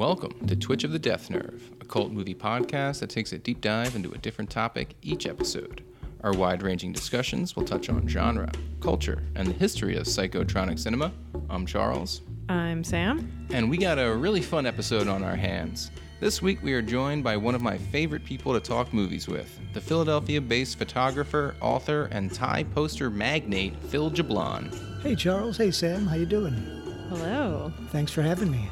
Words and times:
Welcome 0.00 0.46
to 0.46 0.56
Twitch 0.56 0.84
of 0.84 0.92
the 0.92 0.98
Death 0.98 1.28
Nerve, 1.28 1.72
a 1.78 1.84
cult 1.84 2.10
movie 2.10 2.34
podcast 2.34 3.00
that 3.00 3.10
takes 3.10 3.34
a 3.34 3.38
deep 3.38 3.60
dive 3.60 3.94
into 3.94 4.10
a 4.12 4.16
different 4.16 4.48
topic 4.48 4.94
each 5.02 5.26
episode. 5.26 5.84
Our 6.22 6.32
wide 6.32 6.62
ranging 6.62 6.90
discussions 6.90 7.54
will 7.54 7.66
touch 7.66 7.90
on 7.90 8.08
genre, 8.08 8.50
culture, 8.80 9.22
and 9.34 9.46
the 9.46 9.52
history 9.52 9.98
of 9.98 10.04
psychotronic 10.04 10.78
cinema. 10.78 11.12
I'm 11.50 11.66
Charles. 11.66 12.22
I'm 12.48 12.82
Sam. 12.82 13.46
And 13.52 13.68
we 13.68 13.76
got 13.76 13.98
a 13.98 14.16
really 14.16 14.40
fun 14.40 14.64
episode 14.64 15.06
on 15.06 15.22
our 15.22 15.36
hands. 15.36 15.90
This 16.18 16.40
week 16.40 16.62
we 16.62 16.72
are 16.72 16.80
joined 16.80 17.22
by 17.22 17.36
one 17.36 17.54
of 17.54 17.60
my 17.60 17.76
favorite 17.76 18.24
people 18.24 18.54
to 18.54 18.60
talk 18.60 18.94
movies 18.94 19.28
with, 19.28 19.60
the 19.74 19.82
Philadelphia 19.82 20.40
based 20.40 20.78
photographer, 20.78 21.56
author, 21.60 22.08
and 22.10 22.32
Thai 22.32 22.64
poster 22.64 23.10
magnate 23.10 23.76
Phil 23.90 24.10
Jablon. 24.10 25.02
Hey 25.02 25.14
Charles, 25.14 25.58
hey 25.58 25.70
Sam, 25.70 26.06
how 26.06 26.16
you 26.16 26.24
doing? 26.24 26.54
Hello. 27.10 27.70
Thanks 27.90 28.12
for 28.12 28.22
having 28.22 28.50
me. 28.50 28.66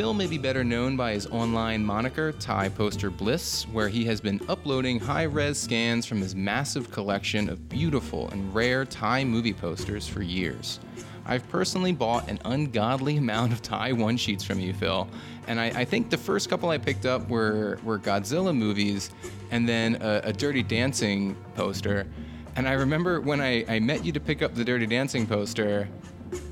Phil 0.00 0.14
may 0.14 0.26
be 0.26 0.38
better 0.38 0.64
known 0.64 0.96
by 0.96 1.12
his 1.12 1.26
online 1.26 1.84
moniker, 1.84 2.32
Thai 2.32 2.70
Poster 2.70 3.10
Bliss, 3.10 3.64
where 3.64 3.90
he 3.90 4.06
has 4.06 4.18
been 4.18 4.40
uploading 4.48 4.98
high 4.98 5.24
res 5.24 5.58
scans 5.58 6.06
from 6.06 6.22
his 6.22 6.34
massive 6.34 6.90
collection 6.90 7.50
of 7.50 7.68
beautiful 7.68 8.30
and 8.30 8.54
rare 8.54 8.86
Thai 8.86 9.24
movie 9.24 9.52
posters 9.52 10.08
for 10.08 10.22
years. 10.22 10.80
I've 11.26 11.46
personally 11.50 11.92
bought 11.92 12.30
an 12.30 12.38
ungodly 12.46 13.18
amount 13.18 13.52
of 13.52 13.60
Thai 13.60 13.92
one 13.92 14.16
sheets 14.16 14.42
from 14.42 14.58
you, 14.58 14.72
Phil, 14.72 15.06
and 15.46 15.60
I, 15.60 15.66
I 15.66 15.84
think 15.84 16.08
the 16.08 16.16
first 16.16 16.48
couple 16.48 16.70
I 16.70 16.78
picked 16.78 17.04
up 17.04 17.28
were, 17.28 17.78
were 17.84 17.98
Godzilla 17.98 18.56
movies 18.56 19.10
and 19.50 19.68
then 19.68 19.98
a, 20.00 20.22
a 20.24 20.32
Dirty 20.32 20.62
Dancing 20.62 21.36
poster. 21.56 22.06
And 22.56 22.66
I 22.66 22.72
remember 22.72 23.20
when 23.20 23.42
I, 23.42 23.66
I 23.68 23.78
met 23.80 24.02
you 24.02 24.12
to 24.12 24.20
pick 24.20 24.40
up 24.40 24.54
the 24.54 24.64
Dirty 24.64 24.86
Dancing 24.86 25.26
poster, 25.26 25.90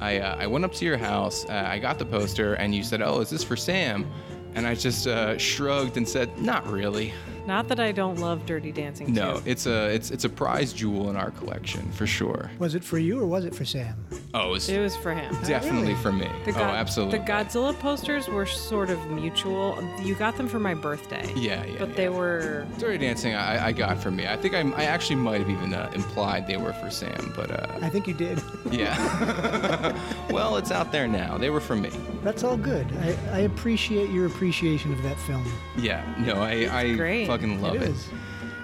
I, 0.01 0.19
uh, 0.19 0.37
I 0.39 0.47
went 0.47 0.65
up 0.65 0.73
to 0.75 0.85
your 0.85 0.97
house, 0.97 1.45
uh, 1.47 1.67
I 1.67 1.79
got 1.79 1.99
the 1.99 2.05
poster, 2.05 2.55
and 2.55 2.75
you 2.75 2.83
said, 2.83 3.03
Oh, 3.03 3.21
is 3.21 3.31
this 3.31 3.45
for 3.45 3.57
Sam? 3.57 4.11
And 4.55 4.67
I 4.67 4.75
just 4.75 5.07
uh, 5.07 5.39
shrugged 5.39 5.97
and 5.97 6.09
said, 6.09 6.39
Not 6.39 6.67
really. 6.67 7.13
Not 7.49 7.69
that 7.69 7.81
I 7.81 7.93
don't 7.93 8.19
love 8.19 8.45
Dirty 8.45 8.73
Dancing. 8.73 9.15
No, 9.15 9.39
too. 9.39 9.43
it's 9.47 9.65
a 9.65 9.89
it's 9.89 10.11
it's 10.11 10.25
a 10.25 10.29
prize 10.29 10.75
jewel 10.75 11.09
in 11.09 11.17
our 11.17 11.31
collection 11.31 11.91
for 11.93 12.07
sure. 12.07 12.51
Was 12.59 12.75
it 12.75 12.85
for 12.85 12.99
you 12.99 13.19
or 13.19 13.27
was 13.27 13.47
it 13.47 13.55
for 13.55 13.65
Sam? 13.65 13.97
Oh, 14.35 14.53
it's 14.53 14.69
it 14.69 14.79
was 14.79 14.95
for 14.95 15.15
him. 15.15 15.35
definitely 15.47 15.81
really? 15.81 15.95
for 15.95 16.13
me. 16.13 16.29
The 16.45 16.51
oh, 16.51 16.55
God- 16.55 16.75
absolutely. 16.75 17.21
The 17.21 17.25
Godzilla 17.25 17.79
posters 17.79 18.29
were 18.29 18.45
sort 18.45 18.91
of 18.91 19.11
mutual. 19.11 19.83
You 20.03 20.15
got 20.15 20.37
them 20.37 20.47
for 20.47 20.59
my 20.59 20.75
birthday. 20.75 21.33
Yeah, 21.35 21.65
yeah. 21.65 21.77
But 21.79 21.89
yeah. 21.89 21.95
they 21.95 22.09
were. 22.11 22.67
Dirty 22.77 22.99
Dancing, 22.99 23.35
I, 23.35 23.69
I 23.69 23.73
got 23.73 23.97
for 23.97 24.11
me. 24.11 24.27
I 24.27 24.37
think 24.37 24.53
I, 24.53 24.61
I 24.73 24.85
actually 24.85 25.17
might 25.17 25.41
have 25.41 25.49
even 25.49 25.73
uh, 25.73 25.91
implied 25.95 26.47
they 26.47 26.59
were 26.59 26.75
for 26.75 26.91
Sam, 26.91 27.33
but 27.35 27.51
uh, 27.51 27.79
I 27.81 27.89
think 27.89 28.07
you 28.07 28.13
did. 28.13 28.43
yeah. 28.71 29.97
well, 30.31 30.59
it's 30.59 30.71
out 30.71 30.93
there 30.93 31.09
now. 31.09 31.39
They 31.39 31.49
were 31.49 31.61
for 31.61 31.77
me. 31.77 31.89
That's 32.23 32.45
all 32.45 32.59
good. 32.59 32.87
I, 33.01 33.17
I 33.33 33.39
appreciate 33.41 34.11
your 34.11 34.27
appreciation 34.27 34.93
of 34.93 35.03
that 35.03 35.19
film. 35.21 35.51
Yeah. 35.79 36.05
No, 36.19 36.43
I, 36.43 36.69
I 36.71 36.95
great. 36.95 37.27
Fucking 37.39 37.63
love 37.63 37.77
it 37.77 37.83
is. 37.83 38.09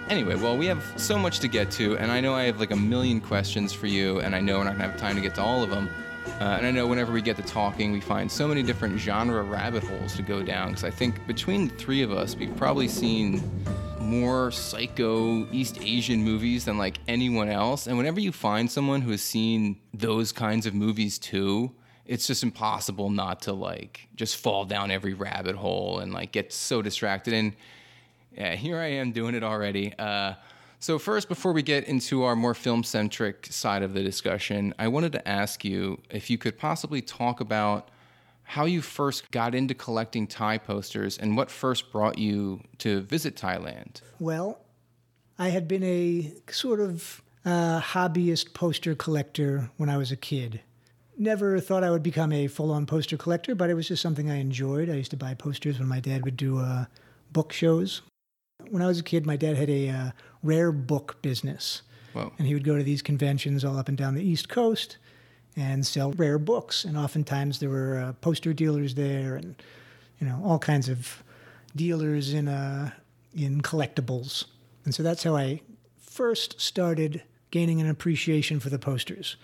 Anyway, 0.08 0.34
well, 0.34 0.56
we 0.56 0.66
have 0.66 0.84
so 0.96 1.18
much 1.18 1.40
to 1.40 1.48
get 1.48 1.70
to, 1.72 1.96
and 1.96 2.12
I 2.12 2.20
know 2.20 2.34
I 2.34 2.44
have 2.44 2.60
like 2.60 2.72
a 2.72 2.76
million 2.76 3.20
questions 3.20 3.72
for 3.72 3.86
you, 3.86 4.20
and 4.20 4.34
I 4.34 4.40
know 4.40 4.58
we're 4.58 4.64
not 4.64 4.72
gonna 4.76 4.90
have 4.90 5.00
time 5.00 5.16
to 5.16 5.22
get 5.22 5.34
to 5.36 5.42
all 5.42 5.62
of 5.62 5.70
them. 5.70 5.88
Uh, 6.40 6.56
and 6.58 6.66
I 6.66 6.70
know 6.70 6.86
whenever 6.86 7.12
we 7.12 7.22
get 7.22 7.36
to 7.36 7.42
talking, 7.42 7.92
we 7.92 8.00
find 8.00 8.30
so 8.30 8.48
many 8.48 8.62
different 8.62 8.98
genre 8.98 9.42
rabbit 9.42 9.84
holes 9.84 10.16
to 10.16 10.22
go 10.22 10.42
down. 10.42 10.70
Because 10.70 10.84
I 10.84 10.90
think 10.90 11.26
between 11.26 11.68
the 11.68 11.74
three 11.74 12.02
of 12.02 12.10
us, 12.12 12.34
we've 12.34 12.54
probably 12.56 12.88
seen 12.88 13.42
more 14.00 14.50
psycho 14.50 15.46
East 15.52 15.78
Asian 15.80 16.22
movies 16.22 16.64
than 16.64 16.76
like 16.76 16.98
anyone 17.08 17.48
else. 17.48 17.86
And 17.86 17.96
whenever 17.96 18.20
you 18.20 18.32
find 18.32 18.70
someone 18.70 19.00
who 19.00 19.10
has 19.12 19.22
seen 19.22 19.80
those 19.92 20.32
kinds 20.32 20.66
of 20.66 20.74
movies 20.74 21.18
too, 21.18 21.72
it's 22.04 22.26
just 22.26 22.42
impossible 22.42 23.10
not 23.10 23.42
to 23.42 23.52
like 23.52 24.08
just 24.16 24.36
fall 24.36 24.64
down 24.64 24.90
every 24.90 25.14
rabbit 25.14 25.56
hole 25.56 26.00
and 26.00 26.12
like 26.12 26.32
get 26.32 26.52
so 26.52 26.82
distracted. 26.82 27.32
And 27.32 27.54
yeah, 28.36 28.54
here 28.54 28.78
I 28.78 28.86
am 28.86 29.12
doing 29.12 29.34
it 29.34 29.42
already. 29.42 29.94
Uh, 29.98 30.34
so, 30.80 30.98
first, 30.98 31.28
before 31.28 31.52
we 31.52 31.62
get 31.62 31.84
into 31.84 32.24
our 32.24 32.36
more 32.36 32.54
film 32.54 32.84
centric 32.84 33.46
side 33.50 33.82
of 33.82 33.94
the 33.94 34.02
discussion, 34.02 34.74
I 34.78 34.88
wanted 34.88 35.12
to 35.12 35.26
ask 35.26 35.64
you 35.64 36.00
if 36.10 36.28
you 36.28 36.36
could 36.36 36.58
possibly 36.58 37.00
talk 37.00 37.40
about 37.40 37.90
how 38.42 38.66
you 38.66 38.82
first 38.82 39.30
got 39.30 39.54
into 39.54 39.74
collecting 39.74 40.26
Thai 40.26 40.58
posters 40.58 41.16
and 41.16 41.36
what 41.36 41.50
first 41.50 41.90
brought 41.90 42.18
you 42.18 42.60
to 42.78 43.00
visit 43.00 43.34
Thailand. 43.34 44.02
Well, 44.20 44.60
I 45.38 45.48
had 45.48 45.66
been 45.66 45.82
a 45.82 46.32
sort 46.50 46.80
of 46.80 47.22
uh, 47.44 47.80
hobbyist 47.80 48.52
poster 48.52 48.94
collector 48.94 49.70
when 49.76 49.88
I 49.88 49.96
was 49.96 50.12
a 50.12 50.16
kid. 50.16 50.60
Never 51.16 51.60
thought 51.60 51.84
I 51.84 51.90
would 51.90 52.02
become 52.02 52.32
a 52.32 52.46
full 52.46 52.70
on 52.70 52.86
poster 52.86 53.16
collector, 53.16 53.54
but 53.54 53.70
it 53.70 53.74
was 53.74 53.88
just 53.88 54.02
something 54.02 54.30
I 54.30 54.36
enjoyed. 54.36 54.90
I 54.90 54.94
used 54.94 55.12
to 55.12 55.16
buy 55.16 55.34
posters 55.34 55.78
when 55.78 55.88
my 55.88 56.00
dad 56.00 56.24
would 56.24 56.36
do 56.36 56.58
uh, 56.58 56.86
book 57.32 57.52
shows. 57.52 58.02
When 58.70 58.82
I 58.82 58.86
was 58.86 58.98
a 58.98 59.02
kid, 59.02 59.26
my 59.26 59.36
dad 59.36 59.56
had 59.56 59.70
a 59.70 59.88
uh, 59.88 60.10
rare 60.42 60.72
book 60.72 61.20
business. 61.22 61.82
Whoa. 62.12 62.32
And 62.38 62.46
he 62.46 62.54
would 62.54 62.64
go 62.64 62.76
to 62.76 62.82
these 62.82 63.02
conventions 63.02 63.64
all 63.64 63.76
up 63.76 63.88
and 63.88 63.98
down 63.98 64.14
the 64.14 64.22
East 64.22 64.48
Coast 64.48 64.98
and 65.56 65.86
sell 65.86 66.12
rare 66.12 66.38
books. 66.38 66.84
And 66.84 66.96
oftentimes 66.96 67.58
there 67.58 67.70
were 67.70 67.98
uh, 67.98 68.12
poster 68.14 68.52
dealers 68.52 68.94
there 68.94 69.36
and, 69.36 69.56
you 70.20 70.26
know, 70.26 70.40
all 70.44 70.58
kinds 70.58 70.88
of 70.88 71.22
dealers 71.74 72.32
in, 72.32 72.48
uh, 72.48 72.90
in 73.34 73.60
collectibles. 73.60 74.44
And 74.84 74.94
so 74.94 75.02
that's 75.02 75.24
how 75.24 75.36
I 75.36 75.60
first 75.98 76.60
started 76.60 77.22
gaining 77.50 77.80
an 77.80 77.88
appreciation 77.88 78.60
for 78.60 78.70
the 78.70 78.78
posters. 78.78 79.36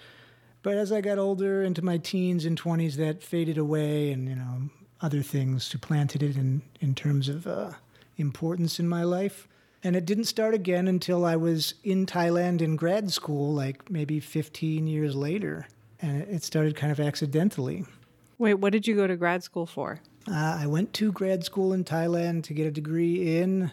But 0.63 0.77
as 0.77 0.93
I 0.93 1.01
got 1.01 1.19
older 1.19 1.63
into 1.63 1.83
my 1.83 1.99
teens 1.99 2.45
and 2.45 2.61
20s, 2.61 2.95
that 2.97 3.23
faded 3.23 3.59
away 3.59 4.13
and, 4.13 4.29
you 4.29 4.37
know, 4.37 4.71
other 5.01 5.23
things 5.23 5.65
supplanted 5.65 6.23
it 6.23 6.37
in, 6.37 6.63
in 6.81 6.95
terms 6.95 7.29
of 7.29 7.47
uh, 7.47 7.73
importance 8.21 8.79
in 8.79 8.89
my 8.89 9.03
life. 9.03 9.49
And 9.83 9.97
it 9.97 10.05
didn't 10.05 10.25
start 10.25 10.53
again 10.53 10.87
until 10.87 11.25
I 11.25 11.37
was 11.37 11.75
in 11.83 12.05
Thailand 12.05 12.61
in 12.61 12.77
grad 12.77 13.11
school, 13.11 13.53
like 13.55 13.91
maybe 13.91 14.21
15 14.21 14.87
years 14.87 15.15
later. 15.15 15.67
And 16.03 16.23
it 16.23 16.45
started 16.45 16.77
kind 16.77 16.93
of 16.93 17.01
accidentally. 17.01 17.87
Wait, 18.39 18.55
what 18.55 18.73
did 18.73 18.87
you 18.87 18.95
go 18.95 19.07
to 19.07 19.17
grad 19.17 19.43
school 19.43 19.67
for? 19.67 20.01
Uh, 20.29 20.59
I 20.61 20.67
went 20.67 20.93
to 20.95 21.13
grad 21.13 21.45
school 21.45 21.73
in 21.73 21.85
Thailand 21.85 22.45
to 22.45 22.55
get 22.55 22.67
a 22.67 22.71
degree 22.71 23.39
in 23.39 23.73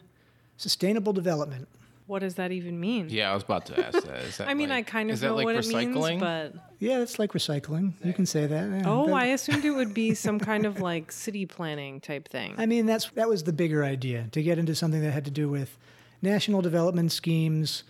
sustainable 0.56 1.14
development. 1.14 1.68
What 2.08 2.20
does 2.20 2.36
that 2.36 2.52
even 2.52 2.80
mean? 2.80 3.10
Yeah, 3.10 3.32
I 3.32 3.34
was 3.34 3.44
about 3.44 3.66
to 3.68 3.86
ask 3.86 4.02
that. 4.06 4.22
Is 4.22 4.38
that 4.38 4.48
I 4.48 4.54
mean, 4.54 4.70
like- 4.70 4.88
I 4.88 4.90
kind 4.90 5.10
of 5.10 5.16
is 5.16 5.20
that 5.22 5.28
know 5.28 5.36
like 5.36 5.46
what 5.46 5.56
recycling? 5.58 5.96
it 5.96 6.10
means, 6.10 6.20
but 6.22 6.54
Yeah, 6.80 7.00
that's 7.00 7.20
like 7.20 7.34
recycling. 7.34 7.94
You 8.04 8.14
can 8.14 8.26
say 8.26 8.48
that. 8.48 8.70
Yeah, 8.70 8.84
oh, 8.86 9.08
that- 9.08 9.16
I 9.16 9.26
assumed 9.28 9.66
it 9.66 9.72
would 9.72 9.94
be 9.94 10.14
some 10.14 10.40
kind 10.40 10.66
of 10.66 10.80
like 10.80 11.12
city 11.12 11.46
planning 11.46 12.00
type 12.00 12.28
thing. 12.30 12.56
I 12.58 12.66
mean, 12.66 12.86
that's 12.86 13.10
that 13.12 13.28
was 13.28 13.44
the 13.44 13.54
bigger 13.54 13.84
idea 13.84 14.28
to 14.32 14.42
get 14.42 14.58
into 14.58 14.74
something 14.74 15.02
that 15.02 15.12
had 15.12 15.26
to 15.26 15.32
do 15.32 15.50
with 15.50 15.78
national 16.22 16.62
development 16.62 17.12
schemes 17.12 17.84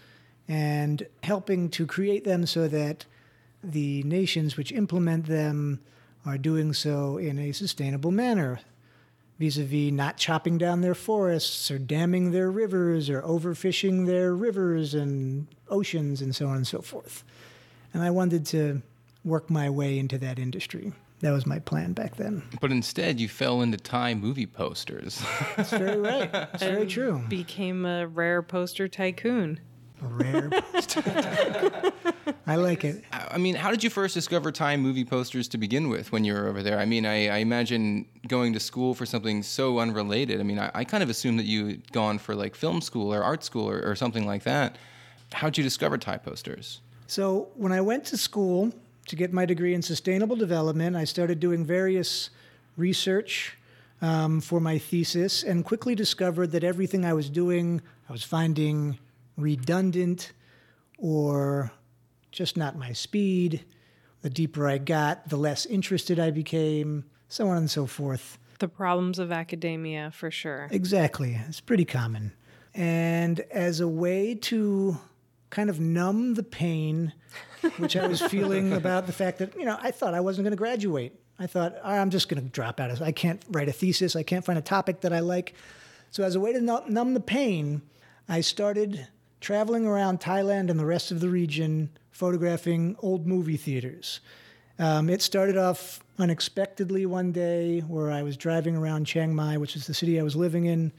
and 0.48 1.06
helping 1.24 1.70
to 1.70 1.86
create 1.86 2.24
them 2.24 2.46
so 2.46 2.68
that 2.68 3.06
the 3.64 4.02
nations 4.04 4.58
which 4.58 4.72
implement 4.72 5.28
them 5.28 5.80
are 6.26 6.38
doing 6.38 6.74
so 6.74 7.18
in 7.18 7.38
a 7.40 7.52
sustainable 7.52 8.12
manner 8.12 8.60
vis-a-vis 9.40 9.92
not 9.92 10.18
chopping 10.18 10.58
down 10.58 10.82
their 10.82 10.96
forests 10.96 11.70
or 11.70 11.78
damming 11.78 12.32
their 12.32 12.50
rivers 12.50 13.10
or 13.10 13.22
overfishing 13.22 14.06
their 14.06 14.36
rivers 14.36 14.94
and 14.94 15.48
oceans 15.70 16.22
and 16.22 16.36
so 16.36 16.48
on 16.48 16.58
and 16.58 16.68
so 16.68 16.82
forth. 16.82 17.24
And 17.94 18.04
I 18.04 18.10
wanted 18.10 18.46
to 18.48 18.82
work 19.24 19.50
my 19.50 19.70
way 19.70 20.00
into 20.00 20.18
that 20.20 20.40
industry. 20.40 20.94
That 21.20 21.32
was 21.32 21.46
my 21.48 21.58
plan 21.60 21.94
back 21.94 22.16
then. 22.16 22.44
But 22.62 22.72
instead, 22.72 23.20
you 23.20 23.28
fell 23.28 23.62
into 23.62 23.78
Thai 23.78 24.14
movie 24.14 24.46
posters. 24.46 25.22
That's 25.56 25.72
very 25.72 25.98
right. 25.98 26.32
That's 26.32 26.62
very 26.62 26.86
true. 26.86 27.24
Became 27.28 27.86
a 27.86 28.06
rare 28.08 28.44
poster 28.44 28.88
tycoon. 28.88 29.60
Rare. 30.02 30.50
Poster. 30.72 31.04
I 32.46 32.56
like 32.56 32.84
it. 32.84 33.04
I 33.12 33.38
mean, 33.38 33.56
how 33.56 33.72
did 33.72 33.84
you 33.84 33.90
first 33.90 34.14
discover 34.14 34.52
Thai 34.52 34.78
movie 34.78 35.04
posters 35.04 35.48
to 35.50 35.58
begin 35.58 35.90
with 35.90 36.12
when 36.12 36.24
you 36.24 36.34
were 36.34 36.48
over 36.48 36.64
there? 36.64 36.80
I 36.80 36.86
mean, 36.86 37.06
I, 37.06 37.28
I 37.28 37.38
imagine 37.38 38.06
going 38.28 38.54
to 38.54 38.60
school 38.60 38.94
for 38.94 39.06
something 39.06 39.44
so 39.44 39.80
unrelated. 39.80 40.40
I 40.40 40.44
mean, 40.44 40.60
I, 40.60 40.72
I 40.74 40.84
kind 40.84 41.04
of 41.04 41.10
assumed 41.10 41.40
that 41.40 41.46
you 41.46 41.68
had 41.68 41.92
gone 41.92 42.20
for 42.20 42.36
like 42.36 42.56
film 42.56 42.82
school 42.82 43.14
or 43.14 43.24
art 43.24 43.44
school 43.44 43.70
or, 43.70 43.82
or 43.82 43.96
something 43.96 44.26
like 44.26 44.44
that. 44.44 44.78
How'd 45.34 45.58
you 45.58 45.64
discover 45.64 45.98
Thai 45.98 46.18
posters? 46.18 46.80
So, 47.08 47.50
when 47.56 47.72
I 47.72 47.82
went 47.82 48.06
to 48.06 48.18
school 48.18 48.74
to 49.08 49.16
get 49.16 49.32
my 49.32 49.46
degree 49.46 49.74
in 49.74 49.82
sustainable 49.82 50.36
development, 50.36 50.96
I 50.96 51.06
started 51.06 51.40
doing 51.40 51.66
various 51.66 52.30
research 52.76 53.58
um, 54.02 54.42
for 54.42 54.60
my 54.60 54.78
thesis 54.78 55.44
and 55.44 55.66
quickly 55.66 55.96
discovered 55.96 56.52
that 56.52 56.64
everything 56.64 57.06
I 57.06 57.14
was 57.14 57.30
doing, 57.30 57.82
I 58.10 58.12
was 58.12 58.24
finding 58.24 59.00
redundant 59.38 60.34
or 60.98 61.72
just 62.32 62.58
not 62.58 62.78
my 62.78 62.92
speed. 62.94 63.64
The 64.22 64.30
deeper 64.30 64.68
I 64.68 64.80
got, 64.80 65.30
the 65.30 65.38
less 65.38 65.66
interested 65.66 66.20
I 66.20 66.32
became, 66.32 67.06
so 67.30 67.48
on 67.48 67.58
and 67.58 67.70
so 67.70 67.86
forth. 67.86 68.38
The 68.60 68.68
problems 68.68 69.20
of 69.20 69.32
academia, 69.32 70.12
for 70.12 70.32
sure. 70.32 70.68
Exactly. 70.72 71.40
It's 71.48 71.62
pretty 71.62 71.86
common. 71.86 72.34
And 72.74 73.40
as 73.52 73.80
a 73.80 73.88
way 73.88 74.36
to 74.36 74.98
kind 75.50 75.70
of 75.70 75.80
numb 75.80 76.34
the 76.34 76.44
pain 76.44 77.14
which 77.78 77.96
I 77.96 78.08
was 78.08 78.22
feeling 78.22 78.74
about 78.82 79.08
the 79.08 79.14
fact 79.14 79.40
that, 79.40 79.56
you 79.56 79.66
know, 79.66 79.78
I 79.82 79.92
thought 79.92 80.14
I 80.14 80.20
wasn't 80.20 80.46
going 80.46 80.52
to 80.52 80.58
graduate. 80.58 81.20
I 81.40 81.48
thought, 81.48 81.76
oh, 81.84 81.90
I'm 81.90 82.10
just 82.10 82.30
going 82.30 82.42
to 82.42 82.50
drop 82.50 82.80
out. 82.80 83.02
I 83.02 83.12
can't 83.12 83.44
write 83.50 83.70
a 83.70 83.72
thesis. 83.72 84.16
I 84.16 84.24
can't 84.24 84.44
find 84.44 84.58
a 84.58 84.62
topic 84.62 85.02
that 85.02 85.14
I 85.14 85.20
like. 85.20 85.54
So, 86.10 86.24
as 86.24 86.36
a 86.36 86.40
way 86.40 86.54
to 86.54 86.62
numb 86.62 87.14
the 87.14 87.20
pain, 87.20 87.82
I 88.28 88.42
started 88.42 89.08
traveling 89.42 89.86
around 89.86 90.20
Thailand 90.20 90.70
and 90.70 90.80
the 90.80 90.86
rest 90.86 91.12
of 91.12 91.20
the 91.20 91.30
region 91.30 91.90
photographing 92.12 92.96
old 93.00 93.28
movie 93.28 93.58
theaters. 93.58 94.20
Um, 94.80 95.10
it 95.10 95.22
started 95.22 95.58
off 95.58 96.04
unexpectedly 96.20 97.06
one 97.06 97.32
day 97.32 97.82
where 97.82 98.12
I 98.12 98.24
was 98.24 98.38
driving 98.38 98.76
around 98.76 99.06
Chiang 99.06 99.34
Mai, 99.36 99.58
which 99.58 99.76
is 99.76 99.88
the 99.88 99.94
city 99.94 100.20
I 100.20 100.24
was 100.24 100.36
living 100.36 100.66
in, 100.66 100.92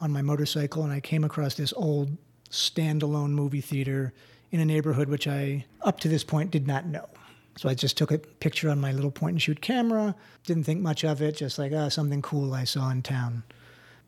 on 0.00 0.10
my 0.10 0.22
motorcycle, 0.22 0.82
and 0.82 0.92
I 0.92 1.00
came 1.00 1.24
across 1.24 1.54
this 1.54 1.72
old 1.76 2.16
standalone 2.50 3.30
movie 3.30 3.60
theater 3.60 4.12
in 4.50 4.60
a 4.60 4.64
neighborhood 4.64 5.08
which 5.08 5.28
I, 5.28 5.64
up 5.82 6.00
to 6.00 6.08
this 6.08 6.24
point, 6.24 6.50
did 6.50 6.66
not 6.66 6.86
know. 6.86 7.08
So 7.56 7.68
I 7.68 7.74
just 7.74 7.96
took 7.96 8.10
a 8.10 8.18
picture 8.18 8.70
on 8.70 8.80
my 8.80 8.92
little 8.92 9.10
point 9.10 9.34
and 9.34 9.42
shoot 9.42 9.60
camera, 9.60 10.14
didn't 10.44 10.64
think 10.64 10.80
much 10.80 11.04
of 11.04 11.20
it, 11.20 11.36
just 11.36 11.58
like, 11.58 11.72
ah, 11.74 11.86
oh, 11.86 11.88
something 11.88 12.22
cool 12.22 12.54
I 12.54 12.64
saw 12.64 12.90
in 12.90 13.02
town. 13.02 13.42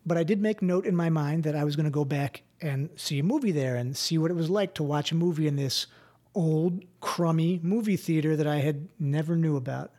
But 0.05 0.17
I 0.17 0.23
did 0.23 0.41
make 0.41 0.61
note 0.61 0.85
in 0.85 0.95
my 0.95 1.09
mind 1.09 1.43
that 1.43 1.55
I 1.55 1.63
was 1.63 1.75
going 1.75 1.85
to 1.85 1.91
go 1.91 2.03
back 2.03 2.41
and 2.63 2.89
see 2.95 3.19
a 3.19 3.23
movie 3.23 3.51
there 3.51 3.75
and 3.75 3.95
see 3.95 4.17
what 4.17 4.31
it 4.31 4.35
was 4.35 4.49
like 4.49 4.73
to 4.75 4.83
watch 4.83 5.11
a 5.11 5.15
movie 5.15 5.47
in 5.47 5.55
this 5.57 5.85
old, 6.33 6.83
crummy 7.01 7.59
movie 7.61 7.97
theater 7.97 8.35
that 8.35 8.47
I 8.47 8.57
had 8.57 8.87
never 8.99 9.35
knew 9.35 9.55
about. 9.57 9.91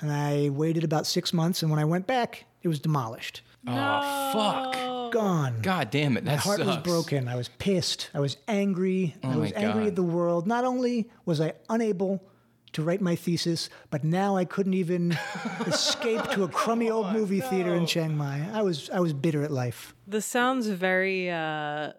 And 0.00 0.10
I 0.10 0.48
waited 0.48 0.82
about 0.84 1.06
six 1.06 1.32
months, 1.32 1.62
and 1.62 1.70
when 1.70 1.78
I 1.78 1.84
went 1.84 2.06
back, 2.06 2.44
it 2.62 2.68
was 2.68 2.80
demolished. 2.80 3.42
Oh, 3.66 4.30
fuck. 4.32 5.12
Gone. 5.12 5.60
God 5.62 5.90
damn 5.90 6.16
it. 6.16 6.24
That 6.24 6.30
My 6.32 6.36
heart 6.38 6.58
sucks. 6.58 6.66
was 6.68 6.76
broken. 6.78 7.28
I 7.28 7.36
was 7.36 7.48
pissed. 7.48 8.08
I 8.14 8.20
was 8.20 8.36
angry. 8.48 9.14
Oh 9.22 9.30
I 9.30 9.36
was 9.36 9.52
angry 9.52 9.82
God. 9.82 9.88
at 9.88 9.96
the 9.96 10.02
world. 10.02 10.46
Not 10.46 10.64
only 10.64 11.10
was 11.26 11.40
I 11.40 11.52
unable 11.68 12.24
to 12.72 12.82
write 12.82 13.02
my 13.02 13.14
thesis, 13.14 13.68
but 13.90 14.02
now 14.04 14.36
I 14.36 14.46
couldn't 14.46 14.72
even 14.74 15.12
escape 15.66 16.22
to 16.30 16.44
a 16.44 16.48
crummy 16.48 16.90
old 16.90 17.12
movie 17.12 17.40
theater 17.40 17.74
in 17.74 17.84
Chiang 17.86 18.16
Mai. 18.16 18.48
I 18.54 18.62
was 18.62 18.88
I 18.90 19.00
was 19.00 19.12
bitter 19.12 19.42
at 19.44 19.50
life. 19.50 19.94
This 20.06 20.24
sounds 20.24 20.66
very. 20.68 21.30
uh 21.30 21.92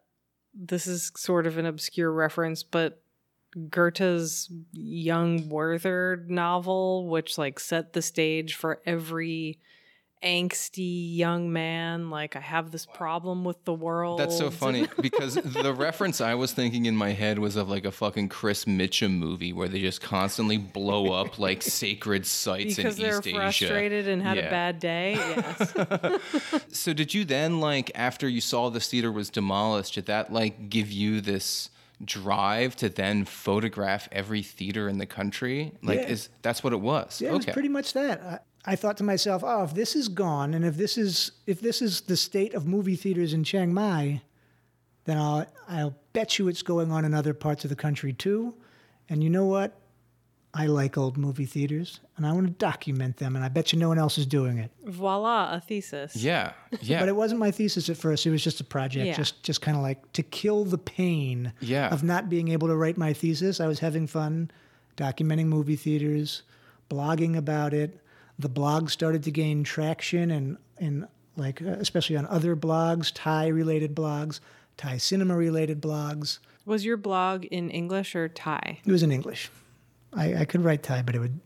This 0.54 0.88
is 0.88 1.12
sort 1.16 1.48
of 1.48 1.58
an 1.58 1.66
obscure 1.66 2.12
reference, 2.12 2.64
but 2.64 3.02
Goethe's 3.70 4.50
Young 4.72 5.50
Werther 5.50 6.26
novel, 6.28 7.08
which 7.08 7.38
like 7.38 7.60
set 7.60 7.94
the 7.94 8.02
stage 8.02 8.56
for 8.56 8.82
every 8.86 9.60
angsty 10.24 11.16
young 11.16 11.52
man. 11.52 12.10
Like, 12.10 12.36
I 12.36 12.40
have 12.40 12.72
this 12.72 12.86
problem 12.86 13.44
with 13.44 13.64
the 13.66 13.74
world. 13.74 14.20
That's 14.20 14.38
so 14.38 14.50
funny 14.50 14.88
because 15.02 15.36
the 15.36 15.74
reference 15.74 16.22
I 16.22 16.36
was 16.36 16.52
thinking 16.54 16.86
in 16.86 16.96
my 16.96 17.12
head 17.12 17.40
was 17.40 17.56
of 17.56 17.70
like 17.70 17.86
a 17.86 17.92
fucking 17.92 18.30
Chris 18.30 18.66
Mitchum 18.66 19.18
movie 19.18 19.54
where 19.54 19.68
they 19.68 19.82
just 19.82 20.02
constantly 20.02 20.58
blow 20.58 21.12
up 21.12 21.40
like 21.40 21.62
sacred 21.82 22.26
sites 22.26 22.76
because 22.78 22.98
in 22.98 23.04
they're 23.04 23.18
East 23.20 23.28
Asia. 23.28 23.36
frustrated 23.38 24.08
and 24.08 24.22
had 24.22 24.38
Yeah. 24.38 24.44
a 24.48 24.50
bad 24.50 24.80
day. 24.80 25.14
Yes. 25.16 25.74
So 26.72 26.94
did 26.94 27.14
you 27.14 27.24
then 27.26 27.60
like 27.60 27.92
after 27.96 28.28
you 28.28 28.42
saw 28.42 28.70
this 28.70 28.90
theater 28.90 29.12
was 29.12 29.30
demolished, 29.30 29.96
did 29.96 30.08
that 30.08 30.32
like 30.34 30.70
give 30.70 30.92
you 30.92 31.22
this 31.22 31.70
drive 32.04 32.76
to 32.78 32.90
then 32.90 33.24
photograph 33.26 34.10
every 34.12 34.42
theater 34.42 34.90
in 34.90 34.98
the 34.98 35.06
country? 35.06 35.72
Like 35.82 36.00
Yeah. 36.00 36.08
is 36.08 36.30
that's 36.42 36.64
what 36.64 36.74
it 36.74 36.82
was. 36.82 37.22
Yeah, 37.22 37.30
it 37.30 37.36
was 37.36 37.46
pretty 37.46 37.70
much 37.70 37.94
that. 37.94 38.22
I, 38.22 38.40
I 38.66 38.76
thought 38.76 38.98
to 38.98 39.04
myself, 39.04 39.44
oh, 39.46 39.64
if 39.64 39.74
this 39.74 39.96
is 39.96 40.08
gone, 40.08 40.54
and 40.54 40.64
if 40.64 40.78
this 40.78 40.98
is 40.98 41.32
if 41.48 41.60
this 41.62 41.82
is 41.82 42.02
the 42.02 42.16
state 42.18 42.54
of 42.54 42.66
movie 42.68 42.96
theaters 42.96 43.34
in 43.34 43.44
Chiang 43.44 43.74
Mai, 43.74 44.22
then 45.06 45.18
I'll 45.18 45.46
I'll 45.68 45.96
bet 46.14 46.40
you 46.40 46.48
it's 46.48 46.62
going 46.62 46.92
on 46.92 47.04
in 47.06 47.14
other 47.14 47.34
parts 47.34 47.64
of 47.66 47.70
the 47.70 47.76
country 47.76 48.14
too. 48.14 48.54
And 49.10 49.24
you 49.24 49.30
know 49.30 49.46
what? 49.46 49.78
I 50.56 50.68
like 50.68 51.00
old 51.00 51.18
movie 51.18 51.48
theaters, 51.48 52.00
and 52.16 52.28
I 52.28 52.32
want 52.32 52.46
to 52.46 52.54
document 52.54 53.18
them, 53.18 53.36
and 53.36 53.44
I 53.44 53.50
bet 53.50 53.74
you 53.74 53.80
no 53.80 53.90
one 53.90 53.98
else 53.98 54.20
is 54.20 54.28
doing 54.28 54.60
it. 54.60 54.70
Voila, 54.86 55.52
a 55.56 55.60
thesis. 55.60 56.16
Yeah. 56.16 56.54
Yeah. 56.80 57.00
But 57.00 57.10
it 57.10 57.16
wasn't 57.16 57.40
my 57.40 57.50
thesis 57.50 57.90
at 57.90 57.98
first. 57.98 58.26
It 58.28 58.30
was 58.30 58.44
just 58.44 58.62
a 58.62 58.64
project, 58.64 59.08
Yeah. 59.08 59.16
just 59.16 59.42
just 59.44 59.62
kind 59.62 59.76
of 59.76 59.82
like 59.84 60.14
to 60.14 60.22
kill 60.24 60.64
the 60.64 60.78
pain 60.78 61.54
Yeah. 61.60 61.90
of 61.92 62.04
not 62.04 62.30
being 62.30 62.50
able 62.50 62.68
to 62.68 62.76
write 62.76 62.98
my 62.98 63.14
thesis. 63.14 63.60
I 63.60 63.66
was 63.68 63.80
having 63.80 64.06
fun 64.08 64.52
documenting 64.96 65.48
movie 65.48 65.76
theaters, 65.76 66.44
blogging 66.90 67.36
about 67.36 67.74
it. 67.74 68.00
The 68.40 68.50
blog 68.50 68.90
started 68.90 69.24
to 69.24 69.32
gain 69.32 69.64
traction 69.64 70.32
and 70.32 70.58
and 70.78 71.08
like 71.36 71.62
uh, 71.62 71.70
especially 71.80 72.18
on 72.18 72.26
other 72.28 72.56
blogs, 72.56 73.12
Thai 73.14 73.48
related 73.48 73.96
blogs, 73.96 74.40
Thai 74.78 74.98
cinema 74.98 75.36
related 75.36 75.82
blogs. 75.82 76.40
Was 76.66 76.86
your 76.86 76.98
blog 76.98 77.46
in 77.46 77.70
English 77.70 78.16
or 78.16 78.28
Thai? 78.28 78.80
It 78.86 78.92
was 78.92 79.04
in 79.04 79.12
English. 79.12 79.50
I, 80.14 80.36
I 80.42 80.46
could 80.46 80.64
write 80.64 80.84
Thai, 80.84 81.02
but 81.02 81.16
it 81.16 81.20
would 81.20 81.40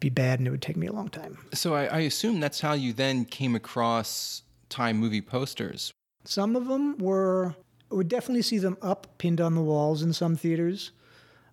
be 0.00 0.08
bad 0.08 0.38
and 0.38 0.48
it 0.48 0.50
would 0.50 0.62
take 0.62 0.76
me 0.76 0.86
a 0.86 0.92
long 0.92 1.08
time. 1.08 1.38
so 1.52 1.74
I, 1.74 1.84
I 1.86 1.98
assume 2.00 2.40
that's 2.40 2.60
how 2.60 2.72
you 2.72 2.92
then 2.92 3.24
came 3.24 3.54
across 3.54 4.42
Thai 4.68 4.92
movie 4.92 5.20
posters. 5.20 5.92
Some 6.24 6.56
of 6.56 6.68
them 6.68 6.98
were, 6.98 7.54
I 7.90 7.94
would 7.94 8.08
definitely 8.08 8.42
see 8.42 8.58
them 8.58 8.76
up, 8.82 9.06
pinned 9.18 9.40
on 9.40 9.54
the 9.54 9.60
walls 9.62 10.02
in 10.02 10.12
some 10.12 10.36
theaters. 10.36 10.90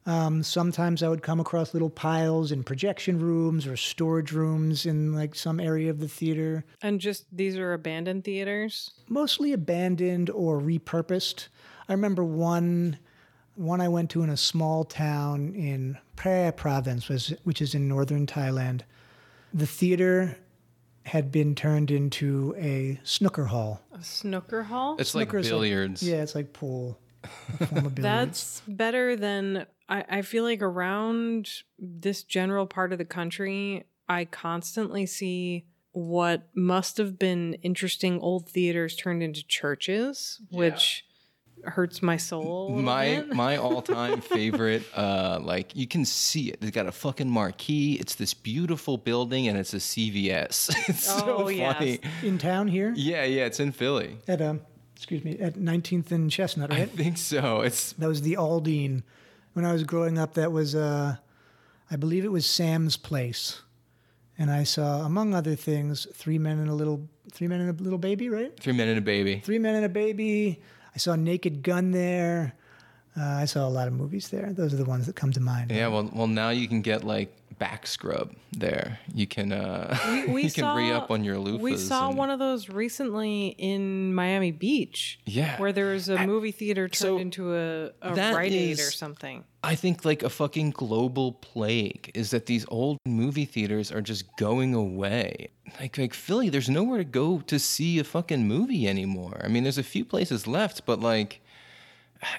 Um, 0.05 0.41
sometimes 0.41 1.03
I 1.03 1.09
would 1.09 1.21
come 1.21 1.39
across 1.39 1.73
little 1.73 1.89
piles 1.89 2.51
in 2.51 2.63
projection 2.63 3.19
rooms 3.19 3.67
or 3.67 3.77
storage 3.77 4.31
rooms 4.31 4.85
in 4.87 5.13
like 5.13 5.35
some 5.35 5.59
area 5.59 5.91
of 5.91 5.99
the 5.99 6.07
theater, 6.07 6.65
And 6.81 6.99
just 6.99 7.25
these 7.31 7.55
are 7.57 7.73
abandoned 7.73 8.23
theaters? 8.23 8.91
mostly 9.07 9.53
abandoned 9.53 10.31
or 10.31 10.59
repurposed. 10.59 11.49
I 11.87 11.93
remember 11.93 12.23
one, 12.23 12.97
one 13.55 13.79
I 13.79 13.89
went 13.89 14.09
to 14.11 14.23
in 14.23 14.29
a 14.31 14.37
small 14.37 14.85
town 14.85 15.53
in 15.53 15.97
Phrae 16.17 16.55
province, 16.55 17.07
was- 17.07 17.33
which 17.43 17.61
is 17.61 17.75
in 17.75 17.87
northern 17.87 18.25
Thailand. 18.25 18.81
The 19.53 19.67
theater 19.67 20.37
had 21.05 21.31
been 21.31 21.53
turned 21.53 21.91
into 21.91 22.55
a 22.57 22.99
snooker 23.03 23.45
hall. 23.45 23.81
A 23.93 24.03
snooker 24.03 24.63
hall? 24.63 24.95
It's 24.97 25.13
like 25.13 25.27
Snooker's 25.29 25.45
like- 25.45 25.51
billiards. 25.51 26.01
Yeah, 26.01 26.23
it's 26.23 26.33
like 26.33 26.53
pool. 26.53 26.97
A 27.59 27.67
form 27.67 27.85
of 27.85 27.95
billiards. 27.95 28.01
That's 28.01 28.61
better 28.67 29.15
than 29.15 29.65
I, 29.89 30.03
I 30.09 30.21
feel 30.21 30.43
like 30.43 30.61
around 30.61 31.49
this 31.79 32.23
general 32.23 32.65
part 32.65 32.91
of 32.91 32.97
the 32.97 33.05
country, 33.05 33.85
I 34.09 34.25
constantly 34.25 35.05
see 35.05 35.65
what 35.93 36.47
must 36.55 36.97
have 36.97 37.19
been 37.19 37.55
interesting 37.55 38.19
old 38.21 38.47
theaters 38.49 38.95
turned 38.95 39.21
into 39.21 39.45
churches, 39.45 40.39
which 40.49 41.05
hurts 41.63 42.01
my 42.01 42.17
soul. 42.17 42.69
my 42.69 43.23
my 43.33 43.55
all-time 43.65 44.19
favorite 44.19 44.81
uh 44.95 45.37
like 45.43 45.75
you 45.75 45.85
can 45.85 46.03
see 46.05 46.49
it. 46.49 46.59
They've 46.59 46.71
got 46.71 46.87
a 46.87 46.91
fucking 46.91 47.29
marquee. 47.29 47.97
It's 47.99 48.15
this 48.15 48.33
beautiful 48.33 48.97
building 48.97 49.47
and 49.47 49.57
it's 49.59 49.73
a 49.75 49.77
cvs 49.77 50.73
it's 50.89 51.03
so 51.03 51.43
Oh, 51.43 51.47
yes. 51.49 51.75
funny. 51.75 51.99
In 52.23 52.39
town 52.39 52.67
here? 52.67 52.93
Yeah 52.95 53.25
yeah 53.25 53.45
it's 53.45 53.59
in 53.59 53.71
philly. 53.73 54.17
At 54.27 54.41
um 54.41 54.61
excuse 55.01 55.23
me 55.25 55.39
at 55.39 55.55
19th 55.55 56.11
and 56.11 56.29
Chestnut, 56.29 56.69
right? 56.69 56.81
i 56.81 56.85
think 56.85 57.17
so 57.17 57.61
it's 57.61 57.93
that 57.93 58.07
was 58.07 58.21
the 58.21 58.35
Aldine. 58.37 59.01
When 59.53 59.65
I 59.65 59.73
was 59.73 59.83
growing 59.83 60.17
up, 60.19 60.35
that 60.35 60.51
was 60.51 60.75
uh, 60.75 61.15
I 61.89 61.95
believe 61.97 62.23
it 62.23 62.31
was 62.31 62.45
Sam's 62.45 62.95
Place, 62.97 63.61
and 64.37 64.49
I 64.51 64.63
saw, 64.63 65.03
among 65.03 65.33
other 65.33 65.55
things, 65.55 66.07
Three 66.13 66.37
Men 66.37 66.59
and 66.59 66.69
a 66.69 66.73
Little 66.73 67.09
Three 67.31 67.47
Men 67.47 67.61
and 67.61 67.79
a 67.79 67.83
Little 67.83 67.97
Baby, 67.99 68.29
right? 68.29 68.55
three 68.59 68.73
men 68.73 68.87
and 68.87 68.97
a 68.97 69.01
baby 69.01 69.41
Three 69.43 69.59
Men 69.59 69.75
and 69.75 69.85
a 69.85 69.89
Baby. 69.89 70.61
I 70.95 70.97
saw 70.99 71.15
Naked 71.15 71.63
Gun 71.63 71.91
there. 71.91 72.53
Uh, 73.17 73.23
I 73.23 73.45
saw 73.45 73.67
a 73.67 73.73
lot 73.77 73.87
of 73.87 73.93
movies 73.93 74.29
there. 74.29 74.53
Those 74.53 74.73
are 74.73 74.77
the 74.77 74.85
ones 74.85 75.05
that 75.07 75.15
come 75.15 75.31
to 75.33 75.39
mind. 75.41 75.71
yeah 75.71 75.87
well 75.87 76.09
well 76.13 76.27
now 76.27 76.49
you 76.51 76.67
can 76.67 76.81
get 76.81 77.03
like 77.03 77.35
back 77.61 77.85
scrub 77.85 78.33
there 78.51 78.97
you 79.13 79.27
can 79.27 79.51
uh 79.51 79.95
we 80.29 80.41
you 80.45 80.49
can 80.51 80.63
saw, 80.63 80.75
re-up 80.75 81.11
on 81.11 81.23
your 81.23 81.35
loofahs 81.35 81.59
We 81.59 81.77
saw 81.77 82.09
and- 82.09 82.17
one 82.17 82.31
of 82.31 82.39
those 82.39 82.69
recently 82.69 83.49
in 83.49 84.15
Miami 84.15 84.51
Beach. 84.51 85.19
Yeah. 85.27 85.59
Where 85.59 85.71
there 85.71 85.93
was 85.93 86.09
a 86.09 86.25
movie 86.25 86.51
theater 86.51 86.87
turned 86.87 86.95
so 86.95 87.17
into 87.19 87.53
a, 87.55 87.91
a 88.01 88.13
Rite 88.13 88.51
Aid 88.51 88.79
or 88.79 88.91
something. 88.91 89.43
I 89.63 89.75
think 89.75 90.03
like 90.03 90.23
a 90.23 90.29
fucking 90.29 90.71
global 90.71 91.33
plague 91.33 92.09
is 92.15 92.31
that 92.31 92.47
these 92.47 92.65
old 92.69 92.97
movie 93.05 93.45
theaters 93.45 93.91
are 93.91 94.01
just 94.01 94.35
going 94.37 94.73
away. 94.73 95.49
Like 95.79 95.99
like 95.99 96.15
Philly, 96.15 96.49
there's 96.49 96.69
nowhere 96.69 96.97
to 96.97 97.03
go 97.03 97.41
to 97.41 97.59
see 97.59 97.99
a 97.99 98.03
fucking 98.03 98.47
movie 98.47 98.87
anymore. 98.87 99.39
I 99.43 99.49
mean, 99.49 99.61
there's 99.63 99.77
a 99.77 99.83
few 99.83 100.03
places 100.03 100.47
left, 100.47 100.85
but 100.87 100.99
like 100.99 101.41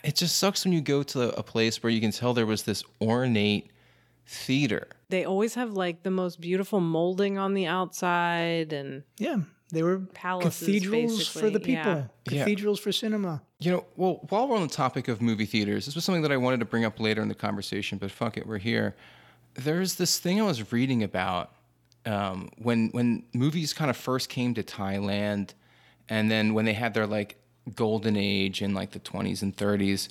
it 0.02 0.17
just 0.17 0.37
sucks 0.37 0.64
when 0.64 0.73
you 0.73 0.81
go 0.81 1.02
to 1.05 1.37
a 1.37 1.43
place 1.43 1.83
where 1.83 1.91
you 1.91 2.00
can 2.00 2.11
tell 2.12 2.35
there 2.35 2.47
was 2.47 2.64
this 2.64 2.85
ornate 3.00 3.72
theater. 4.33 4.89
They 5.11 5.25
always 5.25 5.55
have 5.55 5.73
like 5.73 6.03
the 6.03 6.11
most 6.11 6.41
beautiful 6.41 6.81
molding 6.81 7.39
on 7.39 7.55
the 7.55 7.67
outside 7.67 8.73
and 8.73 9.03
Yeah, 9.19 9.41
they 9.71 9.83
were 9.83 9.99
Palaces, 10.15 10.67
cathedrals 10.67 11.29
for 11.29 11.51
the 11.51 11.61
people. 11.61 11.93
yeah. 11.93 12.05
Yeah. 12.31 12.45
Cathedrals 12.45 12.81
for 12.81 12.93
cinema. 12.93 13.43
You 13.61 13.73
know, 13.73 13.85
well, 13.97 14.25
while 14.31 14.49
we're 14.49 14.57
on 14.57 14.62
the 14.67 14.75
topic 14.75 15.09
of 15.09 15.21
movie 15.21 15.45
theaters, 15.47 15.87
this 15.87 15.95
was 15.95 16.05
something 16.05 16.23
that 16.23 16.33
I 16.33 16.37
wanted 16.39 16.61
to 16.61 16.67
bring 16.67 16.85
up 16.85 16.99
later 16.99 17.21
in 17.23 17.29
the 17.29 17.35
conversation, 17.35 17.99
but 17.99 18.11
fuck 18.11 18.37
it, 18.37 18.47
we're 18.47 18.59
here. 18.59 18.95
There's 19.55 19.97
this 19.97 20.19
thing 20.19 20.41
I 20.41 20.45
was 20.45 20.73
reading 20.73 21.03
about 21.03 21.53
um, 22.07 22.49
when 22.57 22.89
when 22.93 23.25
movies 23.35 23.73
kind 23.75 23.91
of 23.91 23.97
first 23.97 24.29
came 24.29 24.55
to 24.55 24.62
Thailand, 24.62 25.51
and 26.09 26.31
then 26.31 26.55
when 26.55 26.65
they 26.65 26.73
had 26.73 26.95
their 26.95 27.07
like 27.07 27.37
golden 27.77 28.17
age 28.17 28.61
in 28.62 28.75
like 28.75 28.91
the 28.93 28.99
20s 29.01 29.43
and 29.43 29.55
30s, 29.57 30.09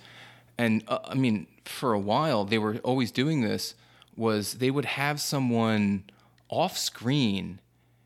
and 0.58 0.84
uh, 0.88 1.00
I 1.04 1.16
mean, 1.16 1.48
for 1.66 1.92
a 1.94 2.00
while 2.00 2.46
they 2.46 2.60
were 2.60 2.78
always 2.84 3.12
doing 3.12 3.42
this. 3.42 3.74
Was 4.16 4.56
they 4.56 4.72
would 4.72 4.86
have 4.86 5.22
someone 5.22 6.04
off 6.50 6.78
screen 6.78 7.60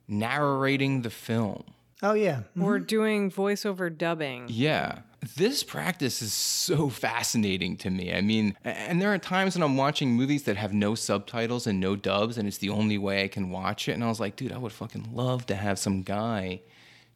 narrating 0.07 1.01
the 1.01 1.09
film. 1.09 1.63
Oh 2.03 2.13
yeah, 2.13 2.35
mm-hmm. 2.35 2.63
Or 2.63 2.79
doing 2.79 3.31
voiceover 3.31 3.95
dubbing. 3.95 4.45
Yeah. 4.47 4.99
This 5.35 5.63
practice 5.63 6.21
is 6.21 6.33
so 6.33 6.87
fascinating 6.89 7.77
to 7.77 7.89
me. 7.89 8.13
I 8.13 8.21
mean, 8.21 8.55
and 8.63 9.01
there 9.01 9.11
are 9.11 9.17
times 9.17 9.55
when 9.55 9.63
I'm 9.63 9.75
watching 9.75 10.11
movies 10.11 10.43
that 10.43 10.55
have 10.55 10.71
no 10.71 10.93
subtitles 10.93 11.65
and 11.65 11.79
no 11.79 11.95
dubs, 11.95 12.37
and 12.37 12.47
it's 12.47 12.59
the 12.59 12.69
only 12.69 12.99
way 12.99 13.23
I 13.23 13.27
can 13.27 13.49
watch 13.49 13.89
it. 13.89 13.93
And 13.93 14.03
I 14.03 14.07
was 14.07 14.19
like, 14.19 14.35
dude, 14.35 14.51
I 14.51 14.59
would 14.59 14.71
fucking 14.71 15.09
love 15.13 15.47
to 15.47 15.55
have 15.55 15.79
some 15.79 16.03
guy 16.03 16.61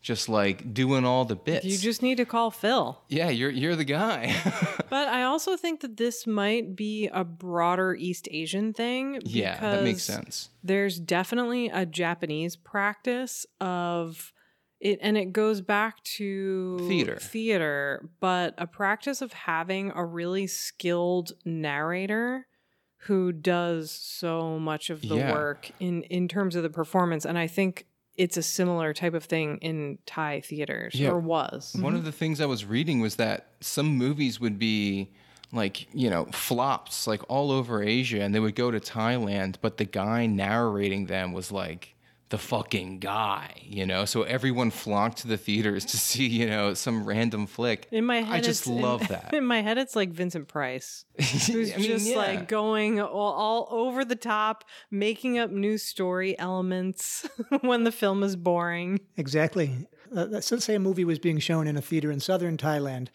just 0.02 0.30
like 0.30 0.74
doing 0.74 1.06
all 1.06 1.26
the 1.26 1.36
bits. 1.36 1.66
You 1.66 1.78
just 1.78 2.02
need 2.02 2.16
to 2.18 2.26
call 2.26 2.52
Phil. 2.52 3.02
yeah, 3.10 3.30
you're 3.30 3.50
you're 3.52 3.76
the 3.76 3.86
guy. 3.86 4.36
But 4.90 5.08
I 5.08 5.22
also 5.22 5.56
think 5.56 5.82
that 5.82 5.98
this 5.98 6.26
might 6.26 6.76
be 6.76 7.08
a 7.14 7.24
broader 7.24 7.94
East 7.94 8.28
Asian 8.32 8.74
thing. 8.74 9.22
yeah, 9.24 9.60
that 9.60 9.84
makes 9.84 10.02
sense. 10.02 10.50
There's 10.64 11.00
definitely 11.00 11.68
a 11.70 11.86
Japanese 11.86 12.56
practice 12.56 13.46
of 13.62 14.34
it, 14.80 14.98
and 15.04 15.16
it 15.16 15.32
goes 15.32 15.62
back 15.62 16.02
to 16.18 16.80
Theater. 16.88 17.18
Theater, 17.22 18.10
but 18.20 18.56
a 18.58 18.66
practice 18.66 19.22
of 19.22 19.32
having 19.34 19.92
a 19.94 20.04
really 20.04 20.48
skilled 20.48 21.34
narrator 21.46 22.48
who 23.04 23.32
does 23.32 23.92
so 23.92 24.58
much 24.58 24.90
of 24.90 25.02
the 25.02 25.18
Yeah. 25.18 25.32
work 25.32 25.70
in 25.80 26.02
in 26.04 26.28
terms 26.28 26.56
of 26.56 26.64
the 26.64 26.70
performance. 26.72 27.26
And 27.26 27.38
I 27.38 27.46
think 27.46 27.86
it's 28.20 28.36
a 28.36 28.44
similar 28.44 28.94
type 28.94 29.14
of 29.14 29.24
thing 29.24 29.58
in 29.62 29.98
Thai 30.06 30.42
theaters, 30.42 30.94
Yeah. 30.94 31.12
or 31.12 31.20
was. 31.20 31.74
One 31.80 31.94
of 31.94 32.00
mm-hmm. 32.00 32.06
the 32.08 32.12
things 32.12 32.42
I 32.42 32.48
was 32.48 32.66
reading 32.66 33.00
was 33.00 33.16
that 33.16 33.54
some 33.62 33.88
movies 33.98 34.42
would 34.42 34.60
be 34.60 35.14
like, 35.54 35.88
you 35.96 36.10
know, 36.10 36.26
flops 36.26 37.08
like 37.08 37.22
all 37.30 37.50
over 37.50 37.82
Asia 37.82 38.22
and 38.22 38.36
they 38.36 38.42
would 38.42 38.56
go 38.56 38.72
to 38.72 38.80
Thailand, 38.80 39.56
but 39.62 39.78
the 39.78 39.86
guy 39.86 40.26
narrating 40.26 41.06
them 41.06 41.32
was 41.32 41.50
like 41.50 41.96
the 42.30 42.38
fucking 42.38 43.00
guy, 43.00 43.54
you 43.64 43.86
know? 43.86 44.06
So 44.06 44.22
everyone 44.24 44.70
flocked 44.72 45.18
to 45.20 45.28
the 45.28 45.38
theaters 45.38 45.84
to 45.86 45.98
see, 46.10 46.28
you 46.28 46.46
know, 46.48 46.74
some 46.74 47.06
random 47.06 47.48
flick. 47.48 47.88
In 47.92 48.06
my 48.06 48.22
head, 48.22 48.34
I 48.36 48.40
just 48.42 48.62
it's- 48.68 48.76
in- 48.78 48.82
love 48.84 49.08
that. 49.10 49.34
In 49.34 49.46
my 49.46 49.62
head, 49.62 49.78
it's 49.78 49.96
like 49.96 50.12
Vincent 50.12 50.48
Price, 50.48 51.06
who's 51.18 51.74
I 51.74 51.78
mean, 51.78 51.86
just 51.88 52.08
yeah. 52.08 52.18
like 52.18 52.48
going 52.48 53.02
all, 53.02 53.10
all 53.34 53.68
over 53.72 54.06
the 54.06 54.16
top, 54.16 54.64
making 54.92 55.38
up 55.40 55.50
new 55.50 55.78
story 55.78 56.38
elements 56.40 57.28
when 57.62 57.84
the 57.84 57.92
film 57.92 58.24
is 58.24 58.36
boring. 58.36 59.00
exactly. 59.18 59.88
Uh, 60.16 60.26
let's 60.30 60.52
let's 60.52 60.66
say 60.66 60.74
a 60.76 60.80
movie 60.80 61.06
was 61.06 61.20
being 61.20 61.38
shown 61.38 61.68
in 61.68 61.78
a 61.78 61.82
theater 61.82 62.12
in 62.12 62.20
southern 62.20 62.58
Thailand. 62.58 63.10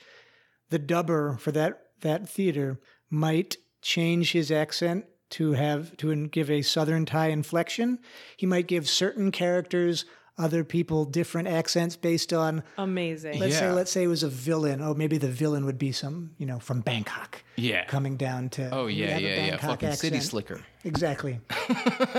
The 0.71 0.78
dubber 0.78 1.38
for 1.40 1.50
that 1.52 1.80
that 2.02 2.28
theater 2.28 2.78
might 3.11 3.56
change 3.83 4.30
his 4.33 4.50
accent 4.52 5.04
to 5.31 5.52
have 5.52 5.97
to 5.99 6.26
give 6.28 6.50
a 6.50 6.62
southern 6.62 7.07
Thai 7.07 7.28
inflection. 7.28 7.99
He 8.37 8.47
might 8.47 8.66
give 8.66 8.88
certain 8.88 9.31
characters, 9.33 10.04
other 10.37 10.64
people, 10.64 11.04
different 11.04 11.49
accents 11.49 11.97
based 11.97 12.33
on 12.33 12.62
Amazing. 12.76 13.38
Let's 13.38 13.59
say 13.59 13.71
let's 13.71 13.90
say 13.90 14.04
it 14.04 14.09
was 14.09 14.23
a 14.23 14.28
villain. 14.28 14.81
Oh, 14.81 14.95
maybe 14.95 15.19
the 15.19 15.28
villain 15.28 15.64
would 15.64 15.78
be 15.78 15.93
some, 15.93 16.33
you 16.38 16.47
know, 16.47 16.59
from 16.59 16.81
Bangkok. 16.81 17.43
Yeah. 17.57 17.85
Coming 17.85 18.16
down 18.16 18.49
to 18.50 18.71
Oh 18.75 18.85
would 18.85 18.95
yeah, 18.95 19.07
have 19.09 19.19
a 19.19 19.23
yeah, 19.23 19.28
yeah. 19.28 19.50
Bangkok 19.50 19.71
Fucking 19.71 19.93
city 19.93 20.21
slicker. 20.21 20.61
Exactly. 20.85 21.40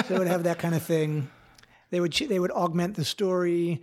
so 0.07 0.15
it 0.15 0.19
would 0.19 0.27
have 0.27 0.43
that 0.43 0.59
kind 0.59 0.75
of 0.75 0.83
thing. 0.83 1.29
They 1.91 2.00
would 2.00 2.13
they 2.13 2.39
would 2.39 2.51
augment 2.51 2.95
the 2.95 3.05
story 3.05 3.81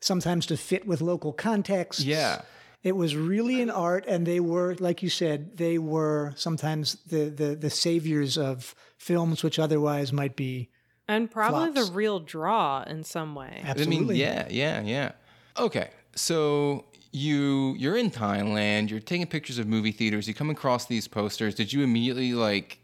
sometimes 0.00 0.46
to 0.46 0.56
fit 0.56 0.86
with 0.86 1.00
local 1.00 1.32
context. 1.32 2.00
Yeah. 2.00 2.42
It 2.82 2.96
was 2.96 3.14
really 3.14 3.60
an 3.60 3.70
art 3.70 4.04
and 4.06 4.26
they 4.26 4.40
were 4.40 4.74
like 4.78 5.02
you 5.02 5.10
said, 5.10 5.56
they 5.56 5.78
were 5.78 6.32
sometimes 6.36 6.96
the 7.06 7.28
the 7.28 7.54
the 7.54 7.70
saviors 7.70 8.38
of 8.38 8.74
films 8.96 9.42
which 9.42 9.58
otherwise 9.58 10.12
might 10.12 10.36
be 10.36 10.70
and 11.08 11.30
probably 11.30 11.72
flops. 11.72 11.88
the 11.88 11.94
real 11.94 12.20
draw 12.20 12.82
in 12.82 13.04
some 13.04 13.34
way. 13.34 13.62
absolutely 13.64 14.24
I 14.24 14.28
mean, 14.28 14.46
yeah, 14.50 14.80
yeah, 14.80 14.80
yeah. 14.82 15.12
Okay, 15.58 15.90
so 16.14 16.86
you 17.12 17.74
you're 17.78 17.96
in 17.96 18.10
Thailand. 18.10 18.90
You're 18.90 19.00
taking 19.00 19.26
pictures 19.26 19.58
of 19.58 19.66
movie 19.66 19.92
theaters. 19.92 20.26
You 20.26 20.34
come 20.34 20.50
across 20.50 20.86
these 20.86 21.08
posters. 21.08 21.54
Did 21.54 21.72
you 21.72 21.82
immediately 21.82 22.32
like 22.32 22.78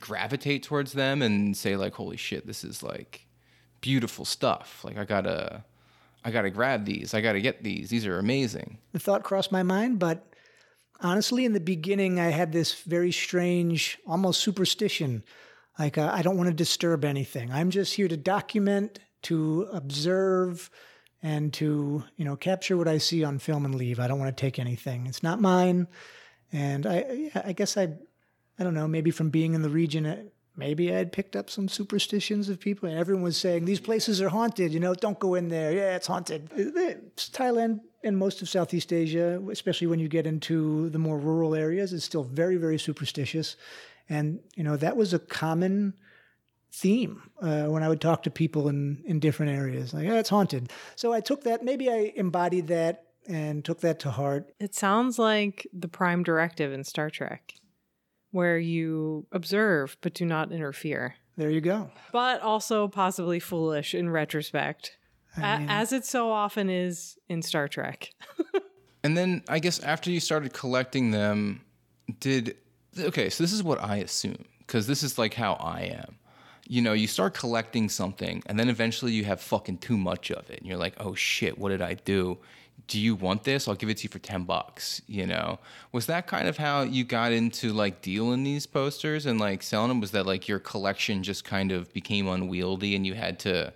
gravitate 0.00 0.62
towards 0.62 0.92
them 0.92 1.20
and 1.22 1.56
say 1.56 1.76
like, 1.76 1.94
"Holy 1.94 2.16
shit, 2.16 2.46
this 2.46 2.64
is 2.64 2.82
like 2.82 3.24
beautiful 3.84 4.24
stuff. 4.24 4.82
Like 4.82 4.96
I 4.96 5.04
gotta, 5.04 5.62
I 6.24 6.30
gotta 6.30 6.50
grab 6.50 6.84
these. 6.84 7.14
I 7.14 7.20
gotta 7.20 7.40
get 7.40 7.62
these. 7.62 7.90
These 7.90 8.06
are 8.06 8.18
amazing." 8.18 8.78
the 8.92 8.98
thought 8.98 9.22
crossed 9.22 9.52
my 9.52 9.62
mind, 9.62 9.98
but 9.98 10.34
honestly, 11.00 11.44
in 11.44 11.52
the 11.52 11.60
beginning, 11.60 12.18
I 12.18 12.30
had 12.30 12.52
this 12.52 12.82
very 12.82 13.12
strange, 13.12 13.98
almost 14.06 14.40
superstition. 14.40 15.22
Like, 15.78 15.98
uh, 15.98 16.10
I 16.12 16.22
don't 16.22 16.36
want 16.36 16.48
to 16.48 16.54
disturb 16.54 17.04
anything. 17.04 17.50
I'm 17.52 17.70
just 17.70 17.94
here 17.94 18.08
to 18.08 18.16
document, 18.16 19.00
to 19.22 19.68
observe, 19.72 20.70
and 21.22 21.52
to, 21.54 22.04
you 22.16 22.24
know, 22.24 22.36
capture 22.36 22.76
what 22.76 22.86
I 22.86 22.98
see 22.98 23.24
on 23.24 23.38
film 23.38 23.64
and 23.64 23.74
leave. 23.74 23.98
I 23.98 24.06
don't 24.06 24.18
want 24.18 24.36
to 24.36 24.40
take 24.40 24.58
anything. 24.58 25.06
It's 25.06 25.22
not 25.22 25.40
mine. 25.40 25.88
And 26.52 26.86
I, 26.86 27.30
I 27.34 27.52
guess 27.52 27.76
I, 27.76 27.88
I 28.58 28.62
don't 28.62 28.74
know, 28.74 28.86
maybe 28.86 29.10
from 29.10 29.30
being 29.30 29.54
in 29.54 29.62
the 29.62 29.70
region, 29.70 30.06
uh, 30.06 30.22
maybe 30.56 30.92
I 30.92 30.98
had 30.98 31.12
picked 31.12 31.36
up 31.36 31.50
some 31.50 31.68
superstitions 31.68 32.48
of 32.48 32.60
people. 32.60 32.88
And 32.88 32.98
everyone 32.98 33.24
was 33.24 33.36
saying, 33.36 33.64
these 33.64 33.80
places 33.80 34.20
are 34.22 34.28
haunted, 34.28 34.72
you 34.72 34.80
know, 34.80 34.94
don't 34.94 35.18
go 35.18 35.34
in 35.34 35.48
there. 35.48 35.72
Yeah, 35.72 35.96
it's 35.96 36.06
haunted. 36.06 36.50
It's 36.54 37.28
Thailand 37.28 37.80
and 38.02 38.16
most 38.16 38.42
of 38.42 38.48
Southeast 38.48 38.92
Asia, 38.92 39.42
especially 39.50 39.86
when 39.86 39.98
you 39.98 40.08
get 40.08 40.26
into 40.26 40.90
the 40.90 40.98
more 40.98 41.18
rural 41.18 41.54
areas, 41.54 41.92
is 41.92 42.04
still 42.04 42.24
very, 42.24 42.56
very 42.56 42.78
superstitious. 42.78 43.56
And, 44.08 44.40
you 44.54 44.62
know, 44.62 44.76
that 44.76 44.96
was 44.96 45.14
a 45.14 45.18
common 45.18 45.94
theme 46.70 47.22
uh, 47.40 47.64
when 47.66 47.82
I 47.82 47.88
would 47.88 48.00
talk 48.00 48.24
to 48.24 48.30
people 48.30 48.68
in, 48.68 49.02
in 49.06 49.20
different 49.20 49.52
areas. 49.52 49.94
Like, 49.94 50.04
yeah, 50.04 50.18
it's 50.18 50.28
haunted. 50.28 50.72
So 50.96 51.12
I 51.12 51.20
took 51.20 51.44
that, 51.44 51.64
maybe 51.64 51.88
I 51.88 52.12
embodied 52.14 52.66
that 52.68 53.04
and 53.26 53.64
took 53.64 53.80
that 53.80 54.00
to 54.00 54.10
heart. 54.10 54.52
It 54.60 54.74
sounds 54.74 55.18
like 55.18 55.66
the 55.72 55.88
prime 55.88 56.22
directive 56.22 56.72
in 56.72 56.84
Star 56.84 57.08
Trek, 57.08 57.54
where 58.34 58.58
you 58.58 59.24
observe 59.30 59.96
but 60.00 60.12
do 60.12 60.24
not 60.26 60.50
interfere. 60.50 61.14
There 61.36 61.50
you 61.50 61.60
go. 61.60 61.90
But 62.12 62.40
also 62.42 62.88
possibly 62.88 63.38
foolish 63.40 63.94
in 63.94 64.10
retrospect, 64.10 64.98
a- 65.38 65.64
as 65.68 65.92
it 65.92 66.04
so 66.04 66.30
often 66.32 66.68
is 66.68 67.16
in 67.28 67.42
Star 67.42 67.68
Trek. 67.68 68.10
And 69.04 69.18
then 69.18 69.42
I 69.50 69.58
guess 69.58 69.80
after 69.80 70.10
you 70.10 70.18
started 70.18 70.54
collecting 70.54 71.10
them, 71.10 71.60
did 72.20 72.56
okay, 72.98 73.28
so 73.28 73.44
this 73.44 73.52
is 73.52 73.62
what 73.62 73.78
I 73.84 73.96
assume 73.96 74.46
because 74.60 74.86
this 74.86 75.02
is 75.02 75.18
like 75.18 75.34
how 75.34 75.54
I 75.60 75.82
am. 75.82 76.16
You 76.66 76.80
know, 76.80 76.94
you 76.94 77.06
start 77.06 77.34
collecting 77.34 77.90
something 77.90 78.42
and 78.46 78.58
then 78.58 78.70
eventually 78.70 79.12
you 79.12 79.24
have 79.24 79.42
fucking 79.42 79.78
too 79.78 79.98
much 79.98 80.30
of 80.30 80.48
it 80.48 80.60
and 80.60 80.66
you're 80.66 80.78
like, 80.78 80.94
"Oh 80.96 81.14
shit, 81.14 81.58
what 81.58 81.68
did 81.68 81.82
I 81.82 81.94
do? 81.94 82.38
Do 82.86 83.00
you 83.00 83.14
want 83.14 83.44
this? 83.44 83.66
I'll 83.66 83.74
give 83.74 83.88
it 83.88 83.98
to 83.98 84.02
you 84.04 84.08
for 84.10 84.18
10 84.18 84.44
bucks." 84.44 85.00
You 85.06 85.26
know. 85.26 85.58
Was 85.92 86.06
that 86.06 86.26
kind 86.26 86.48
of 86.48 86.56
how 86.56 86.82
you 86.82 87.04
got 87.04 87.32
into 87.32 87.72
like 87.72 88.02
dealing 88.02 88.44
these 88.44 88.66
posters 88.66 89.26
and 89.26 89.40
like 89.40 89.62
selling 89.62 89.88
them? 89.88 90.00
Was 90.00 90.10
that 90.12 90.26
like 90.26 90.48
your 90.48 90.58
collection 90.58 91.22
just 91.22 91.44
kind 91.44 91.72
of 91.72 91.92
became 91.92 92.28
unwieldy 92.28 92.94
and 92.94 93.06
you 93.06 93.14
had 93.14 93.38
to 93.40 93.72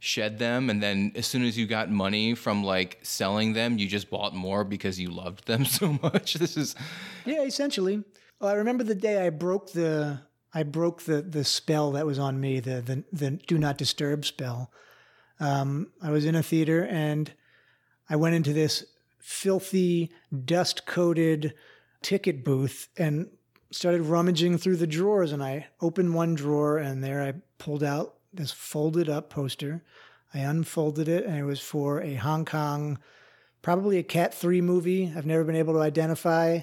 shed 0.00 0.40
them 0.40 0.68
and 0.68 0.82
then 0.82 1.12
as 1.14 1.28
soon 1.28 1.44
as 1.44 1.56
you 1.56 1.64
got 1.64 1.88
money 1.88 2.34
from 2.34 2.64
like 2.64 2.98
selling 3.04 3.52
them 3.52 3.78
you 3.78 3.86
just 3.86 4.10
bought 4.10 4.34
more 4.34 4.64
because 4.64 4.98
you 4.98 5.08
loved 5.08 5.46
them 5.46 5.64
so 5.78 5.96
much 6.02 6.34
this 6.34 6.56
is 6.56 6.74
Yeah, 7.24 7.42
essentially. 7.44 8.02
Well, 8.40 8.50
I 8.50 8.54
remember 8.54 8.82
the 8.82 8.96
day 8.96 9.24
I 9.24 9.30
broke 9.30 9.70
the 9.70 10.20
I 10.52 10.64
broke 10.64 11.02
the 11.02 11.22
the 11.22 11.44
spell 11.44 11.92
that 11.92 12.04
was 12.04 12.18
on 12.18 12.40
me, 12.40 12.58
the 12.58 12.80
the, 12.82 13.04
the 13.12 13.30
do 13.46 13.56
not 13.58 13.78
disturb 13.78 14.24
spell. 14.24 14.72
Um, 15.38 15.92
I 16.02 16.10
was 16.10 16.24
in 16.24 16.34
a 16.34 16.42
theater 16.42 16.84
and 16.84 17.32
I 18.12 18.16
went 18.16 18.34
into 18.34 18.52
this 18.52 18.84
filthy, 19.18 20.10
dust 20.44 20.84
coated 20.84 21.54
ticket 22.02 22.44
booth 22.44 22.90
and 22.98 23.30
started 23.70 24.02
rummaging 24.02 24.58
through 24.58 24.76
the 24.76 24.86
drawers. 24.86 25.32
And 25.32 25.42
I 25.42 25.68
opened 25.80 26.14
one 26.14 26.34
drawer 26.34 26.76
and 26.76 27.02
there 27.02 27.22
I 27.22 27.32
pulled 27.56 27.82
out 27.82 28.16
this 28.30 28.52
folded 28.52 29.08
up 29.08 29.30
poster. 29.30 29.82
I 30.34 30.40
unfolded 30.40 31.08
it 31.08 31.24
and 31.24 31.38
it 31.38 31.44
was 31.44 31.60
for 31.60 32.02
a 32.02 32.16
Hong 32.16 32.44
Kong, 32.44 32.98
probably 33.62 33.96
a 33.96 34.02
Cat 34.02 34.34
3 34.34 34.60
movie 34.60 35.10
I've 35.16 35.24
never 35.24 35.44
been 35.44 35.56
able 35.56 35.72
to 35.72 35.80
identify. 35.80 36.60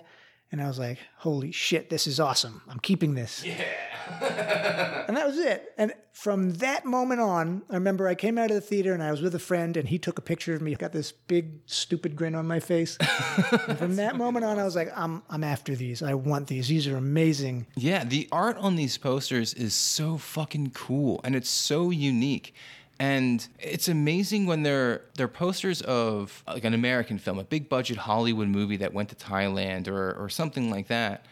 And 0.51 0.62
I 0.62 0.68
was 0.68 0.79
like, 0.79 0.98
holy 1.18 1.51
shit, 1.51 1.89
this 1.89 2.08
is 2.08 2.20
awesome. 2.20 2.62
I'm 2.68 2.79
keeping 2.79 3.13
this. 3.13 3.46
Yeah. 3.46 3.63
and 5.08 5.15
that 5.15 5.27
was 5.27 5.38
it. 5.38 5.72
And 5.77 5.94
from 6.12 6.53
that 6.56 6.86
moment 6.86 7.22
on, 7.22 7.62
I 7.70 7.75
remember 7.75 8.08
I 8.08 8.15
came 8.15 8.39
out 8.39 8.50
of 8.50 8.56
the 8.56 8.62
theater 8.62 8.94
and 8.94 9.03
I 9.03 9.12
was 9.12 9.22
with 9.22 9.36
a 9.36 9.39
friend 9.39 9.77
and 9.77 9.88
he 9.88 10.00
took 10.00 10.18
a 10.18 10.22
picture 10.22 10.56
of 10.56 10.62
me. 10.62 10.74
Got 10.74 10.91
this 10.91 11.12
big, 11.12 11.60
stupid 11.68 12.15
grin 12.15 12.34
on 12.34 12.48
my 12.48 12.60
face. 12.60 12.98
and 13.68 13.77
from 13.77 13.96
that 13.98 14.15
moment 14.15 14.44
on, 14.44 14.58
I 14.58 14.63
was 14.63 14.75
like, 14.75 14.91
I'm, 14.96 15.22
I'm 15.29 15.44
after 15.44 15.75
these. 15.75 16.01
I 16.01 16.15
want 16.15 16.48
these. 16.48 16.68
These 16.68 16.88
are 16.88 16.98
amazing. 16.98 17.68
yeah 17.75 18.03
the 18.03 18.27
art 18.32 18.58
on 18.58 18.75
these 18.75 18.98
posters 18.98 19.53
is 19.53 19.74
so 19.75 20.18
fucking 20.18 20.72
cool 20.72 21.22
and 21.24 21.36
it's 21.36 21.50
so 21.50 21.91
unique 21.91 22.56
and 23.00 23.48
it's 23.60 23.88
amazing 23.88 24.46
when 24.46 24.63
they're 24.63 25.01
they're 25.15 25.27
posters 25.27 25.82
of 25.82 26.44
like 26.48 26.63
an 26.63 26.74
american 26.74 27.18
film 27.18 27.39
a 27.39 27.44
big 27.44 27.70
budget 27.70 27.98
hollywood 27.98 28.48
movie 28.48 28.77
that 28.77 28.94
went 28.94 29.10
to 29.10 29.15
thailand 29.15 29.88
or 29.88 30.13
or 30.13 30.29
something 30.29 30.70
like 30.70 30.88
that 30.88 31.25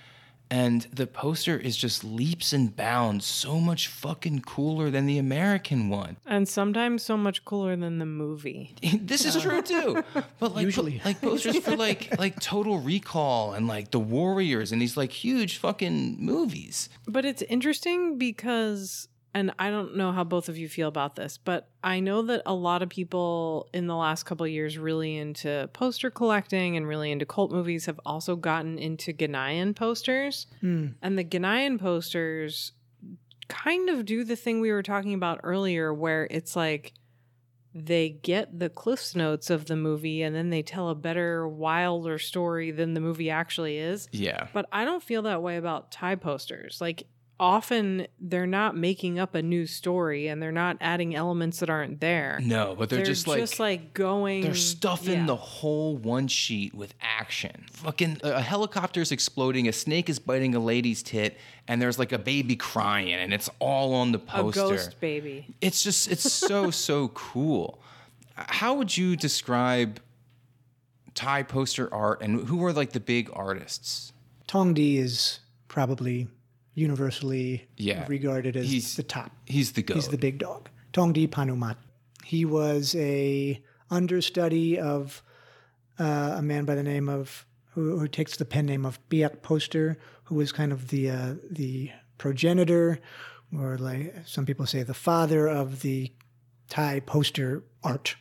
and 0.49 0.83
the 0.93 1.07
poster 1.07 1.57
is 1.57 1.75
just 1.75 2.03
leaps 2.03 2.53
and 2.53 2.75
bounds 2.75 3.25
so 3.25 3.59
much 3.59 3.87
fucking 3.87 4.41
cooler 4.41 4.89
than 4.89 5.05
the 5.05 5.17
American 5.17 5.89
one. 5.89 6.17
And 6.25 6.47
sometimes 6.47 7.03
so 7.03 7.17
much 7.17 7.43
cooler 7.43 7.75
than 7.75 7.99
the 7.99 8.05
movie. 8.05 8.73
this 9.01 9.25
is 9.25 9.41
true 9.41 9.61
too. 9.61 10.03
But 10.39 10.55
like 10.55 10.63
Usually. 10.63 11.01
like 11.03 11.21
posters 11.21 11.57
for 11.59 11.75
like 11.75 12.17
like 12.19 12.39
Total 12.39 12.79
Recall 12.79 13.53
and 13.53 13.67
like 13.67 13.91
The 13.91 13.99
Warriors 13.99 14.71
and 14.71 14.81
these 14.81 14.95
like 14.95 15.11
huge 15.11 15.57
fucking 15.57 16.17
movies. 16.19 16.87
But 17.05 17.25
it's 17.25 17.41
interesting 17.43 18.17
because, 18.17 19.09
and 19.33 19.51
I 19.59 19.69
don't 19.69 19.95
know 19.95 20.11
how 20.11 20.23
both 20.23 20.49
of 20.49 20.57
you 20.57 20.67
feel 20.67 20.87
about 20.87 21.15
this, 21.15 21.37
but 21.37 21.69
I 21.83 21.99
know 21.99 22.23
that 22.23 22.41
a 22.45 22.53
lot 22.53 22.81
of 22.81 22.89
people 22.89 23.69
in 23.73 23.87
the 23.87 23.95
last 23.95 24.23
couple 24.23 24.45
of 24.45 24.51
years 24.51 24.77
really 24.77 25.17
into 25.17 25.69
poster 25.73 26.09
collecting 26.09 26.75
and 26.75 26.87
really 26.87 27.11
into 27.11 27.25
cult 27.25 27.51
movies 27.51 27.85
have 27.85 27.99
also 28.05 28.35
gotten 28.35 28.79
into 28.79 29.13
Ghanaian 29.13 29.75
posters. 29.75 30.47
Hmm. 30.61 30.87
And 31.01 31.17
the 31.17 31.23
Ghanaian 31.23 31.79
posters 31.79 32.71
kind 33.47 33.89
of 33.89 34.05
do 34.05 34.23
the 34.23 34.35
thing 34.35 34.59
we 34.59 34.71
were 34.71 34.83
talking 34.83 35.13
about 35.13 35.41
earlier, 35.43 35.93
where 35.93 36.27
it's 36.31 36.55
like 36.55 36.93
they 37.73 38.09
get 38.09 38.57
the 38.57 38.69
cliffs 38.69 39.15
notes 39.15 39.49
of 39.51 39.65
the 39.65 39.75
movie 39.75 40.23
and 40.23 40.35
then 40.35 40.49
they 40.49 40.63
tell 40.63 40.89
a 40.89 40.95
better, 40.95 41.47
wilder 41.47 42.17
story 42.17 42.71
than 42.71 42.95
the 42.95 42.99
movie 42.99 43.29
actually 43.29 43.77
is. 43.77 44.09
Yeah. 44.11 44.47
But 44.51 44.67
I 44.71 44.83
don't 44.83 45.03
feel 45.03 45.21
that 45.23 45.43
way 45.43 45.57
about 45.57 45.91
Thai 45.91 46.15
posters. 46.15 46.79
Like 46.81 47.03
often 47.39 48.07
they're 48.19 48.47
not 48.47 48.75
making 48.75 49.19
up 49.19 49.35
a 49.35 49.41
new 49.41 49.65
story 49.65 50.27
and 50.27 50.41
they're 50.41 50.51
not 50.51 50.77
adding 50.81 51.15
elements 51.15 51.59
that 51.59 51.69
aren't 51.69 51.99
there. 51.99 52.39
No, 52.41 52.75
but 52.77 52.89
they're, 52.89 53.05
just 53.05 53.27
like 53.27 53.39
just 53.39 53.59
like 53.59 53.93
going 53.93 54.41
They're 54.41 54.55
stuffing 54.55 55.19
yeah. 55.19 55.25
the 55.25 55.35
whole 55.35 55.97
one 55.97 56.27
sheet 56.27 56.73
with 56.73 56.93
action. 57.01 57.65
Fucking 57.71 58.21
a 58.23 58.41
helicopter's 58.41 59.11
exploding, 59.11 59.67
a 59.67 59.73
snake 59.73 60.09
is 60.09 60.19
biting 60.19 60.55
a 60.55 60.59
lady's 60.59 61.03
tit, 61.03 61.37
and 61.67 61.81
there's 61.81 61.99
like 61.99 62.11
a 62.11 62.19
baby 62.19 62.55
crying, 62.55 63.13
and 63.13 63.33
it's 63.33 63.49
all 63.59 63.93
on 63.93 64.11
the 64.11 64.19
poster. 64.19 64.59
a 64.59 64.63
poster. 64.63 64.75
ghost 64.75 64.99
baby. 64.99 65.55
It's 65.61 65.83
just 65.83 66.11
it's 66.11 66.31
so 66.31 66.71
so 66.71 67.09
cool. 67.09 67.81
How 68.35 68.75
would 68.75 68.95
you 68.95 69.15
describe 69.15 69.99
Thai 71.13 71.43
poster 71.43 71.91
art, 71.93 72.21
and 72.21 72.47
who 72.47 72.63
are 72.65 72.73
like 72.73 72.93
the 72.93 72.99
big 72.99 73.29
artists? 73.33 74.13
Tong 74.47 74.73
Di 74.73 74.97
is 74.97 75.39
probably 75.67 76.27
universally 76.77 77.67
Yeah. 77.77 78.05
regarded 78.07 78.55
as 78.55 78.69
He's- 78.69 78.95
the 78.95 79.03
top. 79.03 79.31
He's 79.45 79.71
the 79.73 79.81
goat. 79.81 79.95
He's 79.95 80.07
the 80.09 80.17
big 80.17 80.37
dog. 80.37 80.69
Tongdi 80.93 81.27
Panumat. 81.27 81.75
He 82.23 82.45
was 82.45 82.95
a 82.95 83.61
understudy 83.89 84.77
of 84.79 85.23
uh, 85.99 86.35
a 86.37 86.41
man 86.41 86.65
by 86.65 86.75
the 86.75 86.83
name 86.83 87.09
of 87.09 87.45
who, 87.71 87.97
who 87.97 88.07
takes 88.07 88.37
the 88.37 88.45
pen 88.45 88.67
name 88.67 88.85
of 88.85 88.99
Piak 89.09 89.41
Poster, 89.41 89.97
who 90.25 90.35
was 90.35 90.51
kind 90.51 90.71
of 90.71 90.89
the 90.89 91.09
uh, 91.09 91.35
the 91.49 91.89
progenitor, 92.19 92.99
or 93.57 93.77
like 93.77 94.13
some 94.25 94.45
people 94.45 94.65
say, 94.67 94.83
the 94.83 94.93
father 94.93 95.47
of 95.47 95.81
the 95.81 96.11
Thai 96.69 96.99
poster 96.99 97.63
art 97.83 98.15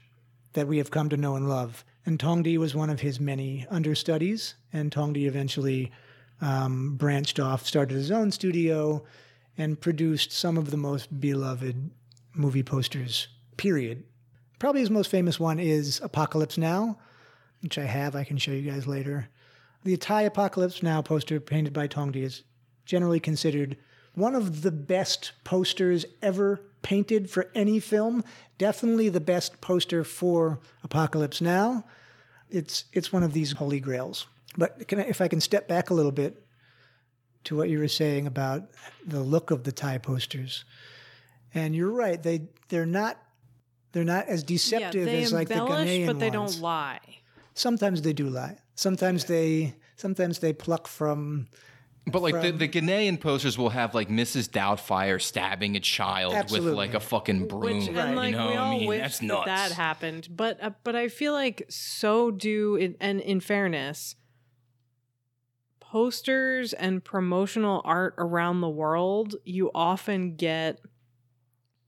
that 0.55 0.69
we 0.69 0.79
have 0.79 0.91
come 0.91 1.09
to 1.11 1.17
know 1.17 1.37
and 1.37 1.49
love. 1.49 1.85
And 2.07 2.19
Tongdi 2.19 2.57
was 2.57 2.75
one 2.75 2.89
of 2.91 3.01
his 3.01 3.19
many 3.19 3.67
understudies, 3.69 4.55
and 4.73 4.91
Tongdi 4.93 5.27
eventually 5.27 5.91
um, 6.41 6.97
branched 6.97 7.41
off, 7.41 7.67
started 7.67 7.95
his 7.95 8.11
own 8.11 8.31
studio, 8.31 9.05
and 9.57 9.81
produced 9.81 10.33
some 10.33 10.57
of 10.57 10.71
the 10.71 10.77
most 10.77 11.21
beloved 11.21 11.91
movie 12.35 12.63
posters, 12.63 13.29
period. 13.57 14.05
Probably 14.59 14.81
his 14.81 14.91
most 14.91 15.11
famous 15.11 15.41
one 15.41 15.59
is 15.59 16.01
Apocalypse 16.03 16.59
Now, 16.59 16.99
which 17.63 17.79
I 17.79 17.85
have. 17.85 18.15
I 18.15 18.25
can 18.25 18.39
show 18.39 18.53
you 18.53 18.71
guys 18.71 18.87
later. 18.87 19.29
The 19.85 19.97
Thai 19.97 20.23
Apocalypse 20.23 20.83
Now 20.83 21.03
poster 21.03 21.41
painted 21.41 21.73
by 21.73 21.89
Tongdi 21.89 22.23
is 22.23 22.43
generally 22.85 23.21
considered 23.21 23.77
one 24.15 24.35
of 24.35 24.63
the 24.63 24.73
best 24.73 25.33
posters 25.45 26.07
ever 26.23 26.61
painted 26.83 27.31
for 27.31 27.51
any 27.55 27.79
film. 27.79 28.25
Definitely 28.59 29.09
the 29.11 29.21
best 29.21 29.61
poster 29.61 30.05
for 30.05 30.59
Apocalypse 30.83 31.41
Now. 31.41 31.85
It's 32.49 32.85
it's 32.93 33.13
one 33.13 33.23
of 33.23 33.33
these 33.33 33.53
holy 33.53 33.81
grails. 33.81 34.27
But 34.57 34.89
can 34.89 35.01
I, 35.01 35.03
if 35.05 35.21
I 35.21 35.29
can 35.29 35.41
step 35.41 35.69
back 35.69 35.91
a 35.91 35.95
little 35.95 36.13
bit 36.13 36.43
to 37.45 37.57
what 37.57 37.69
you 37.69 37.79
were 37.79 37.89
saying 37.89 38.27
about 38.27 38.63
the 39.07 39.21
look 39.21 39.51
of 39.51 39.65
the 39.65 39.73
Thai 39.73 39.99
posters, 39.99 40.65
and 41.55 41.75
you're 41.75 41.91
right, 41.91 42.23
they 42.23 42.49
they're 42.69 42.87
not 42.87 43.19
they're 43.93 44.05
not 44.05 44.27
as 44.29 44.43
deceptive 44.43 45.07
they 45.07 45.23
as 45.23 45.33
like 45.33 45.49
the 45.49 45.55
embellish, 45.55 45.89
Ghanaian 45.89 46.07
but 46.07 46.19
they 46.19 46.31
ones. 46.31 46.55
don't 46.57 46.63
lie. 46.63 47.01
Sometimes 47.55 48.03
they 48.03 48.13
do 48.13 48.29
lie. 48.29 48.59
Sometimes 48.75 49.25
they 49.25 49.75
sometimes 49.97 50.41
they 50.41 50.53
pluck 50.53 50.87
from 50.87 51.49
But 52.07 52.23
like 52.23 52.41
the, 52.43 52.51
the 52.53 52.69
Ghanaian 52.69 53.19
posters 53.21 53.57
will 53.57 53.71
have 53.71 53.95
like 53.95 54.09
Mrs. 54.09 54.49
Doubtfire 54.51 55.21
stabbing 55.21 55.77
a 55.77 55.81
child 55.81 56.35
Absolutely. 56.35 56.71
with 56.71 56.77
like 56.79 56.95
a 56.95 57.01
fucking 57.01 57.49
broom. 57.49 57.79
Which, 57.79 57.89
and 57.89 58.17
like 58.17 58.33
you 58.33 58.37
know 58.37 58.49
we 58.51 58.57
all 58.57 58.67
I 58.75 58.79
mean? 58.79 58.89
wish 58.89 59.01
That's 59.01 59.19
that, 59.21 59.27
nuts. 59.27 59.47
that 59.47 59.73
happened, 59.73 60.29
but 60.31 60.63
uh, 60.63 60.71
but 60.85 60.95
I 60.95 61.09
feel 61.09 61.33
like 61.33 61.65
so 61.69 62.31
do 62.31 62.77
in, 62.77 62.97
and 63.01 63.21
in 63.21 63.41
fairness, 63.41 64.15
posters 65.91 66.73
and 66.73 67.05
promotional 67.05 67.81
art 67.85 68.15
around 68.19 68.61
the 68.61 68.69
world, 68.69 69.37
you 69.45 69.71
often 69.75 70.37
get 70.37 70.81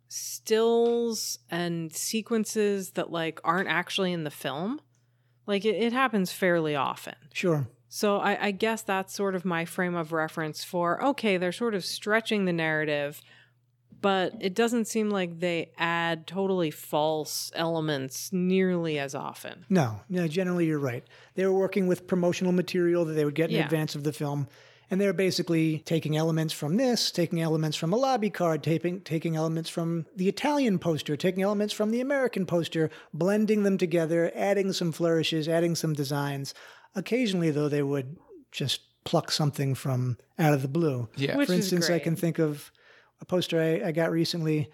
stills 0.08 1.38
and 1.50 1.92
sequences 1.92 2.92
that 2.92 3.10
like 3.10 3.40
aren't 3.44 3.68
actually 3.68 4.12
in 4.12 4.24
the 4.24 4.30
film. 4.30 4.80
Like 5.46 5.64
it, 5.64 5.76
it 5.76 5.92
happens 5.92 6.32
fairly 6.32 6.76
often. 6.76 7.14
sure. 7.32 7.68
So 7.90 8.18
I, 8.18 8.46
I 8.46 8.50
guess 8.50 8.82
that's 8.82 9.14
sort 9.14 9.34
of 9.34 9.46
my 9.46 9.64
frame 9.64 9.94
of 9.94 10.12
reference 10.12 10.62
for 10.62 11.02
okay, 11.02 11.36
they're 11.36 11.52
sort 11.52 11.74
of 11.74 11.84
stretching 11.84 12.44
the 12.44 12.52
narrative, 12.52 13.22
but 14.00 14.34
it 14.40 14.54
doesn't 14.54 14.86
seem 14.86 15.10
like 15.10 15.40
they 15.40 15.70
add 15.78 16.26
totally 16.26 16.70
false 16.70 17.50
elements 17.54 18.32
nearly 18.32 18.98
as 18.98 19.14
often. 19.14 19.64
No, 19.68 20.00
no, 20.08 20.28
generally 20.28 20.66
you're 20.66 20.78
right. 20.78 21.04
They 21.34 21.44
were 21.46 21.52
working 21.52 21.86
with 21.86 22.06
promotional 22.06 22.52
material 22.52 23.04
that 23.06 23.14
they 23.14 23.24
would 23.24 23.34
get 23.34 23.50
in 23.50 23.56
Yeah. 23.56 23.64
advance 23.64 23.94
of 23.94 24.04
the 24.04 24.12
film. 24.12 24.48
And 24.90 24.98
they're 24.98 25.12
basically 25.12 25.80
taking 25.84 26.16
elements 26.16 26.54
from 26.54 26.76
this, 26.78 27.10
taking 27.10 27.42
elements 27.42 27.76
from 27.76 27.92
a 27.92 27.96
lobby 27.96 28.30
card, 28.30 28.62
taking, 28.62 29.02
taking 29.02 29.36
elements 29.36 29.68
from 29.68 30.06
the 30.16 30.28
Italian 30.30 30.78
poster, 30.78 31.14
taking 31.14 31.42
elements 31.42 31.74
from 31.74 31.90
the 31.90 32.00
American 32.00 32.46
poster, 32.46 32.88
blending 33.12 33.64
them 33.64 33.76
together, 33.76 34.32
adding 34.34 34.72
some 34.72 34.92
flourishes, 34.92 35.46
adding 35.46 35.74
some 35.74 35.92
designs. 35.92 36.54
Occasionally, 36.94 37.50
though, 37.50 37.68
they 37.68 37.82
would 37.82 38.16
just 38.50 38.80
pluck 39.04 39.30
something 39.30 39.74
from 39.74 40.16
out 40.38 40.54
of 40.54 40.62
the 40.62 40.68
blue. 40.68 41.08
Yeah. 41.16 41.36
Which 41.36 41.48
For 41.48 41.52
is 41.52 41.70
instance, 41.70 41.90
I 41.90 41.98
can 41.98 42.16
think 42.16 42.38
of 42.38 42.72
a 43.20 43.24
poster 43.24 43.60
I, 43.60 43.88
I 43.88 43.92
got 43.92 44.10
recently. 44.10 44.70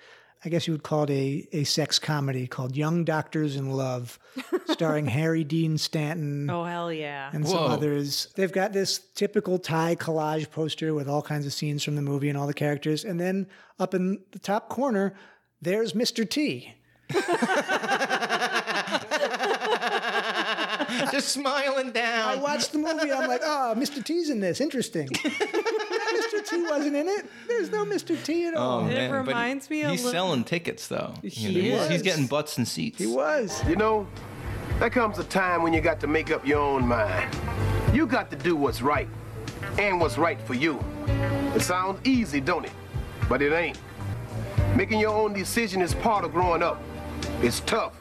I 0.47 0.51
guess 0.51 0.67
you 0.67 0.75
would 0.75 0.83
call 0.83 1.05
it 1.05 1.11
a, 1.11 1.49
a 1.53 1.65
sex 1.65 1.99
comedy 1.99 2.47
called 2.47 2.77
Young 2.77 3.03
Doctors 3.05 3.57
in 3.57 3.71
Love, 3.71 4.19
starring 4.67 5.07
Harry 5.07 5.43
Dean 5.43 5.79
Stanton 5.79 6.51
Oh 6.51 6.65
hell 6.65 6.93
yeah! 6.93 7.31
and 7.33 7.49
some 7.49 7.71
others. 7.71 8.29
They've 8.37 8.53
got 8.53 8.75
this 8.75 8.99
typical 9.15 9.59
Thai 9.59 9.97
collage 9.97 10.51
poster 10.51 10.93
with 10.93 11.09
all 11.09 11.23
kinds 11.23 11.47
of 11.47 11.55
scenes 11.55 11.83
from 11.83 11.97
the 11.97 12.03
movie 12.03 12.29
and 12.29 12.37
all 12.37 12.47
the 12.47 12.53
characters. 12.53 13.07
And 13.07 13.19
then 13.19 13.47
up 13.79 13.95
in 13.95 14.19
the 14.33 14.39
top 14.39 14.69
corner, 14.69 15.15
there's 15.63 15.95
Mr. 15.95 16.29
T. 16.29 16.75
Just 21.11 21.29
smiling 21.29 21.93
down. 21.93 22.29
I 22.29 22.37
watched 22.37 22.73
the 22.73 22.79
movie. 22.79 23.13
I'm 23.13 23.29
like, 23.29 23.43
ah, 23.45 23.73
oh, 23.75 23.79
Mr. 23.79 24.03
T's 24.05 24.31
in 24.31 24.41
this. 24.41 24.61
Interesting. 24.61 25.09
Mr. 26.59 26.65
T 26.67 26.71
wasn't 26.71 26.97
in 26.97 27.09
it. 27.09 27.27
There's 27.49 27.71
no 27.71 27.85
Mr. 27.85 28.23
T 28.25 28.47
at 28.47 28.55
oh, 28.55 28.59
all. 28.59 28.81
Oh, 28.83 28.87
It 28.89 28.95
man, 28.95 29.25
but 29.25 29.71
me 29.71 29.83
a 29.83 29.91
He's 29.91 30.05
little- 30.05 30.13
selling 30.13 30.45
tickets 30.45 30.89
though. 30.89 31.15
You 31.23 31.31
He 31.31 31.47
know, 31.55 31.61
he's- 31.61 31.83
is. 31.83 31.91
He's 31.91 32.03
getting 32.03 32.27
butts 32.27 32.59
and 32.59 32.67
seats. 32.67 32.99
He 32.99 33.07
was. 33.07 33.63
You 33.69 33.77
know, 33.77 34.07
there 34.79 34.91
comes 34.91 35.19
a 35.19 35.25
time 35.25 35.63
when 35.63 35.73
you 35.73 35.81
got 35.81 36.01
to 36.01 36.07
make 36.07 36.31
up 36.31 36.47
your 36.47 36.61
own 36.61 36.87
mind. 36.87 37.35
You 37.93 38.07
got 38.07 38.31
to 38.31 38.37
do 38.37 38.57
what's 38.57 38.83
right 38.83 39.09
and 39.79 40.01
what's 40.01 40.19
right 40.19 40.41
for 40.43 40.55
you. 40.55 40.83
It 41.55 41.61
sounds 41.63 42.01
easy, 42.07 42.41
don't 42.41 42.65
it? 42.65 42.73
But 43.29 43.41
it 43.41 43.53
ain't. 43.53 43.79
Making 44.77 44.99
your 45.01 45.15
own 45.15 45.33
decision 45.33 45.81
is 45.81 45.95
part 45.95 46.25
of 46.25 46.33
growing 46.33 46.63
up. 46.63 46.83
It's 47.43 47.61
tough 47.61 47.93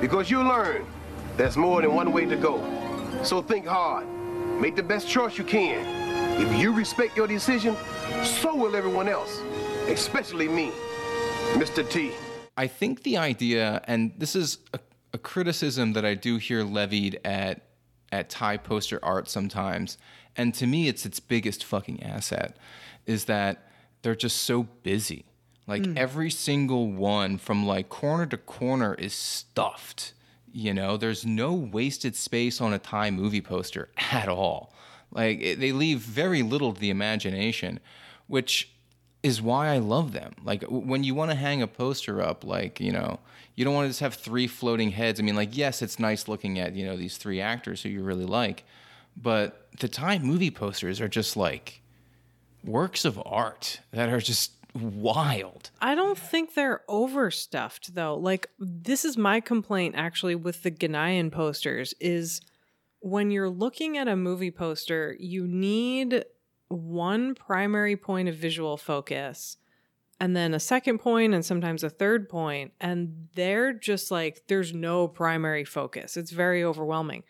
because 0.00 0.30
you 0.30 0.42
learn 0.42 0.84
there's 1.36 1.56
more 1.56 1.80
than 1.80 1.94
one 1.94 2.12
way 2.12 2.26
to 2.26 2.36
go. 2.36 2.60
So 3.22 3.40
think 3.40 3.66
hard. 3.66 4.06
Make 4.60 4.76
the 4.76 4.82
best 4.82 5.08
choice 5.08 5.38
you 5.38 5.44
can. 5.44 6.03
If 6.36 6.60
you 6.60 6.72
respect 6.72 7.16
your 7.16 7.28
decision, 7.28 7.76
so 8.24 8.54
will 8.56 8.74
everyone 8.74 9.08
else, 9.08 9.40
especially 9.86 10.48
me, 10.48 10.72
Mr. 11.52 11.88
T. 11.88 12.10
I 12.56 12.66
think 12.66 13.04
the 13.04 13.16
idea, 13.18 13.82
and 13.86 14.12
this 14.18 14.34
is 14.34 14.58
a, 14.72 14.80
a 15.12 15.18
criticism 15.18 15.92
that 15.92 16.04
I 16.04 16.14
do 16.14 16.36
hear 16.38 16.64
levied 16.64 17.20
at 17.24 17.62
at 18.10 18.30
Thai 18.30 18.56
poster 18.56 18.98
art 19.02 19.28
sometimes, 19.28 19.96
and 20.36 20.52
to 20.54 20.66
me, 20.66 20.88
it's 20.88 21.06
its 21.06 21.20
biggest 21.20 21.64
fucking 21.64 22.02
asset, 22.02 22.56
is 23.06 23.26
that 23.26 23.68
they're 24.02 24.16
just 24.16 24.38
so 24.42 24.64
busy. 24.82 25.24
Like 25.68 25.84
hmm. 25.84 25.96
every 25.96 26.30
single 26.30 26.90
one, 26.90 27.38
from 27.38 27.64
like 27.64 27.88
corner 27.88 28.26
to 28.26 28.36
corner, 28.36 28.94
is 28.94 29.14
stuffed. 29.14 30.14
You 30.52 30.74
know, 30.74 30.96
there's 30.96 31.24
no 31.24 31.54
wasted 31.54 32.16
space 32.16 32.60
on 32.60 32.72
a 32.72 32.78
Thai 32.78 33.12
movie 33.12 33.40
poster 33.40 33.88
at 34.12 34.28
all. 34.28 34.73
Like 35.14 35.40
it, 35.40 35.60
they 35.60 35.72
leave 35.72 36.00
very 36.00 36.42
little 36.42 36.72
to 36.72 36.80
the 36.80 36.90
imagination, 36.90 37.80
which 38.26 38.70
is 39.22 39.40
why 39.40 39.68
I 39.68 39.78
love 39.78 40.12
them. 40.12 40.34
Like 40.44 40.64
when 40.64 41.02
you 41.04 41.14
want 41.14 41.30
to 41.30 41.36
hang 41.36 41.62
a 41.62 41.66
poster 41.66 42.20
up, 42.20 42.44
like 42.44 42.80
you 42.80 42.92
know, 42.92 43.20
you 43.54 43.64
don't 43.64 43.74
want 43.74 43.86
to 43.86 43.90
just 43.90 44.00
have 44.00 44.14
three 44.14 44.46
floating 44.46 44.90
heads. 44.90 45.18
I 45.18 45.22
mean, 45.22 45.36
like 45.36 45.56
yes, 45.56 45.80
it's 45.80 45.98
nice 45.98 46.28
looking 46.28 46.58
at 46.58 46.74
you 46.74 46.84
know 46.84 46.96
these 46.96 47.16
three 47.16 47.40
actors 47.40 47.82
who 47.82 47.88
you 47.88 48.02
really 48.02 48.26
like, 48.26 48.64
but 49.16 49.68
the 49.80 49.88
Thai 49.88 50.18
movie 50.18 50.50
posters 50.50 51.00
are 51.00 51.08
just 51.08 51.36
like 51.36 51.80
works 52.64 53.04
of 53.04 53.20
art 53.24 53.80
that 53.92 54.08
are 54.08 54.20
just 54.20 54.52
wild. 54.74 55.70
I 55.80 55.94
don't 55.94 56.18
think 56.18 56.54
they're 56.54 56.82
overstuffed 56.88 57.94
though. 57.94 58.16
Like 58.16 58.50
this 58.58 59.04
is 59.04 59.16
my 59.16 59.40
complaint 59.40 59.94
actually 59.96 60.34
with 60.34 60.62
the 60.62 60.70
Ghanaian 60.70 61.30
posters 61.30 61.94
is 62.00 62.40
when 63.04 63.30
you're 63.30 63.50
looking 63.50 63.98
at 63.98 64.08
a 64.08 64.16
movie 64.16 64.50
poster, 64.50 65.14
you 65.20 65.46
need 65.46 66.24
one 66.68 67.34
primary 67.34 67.98
point 67.98 68.30
of 68.30 68.34
visual 68.34 68.78
focus 68.78 69.58
and 70.20 70.34
then 70.34 70.54
a 70.54 70.58
second 70.58 70.98
point 71.00 71.34
and 71.34 71.44
sometimes 71.44 71.84
a 71.84 71.90
third 71.90 72.30
point 72.30 72.72
and 72.80 73.28
they're 73.34 73.74
just 73.74 74.10
like 74.10 74.44
there's 74.46 74.72
no 74.72 75.06
primary 75.06 75.64
focus. 75.64 76.16
It's 76.16 76.30
very 76.30 76.64
overwhelming. 76.64 77.24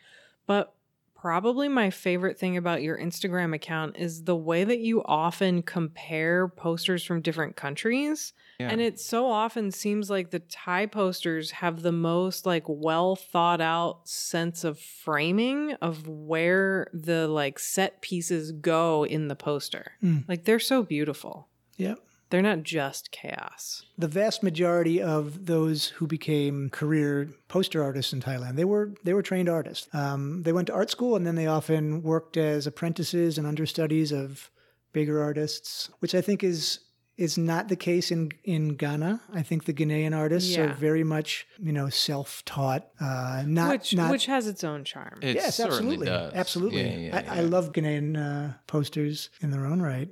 But 0.46 0.72
probably 1.16 1.68
my 1.68 1.90
favorite 1.90 2.38
thing 2.38 2.56
about 2.56 2.82
your 2.82 2.96
Instagram 2.96 3.52
account 3.52 3.96
is 3.96 4.22
the 4.22 4.37
way 4.37 4.62
that 4.62 4.78
you 4.78 5.02
often 5.02 5.60
compare 5.64 6.46
posters 6.46 7.02
from 7.02 7.20
different 7.20 7.56
countries. 7.56 8.32
Yeah. 8.59 8.69
And 8.71 8.81
it 8.81 9.01
so 9.01 9.31
often 9.31 9.71
seems 9.71 10.11
like 10.11 10.31
the 10.31 10.38
Thai 10.38 10.87
posters 10.87 11.51
have 11.53 11.83
the 11.83 11.93
most 11.93 12.47
like 12.47 12.64
well 12.67 13.17
thought 13.17 13.61
out 13.61 14.09
sense 14.09 14.64
of 14.64 14.79
framing 14.79 15.73
of 15.75 16.07
where 16.07 16.88
the 16.93 17.27
like 17.29 17.59
set 17.59 18.01
pieces 18.01 18.53
go 18.53 19.05
in 19.05 19.29
the 19.29 19.37
poster. 19.37 19.93
Mm. 20.03 20.29
Like 20.29 20.45
they're 20.45 20.61
so 20.61 20.83
beautiful. 20.83 21.49
Yep. 21.77 21.99
They're 22.31 22.43
not 22.43 22.62
just 22.62 23.11
chaos. 23.12 23.85
The 23.99 24.09
vast 24.09 24.43
majority 24.43 25.01
of 25.01 25.47
those 25.47 25.88
who 25.88 26.07
became 26.07 26.71
career 26.71 27.31
poster 27.49 27.83
artists 27.83 28.12
in 28.12 28.21
Thailand, 28.21 28.57
they 28.57 28.64
were 28.64 28.95
they 29.05 29.14
were 29.14 29.23
trained 29.23 29.49
artists. 29.49 29.88
Um, 29.95 30.43
they 30.43 30.53
went 30.53 30.67
to 30.69 30.75
art 30.75 30.90
school 30.90 31.17
and 31.17 31.27
then 31.27 31.37
they 31.37 31.47
often 31.47 32.03
worked 32.03 32.37
as 32.37 32.67
apprentices 32.67 33.38
and 33.38 33.47
understudies 33.47 34.11
of 34.11 34.51
bigger 34.93 35.23
artists, 35.23 35.90
which 35.99 36.14
I 36.14 36.21
think 36.21 36.43
is 36.43 36.81
is 37.16 37.38
not 37.38 37.68
the 37.68 37.77
case 37.77 38.11
in 38.11 38.31
in 38.42 38.74
Ghana. 38.77 39.20
I 39.33 39.42
think 39.42 39.64
the 39.64 39.72
Ghanaian 39.72 40.16
artists 40.16 40.57
are 40.59 40.72
very 40.72 41.05
much 41.05 41.46
you 41.59 41.72
know 41.72 41.88
self 41.88 42.44
taught, 42.44 42.88
uh, 43.00 43.44
not 43.46 43.70
which 43.72 43.94
not 43.94 44.11
which 44.11 44.27
has 44.27 44.46
its 44.46 44.64
own 44.64 44.85
charm. 44.85 45.18
It 45.22 45.37
yes, 45.37 45.61
absolutely, 45.61 46.07
does. 46.07 46.33
absolutely. 46.35 46.83
Yeah, 46.83 47.22
yeah, 47.22 47.33
I, 47.33 47.38
I 47.38 47.40
love 47.42 47.72
Ghanaian 47.72 48.16
uh, 48.16 48.55
posters 48.66 49.31
in 49.40 49.50
their 49.50 49.66
own 49.66 49.81
right. 49.81 50.09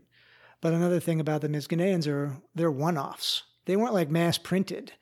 But 0.61 0.73
another 0.75 1.01
thing 1.01 1.19
about 1.19 1.41
them 1.41 1.55
is 1.57 1.67
Ghanaians 1.67 2.07
are 2.07 2.37
they're 2.55 2.71
one 2.71 2.97
offs. 2.97 3.43
They 3.65 3.77
weren't 3.77 3.95
like 3.95 4.11
mass 4.11 4.39
printed. 4.39 4.93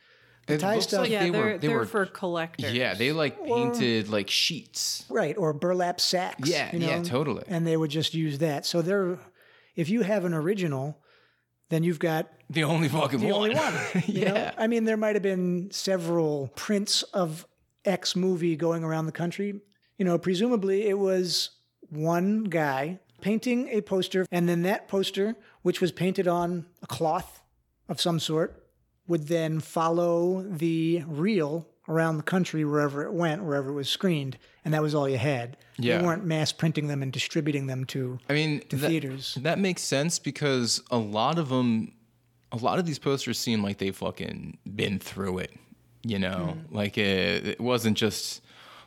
The 0.46 0.54
It 0.54 0.60
Thai 0.60 0.74
looks 0.76 0.86
stuff, 0.88 1.00
like 1.02 1.10
yeah, 1.10 1.24
they 1.24 1.30
they 1.30 1.38
were- 1.38 1.48
are 1.54 1.58
they 1.58 1.66
they're 1.68 1.78
were- 1.78 1.84
for 1.86 2.06
collectors. 2.06 2.72
Yeah, 2.72 2.94
they 2.94 3.12
like 3.12 3.44
painted 3.44 4.08
like 4.08 4.30
sheets. 4.30 5.04
right, 5.10 5.36
or 5.36 5.52
burlap 5.52 6.00
sacks. 6.00 6.48
Yeah, 6.48 6.72
you 6.72 6.78
know, 6.78 6.88
yeah, 6.88 7.02
totally. 7.02 7.44
And 7.46 7.66
they 7.66 7.76
would 7.76 7.90
just 7.90 8.14
use 8.14 8.38
that. 8.38 8.64
So 8.64 8.80
they're 8.80 9.18
if 9.76 9.90
you 9.90 10.00
have 10.02 10.24
an 10.24 10.32
original, 10.34 10.98
then 11.70 11.82
you've 11.82 11.98
got 11.98 12.28
The 12.50 12.64
only 12.64 12.88
fucking 12.88 13.20
the 13.20 13.32
one. 13.32 13.34
only 13.34 13.54
one. 13.54 13.74
you 14.06 14.26
know? 14.26 14.34
yeah. 14.34 14.52
I 14.58 14.66
mean, 14.66 14.84
there 14.84 14.96
might 14.96 15.16
have 15.16 15.22
been 15.22 15.70
several 15.70 16.50
prints 16.54 17.02
of 17.14 17.46
X 17.84 18.14
movie 18.14 18.56
going 18.56 18.84
around 18.84 19.06
the 19.06 19.12
country. 19.12 19.60
You 19.96 20.04
know, 20.04 20.18
presumably 20.18 20.86
it 20.86 20.98
was 20.98 21.50
one 21.88 22.44
guy 22.44 22.98
painting 23.20 23.68
a 23.68 23.80
poster, 23.82 24.26
and 24.30 24.48
then 24.48 24.62
that 24.62 24.88
poster, 24.88 25.34
which 25.62 25.80
was 25.80 25.92
painted 25.92 26.26
on 26.28 26.66
a 26.82 26.86
cloth 26.86 27.42
of 27.88 28.00
some 28.00 28.18
sort, 28.18 28.66
would 29.06 29.26
then 29.28 29.60
follow 29.60 30.42
the 30.42 31.02
reel 31.06 31.66
around 31.90 32.16
the 32.16 32.22
country 32.22 32.64
wherever 32.64 33.02
it 33.04 33.12
went, 33.12 33.42
wherever 33.42 33.68
it 33.70 33.74
was 33.74 33.88
screened, 33.88 34.38
and 34.64 34.72
that 34.72 34.80
was 34.80 34.94
all 34.94 35.08
you 35.08 35.18
had. 35.18 35.56
Yeah. 35.78 35.98
They 35.98 36.04
weren't 36.04 36.24
mass 36.24 36.52
printing 36.52 36.86
them 36.86 37.02
and 37.02 37.12
distributing 37.12 37.66
them 37.66 37.84
to 37.86 38.18
I 38.28 38.32
mean, 38.32 38.60
to 38.68 38.76
that, 38.76 38.88
theaters. 38.88 39.36
that 39.42 39.58
makes 39.58 39.82
sense 39.82 40.18
because 40.18 40.82
a 40.90 40.98
lot 40.98 41.38
of 41.38 41.48
them, 41.48 41.92
a 42.52 42.56
lot 42.56 42.78
of 42.78 42.86
these 42.86 42.98
posters 42.98 43.38
seem 43.38 43.62
like 43.62 43.78
they 43.78 43.90
fucking 43.90 44.58
been 44.74 44.98
through 44.98 45.38
it. 45.38 45.52
You 46.02 46.18
know, 46.18 46.56
Hmm. 46.68 46.74
like 46.74 46.96
it, 46.96 47.46
it 47.46 47.60
wasn't 47.60 47.98
just 47.98 48.40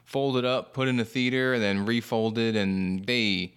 folded 0.04 0.46
up, 0.46 0.74
put 0.74 0.88
in 0.88 1.00
a 1.00 1.06
theater, 1.06 1.54
and 1.54 1.62
then 1.62 1.86
refolded, 1.86 2.56
and 2.56 3.06
they 3.06 3.54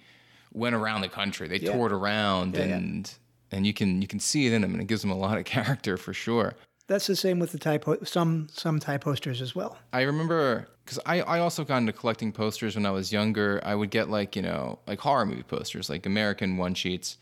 went 0.52 0.74
around 0.74 1.00
the 1.02 1.08
country. 1.08 1.48
They 1.48 1.58
Yeah. 1.58 1.72
toured 1.72 1.92
around, 1.92 2.54
Yeah, 2.54 2.64
yeah. 2.66 2.76
and 2.76 3.10
and 3.52 3.66
you 3.66 3.72
can 3.72 4.02
you 4.02 4.08
can 4.08 4.18
see 4.20 4.46
it 4.46 4.52
in 4.52 4.60
them, 4.62 4.72
and 4.72 4.82
it 4.82 4.86
gives 4.88 5.02
them 5.02 5.10
a 5.10 5.16
lot 5.16 5.38
of 5.38 5.44
character 5.56 5.96
for 5.96 6.12
sure. 6.12 6.54
That's 6.88 7.06
the 7.06 7.16
same 7.16 7.38
with 7.38 7.52
the 7.52 7.78
po- 7.78 8.04
some 8.04 8.48
some 8.52 8.78
Thai 8.78 8.98
posters 8.98 9.42
as 9.42 9.54
well. 9.54 9.78
I 9.92 10.02
remember 10.02 10.68
because 10.84 11.00
I, 11.04 11.20
I 11.22 11.40
also 11.40 11.64
got 11.64 11.78
into 11.78 11.92
collecting 11.92 12.30
posters 12.30 12.76
when 12.76 12.86
I 12.86 12.92
was 12.92 13.12
younger. 13.12 13.60
I 13.64 13.74
would 13.74 13.90
get 13.90 14.08
like, 14.08 14.36
you 14.36 14.42
know, 14.42 14.78
like 14.86 15.00
horror 15.00 15.26
movie 15.26 15.42
posters, 15.42 15.90
like 15.90 16.06
American 16.06 16.56
one 16.56 16.74
sheets. 16.74 17.18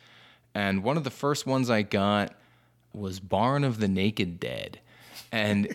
And 0.55 0.85
one 0.85 0.99
of 0.99 1.05
the 1.05 1.11
first 1.11 1.47
ones 1.47 1.71
I 1.71 1.83
got 1.83 2.35
was 2.93 3.21
Barn 3.21 3.65
of 3.65 3.81
the 3.81 3.89
Naked 3.89 4.39
Dead. 4.39 4.81
And 5.33 5.75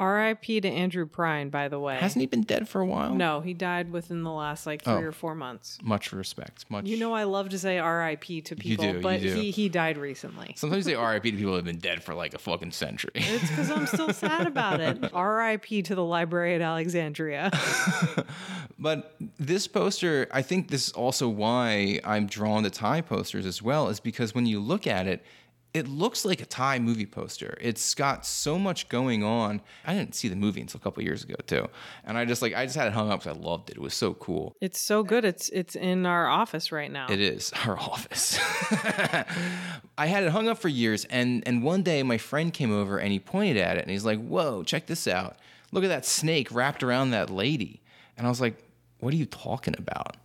R.I.P. 0.00 0.62
to 0.62 0.68
Andrew 0.68 1.06
Prine, 1.06 1.50
by 1.50 1.68
the 1.68 1.78
way. 1.78 1.96
hasn't 1.98 2.20
he 2.20 2.26
been 2.26 2.42
dead 2.42 2.68
for 2.68 2.80
a 2.80 2.86
while? 2.86 3.14
No, 3.14 3.40
he 3.40 3.54
died 3.54 3.92
within 3.92 4.22
the 4.24 4.30
last 4.32 4.66
like 4.66 4.82
three 4.82 4.94
Oh. 4.94 5.00
or 5.02 5.12
four 5.12 5.34
months. 5.34 5.78
Much 5.82 6.12
respect. 6.12 6.64
Much. 6.70 6.86
You 6.86 6.96
know, 6.98 7.12
I 7.14 7.24
love 7.24 7.50
to 7.50 7.58
say 7.58 7.78
R.I.P. 7.78 8.40
to 8.40 8.56
people, 8.56 8.84
do, 8.86 8.92
you 8.96 9.00
but 9.00 9.20
do. 9.20 9.34
he 9.34 9.50
he 9.50 9.68
died 9.68 9.98
recently. 9.98 10.54
Sometimes 10.56 10.86
they 10.86 10.96
RIP 10.96 11.22
to 11.24 11.30
people 11.32 11.50
who 11.50 11.54
have 11.56 11.64
been 11.64 11.78
dead 11.78 12.02
for 12.02 12.14
like 12.14 12.34
a 12.34 12.38
fucking 12.38 12.72
century. 12.72 13.10
It's 13.14 13.48
because 13.48 13.70
I'm 13.70 13.86
still 13.86 14.12
sad 14.12 14.46
about 14.46 14.80
it. 14.80 15.10
R.I.P. 15.14 15.82
to 15.82 15.94
the 15.94 16.04
library 16.04 16.54
at 16.54 16.60
Alexandria. 16.62 17.50
But 18.78 19.14
this 19.38 19.66
poster, 19.66 20.26
I 20.32 20.40
think 20.40 20.68
this 20.70 20.86
is 20.86 20.92
also 20.94 21.28
why 21.28 22.00
I'm 22.02 22.26
drawn 22.26 22.62
to 22.62 22.70
Thai 22.70 23.02
posters 23.02 23.44
as 23.44 23.60
well, 23.60 23.88
is 23.88 24.00
because 24.00 24.34
when 24.34 24.46
you 24.46 24.58
look 24.58 24.86
at 24.86 25.06
it, 25.06 25.22
it 25.72 25.86
looks 25.86 26.24
like 26.24 26.40
a 26.40 26.46
Thai 26.46 26.80
movie 26.80 27.06
poster. 27.06 27.56
It's 27.60 27.94
got 27.94 28.26
so 28.26 28.58
much 28.58 28.88
going 28.88 29.22
on. 29.22 29.60
I 29.86 29.94
didn't 29.94 30.14
see 30.14 30.26
the 30.28 30.34
movie 30.36 30.60
until 30.60 30.78
a 30.78 30.82
couple 30.82 31.02
years 31.02 31.22
ago 31.22 31.36
too, 31.46 31.68
and 32.04 32.18
I 32.18 32.24
just 32.24 32.42
like 32.42 32.54
I 32.54 32.64
just 32.64 32.76
had 32.76 32.88
it 32.88 32.92
hung 32.92 33.10
up 33.10 33.20
because 33.20 33.36
I 33.36 33.40
loved 33.40 33.70
it. 33.70 33.76
It 33.76 33.80
was 33.80 33.94
so 33.94 34.14
cool. 34.14 34.54
It's 34.60 34.80
so 34.80 35.02
good. 35.02 35.24
It's 35.24 35.48
it's 35.50 35.76
in 35.76 36.06
our 36.06 36.26
office 36.26 36.72
right 36.72 36.90
now. 36.90 37.06
It 37.08 37.20
is 37.20 37.52
our 37.66 37.78
office. 37.78 38.38
I 39.98 40.06
had 40.06 40.24
it 40.24 40.30
hung 40.32 40.48
up 40.48 40.58
for 40.58 40.68
years, 40.68 41.04
and 41.06 41.42
and 41.46 41.62
one 41.62 41.82
day 41.82 42.02
my 42.02 42.18
friend 42.18 42.52
came 42.52 42.72
over 42.72 42.98
and 42.98 43.12
he 43.12 43.20
pointed 43.20 43.56
at 43.56 43.76
it 43.76 43.82
and 43.82 43.90
he's 43.90 44.04
like, 44.04 44.20
"Whoa, 44.20 44.64
check 44.64 44.86
this 44.86 45.06
out! 45.06 45.36
Look 45.72 45.84
at 45.84 45.88
that 45.88 46.04
snake 46.04 46.48
wrapped 46.50 46.82
around 46.82 47.10
that 47.10 47.30
lady." 47.30 47.80
And 48.16 48.26
I 48.26 48.30
was 48.30 48.40
like, 48.40 48.56
"What 48.98 49.14
are 49.14 49.16
you 49.16 49.26
talking 49.26 49.74
about?" 49.78 50.16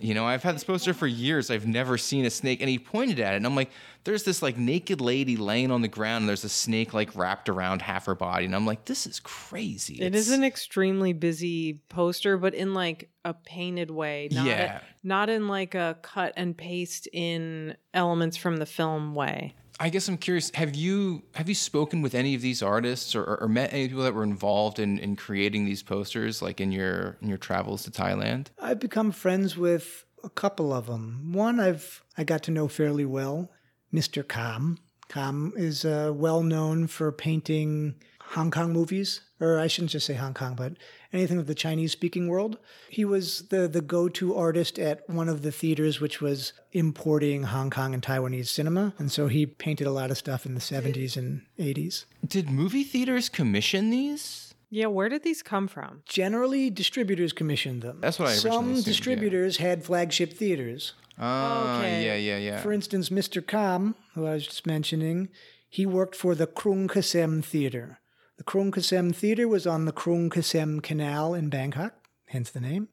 You 0.00 0.14
know, 0.14 0.24
I've 0.26 0.42
had 0.42 0.54
this 0.54 0.64
poster 0.64 0.94
for 0.94 1.06
years. 1.06 1.50
I've 1.50 1.66
never 1.66 1.98
seen 1.98 2.24
a 2.24 2.30
snake. 2.30 2.60
And 2.60 2.70
he 2.70 2.78
pointed 2.78 3.20
at 3.20 3.34
it, 3.34 3.36
and 3.36 3.46
I'm 3.46 3.54
like, 3.54 3.70
"There's 4.04 4.22
this 4.24 4.40
like 4.42 4.56
naked 4.56 5.00
lady 5.00 5.36
laying 5.36 5.70
on 5.70 5.82
the 5.82 5.88
ground, 5.88 6.22
and 6.22 6.28
there's 6.28 6.42
a 6.44 6.48
snake 6.48 6.94
like 6.94 7.14
wrapped 7.14 7.48
around 7.48 7.82
half 7.82 8.06
her 8.06 8.14
body." 8.14 8.46
And 8.46 8.54
I'm 8.54 8.64
like, 8.66 8.86
"This 8.86 9.06
is 9.06 9.20
crazy." 9.20 9.96
It 10.00 10.06
It's- 10.06 10.26
is 10.26 10.30
an 10.32 10.42
extremely 10.42 11.12
busy 11.12 11.80
poster, 11.88 12.38
but 12.38 12.54
in 12.54 12.72
like 12.74 13.10
a 13.24 13.34
painted 13.34 13.90
way. 13.90 14.28
Not 14.32 14.46
Yeah. 14.46 14.80
not 15.04 15.28
in 15.28 15.48
like 15.48 15.74
a 15.74 15.98
cut 16.02 16.32
and 16.36 16.56
paste 16.56 17.06
in 17.12 17.76
elements 17.92 18.36
from 18.38 18.56
the 18.56 18.66
film 18.66 19.14
way. 19.14 19.54
I 19.82 19.88
guess 19.88 20.08
I'm 20.08 20.18
curious. 20.18 20.50
Have 20.54 20.74
you 20.74 21.22
have 21.34 21.48
you 21.48 21.54
spoken 21.54 22.02
with 22.02 22.14
any 22.14 22.34
of 22.34 22.42
these 22.42 22.62
artists 22.62 23.14
or, 23.14 23.24
or 23.40 23.48
met 23.48 23.72
any 23.72 23.88
people 23.88 24.02
that 24.02 24.14
were 24.14 24.22
involved 24.22 24.78
in, 24.78 24.98
in 24.98 25.16
creating 25.16 25.64
these 25.64 25.82
posters, 25.82 26.42
like 26.42 26.60
in 26.60 26.70
your 26.70 27.16
in 27.22 27.28
your 27.28 27.38
travels 27.38 27.82
to 27.84 27.90
Thailand? 27.90 28.48
I've 28.60 28.78
become 28.78 29.10
friends 29.10 29.56
with 29.56 30.04
a 30.22 30.28
couple 30.28 30.74
of 30.74 30.86
them. 30.86 31.32
One 31.32 31.58
I've 31.58 32.04
I 32.18 32.24
got 32.24 32.42
to 32.44 32.50
know 32.50 32.68
fairly 32.68 33.06
well, 33.06 33.50
Mr. 33.92 34.26
Kam. 34.26 34.76
Kam 35.08 35.54
is 35.56 35.86
uh, 35.86 36.12
well 36.14 36.42
known 36.42 36.86
for 36.86 37.10
painting 37.10 37.94
Hong 38.20 38.50
Kong 38.50 38.72
movies, 38.72 39.22
or 39.40 39.58
I 39.58 39.66
shouldn't 39.66 39.90
just 39.92 40.06
say 40.06 40.14
Hong 40.14 40.34
Kong, 40.34 40.54
but 40.54 40.74
anything 41.12 41.38
of 41.38 41.46
the 41.46 41.54
Chinese 41.54 41.92
speaking 41.92 42.28
world. 42.28 42.58
He 42.88 43.04
was 43.04 43.48
the 43.48 43.66
the 43.66 43.80
go 43.80 44.08
to 44.10 44.36
artist 44.36 44.78
at 44.78 45.08
one 45.08 45.28
of 45.28 45.42
the 45.42 45.50
theaters 45.52 46.00
which 46.00 46.20
was 46.20 46.52
importing 46.72 47.44
Hong 47.44 47.70
Kong 47.70 47.94
and 47.94 48.02
Taiwanese 48.02 48.48
cinema, 48.48 48.94
and 48.98 49.10
so 49.10 49.26
he 49.28 49.46
painted 49.46 49.86
a 49.86 49.92
lot 49.92 50.10
of 50.10 50.18
stuff 50.18 50.46
in 50.46 50.54
the 50.54 50.60
70s 50.60 51.16
and 51.16 51.42
80s. 51.58 52.04
Did 52.26 52.50
movie 52.50 52.84
theaters 52.84 53.28
commission 53.28 53.90
these? 53.90 54.54
Yeah, 54.72 54.86
where 54.86 55.08
did 55.08 55.24
these 55.24 55.42
come 55.42 55.66
from? 55.66 56.02
Generally, 56.06 56.70
distributors 56.70 57.32
commissioned 57.32 57.82
them. 57.82 57.98
That's 58.00 58.18
what 58.20 58.28
I 58.28 58.32
originally 58.32 58.50
Some 58.56 58.64
assumed, 58.70 58.76
yeah. 58.78 58.84
distributors 58.92 59.56
had 59.56 59.84
flagship 59.84 60.32
theaters. 60.34 60.92
Ah, 61.18 61.78
Okay. 61.78 62.04
yeah, 62.06 62.14
yeah, 62.14 62.38
yeah. 62.38 62.60
For 62.62 62.72
instance, 62.72 63.08
Mr. 63.10 63.44
Kam, 63.46 63.94
who 64.14 64.26
I 64.26 64.34
was 64.34 64.46
just 64.46 64.66
mentioning, 64.66 65.28
he 65.68 65.86
worked 65.86 66.14
for 66.16 66.34
the 66.34 66.46
Krung 66.46 66.88
Kasem 66.88 67.44
Theater. 67.44 67.98
The 68.40 68.44
Krung 68.44 68.70
Kasem 68.70 69.14
Theater 69.14 69.46
was 69.46 69.66
on 69.66 69.84
the 69.84 69.92
Krung 69.92 70.30
Kasem 70.30 70.82
Canal 70.82 71.34
in 71.34 71.50
Bangkok, 71.50 71.92
hence 72.28 72.48
the 72.48 72.58
name. 72.58 72.88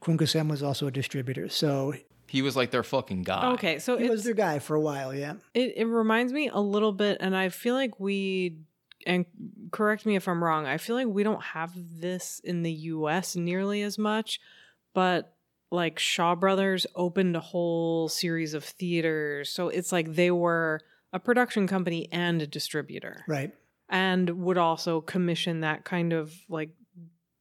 Krung 0.00 0.16
Kasem 0.16 0.48
was 0.48 0.62
also 0.62 0.86
a 0.86 0.90
distributor. 0.90 1.50
So, 1.50 1.90
he 1.90 2.04
He 2.28 2.40
was 2.40 2.56
like 2.56 2.70
their 2.70 2.82
fucking 2.82 3.24
guy. 3.24 3.52
Okay, 3.52 3.78
so 3.78 3.98
He 3.98 4.08
was 4.08 4.24
their 4.24 4.32
guy 4.32 4.58
for 4.58 4.74
a 4.74 4.80
while, 4.80 5.14
yeah. 5.14 5.34
it, 5.52 5.74
it 5.76 5.84
reminds 5.84 6.32
me 6.32 6.48
a 6.48 6.62
little 6.62 6.92
bit, 6.92 7.18
and 7.20 7.36
I 7.36 7.50
feel 7.50 7.74
like 7.74 8.00
we, 8.00 8.56
and 9.04 9.26
correct 9.70 10.06
me 10.06 10.16
if 10.16 10.26
I'm 10.28 10.42
wrong, 10.42 10.64
I 10.64 10.78
feel 10.78 10.96
like 10.96 11.08
we 11.08 11.22
don't 11.22 11.42
have 11.42 11.72
this 11.74 12.40
in 12.42 12.62
the 12.62 12.72
US 12.72 13.36
nearly 13.36 13.82
as 13.82 13.98
much, 13.98 14.40
but 14.94 15.34
like 15.70 15.98
Shaw 15.98 16.34
Brothers 16.34 16.86
opened 16.94 17.36
a 17.36 17.40
whole 17.40 18.08
series 18.08 18.54
of 18.54 18.64
theaters. 18.64 19.50
So 19.50 19.68
it's 19.68 19.92
like 19.92 20.14
they 20.14 20.30
were 20.30 20.80
a 21.12 21.20
production 21.20 21.66
company 21.66 22.08
and 22.10 22.40
a 22.40 22.46
distributor. 22.46 23.26
Right. 23.28 23.52
And 23.88 24.28
would 24.44 24.58
also 24.58 25.00
commission 25.00 25.60
that 25.60 25.84
kind 25.84 26.12
of 26.12 26.32
like 26.48 26.70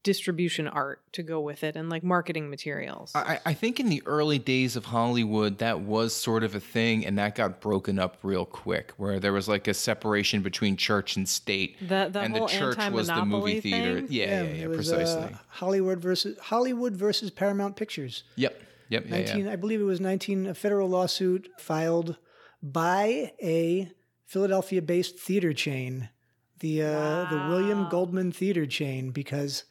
distribution 0.03 0.67
art 0.67 1.01
to 1.13 1.23
go 1.23 1.41
with 1.41 1.63
it 1.63 1.75
and 1.75 1.89
like 1.89 2.03
marketing 2.03 2.47
materials. 2.47 3.12
I, 3.15 3.39
I 3.43 3.53
think 3.55 3.79
in 3.79 3.89
the 3.89 4.03
early 4.05 4.38
days 4.38 4.75
of 4.75 4.86
Hollywood, 4.86 5.58
that 5.58 5.79
was 5.81 6.13
sort 6.15 6.43
of 6.43 6.53
a 6.53 6.60
thing, 6.60 7.03
and 7.08 7.17
that 7.17 7.34
got 7.34 7.60
broken 7.60 7.97
up 7.97 8.17
real 8.21 8.45
quick, 8.45 8.91
where 8.97 9.19
there 9.19 9.34
was 9.34 9.47
like 9.47 9.67
a 9.67 9.73
separation 9.73 10.43
between 10.43 10.77
church 10.77 11.15
and 11.15 11.27
state, 11.27 11.77
That- 11.89 12.13
that 12.13 12.23
and 12.25 12.36
the 12.36 12.45
church 12.45 12.77
was 12.91 13.08
the 13.08 13.13
anti-monopoly 13.13 13.55
movie 13.55 13.62
theater. 13.62 14.01
thing? 14.01 14.08
Yeah, 14.12 14.25
yeah, 14.25 14.41
yeah, 14.43 14.63
it 14.65 14.67
was, 14.69 14.77
precisely. 14.77 15.34
Uh, 15.34 15.38
Hollywood 15.47 15.99
versus 16.01 16.38
Hollywood 16.39 16.95
versus 16.95 17.31
Paramount 17.31 17.75
Pictures. 17.75 18.23
yep, 18.36 18.62
yep, 18.89 19.05
yeah, 19.05 19.10
19, 19.10 19.45
yeah. 19.47 19.51
I 19.53 19.55
believe 19.55 19.81
it 19.81 19.86
was 19.86 19.99
19, 19.99 20.45
a 20.45 20.53
federal 20.53 20.88
lawsuit 20.88 21.49
filed 21.58 22.17
by 22.62 23.31
a 23.41 23.89
Philadelphia-based 24.25 25.17
theater 25.17 25.51
chain, 25.53 26.10
the 26.59 26.83
uh, 26.83 27.29
the 27.29 27.47
William 27.49 27.87
Goldman 27.89 28.31
Theater 28.31 28.65
chain, 28.65 29.11
because 29.11 29.63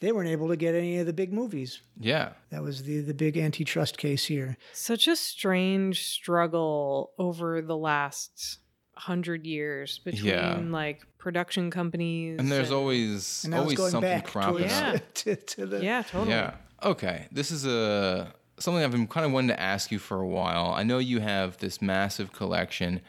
they 0.00 0.12
weren't 0.12 0.28
able 0.30 0.48
to 0.48 0.56
get 0.56 0.74
any 0.74 0.98
of 0.98 1.06
the 1.06 1.12
big 1.12 1.32
movies. 1.32 1.82
yeah. 1.98 2.30
That 2.50 2.62
was 2.62 2.82
the 2.84 3.00
the 3.00 3.14
big 3.14 3.36
antitrust 3.36 3.98
case 3.98 4.24
here. 4.26 4.56
Such 4.72 5.06
a 5.08 5.16
strange 5.16 6.06
struggle 6.08 7.12
over 7.18 7.60
the 7.62 7.76
last 7.76 8.58
hundred 8.94 9.46
years 9.46 9.98
between 9.98 10.24
Yeah. 10.26 10.58
like 10.70 11.02
production 11.18 11.70
companies. 11.70 12.38
And 12.38 12.50
there's 12.52 12.70
always 12.70 13.44
And 13.44 13.54
always 13.54 13.76
going 13.76 13.90
something 13.92 14.10
back 14.10 14.26
cropping 14.26 14.58
towards, 14.68 14.72
up. 14.74 14.94
Yeah. 14.94 15.00
to, 15.14 15.36
to 15.36 15.66
the 15.66 15.82
yeah, 15.84 16.02
totally. 16.02 16.30
Yeah. 16.30 16.54
Okay. 16.82 17.26
This 17.32 17.50
is 17.50 17.64
a 17.66 18.32
something 18.58 18.82
I've 18.84 18.90
been 18.90 19.06
kind 19.06 19.24
of 19.24 19.32
wanting 19.32 19.48
to 19.48 19.60
ask 19.60 19.90
you 19.90 19.98
for 19.98 20.20
a 20.20 20.26
while. 20.26 20.72
I 20.74 20.82
know 20.82 20.98
you 20.98 21.20
have 21.20 21.56
this 21.58 21.80
massive 21.80 22.32
collection, 22.32 23.00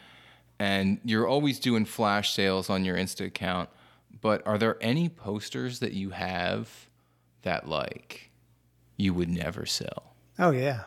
and 0.61 0.99
you're 1.03 1.27
always 1.27 1.59
doing 1.59 1.85
flash 1.85 2.33
sales 2.33 2.69
on 2.69 2.85
your 2.85 2.95
Insta 2.95 3.25
account. 3.25 3.67
But 4.21 4.45
are 4.45 4.59
there 4.59 4.77
any 4.79 5.09
posters 5.09 5.79
that 5.79 5.93
you 5.93 6.11
have 6.11 6.87
that 7.41 7.67
like 7.67 8.29
you 8.95 9.15
would 9.15 9.29
never 9.29 9.65
sell? 9.65 10.15
Oh 10.37 10.51
yeah, 10.51 10.83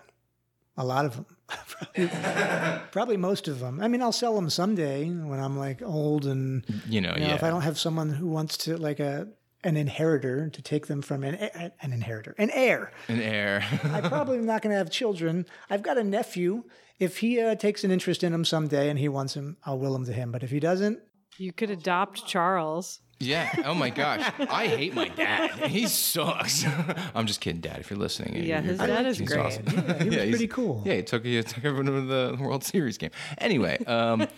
a 0.76 0.84
lot 0.84 1.06
of 1.06 1.16
them. 1.16 1.26
probably, 1.48 2.80
probably 2.92 3.16
most 3.16 3.48
of 3.48 3.58
them. 3.58 3.80
I 3.80 3.88
mean, 3.88 4.00
I'll 4.00 4.12
sell 4.12 4.36
them 4.36 4.48
someday 4.48 5.08
when 5.10 5.40
I'm 5.40 5.58
like 5.58 5.82
old 5.82 6.24
and 6.24 6.64
You 6.88 7.00
know, 7.00 7.12
you 7.14 7.20
know, 7.22 7.26
yeah. 7.26 7.34
if 7.34 7.42
I 7.42 7.50
don't 7.50 7.62
have 7.62 7.78
someone 7.78 8.10
who 8.10 8.28
wants 8.28 8.56
to 8.58 8.76
like 8.76 9.00
a 9.00 9.26
an 9.64 9.76
inheritor 9.76 10.48
to 10.50 10.62
take 10.62 10.86
them 10.86 11.02
from 11.02 11.24
an 11.24 11.34
an 11.34 11.92
inheritor, 11.92 12.34
an 12.38 12.50
heir. 12.50 12.92
An 13.08 13.20
heir. 13.20 13.64
I 13.84 14.00
probably 14.00 14.38
am 14.38 14.46
not 14.46 14.62
going 14.62 14.72
to 14.72 14.78
have 14.78 14.90
children. 14.90 15.46
I've 15.70 15.82
got 15.82 15.98
a 15.98 16.04
nephew. 16.04 16.64
If 16.98 17.18
he 17.18 17.40
uh, 17.40 17.54
takes 17.56 17.82
an 17.84 17.90
interest 17.90 18.22
in 18.22 18.32
him 18.32 18.44
someday 18.44 18.88
and 18.88 18.98
he 18.98 19.08
wants 19.08 19.34
him, 19.34 19.56
I'll 19.64 19.78
will 19.78 19.96
him 19.96 20.04
to 20.06 20.12
him. 20.12 20.30
But 20.30 20.42
if 20.44 20.50
he 20.50 20.60
doesn't, 20.60 21.00
You 21.38 21.52
could 21.52 21.70
adopt 21.70 22.26
Charles. 22.26 23.00
yeah. 23.18 23.50
Oh 23.64 23.74
my 23.74 23.90
gosh. 23.90 24.30
I 24.38 24.66
hate 24.68 24.94
my 24.94 25.08
dad. 25.08 25.50
He 25.70 25.86
sucks. 25.88 26.64
I'm 27.14 27.26
just 27.26 27.40
kidding, 27.40 27.60
Dad. 27.60 27.78
If 27.80 27.90
you're 27.90 27.98
listening, 27.98 28.34
Yeah, 28.36 28.60
you're- 28.60 28.62
his 28.68 28.78
you're- 28.80 28.92
dad 28.92 29.06
is 29.06 29.18
he's 29.18 29.28
great. 29.28 29.40
awesome. 29.40 29.66
he 29.66 29.76
was 29.76 29.96
he's- 30.14 30.28
pretty 30.30 30.46
cool. 30.48 30.82
Yeah, 30.84 30.94
he 30.94 31.02
took 31.02 31.24
he 31.24 31.42
took 31.42 31.64
everyone 31.64 31.86
to 31.86 32.00
the 32.02 32.36
World 32.40 32.62
Series 32.64 32.96
game. 32.98 33.10
Anyway, 33.38 33.82
um, 33.86 34.28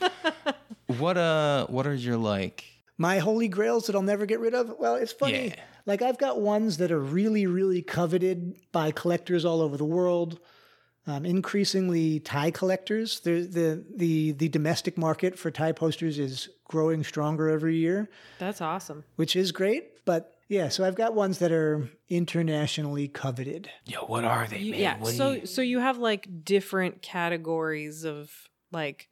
what 0.98 1.16
uh, 1.18 1.66
what 1.66 1.86
are 1.86 1.94
your 1.94 2.16
like? 2.16 2.64
My 2.98 3.18
holy 3.18 3.48
grails 3.48 3.87
that 3.87 3.94
I'll 3.96 4.02
never 4.02 4.24
get 4.26 4.40
rid 4.40 4.54
of? 4.54 4.74
Well, 4.78 4.94
it's 4.96 5.12
funny. 5.12 5.48
Yeah. 5.48 5.54
Like, 5.85 6.02
I've 6.02 6.18
got 6.18 6.40
ones 6.40 6.78
that 6.78 6.90
are 6.90 6.98
really, 7.00 7.46
really 7.46 7.82
coveted 7.82 8.56
by 8.72 8.90
collectors 8.90 9.44
all 9.44 9.61
over 9.61 9.76
the 9.76 9.85
world. 9.85 10.40
Um, 11.06 11.24
increasingly, 11.24 12.18
Thai 12.20 12.50
collectors. 12.50 13.20
The, 13.20 13.42
the 13.46 13.85
the 13.96 14.32
the 14.32 14.48
domestic 14.48 14.98
market 14.98 15.38
for 15.38 15.52
Thai 15.52 15.70
posters 15.72 16.18
is 16.18 16.48
growing 16.64 17.04
stronger 17.04 17.48
every 17.48 17.76
year, 17.76 18.11
That's 18.40 18.61
awesome. 18.61 19.04
which 19.14 19.37
is 19.37 19.52
great. 19.52 20.04
But 20.04 20.37
yeah, 20.48 20.68
so 20.68 20.85
I've 20.85 20.96
got 20.96 21.14
ones 21.14 21.38
that 21.38 21.52
are 21.52 21.88
internationally 22.09 23.06
coveted. 23.06 23.70
Yeah, 23.85 23.98
what 23.98 24.24
are 24.24 24.48
they, 24.48 24.70
man? 24.70 24.80
yeah 24.80 24.98
What 24.98 25.12
so 25.14 25.30
you- 25.32 25.46
so 25.46 25.62
you 25.62 25.78
have 25.78 25.98
like 25.98 26.26
different 26.44 27.02
categories 27.02 28.04
of 28.04 28.32
like 28.72 29.09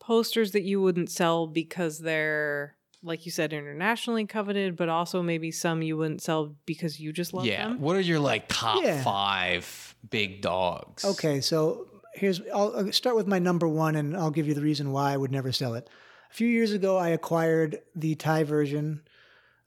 posters 0.00 0.50
that 0.52 0.62
you 0.64 0.80
wouldn't 0.82 1.10
sell 1.10 1.46
because 1.46 2.00
they're 2.00 2.76
like 3.02 3.24
you 3.24 3.30
said 3.32 3.52
internationally 3.52 4.26
coveted 4.26 4.76
but 4.76 4.88
also 4.88 5.22
maybe 5.22 5.50
some 5.50 5.82
you 5.82 5.96
wouldn't 5.96 6.20
sell 6.22 6.54
because 6.66 6.98
you 6.98 7.12
just 7.12 7.32
love 7.32 7.46
yeah. 7.46 7.68
them 7.68 7.80
What 7.80 7.96
are 7.96 8.00
your 8.00 8.18
like 8.18 8.48
top 8.48 8.82
Yeah. 8.82 9.02
five 9.02 9.94
big 10.08 10.40
dogs? 10.42 11.04
Okay, 11.04 11.40
so 11.40 11.86
here's 12.14 12.40
I'll, 12.54 12.74
I'll 12.76 12.92
start 12.92 13.16
with 13.16 13.26
my 13.26 13.38
number 13.38 13.68
one, 13.68 13.96
and 13.96 14.16
I'll 14.16 14.30
give 14.30 14.48
you 14.48 14.54
the 14.54 14.62
reason 14.62 14.92
why 14.92 15.12
I 15.12 15.16
would 15.16 15.30
never 15.30 15.52
sell 15.52 15.74
it. 15.74 15.88
A 16.30 16.34
few 16.34 16.48
years 16.48 16.72
ago, 16.72 16.96
I 16.96 17.08
acquired 17.08 17.80
the 17.94 18.14
Thai 18.14 18.44
version 18.44 19.02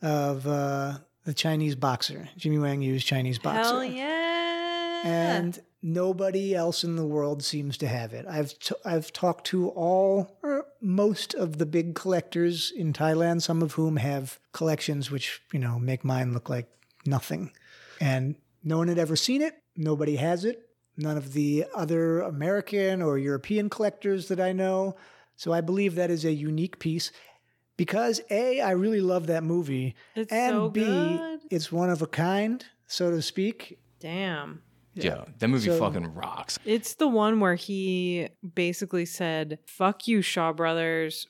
of 0.01 0.45
uh, 0.47 0.97
the 1.25 1.33
Chinese 1.33 1.75
boxer, 1.75 2.29
Jimmy 2.37 2.59
Wang 2.59 2.81
Yu's 2.81 3.03
Chinese 3.03 3.39
boxer, 3.39 3.61
hell 3.63 3.83
yeah 3.83 5.01
and 5.03 5.59
nobody 5.81 6.53
else 6.55 6.83
in 6.83 6.95
the 6.95 7.05
world 7.05 7.43
seems 7.43 7.77
to 7.77 7.87
have 7.87 8.13
it. 8.13 8.25
I've 8.27 8.57
t- 8.59 8.75
I've 8.85 9.11
talked 9.11 9.45
to 9.47 9.69
all 9.69 10.37
or 10.43 10.65
most 10.79 11.33
of 11.33 11.57
the 11.57 11.65
big 11.65 11.95
collectors 11.95 12.71
in 12.75 12.93
Thailand, 12.93 13.41
some 13.41 13.61
of 13.61 13.73
whom 13.73 13.97
have 13.97 14.39
collections 14.53 15.09
which 15.09 15.41
you 15.51 15.59
know 15.59 15.79
make 15.79 16.03
mine 16.03 16.33
look 16.33 16.49
like 16.49 16.67
nothing, 17.05 17.51
and 17.99 18.35
no 18.63 18.77
one 18.77 18.87
had 18.87 18.99
ever 18.99 19.15
seen 19.15 19.41
it. 19.41 19.55
Nobody 19.75 20.17
has 20.17 20.45
it. 20.45 20.67
None 20.97 21.17
of 21.17 21.33
the 21.33 21.65
other 21.73 22.19
American 22.19 23.01
or 23.01 23.17
European 23.17 23.69
collectors 23.69 24.27
that 24.27 24.39
I 24.39 24.51
know. 24.51 24.95
So 25.35 25.51
I 25.53 25.61
believe 25.61 25.95
that 25.95 26.11
is 26.11 26.25
a 26.25 26.31
unique 26.33 26.77
piece. 26.77 27.11
Because 27.77 28.21
A, 28.29 28.61
I 28.61 28.71
really 28.71 29.01
love 29.01 29.25
that 29.27 29.43
movie. 29.43 29.95
It's 30.13 30.31
and 30.31 30.51
so 30.53 30.69
B, 30.69 30.83
good. 30.83 31.39
it's 31.49 31.71
one 31.71 31.89
of 31.89 32.03
a 32.03 32.07
kind, 32.07 32.63
so 32.85 33.09
to 33.09 33.21
speak. 33.21 33.79
damn 33.99 34.61
Yo, 34.93 35.25
that 35.39 35.47
movie 35.47 35.67
So- 35.67 35.79
fucking 35.79 36.13
rocks. 36.13 36.59
It's 36.65 36.95
the 36.95 37.07
one 37.07 37.39
where 37.39 37.55
he 37.55 38.27
basically 38.55 39.05
said, 39.05 39.59
Fuck 39.65 40.07
you, 40.07 40.21
Shaw 40.21 40.51
Brothers. 40.53 41.27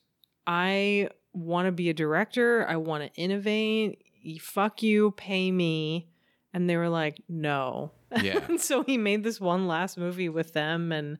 I 0.47 1.09
want 1.33 1.67
to 1.67 1.71
be 1.71 1.89
a 1.89 1.93
director. 1.93 2.65
I 2.67 2.77
want 2.77 3.03
to 3.03 3.21
innovate. 3.21 4.03
Fuck 4.41 4.81
you, 4.83 5.11
pay 5.11 5.51
me. 5.51 6.07
And 6.53 6.69
they 6.69 6.75
were 6.77 6.89
like, 6.89 7.21
No. 7.29 7.91
Yeah. 8.21 8.39
and 8.49 8.59
so 8.59 8.83
he 8.83 8.97
made 8.97 9.23
this 9.23 9.39
one 9.39 9.67
last 9.67 9.97
movie 9.97 10.29
with 10.29 10.53
them 10.53 10.91
and 10.91 11.17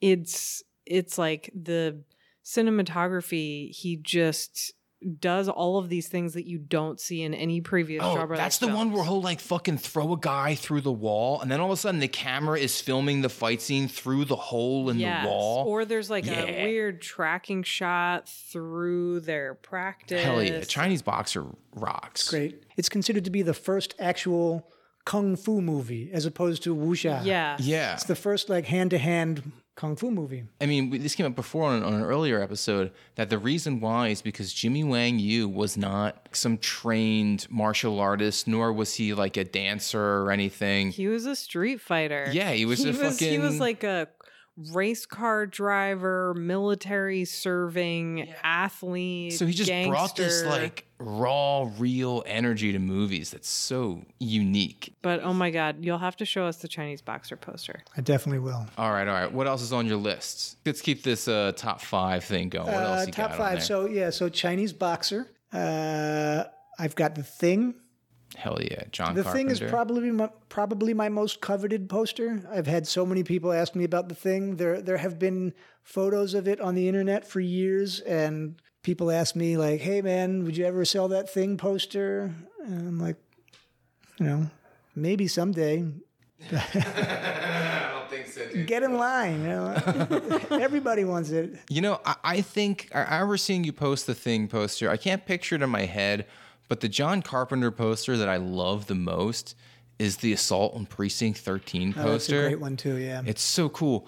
it's 0.00 0.62
it's 0.86 1.18
like 1.18 1.50
the 1.54 1.98
cinematography 2.44 3.70
he 3.74 3.96
just 3.96 4.72
does 5.06 5.48
all 5.48 5.78
of 5.78 5.88
these 5.88 6.08
things 6.08 6.34
that 6.34 6.46
you 6.46 6.58
don't 6.58 6.98
see 7.00 7.22
in 7.22 7.32
any 7.34 7.60
previous 7.60 8.02
Shaw 8.02 8.12
Oh, 8.12 8.16
Brothers 8.26 8.38
that's 8.38 8.58
the 8.58 8.68
one 8.68 8.92
where 8.92 9.04
he'll 9.04 9.22
like 9.22 9.40
fucking 9.40 9.78
throw 9.78 10.12
a 10.12 10.18
guy 10.18 10.54
through 10.54 10.80
the 10.82 10.92
wall, 10.92 11.40
and 11.40 11.50
then 11.50 11.60
all 11.60 11.66
of 11.66 11.72
a 11.72 11.76
sudden 11.76 12.00
the 12.00 12.08
camera 12.08 12.58
is 12.58 12.80
filming 12.80 13.20
the 13.22 13.28
fight 13.28 13.62
scene 13.62 13.88
through 13.88 14.24
the 14.24 14.36
hole 14.36 14.90
in 14.90 14.98
Yes. 14.98 15.24
the 15.24 15.28
wall. 15.30 15.66
Or 15.68 15.84
there's 15.84 16.10
like 16.10 16.26
Yeah. 16.26 16.42
a 16.44 16.64
weird 16.64 17.00
tracking 17.00 17.62
shot 17.62 18.28
through 18.28 19.20
their 19.20 19.54
practice. 19.54 20.22
Hell 20.22 20.42
yeah, 20.42 20.60
Chinese 20.62 21.02
boxer 21.02 21.44
rocks. 21.74 22.28
Great. 22.30 22.62
It's 22.76 22.88
considered 22.88 23.24
to 23.24 23.30
be 23.30 23.42
the 23.42 23.54
first 23.54 23.94
actual 23.98 24.68
kung 25.04 25.36
fu 25.36 25.60
movie 25.60 26.10
as 26.12 26.26
opposed 26.26 26.62
to 26.64 26.74
wuxia. 26.74 27.24
Yeah. 27.24 27.56
Yeah, 27.60 27.94
It's 27.94 28.04
the 28.04 28.16
first 28.16 28.48
like 28.48 28.66
hand 28.66 28.90
to 28.90 28.98
hand 28.98 29.52
kung 29.76 29.94
fu 29.94 30.10
movie. 30.10 30.44
I 30.60 30.66
mean, 30.66 30.90
this 31.02 31.14
came 31.14 31.26
up 31.26 31.36
before 31.36 31.64
on, 31.64 31.82
on 31.82 31.94
an 31.94 32.02
earlier 32.02 32.40
episode 32.40 32.90
that 33.14 33.30
the 33.30 33.38
reason 33.38 33.78
why 33.78 34.08
is 34.08 34.22
because 34.22 34.52
Jimmy 34.52 34.82
Wang 34.82 35.18
Yu 35.18 35.48
was 35.48 35.76
not 35.76 36.28
some 36.32 36.58
trained 36.58 37.46
martial 37.50 38.00
artist, 38.00 38.48
nor 38.48 38.72
was 38.72 38.94
he 38.94 39.12
like 39.14 39.36
a 39.36 39.44
dancer 39.44 40.22
or 40.22 40.32
anything. 40.32 40.90
He 40.90 41.06
was 41.06 41.26
a 41.26 41.36
street 41.36 41.80
fighter. 41.80 42.28
Yeah, 42.32 42.52
he 42.52 42.64
was 42.64 42.82
he 42.82 42.90
a 42.90 42.92
was, 42.92 43.18
He 43.18 43.38
was 43.38 43.60
like 43.60 43.84
a 43.84 44.08
race 44.72 45.04
car 45.06 45.46
driver, 45.46 46.34
military 46.34 47.24
serving 47.24 48.28
athlete. 48.42 49.34
So 49.34 49.46
he 49.46 49.52
just 49.52 49.70
brought 49.88 50.16
this 50.16 50.44
like 50.44 50.86
raw, 50.98 51.68
real 51.78 52.22
energy 52.26 52.72
to 52.72 52.78
movies 52.78 53.30
that's 53.32 53.48
so 53.48 54.02
unique. 54.18 54.94
But 55.02 55.22
oh 55.22 55.34
my 55.34 55.50
god, 55.50 55.84
you'll 55.84 55.98
have 55.98 56.16
to 56.16 56.24
show 56.24 56.46
us 56.46 56.56
the 56.56 56.68
Chinese 56.68 57.02
boxer 57.02 57.36
poster. 57.36 57.82
I 57.96 58.00
definitely 58.00 58.38
will. 58.38 58.66
All 58.78 58.92
right, 58.92 59.06
all 59.06 59.14
right. 59.14 59.30
What 59.32 59.46
else 59.46 59.62
is 59.62 59.72
on 59.72 59.86
your 59.86 59.98
list? 59.98 60.56
Let's 60.64 60.80
keep 60.80 61.02
this 61.02 61.28
uh, 61.28 61.52
top 61.56 61.80
five 61.80 62.24
thing 62.24 62.48
going. 62.48 62.66
What 62.66 62.74
else 62.82 63.02
Uh, 63.02 63.04
you 63.08 63.12
top 63.12 63.30
got 63.30 63.32
on 63.32 63.38
five. 63.38 63.52
there? 63.58 63.60
So 63.60 63.86
yeah, 63.86 64.10
so 64.10 64.28
Chinese 64.28 64.72
boxer. 64.72 65.30
Uh, 65.52 66.44
I've 66.78 66.94
got 66.94 67.14
the 67.14 67.22
thing. 67.22 67.74
Hell 68.34 68.58
yeah, 68.60 68.82
John 68.90 69.14
The 69.14 69.22
Carpenter. 69.22 69.54
thing 69.56 69.66
is 69.66 69.70
probably 69.70 70.10
my, 70.10 70.28
probably 70.48 70.92
my 70.92 71.08
most 71.08 71.40
coveted 71.40 71.88
poster. 71.88 72.42
I've 72.50 72.66
had 72.66 72.86
so 72.86 73.06
many 73.06 73.22
people 73.22 73.52
ask 73.52 73.74
me 73.74 73.84
about 73.84 74.08
the 74.08 74.14
thing. 74.14 74.56
There 74.56 74.82
there 74.82 74.96
have 74.98 75.18
been 75.18 75.54
photos 75.84 76.34
of 76.34 76.48
it 76.48 76.60
on 76.60 76.74
the 76.74 76.88
internet 76.88 77.26
for 77.26 77.40
years, 77.40 78.00
and 78.00 78.56
people 78.82 79.10
ask 79.10 79.36
me 79.36 79.56
like, 79.56 79.80
"Hey 79.80 80.02
man, 80.02 80.44
would 80.44 80.56
you 80.56 80.64
ever 80.66 80.84
sell 80.84 81.08
that 81.08 81.30
thing 81.30 81.56
poster?" 81.56 82.32
And 82.64 82.88
I'm 82.88 82.98
like, 82.98 83.16
you 84.18 84.26
know, 84.26 84.50
maybe 84.94 85.28
someday. 85.28 85.84
I 86.52 87.88
don't 87.92 88.10
think 88.10 88.26
so, 88.26 88.46
dude. 88.48 88.66
Get 88.66 88.82
in 88.82 88.96
line. 88.96 89.40
You 89.42 89.48
know, 89.48 90.38
everybody 90.50 91.04
wants 91.04 91.30
it. 91.30 91.58
You 91.68 91.80
know, 91.80 92.00
I, 92.04 92.16
I 92.24 92.40
think 92.40 92.90
I, 92.94 93.02
I 93.02 93.14
remember 93.16 93.36
seeing 93.36 93.64
you 93.64 93.72
post 93.72 94.06
the 94.06 94.14
thing 94.14 94.48
poster. 94.48 94.90
I 94.90 94.96
can't 94.96 95.24
picture 95.24 95.54
it 95.56 95.62
in 95.62 95.70
my 95.70 95.84
head, 95.86 96.26
but 96.68 96.80
the 96.80 96.88
John 96.88 97.22
Carpenter 97.22 97.70
poster 97.70 98.16
that 98.16 98.28
I 98.28 98.36
love 98.36 98.86
the 98.86 98.94
most 98.94 99.54
is 99.98 100.18
the 100.18 100.32
Assault 100.32 100.74
on 100.74 100.86
Precinct 100.86 101.38
13 101.38 101.94
Oh, 101.96 102.00
that's 102.00 102.06
a 102.06 102.10
poster. 102.10 102.42
great 102.48 102.60
one 102.60 102.76
too. 102.76 102.96
Yeah. 102.96 103.22
It's 103.24 103.42
so 103.42 103.68
cool. 103.68 104.06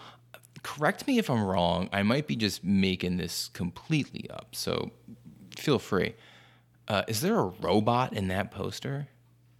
Correct 0.62 1.07
me 1.07 1.18
if 1.18 1.31
I'm 1.31 1.42
wrong. 1.42 1.88
I 1.92 2.03
might 2.03 2.27
be 2.27 2.37
just 2.37 2.62
making 2.64 3.16
this 3.16 3.49
completely 3.55 4.29
up. 4.31 4.49
So 4.55 4.90
feel 5.57 5.79
free. 5.79 6.14
Uh, 6.88 7.03
is 7.09 7.21
there 7.21 7.38
a 7.38 7.44
robot 7.47 8.12
in 8.12 8.29
that 8.29 8.51
poster 8.51 9.09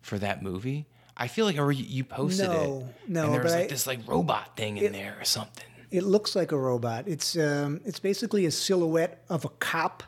for 0.03 0.19
that 0.19 0.43
movie? 0.43 0.87
I 1.17 1.29
feel 1.29 1.47
like 1.47 1.57
you 1.57 2.05
posted 2.05 2.49
No, 2.49 2.87
it. 3.07 3.11
no, 3.11 3.25
and 3.25 3.35
there 3.35 3.43
was 3.43 3.53
like 3.53 3.65
I- 3.65 3.69
this 3.69 3.87
like 3.87 4.01
robot 4.07 4.57
thing 4.57 4.77
in 4.77 4.93
there 4.93 5.17
or 5.21 5.25
something. 5.25 5.65
It 5.91 6.03
looks 6.05 6.37
like 6.37 6.53
a 6.53 6.59
robot. 6.59 7.09
It's 7.09 7.37
um, 7.39 7.81
it's 7.87 7.99
basically 7.99 8.45
a 8.45 8.51
silhouette 8.51 9.25
of 9.31 9.45
a 9.47 9.49
cop. 9.49 10.03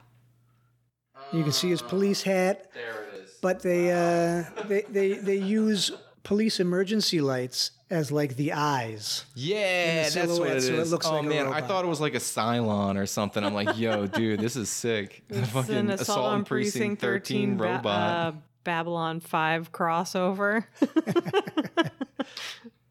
You 1.32 1.42
can 1.44 1.52
see 1.52 1.70
his 1.70 1.82
police 1.82 2.22
hat, 2.22 2.70
There 2.74 3.04
it 3.14 3.24
is. 3.24 3.30
but 3.40 3.60
they 3.62 3.92
uh, 3.92 4.44
they 4.66 4.82
they 4.88 5.12
they 5.14 5.36
use 5.36 5.92
police 6.24 6.58
emergency 6.60 7.20
lights 7.20 7.70
as 7.88 8.10
like 8.12 8.36
the 8.36 8.52
eyes. 8.52 9.24
Yeah, 9.34 10.02
that's 10.02 10.16
what 10.16 10.24
silhouette, 10.26 10.56
it 10.58 10.62
so 10.62 10.72
it 10.74 10.78
is. 10.80 10.92
looks 10.92 11.06
oh 11.06 11.12
like 11.16 11.24
a 11.26 11.28
man, 11.28 11.46
I 11.48 11.60
thought 11.60 11.84
it 11.84 11.88
was 11.88 12.00
like 12.00 12.14
a 12.14 12.18
Cylon 12.20 12.96
or 13.00 13.06
something. 13.06 13.44
I'm 13.44 13.54
like, 13.54 13.78
yo, 13.78 14.06
dude, 14.18 14.40
this 14.40 14.56
is 14.56 14.68
sick. 14.68 15.22
The 15.28 15.40
It's 15.42 15.68
an 15.68 15.90
assault 15.90 16.26
on 16.32 16.44
precinct 16.44 17.00
13, 17.00 17.56
ba- 17.56 17.64
robot. 17.64 17.86
uh, 17.86 18.32
Babylon 18.64 19.20
5 19.20 19.72
crossover. 19.72 20.64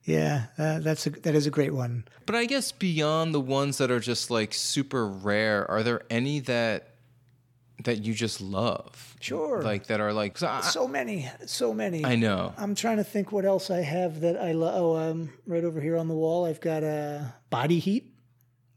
Yeah, 0.05 0.45
uh, 0.57 0.79
that's 0.79 1.05
a, 1.05 1.11
that 1.11 1.35
is 1.35 1.45
a 1.45 1.51
great 1.51 1.71
one. 1.73 2.03
But 2.25 2.33
I 2.35 2.45
guess 2.45 2.71
beyond 2.71 3.31
the 3.31 3.39
ones 3.39 3.77
that 3.77 3.91
are 3.91 3.99
just 3.99 4.31
like 4.31 4.55
super 4.55 5.05
rare, 5.05 5.69
are 5.69 5.83
there 5.83 6.01
any 6.09 6.39
that 6.41 6.95
that 7.83 8.03
you 8.03 8.13
just 8.13 8.41
love? 8.41 9.15
Sure. 9.19 9.61
Like 9.61 9.87
that 9.87 9.99
are 9.99 10.13
like 10.13 10.41
I, 10.43 10.61
So 10.61 10.87
many, 10.87 11.29
so 11.45 11.73
many. 11.73 12.03
I 12.05 12.15
know. 12.15 12.53
I'm 12.57 12.75
trying 12.75 12.97
to 12.97 13.03
think 13.03 13.31
what 13.31 13.45
else 13.45 13.69
I 13.69 13.81
have 13.81 14.21
that 14.21 14.37
I 14.37 14.51
love. 14.51 14.73
Oh, 14.81 14.97
um, 14.97 15.31
right 15.47 15.63
over 15.63 15.79
here 15.81 15.97
on 15.97 16.07
the 16.07 16.13
wall, 16.15 16.45
I've 16.45 16.61
got 16.61 16.83
uh, 16.83 17.21
Body 17.49 17.79
Heat, 17.79 18.13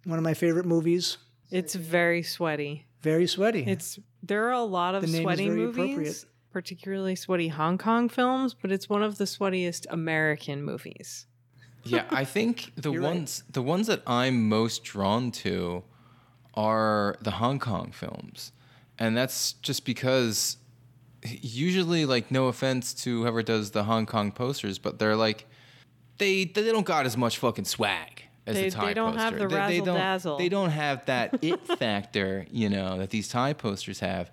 one 0.04 0.18
of 0.18 0.24
my 0.24 0.34
favorite 0.34 0.66
movies. 0.66 1.18
It's 1.50 1.74
very 1.74 2.22
sweaty. 2.22 2.86
Very 3.02 3.26
sweaty. 3.26 3.64
It's 3.66 3.98
there 4.22 4.46
are 4.48 4.52
a 4.52 4.62
lot 4.64 4.94
of 4.94 5.02
The 5.02 5.08
name 5.08 5.16
is 5.16 5.22
sweaty 5.22 5.46
very 5.48 5.58
movies, 5.60 5.82
appropriate. 5.84 6.24
particularly 6.52 7.16
sweaty 7.16 7.48
Hong 7.48 7.78
Kong 7.78 8.08
films, 8.08 8.54
but 8.54 8.70
it's 8.70 8.88
one 8.88 9.02
of 9.02 9.18
the 9.18 9.24
sweatiest 9.24 9.86
American 9.90 10.62
movies. 10.62 11.26
yeah, 11.84 12.04
I 12.10 12.24
think 12.24 12.72
the 12.76 12.92
You're 12.92 13.02
right. 13.02 13.08
ones 13.08 13.42
the 13.50 13.62
ones 13.62 13.88
that 13.88 14.02
I'm 14.06 14.48
most 14.48 14.84
drawn 14.84 15.32
to 15.42 15.82
are 16.54 17.16
the 17.22 17.32
Hong 17.32 17.58
Kong 17.58 17.90
films. 17.92 18.52
And 18.98 19.16
that's 19.16 19.52
just 19.55 19.85
because 19.85 20.57
usually 21.24 22.05
like 22.05 22.31
no 22.31 22.48
offense 22.48 22.92
to 22.94 23.22
whoever 23.22 23.42
does 23.42 23.70
the 23.70 23.85
Hong 23.85 24.07
Kong 24.07 24.33
posters, 24.33 24.78
but 24.78 24.98
they're 24.98 25.16
like 25.16 25.46
they 26.18 26.44
they 26.44 26.64
don't 26.70 26.87
got 26.87 27.07
as 27.07 27.16
much 27.16 27.38
fucking 27.38 27.64
swag 27.64 28.22
as 28.46 28.57
They- 28.57 28.64
the 28.64 28.70
Thai 28.70 28.81
posters. 28.81 28.88
they 28.88 28.94
don't 28.94 29.16
have 29.16 29.33
the 29.38 29.38
they, 29.38 29.44
they 29.46 29.78
don't, 29.78 29.94
razzle-dazzle. 29.94 30.38
They 30.38 30.48
don't 30.48 30.70
have 30.70 31.07
that 31.07 31.38
it 31.42 31.66
factor, 31.78 32.46
you 32.50 32.68
know, 32.68 32.98
that 32.98 33.11
these 33.11 33.28
Thai 33.28 33.52
posters 33.52 34.00
have. 34.00 34.31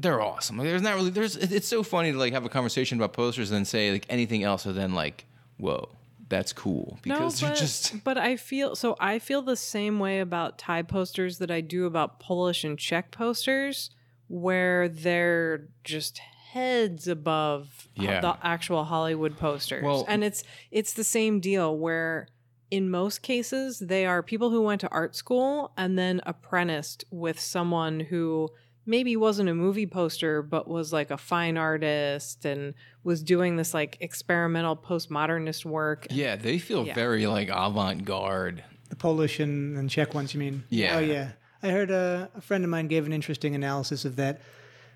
They're 0.00 0.20
awesome. 0.20 0.58
Like, 0.58 0.68
there's 0.68 0.82
not 0.82 0.94
really 0.94 1.10
there's 1.10 1.36
it's 1.36 1.66
so 1.66 1.82
funny 1.82 2.12
to 2.12 2.18
like 2.18 2.32
have 2.32 2.44
a 2.44 2.48
conversation 2.48 2.98
about 2.98 3.12
posters 3.12 3.50
and 3.50 3.58
then 3.58 3.64
say 3.64 3.90
like 3.90 4.06
anything 4.08 4.44
else 4.44 4.64
other 4.64 4.74
than 4.74 4.94
like, 4.94 5.24
whoa, 5.56 5.88
that's 6.28 6.52
cool. 6.52 6.98
Because 7.02 7.42
no, 7.42 7.48
they're 7.48 7.54
but, 7.54 7.60
just 7.60 8.04
but 8.04 8.16
I 8.16 8.36
feel 8.36 8.76
so. 8.76 8.94
I 9.00 9.18
feel 9.18 9.42
the 9.42 9.56
same 9.56 9.98
way 9.98 10.20
about 10.20 10.56
Thai 10.56 10.82
posters 10.82 11.38
that 11.38 11.50
I 11.50 11.60
do 11.60 11.84
about 11.86 12.20
Polish 12.20 12.62
and 12.62 12.78
Czech 12.78 13.10
posters, 13.10 13.90
where 14.28 14.88
they're 14.88 15.68
just 15.84 16.18
heads 16.52 17.06
above 17.08 17.88
Yeah. 17.94 18.20
the 18.20 18.36
actual 18.42 18.84
Hollywood 18.84 19.36
posters. 19.38 19.82
Well- 19.84 20.04
and 20.08 20.24
it's 20.24 20.44
it's 20.70 20.92
the 20.94 21.04
same 21.04 21.40
deal 21.40 21.76
where 21.76 22.28
in 22.70 22.90
most 22.90 23.22
cases 23.22 23.78
they 23.80 24.04
are 24.06 24.22
people 24.22 24.50
who 24.50 24.62
went 24.62 24.80
to 24.82 24.88
art 24.90 25.16
school 25.16 25.72
and 25.76 25.98
then 25.98 26.20
apprenticed 26.26 27.04
with 27.10 27.40
someone 27.40 28.00
who 28.00 28.48
maybe 28.84 29.16
wasn't 29.16 29.48
a 29.48 29.54
movie 29.54 29.86
poster 29.86 30.42
but 30.42 30.66
was 30.68 30.92
like 30.92 31.10
a 31.10 31.16
fine 31.18 31.56
artist 31.58 32.44
and 32.46 32.72
was 33.04 33.22
doing 33.22 33.56
this 33.56 33.72
like 33.74 33.96
experimental 34.00 34.74
postmodernist 34.76 35.64
work 35.66 36.06
Yeah, 36.10 36.36
they 36.36 36.58
feel 36.58 36.86
Yeah. 36.86 36.94
very 36.94 37.26
like 37.26 37.48
avant 37.52 38.04
garde. 38.04 38.64
the 38.90 38.96
Polish 38.96 39.38
and, 39.38 39.76
and 39.76 39.90
Czech 39.90 40.14
ones, 40.14 40.32
you 40.32 40.40
mean? 40.40 40.64
Yeah. 40.70 40.96
Oh, 40.96 41.00
yeah. 41.00 41.32
I 41.62 41.70
heard 41.70 41.90
uh, 41.90 42.28
a 42.36 42.40
friend 42.40 42.62
of 42.62 42.70
mine 42.70 42.86
gave 42.86 43.04
an 43.04 43.12
interesting 43.12 43.54
analysis 43.54 44.04
of 44.04 44.14
that. 44.16 44.40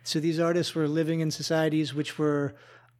So 0.05 0.20
these 0.20 0.38
artists 0.38 0.75
were 0.75 0.87
living 0.87 1.20
in 1.20 1.31
societies 1.31 1.92
which 1.92 2.18
were 2.18 2.55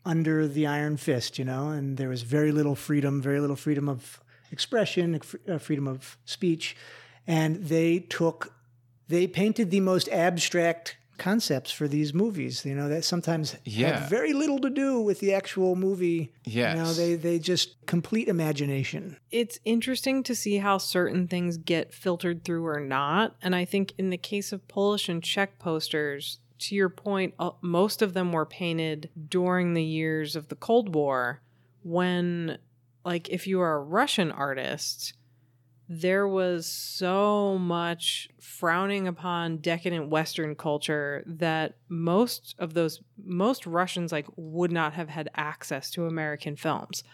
under 0.05 0.49
the 0.49 0.67
iron 0.67 0.97
fist, 0.97 1.39
you 1.39 1.45
know, 1.45 1.69
and 1.69 1.97
there 1.97 2.09
was 2.09 2.23
very 2.23 2.51
little 2.51 2.75
freedom, 2.75 3.23
very 3.23 3.39
little 3.39 3.57
freedom 3.57 3.89
of 3.89 4.21
expression, 4.51 5.21
uh, 5.49 5.59
freedom 5.59 5.87
of 5.87 6.19
speech, 6.25 6.77
and 7.27 7.57
they 7.67 8.01
took, 8.01 8.53
they 9.09 9.29
painted 9.29 9.71
the 9.71 9.81
most 9.81 10.09
abstract 10.09 10.97
concepts 11.19 11.71
for 11.71 11.87
these 11.89 12.13
movies. 12.15 12.65
You 12.65 12.75
know 12.75 12.89
that 12.89 13.05
sometimes 13.05 13.57
Yeah. 13.65 13.99
have 14.01 14.11
very 14.11 14.33
little 14.33 14.59
to 14.61 14.71
do 14.71 15.01
with 15.01 15.21
the 15.21 15.33
actual 15.35 15.77
movie. 15.77 16.33
you 16.45 16.63
know 16.63 16.75
Yes. 16.87 16.97
they 16.97 17.15
they 17.15 17.39
just 17.39 17.77
complete 17.87 18.29
imagination. 18.29 19.17
it's 19.31 19.59
interesting 19.65 20.23
to 20.25 20.35
see 20.35 20.57
how 20.59 20.79
certain 20.79 21.29
things 21.29 21.57
get 21.57 21.93
filtered 21.95 22.45
through 22.45 22.67
or 22.67 22.81
not. 22.81 23.37
And 23.43 23.55
I 23.55 23.65
think 23.65 23.93
in 23.99 24.11
the 24.11 24.17
case 24.19 24.53
of 24.53 24.67
Polish 24.69 25.09
and 25.09 25.23
Czech 25.23 25.59
posters, 25.59 26.39
to 26.61 26.75
your 26.75 26.89
point, 26.89 27.35
uh, 27.39 27.51
most 27.61 28.03
of 28.03 28.15
them 28.15 28.33
were 28.33 28.47
painted 28.47 29.11
during 29.29 29.75
the 29.75 29.83
years 29.85 30.37
of 30.37 30.49
the 30.49 30.55
Cold 30.57 30.95
War 30.95 31.41
when, 31.83 32.59
like, 33.05 33.29
if 33.31 33.47
you 33.47 33.61
are 33.61 33.75
a 33.75 33.83
Russian 33.83 34.31
artist, 34.31 35.15
there 35.95 36.27
was 36.27 36.67
so 36.67 37.59
much 37.59 38.31
frowning 38.41 39.07
upon 39.07 39.59
decadent 39.59 40.09
western 40.09 40.55
culture 40.55 41.23
that 41.27 41.75
most 41.89 42.55
of 42.59 42.73
those 42.73 43.03
most 43.23 43.67
russians 43.67 44.11
like 44.11 44.27
would 44.37 44.73
not 44.73 44.95
have 44.95 45.11
had 45.11 45.29
access 45.35 45.91
to 45.91 46.07
american 46.07 46.57
films 46.57 47.05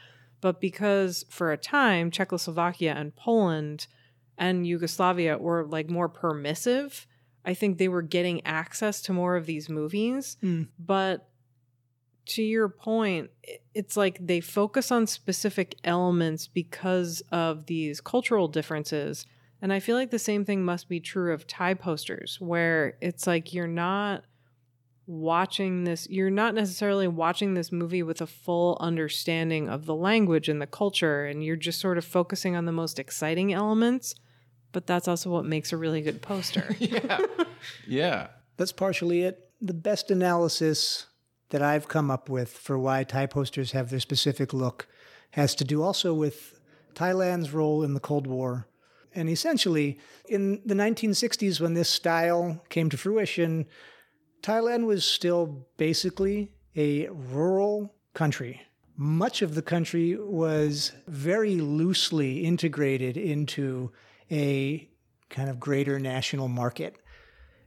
but 0.41 0.61
because 0.61 1.25
for 1.29 1.51
a 1.51 1.57
time 1.57 2.09
czechoslovakia 2.11 2.95
and 2.97 3.17
poland 3.17 3.89
and 4.37 4.65
yugoslavia 4.65 5.37
were 5.37 5.65
like 5.67 5.91
more 5.91 6.09
permissive 6.09 7.05
i 7.45 7.53
think 7.55 7.79
they 7.79 7.89
were 7.89 8.03
getting 8.03 8.45
access 8.47 9.03
to 9.03 9.13
more 9.13 9.35
of 9.35 9.47
these 9.47 9.69
movies 9.69 10.37
Mm. 10.41 10.69
but 10.79 11.28
to 12.29 12.43
your 12.43 12.69
point, 12.69 13.31
it's 13.75 13.97
like 13.97 14.19
they 14.21 14.41
focus 14.41 14.93
on 14.93 15.07
specific 15.07 15.77
elements 15.85 16.47
because 16.47 17.23
of 17.33 17.67
these 17.67 18.01
cultural 18.01 18.49
differences. 18.49 19.27
And 19.61 19.73
I 19.73 19.81
feel 19.81 19.97
like 19.97 20.11
the 20.11 20.19
same 20.19 20.45
thing 20.45 20.65
must 20.65 20.89
be 20.89 21.01
true 21.01 21.33
of 21.33 21.47
Thai 21.47 21.75
posters, 21.75 22.39
where 22.41 22.97
it's 23.01 23.27
like 23.27 23.53
you're 23.53 23.67
not 23.67 24.25
watching 25.07 25.85
this, 25.85 26.07
you're 26.11 26.31
not 26.31 26.55
necessarily 26.55 27.09
watching 27.09 27.55
this 27.55 27.73
movie 27.73 28.03
with 28.03 28.21
a 28.21 28.27
full 28.27 28.77
understanding 28.79 29.69
of 29.69 29.87
the 29.87 29.95
language 29.95 30.49
and 30.49 30.61
the 30.61 30.67
culture, 30.67 31.25
and 31.25 31.43
you're 31.43 31.57
just 31.57 31.81
sort 31.81 31.99
of 31.99 32.05
focusing 32.05 32.55
on 32.55 32.67
the 32.67 32.73
most 32.73 32.99
exciting 32.99 33.53
elements. 33.53 34.15
But 34.71 34.87
that's 34.87 35.09
also 35.09 35.31
what 35.31 35.47
makes 35.47 35.73
a 35.73 35.77
really 35.77 36.03
good 36.03 36.23
poster. 36.23 36.77
Yeah. 36.79 37.19
yeah. 37.87 38.27
That's 38.59 38.73
partially 38.73 39.23
it. 39.23 39.51
The 39.61 39.75
best 39.75 40.11
analysis 40.11 41.07
that 41.51 41.63
I've 41.63 41.89
come 41.89 42.11
up 42.11 42.29
with 42.29 42.51
for 42.51 42.79
why 42.79 43.05
Thai 43.05 43.27
posters 43.27 43.73
have 43.73 43.91
their 43.91 44.01
specific 44.01 44.53
look 44.53 44.87
has 45.33 45.55
to 45.57 45.65
do 45.65 45.83
also 45.83 46.15
with 46.15 46.59
Thailand's 46.95 47.53
role 47.53 47.83
in 47.83 47.95
the 47.95 48.01
Cold 48.01 48.27
War. 48.27 48.67
And 49.15 49.29
essentially, 49.29 49.99
in 50.29 50.61
the 50.65 50.75
1960s, 50.75 51.61
when 51.61 51.75
this 51.75 51.89
style 51.89 52.63
came 52.69 52.91
to 52.91 52.97
fruition, 52.97 53.67
Thailand 54.43 54.87
was 54.87 55.05
still 55.05 55.67
basically 55.77 56.53
a 56.77 57.09
rural 57.09 57.95
country. 58.15 58.63
Much 58.97 59.43
of 59.43 59.55
the 59.55 59.63
country 59.63 60.17
was 60.17 60.93
very 61.07 61.57
loosely 61.57 62.45
integrated 62.45 63.17
into 63.17 63.93
a 64.31 64.89
kind 65.31 65.49
of 65.49 65.61
greater 65.61 65.99
national 65.99 66.49
market. 66.49 66.97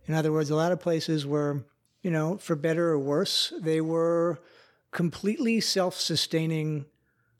In 0.07 0.13
other 0.13 0.32
words, 0.32 0.49
a 0.49 0.55
lot 0.55 0.71
of 0.71 0.79
places 0.79 1.25
were, 1.25 1.65
you 2.01 2.11
know, 2.11 2.37
for 2.37 2.55
better 2.55 2.89
or 2.89 2.99
worse, 2.99 3.53
they 3.59 3.81
were 3.81 4.39
completely 4.91 5.61
self 5.61 5.95
sustaining, 5.95 6.85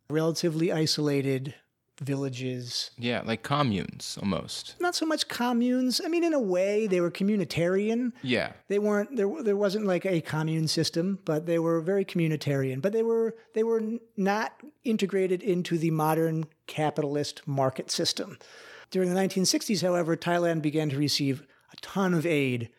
relatively 0.10 0.72
isolated 0.72 1.56
villages. 2.02 2.92
Yeah, 2.98 3.22
like 3.24 3.44
communes 3.44 4.18
almost. 4.22 4.76
Not 4.80 4.96
so 4.96 5.06
much 5.06 5.28
communes. 5.28 6.02
I 6.04 6.08
mean, 6.08 6.24
in 6.24 6.34
a 6.34 6.40
way, 6.40 6.88
they 6.88 7.00
were 7.00 7.12
communitarian. 7.12 8.12
Yeah. 8.24 8.54
They 8.68 8.80
weren't 8.80 9.16
there. 9.16 9.30
There 9.44 9.56
wasn't 9.56 9.86
like 9.86 10.06
a 10.06 10.22
commune 10.22 10.68
system, 10.68 11.20
but 11.26 11.46
they 11.46 11.60
were 11.60 11.80
very 11.82 12.04
communitarian. 12.04 12.82
But 12.82 12.94
they 12.94 13.04
were 13.04 13.36
they 13.54 13.64
were 13.64 13.82
not 14.18 14.54
integrated 14.84 15.42
into 15.42 15.78
the 15.78 15.92
modern 15.92 16.46
capitalist 16.68 17.48
market 17.48 17.92
system. 17.92 18.38
During 18.90 19.14
the 19.14 19.20
1960s, 19.20 19.82
however, 19.82 20.18
Thailand 20.18 20.62
began 20.62 20.90
to 20.90 20.98
receive 20.98 21.44
a 21.72 21.78
ton 21.78 22.14
of 22.14 22.26
aid, 22.26 22.70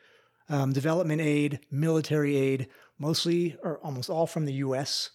um, 0.52 0.72
development 0.72 1.20
aid, 1.22 1.60
military 1.70 2.36
aid, 2.36 2.68
mostly 2.98 3.56
or 3.62 3.78
almost 3.78 4.10
all 4.10 4.26
from 4.26 4.44
the 4.44 4.52
U.S. 4.54 5.10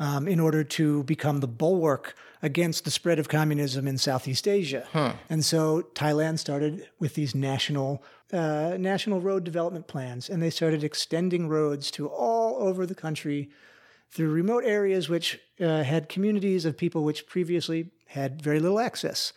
Um, 0.00 0.26
in 0.26 0.40
order 0.40 0.64
to 0.64 1.04
become 1.04 1.40
the 1.40 1.48
bulwark 1.48 2.14
against 2.42 2.84
the 2.84 2.90
spread 2.90 3.18
of 3.18 3.28
communism 3.28 3.86
in 3.86 3.98
Southeast 3.98 4.48
Asia. 4.48 4.86
And 5.28 5.44
so 5.44 5.82
Thailand 5.94 6.38
started 6.38 6.88
with 6.98 7.14
these 7.14 7.34
national 7.34 8.02
uh, 8.32 8.76
national 8.78 9.20
road 9.20 9.44
development 9.44 9.86
plans, 9.86 10.28
and 10.28 10.42
they 10.42 10.50
started 10.50 10.84
extending 10.84 11.48
roads 11.48 11.90
to 11.92 12.08
all 12.08 12.56
over 12.56 12.86
the 12.86 12.94
country 12.94 13.50
through 14.10 14.30
remote 14.30 14.64
areas 14.64 15.08
which 15.08 15.40
uh, 15.60 15.82
had 15.82 16.08
communities 16.08 16.64
of 16.64 16.76
people 16.76 17.04
which 17.04 17.26
previously 17.26 17.90
had 18.06 18.40
very 18.40 18.60
little 18.60 18.80
access 18.80 19.32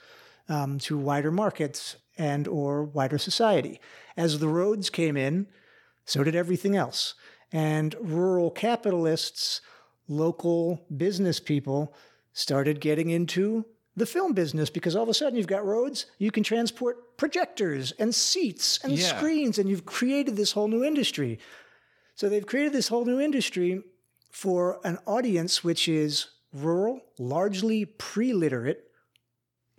um, 0.47 0.77
to 0.79 0.97
wider 0.97 1.31
markets 1.31 1.97
and 2.17 2.47
or 2.47 2.83
wider 2.83 3.17
society. 3.17 3.79
As 4.17 4.39
the 4.39 4.47
roads 4.47 4.89
came 4.89 5.17
in, 5.17 5.47
so 6.05 6.23
did 6.23 6.35
everything 6.35 6.75
else. 6.75 7.13
And 7.51 7.95
rural 7.99 8.51
capitalists, 8.51 9.61
local 10.07 10.85
business 10.95 11.39
people 11.39 11.93
started 12.33 12.79
getting 12.79 13.09
into 13.09 13.65
the 13.95 14.05
film 14.05 14.33
business 14.33 14.69
because 14.69 14.95
all 14.95 15.03
of 15.03 15.09
a 15.09 15.13
sudden 15.13 15.37
you've 15.37 15.47
got 15.47 15.65
roads, 15.65 16.05
you 16.17 16.31
can 16.31 16.43
transport 16.43 17.17
projectors 17.17 17.91
and 17.99 18.15
seats 18.15 18.79
and 18.83 18.93
Yeah. 18.93 19.17
screens, 19.17 19.57
and 19.59 19.69
you've 19.69 19.85
created 19.85 20.37
this 20.37 20.53
whole 20.53 20.69
new 20.69 20.83
industry. 20.83 21.39
So 22.15 22.29
they've 22.29 22.45
created 22.45 22.73
this 22.73 22.87
whole 22.87 23.05
new 23.05 23.19
industry 23.19 23.83
for 24.31 24.79
an 24.85 24.97
audience 25.05 25.63
which 25.63 25.89
is 25.89 26.27
rural, 26.53 27.01
largely 27.19 27.85
pre 27.85 28.31
literate. 28.33 28.90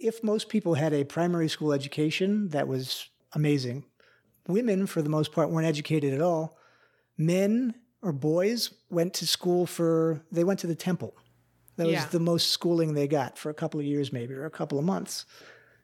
If 0.03 0.23
most 0.25 0.49
people 0.49 0.75
had 0.75 0.93
a 0.93 1.05
primary 1.05 1.49
school 1.49 1.73
education, 1.73 2.49
that 2.49 2.67
was 2.67 3.09
amazing. 3.35 3.85
Women, 4.49 4.87
for 4.87 5.01
the 5.01 5.09
most 5.09 5.31
part, 5.33 5.51
weren't 5.51 5.67
educated 5.67 6.13
at 6.13 6.21
all. 6.21 6.59
Men 7.17 7.75
or 8.03 8.13
boys 8.13 8.75
went 8.91 9.15
to 9.15 9.27
school 9.27 9.65
for, 9.65 10.21
they 10.33 10.43
went 10.43 10.59
to 10.61 10.67
the 10.67 10.75
temple. 10.75 11.15
That 11.77 11.87
was 11.87 11.95
Yeah. 11.95 12.09
the 12.09 12.19
most 12.19 12.49
schooling 12.51 12.95
they 12.95 13.07
got 13.07 13.39
for 13.39 13.49
a 13.49 13.55
couple 13.55 13.79
of 13.79 13.87
years, 13.87 14.13
maybe, 14.13 14.35
or 14.35 14.45
a 14.45 14.51
couple 14.51 14.79
of 14.79 14.85
months. 14.85 15.25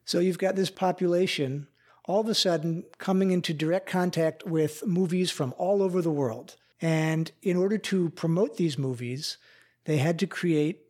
So 0.04 0.18
you've 0.18 0.38
got 0.38 0.56
this 0.56 0.70
population 0.70 1.68
all 2.04 2.20
of 2.20 2.28
a 2.28 2.34
sudden 2.34 2.84
coming 2.96 3.30
into 3.30 3.52
direct 3.52 3.86
contact 3.86 4.44
with 4.46 4.84
movies 4.86 5.30
from 5.30 5.54
all 5.58 5.82
over 5.82 6.02
the 6.02 6.10
world. 6.10 6.56
And 6.80 7.30
in 7.42 7.56
order 7.56 7.78
to 7.78 8.10
promote 8.10 8.56
these 8.56 8.78
movies, 8.78 9.36
they 9.84 9.98
had 9.98 10.18
to 10.20 10.26
create 10.26 10.80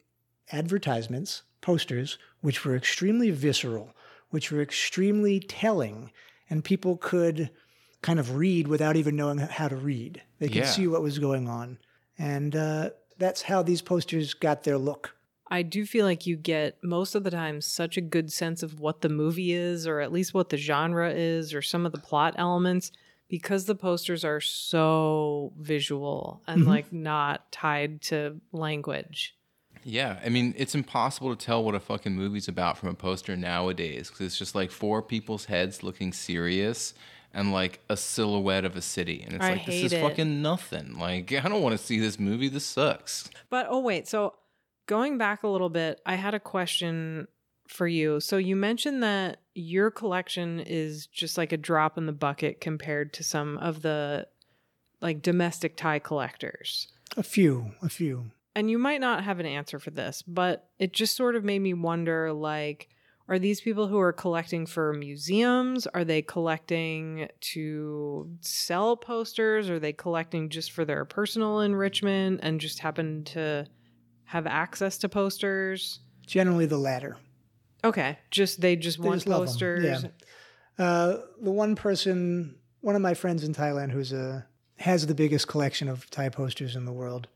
advertisements, 0.52 1.42
posters, 1.60 2.18
which 2.40 2.64
were 2.64 2.76
extremely 2.76 3.30
visceral, 3.30 3.94
which 4.30 4.50
were 4.52 4.62
extremely 4.62 5.40
telling, 5.40 6.10
and 6.50 6.64
people 6.64 6.96
could 6.96 7.50
kind 8.02 8.18
of 8.20 8.36
read 8.36 8.68
without 8.68 8.96
even 8.96 9.16
knowing 9.16 9.38
how 9.38 9.68
to 9.68 9.76
read. 9.76 10.22
They 10.38 10.48
could 10.48 10.56
Yeah. 10.56 10.70
see 10.70 10.86
what 10.86 11.02
was 11.02 11.18
going 11.18 11.48
on. 11.48 11.78
And 12.16 12.54
uh, 12.54 12.90
that's 13.18 13.42
how 13.42 13.62
these 13.62 13.82
posters 13.82 14.34
got 14.34 14.62
their 14.62 14.78
look. 14.78 15.14
I 15.50 15.62
do 15.62 15.86
feel 15.86 16.04
like 16.04 16.26
you 16.26 16.36
get 16.36 16.76
most 16.84 17.14
of 17.14 17.24
the 17.24 17.30
time 17.30 17.60
such 17.60 17.96
a 17.96 18.02
good 18.02 18.30
sense 18.30 18.62
of 18.62 18.80
what 18.80 19.00
the 19.00 19.08
movie 19.08 19.52
is, 19.52 19.86
or 19.86 20.00
at 20.00 20.12
least 20.12 20.34
what 20.34 20.50
the 20.50 20.58
genre 20.58 21.10
is, 21.10 21.54
or 21.54 21.62
some 21.62 21.86
of 21.86 21.92
the 21.92 21.98
plot 21.98 22.34
elements, 22.36 22.92
because 23.28 23.64
the 23.64 23.74
posters 23.74 24.24
are 24.24 24.40
so 24.40 25.52
visual 25.58 26.42
and 26.46 26.66
like 26.66 26.92
not 26.92 27.50
tied 27.50 28.02
to 28.02 28.40
language. 28.52 29.34
Yeah, 29.84 30.18
I 30.24 30.28
mean, 30.28 30.54
it's 30.56 30.74
impossible 30.74 31.34
to 31.34 31.46
tell 31.46 31.64
what 31.64 31.74
a 31.74 31.80
fucking 31.80 32.14
movie's 32.14 32.48
about 32.48 32.78
from 32.78 32.88
a 32.88 32.94
poster 32.94 33.36
nowadays 33.36 34.08
because 34.10 34.26
it's 34.26 34.38
just 34.38 34.54
like 34.54 34.70
four 34.70 35.02
people's 35.02 35.46
heads 35.46 35.82
looking 35.82 36.12
serious 36.12 36.94
and 37.32 37.52
like 37.52 37.80
a 37.88 37.96
silhouette 37.96 38.64
of 38.64 38.76
a 38.76 38.82
city. 38.82 39.22
And 39.22 39.34
it's 39.34 39.44
I 39.44 39.52
like, 39.52 39.66
this 39.66 39.84
is 39.84 39.92
it. 39.92 40.00
fucking 40.00 40.42
nothing. 40.42 40.98
Like, 40.98 41.32
I 41.32 41.48
don't 41.48 41.62
want 41.62 41.78
to 41.78 41.84
see 41.84 41.98
this 41.98 42.18
movie. 42.18 42.48
This 42.48 42.64
sucks. 42.64 43.30
But 43.50 43.66
oh 43.68 43.80
wait, 43.80 44.08
so 44.08 44.34
going 44.86 45.18
back 45.18 45.42
a 45.42 45.48
little 45.48 45.70
bit, 45.70 46.00
I 46.04 46.16
had 46.16 46.34
a 46.34 46.40
question 46.40 47.28
for 47.68 47.86
you. 47.86 48.18
So 48.20 48.38
you 48.38 48.56
mentioned 48.56 49.02
that 49.02 49.40
your 49.54 49.90
collection 49.90 50.60
is 50.60 51.06
just 51.06 51.38
like 51.38 51.52
a 51.52 51.56
drop 51.56 51.98
in 51.98 52.06
the 52.06 52.12
bucket 52.12 52.60
compared 52.60 53.12
to 53.14 53.22
some 53.22 53.58
of 53.58 53.82
the 53.82 54.26
like 55.00 55.22
domestic 55.22 55.76
Thai 55.76 55.98
collectors. 55.98 56.88
A 57.16 57.22
few, 57.22 57.72
a 57.82 57.88
few. 57.88 58.32
And 58.58 58.68
you 58.68 58.76
might 58.76 59.00
not 59.00 59.22
have 59.22 59.38
an 59.38 59.46
answer 59.46 59.78
for 59.78 59.92
this, 59.92 60.20
but 60.22 60.68
it 60.80 60.92
just 60.92 61.14
sort 61.14 61.36
of 61.36 61.44
made 61.44 61.60
me 61.60 61.74
wonder 61.74 62.32
like 62.32 62.88
are 63.28 63.38
these 63.38 63.60
people 63.60 63.86
who 63.86 64.00
are 64.00 64.12
collecting 64.12 64.66
for 64.66 64.92
museums? 64.94 65.86
Are 65.86 66.04
they 66.04 66.22
collecting 66.22 67.28
to 67.52 68.28
sell 68.40 68.96
posters? 68.96 69.70
Are 69.70 69.78
they 69.78 69.92
collecting 69.92 70.48
just 70.48 70.72
for 70.72 70.84
their 70.84 71.04
personal 71.04 71.60
enrichment 71.60 72.40
and 72.42 72.60
just 72.60 72.80
happen 72.80 73.22
to 73.26 73.64
have 74.24 74.48
access 74.48 74.98
to 74.98 75.08
posters? 75.08 76.00
Generally, 76.26 76.66
the 76.66 76.78
latter. 76.78 77.16
Okay, 77.84 78.18
just 78.32 78.60
they 78.60 78.74
just 78.74 78.98
want 78.98 79.22
just 79.22 79.28
posters. 79.28 80.02
yeah. 80.02 80.84
Uh, 80.84 81.18
the 81.40 81.52
one 81.52 81.76
person, 81.76 82.56
one 82.80 82.96
of 82.96 83.02
my 83.02 83.14
friends 83.14 83.44
in 83.44 83.54
Thailand, 83.54 83.92
who's 83.92 84.12
a 84.12 84.48
has 84.78 85.06
the 85.06 85.14
biggest 85.14 85.46
collection 85.46 85.88
of 85.88 86.10
Thai 86.10 86.30
posters 86.30 86.74
in 86.74 86.86
the 86.86 86.92
world. 86.92 87.28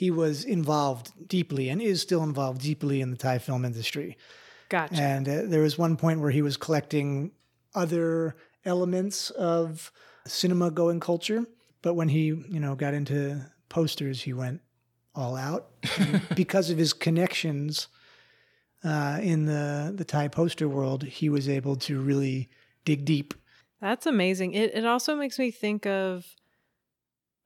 He 0.00 0.10
was 0.10 0.44
involved 0.44 1.28
deeply 1.28 1.68
and 1.68 1.82
is 1.82 2.00
still 2.00 2.22
involved 2.22 2.62
deeply 2.62 3.02
in 3.02 3.10
the 3.10 3.18
Thai 3.18 3.36
film 3.36 3.66
industry. 3.66 4.16
Gotcha. 4.70 4.94
And 4.94 5.28
uh, 5.28 5.42
there 5.44 5.60
was 5.60 5.76
one 5.76 5.98
point 5.98 6.20
where 6.20 6.30
he 6.30 6.40
was 6.40 6.56
collecting 6.56 7.32
other 7.74 8.34
elements 8.64 9.28
of 9.28 9.92
cinema 10.26 10.70
going 10.70 11.00
culture, 11.00 11.44
but 11.82 11.92
when 11.92 12.08
he, 12.08 12.28
you 12.28 12.60
know, 12.60 12.74
got 12.74 12.94
into 12.94 13.44
posters, 13.68 14.22
he 14.22 14.32
went 14.32 14.62
all 15.14 15.36
out 15.36 15.68
because 16.34 16.70
of 16.70 16.78
his 16.78 16.94
connections 16.94 17.88
uh, 18.82 19.18
in 19.20 19.44
the 19.44 19.92
the 19.94 20.06
Thai 20.06 20.28
poster 20.28 20.66
world. 20.66 21.02
He 21.02 21.28
was 21.28 21.46
able 21.46 21.76
to 21.76 22.00
really 22.00 22.48
dig 22.86 23.04
deep. 23.04 23.34
That's 23.82 24.06
amazing. 24.06 24.54
It 24.54 24.74
it 24.74 24.86
also 24.86 25.14
makes 25.14 25.38
me 25.38 25.50
think 25.50 25.84
of 25.84 26.24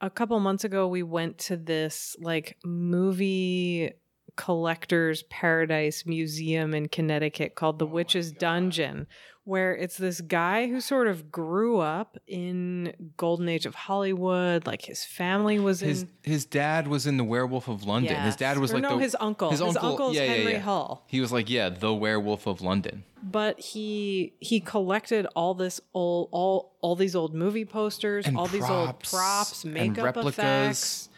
a 0.01 0.11
couple 0.11 0.39
months 0.41 0.65
ago 0.65 0.89
we 0.89 1.03
went 1.03 1.39
to 1.39 1.57
this 1.57 2.17
like 2.21 2.57
movie 2.65 3.93
collectors 4.37 5.23
paradise 5.25 6.05
museum 6.07 6.75
in 6.75 6.89
Connecticut 6.89 7.55
called 7.55 7.79
the 7.79 7.87
oh 7.87 7.91
Witch's 7.91 8.33
Dungeon 8.33 9.07
where 9.45 9.77
it's 9.77 9.97
this 9.99 10.21
guy 10.23 10.67
who 10.69 10.81
sort 10.81 11.07
of 11.07 11.31
grew 11.31 11.79
up 11.79 12.17
in 12.27 12.95
golden 13.17 13.49
age 13.49 13.67
of 13.67 13.75
Hollywood 13.75 14.67
like 14.67 14.83
his 14.83 15.05
family 15.05 15.59
was 15.59 15.81
His 15.81 16.03
in 16.03 16.09
his 16.23 16.45
dad 16.47 16.89
was 16.89 17.07
in 17.07 17.17
the 17.19 17.25
Werewolf 17.25 17.69
of 17.69 17.85
London. 17.85 18.21
His 18.23 18.37
dad 18.37 18.53
Yes. 18.53 18.59
was 18.59 18.71
Or 18.73 18.75
like 18.75 18.83
no, 18.83 18.97
the, 18.97 19.03
his 19.03 19.17
uncle. 19.21 19.51
His 19.51 19.61
uncle's 19.61 20.17
Henry 20.17 20.55
Hull. 20.59 21.05
He 21.09 21.21
was 21.21 21.31
like, 21.33 21.49
yeah, 21.51 21.69
the 21.69 21.93
Werewolf 21.95 22.47
of 22.47 22.61
London. 22.63 23.05
but 23.23 23.59
he 23.61 24.33
he 24.41 24.61
collected 24.61 25.27
all 25.35 25.55
this 25.55 25.81
old 25.95 26.29
all 26.33 26.75
all 26.81 26.97
these 26.97 27.15
old 27.15 27.35
movie 27.35 27.65
posters, 27.65 28.27
And 28.27 28.37
all 28.37 28.47
these 28.47 28.69
old 28.69 28.99
props 29.01 29.11
props, 29.11 29.65
makeup 29.65 30.05
replicas. 30.05 30.39
effects. 30.39 31.09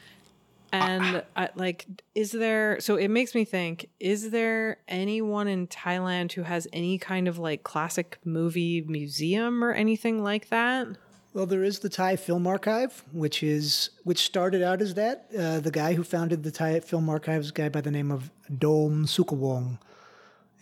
And 0.72 1.22
I, 1.36 1.48
like, 1.54 1.86
is 2.14 2.32
there? 2.32 2.80
So 2.80 2.96
it 2.96 3.08
makes 3.08 3.34
me 3.34 3.44
think: 3.44 3.88
Is 4.00 4.30
there 4.30 4.78
anyone 4.88 5.48
in 5.48 5.66
Thailand 5.68 6.32
who 6.32 6.42
has 6.42 6.66
any 6.72 6.98
kind 6.98 7.28
of 7.28 7.38
like 7.38 7.62
classic 7.62 8.18
movie 8.24 8.82
museum 8.82 9.62
or 9.62 9.72
anything 9.72 10.22
like 10.22 10.48
that? 10.48 10.88
Well, 11.36 11.44
there 11.44 11.64
is 11.64 11.80
the 11.80 11.90
Thai 11.90 12.16
Film 12.16 12.46
Archive, 12.46 13.04
which 13.12 13.42
is 13.42 13.90
which 14.04 14.20
started 14.24 14.62
out 14.62 14.80
as 14.80 14.94
that. 14.94 15.26
Uh, 15.38 15.60
the 15.60 15.70
guy 15.70 15.92
who 15.92 16.02
founded 16.02 16.42
the 16.42 16.50
Thai 16.50 16.80
Film 16.80 17.10
Archive 17.10 17.46
a 17.46 17.52
guy 17.52 17.68
by 17.68 17.82
the 17.82 17.90
name 17.90 18.10
of 18.10 18.30
Dome 18.58 19.04
Sukvong, 19.04 19.78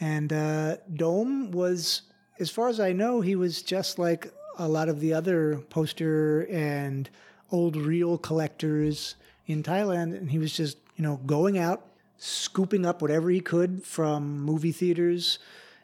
and 0.01 0.33
uh, 0.33 0.79
Dome 0.93 1.53
was, 1.53 2.03
as 2.41 2.51
far 2.51 2.69
as 2.69 2.81
I 2.81 2.93
know, 2.93 3.21
he 3.21 3.37
was 3.37 3.63
just 3.63 4.01
like 4.01 4.33
a 4.59 4.69
lot 4.69 4.89
of 4.89 4.99
the 4.99 5.15
other 5.15 5.59
poster 5.71 6.47
and 6.51 7.09
old 7.53 7.77
reel 7.77 8.19
collectors 8.19 9.15
in 9.47 9.63
Thailand, 9.63 10.17
and 10.17 10.31
he 10.31 10.39
was 10.39 10.53
just 10.57 10.79
you 10.97 11.03
know 11.03 11.17
going 11.27 11.59
out, 11.59 11.87
scooping 12.19 12.85
up 12.87 13.03
whatever 13.03 13.31
he 13.31 13.41
could 13.41 13.85
from 13.85 14.41
movie 14.41 14.73
theaters 14.73 15.39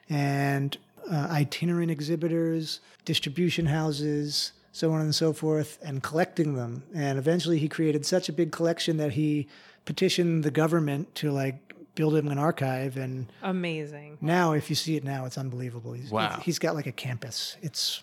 and 0.09 0.77
uh, 1.11 1.29
itinerant 1.31 1.91
exhibitors, 1.91 2.81
distribution 3.05 3.67
houses, 3.67 4.53
so 4.73 4.93
on 4.93 5.01
and 5.01 5.15
so 5.15 5.33
forth, 5.33 5.79
and 5.83 6.03
collecting 6.03 6.55
them. 6.55 6.83
And 6.95 7.19
eventually 7.19 7.59
he 7.59 7.69
created 7.69 8.05
such 8.07 8.29
a 8.29 8.33
big 8.33 8.53
collection 8.53 8.97
that 8.99 9.13
he 9.13 9.49
petitioned 9.85 10.45
the 10.45 10.51
government 10.51 11.15
to 11.17 11.31
like 11.33 11.57
build 11.97 12.15
him 12.15 12.29
an 12.29 12.39
archive, 12.39 12.97
and 12.97 13.27
Amazing. 13.43 14.17
now 14.21 14.53
if 14.53 14.71
you 14.71 14.77
see 14.77 14.97
it 14.97 15.05
now, 15.05 15.25
it's 15.27 15.37
unbelievable. 15.37 15.93
He's, 15.93 16.11
Wow. 16.11 16.41
he's 16.43 16.59
got 16.59 16.75
like 16.75 16.87
a 16.87 16.93
campus. 16.93 17.57
It's 17.63 18.03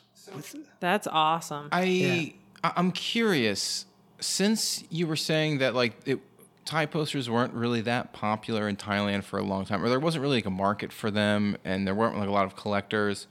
That's 0.81 1.07
awesome. 1.07 1.69
I 1.71 2.33
I- 2.63 2.73
I'm 2.75 2.91
curious 2.91 3.85
since 4.19 4.83
you 4.89 5.07
were 5.07 5.15
saying 5.15 5.59
that 5.59 5.75
like 5.75 5.93
it, 6.05 6.19
Thai 6.65 6.85
posters 6.85 7.29
weren't 7.29 7.53
really 7.53 7.81
that 7.81 8.13
popular 8.13 8.67
in 8.67 8.75
Thailand 8.75 9.23
for 9.23 9.39
a 9.39 9.43
long 9.43 9.65
time, 9.65 9.83
or 9.83 9.89
there 9.89 9.99
wasn't 9.99 10.21
really 10.21 10.37
like 10.37 10.45
a 10.45 10.51
market 10.51 10.91
for 10.91 11.09
them, 11.09 11.57
and 11.63 11.87
there 11.87 11.95
weren't 11.95 12.17
like 12.17 12.27
a 12.27 12.31
lot 12.31 12.45
of 12.45 12.55
collectors. 12.55 13.27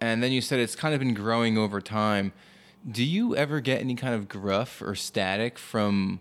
And 0.00 0.22
then 0.22 0.32
you 0.32 0.40
said 0.40 0.58
it's 0.58 0.76
kind 0.76 0.94
of 0.94 1.00
been 1.00 1.14
growing 1.14 1.56
over 1.58 1.80
time. 1.80 2.32
Do 2.88 3.04
you 3.04 3.36
ever 3.36 3.60
get 3.60 3.80
any 3.80 3.94
kind 3.94 4.14
of 4.14 4.28
gruff 4.28 4.82
or 4.82 4.94
static 4.94 5.58
from 5.58 6.20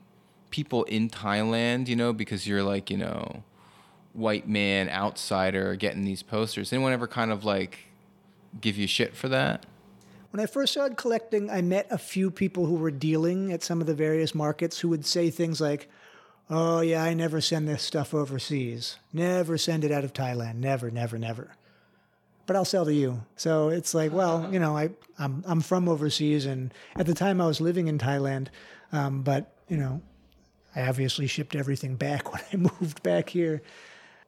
people 0.50 0.84
in 0.86 1.10
Thailand? 1.10 1.88
You 1.88 1.96
know, 1.96 2.14
because 2.14 2.48
you're 2.48 2.64
like 2.64 2.89
you 2.89 2.98
know, 2.98 3.44
white 4.14 4.48
man 4.48 4.89
outsider 4.89 5.76
getting 5.76 6.04
these 6.04 6.24
posters. 6.24 6.72
Anyone 6.74 6.94
ever 6.94 7.08
kind 7.08 7.32
of 7.32 7.44
like 7.44 7.88
give 8.60 8.78
you 8.78 8.88
shit 8.88 9.16
for 9.16 9.30
that? 9.30 9.66
When 10.32 10.40
I 10.40 10.46
first 10.46 10.72
started 10.72 10.98
collecting, 10.98 11.50
I 11.50 11.62
met 11.62 11.88
a 11.92 11.98
few 11.98 12.32
people 12.32 12.66
who 12.66 12.76
were 12.76 12.92
dealing 12.92 13.52
at 13.52 13.64
some 13.64 13.82
of 13.82 13.88
the 13.88 13.94
various 13.94 14.34
markets 14.34 14.80
who 14.80 14.90
would 14.90 15.06
say 15.06 15.30
things 15.30 15.60
like, 15.60 15.90
Oh, 16.54 16.82
yeah, 16.82 17.02
I 17.02 17.14
never 17.14 17.40
send 17.40 17.68
this 17.68 17.82
stuff 17.82 18.14
overseas. 18.14 18.98
Never 19.14 19.58
send 19.58 19.86
it 19.86 19.92
out 19.92 20.04
of 20.04 20.12
Thailand. 20.12 20.56
Never, 20.56 20.92
never, 20.92 21.18
never. 21.18 21.56
But 22.46 22.58
I'll 22.58 22.66
sell 22.66 22.84
to 22.84 22.94
you. 22.94 23.24
So 23.38 23.70
it's 23.70 23.94
like, 23.94 24.12
well, 24.12 24.50
you 24.52 24.60
know, 24.60 24.76
I, 24.76 24.90
I'm, 25.18 25.46
I'm 25.48 25.62
from 25.62 25.88
overseas, 25.88 26.46
and 26.46 26.74
at 26.98 27.06
the 27.06 27.14
time 27.14 27.40
I 27.40 27.48
was 27.48 27.62
living 27.62 27.88
in 27.88 27.98
Thailand, 27.98 28.48
um, 28.92 29.22
but, 29.22 29.54
you 29.70 29.78
know, 29.78 30.02
I 30.76 30.90
obviously 30.90 31.26
shipped 31.28 31.56
everything 31.56 31.96
back 31.96 32.34
when 32.34 32.42
I 32.52 32.58
moved 32.58 33.02
back 33.02 33.30
here. 33.30 33.62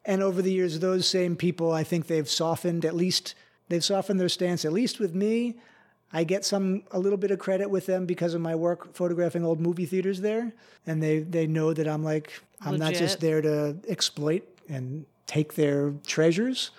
And 0.06 0.24
over 0.24 0.42
the 0.42 0.54
years, 0.54 0.80
those 0.80 1.06
same 1.06 1.36
people, 1.36 1.74
I 1.74 1.84
think 1.84 2.08
they've 2.08 2.30
softened, 2.30 2.86
at 2.86 2.96
least, 2.96 3.36
they've 3.68 3.84
softened 3.84 4.20
their 4.20 4.30
stance, 4.30 4.64
at 4.64 4.72
least 4.72 5.00
with 5.00 5.14
me. 5.14 5.58
I 6.14 6.24
get 6.24 6.46
some 6.46 6.84
a 6.92 7.00
little 7.00 7.18
bit 7.18 7.32
of 7.32 7.40
credit 7.40 7.70
with 7.70 7.86
them 7.88 8.06
because 8.06 8.34
of 8.36 8.42
my 8.42 8.54
work 8.56 8.94
photographing 8.94 9.44
old 9.44 9.60
movie 9.60 9.86
theaters 9.88 10.22
there, 10.22 10.54
and 10.86 11.02
they 11.02 11.20
they 11.20 11.48
know 11.48 11.74
that 11.74 11.88
I'm 11.88 12.04
like 12.04 12.32
I'm 12.62 12.78
not 12.78 12.94
just 12.94 13.20
there 13.20 13.42
to 13.42 13.76
exploit 13.88 14.44
and 14.70 15.06
take 15.26 15.56
their 15.56 15.94
treasures. 16.06 16.72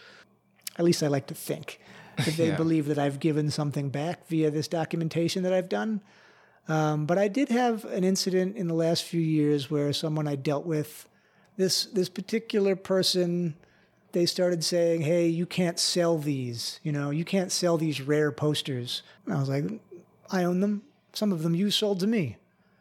At 0.78 0.84
least 0.84 1.02
I 1.02 1.08
like 1.08 1.26
to 1.28 1.34
think 1.34 1.80
that 2.16 2.36
they 2.36 2.46
Yeah. 2.48 2.56
believe 2.56 2.86
that 2.86 2.98
I've 2.98 3.18
given 3.20 3.50
something 3.50 3.90
back 3.90 4.26
via 4.28 4.50
this 4.50 4.68
documentation 4.68 5.42
that 5.42 5.52
I've 5.52 5.68
done. 5.68 6.00
Um, 6.68 7.04
but 7.04 7.18
I 7.18 7.28
did 7.28 7.48
have 7.50 7.84
an 7.86 8.04
incident 8.04 8.56
in 8.56 8.68
the 8.68 8.74
last 8.74 9.02
few 9.04 9.20
years 9.20 9.70
where 9.70 9.92
someone 9.92 10.26
I 10.26 10.36
dealt 10.36 10.64
with, 10.64 11.08
this 11.56 11.84
this 11.86 12.08
particular 12.08 12.74
person, 12.76 13.54
they 14.14 14.24
started 14.26 14.64
saying, 14.64 15.02
"Hey, 15.02 15.28
you 15.28 15.44
can't 15.44 15.78
sell 15.78 16.16
these. 16.18 16.80
You 16.82 16.92
know, 16.92 17.10
you 17.10 17.24
can't 17.24 17.52
sell 17.52 17.76
these 17.76 18.00
rare 18.00 18.32
posters." 18.32 19.02
And 19.26 19.34
I 19.34 19.38
was 19.40 19.48
like, 19.50 19.64
"I 20.30 20.44
own 20.44 20.60
them. 20.60 20.82
Some 21.12 21.30
of 21.32 21.42
them 21.42 21.54
you 21.54 21.70
sold 21.70 22.00
to 22.00 22.06
me. 22.06 22.38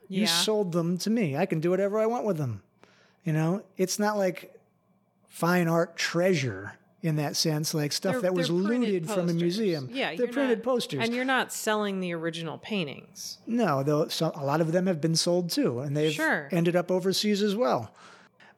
You 0.07 0.25
sold 0.27 0.71
them 0.71 0.97
to 0.99 1.09
me. 1.09 1.35
I 1.35 1.45
can 1.45 1.59
do 1.59 1.69
whatever 1.71 1.99
I 1.99 2.05
want 2.05 2.23
with 2.25 2.37
them." 2.37 2.61
You 3.25 3.33
know, 3.33 3.63
it's 3.77 3.99
not 3.99 4.17
like 4.17 4.57
fine 5.27 5.67
art 5.67 5.95
treasure 5.97 6.73
in 7.01 7.17
that 7.17 7.35
sense, 7.35 7.73
like 7.73 7.91
stuff 7.91 8.13
They're- 8.13 8.21
that 8.21 8.33
was 8.33 8.49
looted 8.49 9.09
from 9.09 9.27
a 9.27 9.33
museum. 9.33 9.89
Yeah, 9.91 10.15
they're 10.15 10.27
printed 10.27 10.59
not- 10.59 10.63
posters. 10.63 11.03
and 11.03 11.13
you're 11.13 11.25
not 11.25 11.51
selling 11.51 11.99
the 11.99 12.13
original 12.13 12.57
paintings. 12.57 13.39
No, 13.45 13.83
though 13.83 14.07
so 14.07 14.31
a 14.35 14.45
lot 14.45 14.61
of 14.61 14.71
them 14.71 14.87
have 14.87 15.01
been 15.01 15.15
sold 15.15 15.49
too, 15.49 15.79
and 15.79 15.97
they've 15.97 16.13
Sure. 16.13 16.47
ended 16.51 16.75
up 16.77 16.89
overseas 16.89 17.41
as 17.41 17.55
well. 17.55 17.91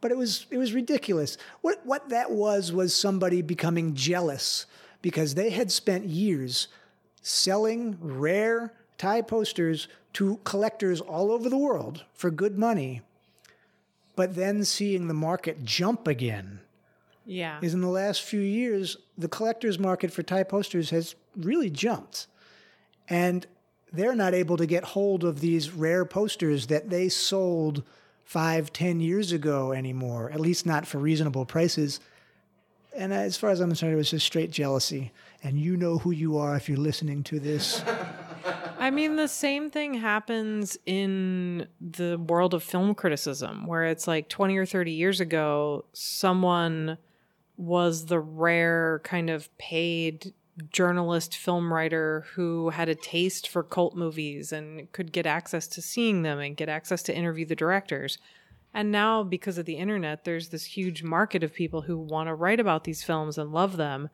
But 0.02 0.12
it 0.12 0.18
was 0.18 0.46
it 0.52 0.58
was 0.58 0.74
ridiculous. 0.74 1.38
What 1.62 1.86
what 1.86 2.10
that 2.10 2.32
was 2.32 2.72
was 2.72 2.94
somebody 2.94 3.42
becoming 3.42 3.96
jealous 3.96 4.66
because 5.02 5.36
they 5.36 5.50
had 5.50 5.72
spent 5.72 6.06
years 6.06 6.68
selling 7.22 7.98
rare 8.00 8.74
Thai 8.98 9.22
posters 9.22 9.88
to 10.14 10.40
collectors 10.44 11.02
all 11.02 11.32
over 11.32 11.50
the 11.50 11.58
world 11.58 12.06
for 12.14 12.32
good 12.32 12.58
money, 12.58 13.02
but 14.16 14.36
then 14.36 14.64
seeing 14.64 15.08
the 15.08 15.14
market 15.14 15.64
jump 15.66 16.08
again 16.08 16.60
Yeah. 17.26 17.60
is 17.62 17.74
in 17.74 17.82
the 17.82 17.90
last 17.90 18.22
few 18.22 18.40
years, 18.40 18.98
the 19.18 19.28
collector's 19.28 19.78
market 19.78 20.12
for 20.12 20.24
Thai 20.24 20.44
posters 20.44 20.92
has 20.92 21.16
really 21.36 21.70
jumped. 21.70 22.28
And 23.10 23.46
they're 23.92 24.16
not 24.16 24.34
able 24.34 24.58
to 24.58 24.66
get 24.66 24.84
hold 24.84 25.24
of 25.24 25.40
these 25.42 25.72
rare 25.72 26.06
posters 26.06 26.68
that 26.68 26.90
they 26.90 27.10
sold 27.10 27.84
five, 28.26 28.74
ten 28.74 29.00
years 29.00 29.32
ago 29.32 29.72
anymore, 29.72 30.30
at 30.32 30.42
least 30.42 30.66
not 30.66 30.86
for 30.86 30.98
reasonable 30.98 31.46
prices. 31.46 32.02
And 32.94 33.14
as 33.14 33.38
far 33.38 33.52
as 33.52 33.60
I'm 33.60 33.70
concerned, 33.70 33.94
it 33.94 33.98
was 33.98 34.10
just 34.10 34.26
straight 34.26 34.52
jealousy. 34.52 35.12
And 35.44 35.60
you 35.60 35.78
know 35.78 36.00
who 36.00 36.12
you 36.12 36.38
are 36.38 36.56
if 36.56 36.68
you're 36.68 36.78
listening 36.78 37.24
to 37.24 37.40
this. 37.40 37.84
I 38.80 38.90
mean, 38.90 39.16
the 39.16 39.28
same 39.28 39.70
thing 39.70 39.96
happens 39.96 40.78
in 40.86 41.68
the 41.80 42.18
world 42.18 42.54
of 42.54 42.64
film 42.64 42.96
criticism, 42.96 43.66
where 43.68 43.86
it's 43.86 44.08
like 44.08 44.30
20 44.30 44.58
or 44.58 44.66
30 44.66 44.92
years 44.92 45.20
ago, 45.20 45.86
someone 45.94 46.98
was 47.58 48.06
the 48.06 48.20
rare 48.20 49.02
kind 49.04 49.30
of 49.30 49.56
paid 49.58 50.34
journalist 50.72 51.36
film 51.36 51.74
writer 51.74 52.26
who 52.36 52.70
had 52.70 52.90
a 52.90 52.96
taste 52.96 53.48
for 53.48 53.64
cult 53.64 53.96
movies 53.96 54.52
and 54.52 54.92
could 54.92 55.12
get 55.12 55.26
access 55.26 55.68
to 55.68 55.82
seeing 55.82 56.22
them 56.24 56.40
and 56.40 56.58
get 56.58 56.70
access 56.70 57.04
to 57.04 57.16
interview 57.16 57.46
the 57.46 57.56
directors. 57.56 58.18
And 58.74 58.92
now, 58.92 59.24
because 59.24 59.58
of 59.58 59.66
the 59.66 59.76
internet, 59.76 60.26
there's 60.26 60.50
this 60.50 60.66
huge 60.66 61.04
market 61.04 61.44
of 61.44 61.54
people 61.54 61.82
who 61.82 61.98
want 61.98 62.28
to 62.28 62.36
write 62.36 62.60
about 62.60 62.84
these 62.84 63.04
films 63.04 63.38
and 63.38 63.52
love 63.52 63.78
them. 63.78 64.10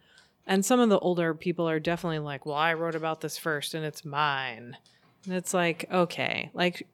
And 0.45 0.65
some 0.65 0.79
of 0.79 0.89
the 0.89 0.99
older 0.99 1.33
people 1.33 1.67
are 1.69 1.79
definitely 1.79 2.19
like, 2.19 2.45
well, 2.45 2.55
I 2.55 2.73
wrote 2.73 2.95
about 2.95 3.21
this 3.21 3.37
first 3.37 3.73
and 3.73 3.85
it's 3.85 4.05
mine. 4.05 4.77
And 5.25 5.33
it's 5.35 5.53
like, 5.53 5.85
okay, 5.91 6.51
like 6.53 6.87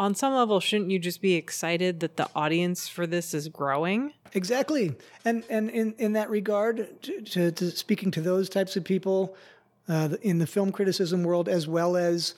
on 0.00 0.14
some 0.16 0.32
level, 0.34 0.58
shouldn't 0.58 0.90
you 0.90 0.98
just 0.98 1.20
be 1.20 1.34
excited 1.34 2.00
that 2.00 2.16
the 2.16 2.28
audience 2.34 2.88
for 2.88 3.06
this 3.06 3.34
is 3.34 3.46
growing? 3.48 4.12
Exactly, 4.32 4.94
and 5.24 5.44
and 5.48 5.70
in, 5.70 5.94
in 5.98 6.14
that 6.14 6.30
regard, 6.30 7.00
to, 7.02 7.20
to, 7.20 7.52
to 7.52 7.70
speaking 7.70 8.10
to 8.12 8.20
those 8.20 8.48
types 8.48 8.76
of 8.76 8.82
people 8.82 9.36
uh, 9.88 10.08
in 10.22 10.38
the 10.38 10.46
film 10.46 10.72
criticism 10.72 11.22
world, 11.22 11.48
as 11.48 11.68
well 11.68 11.96
as 11.96 12.34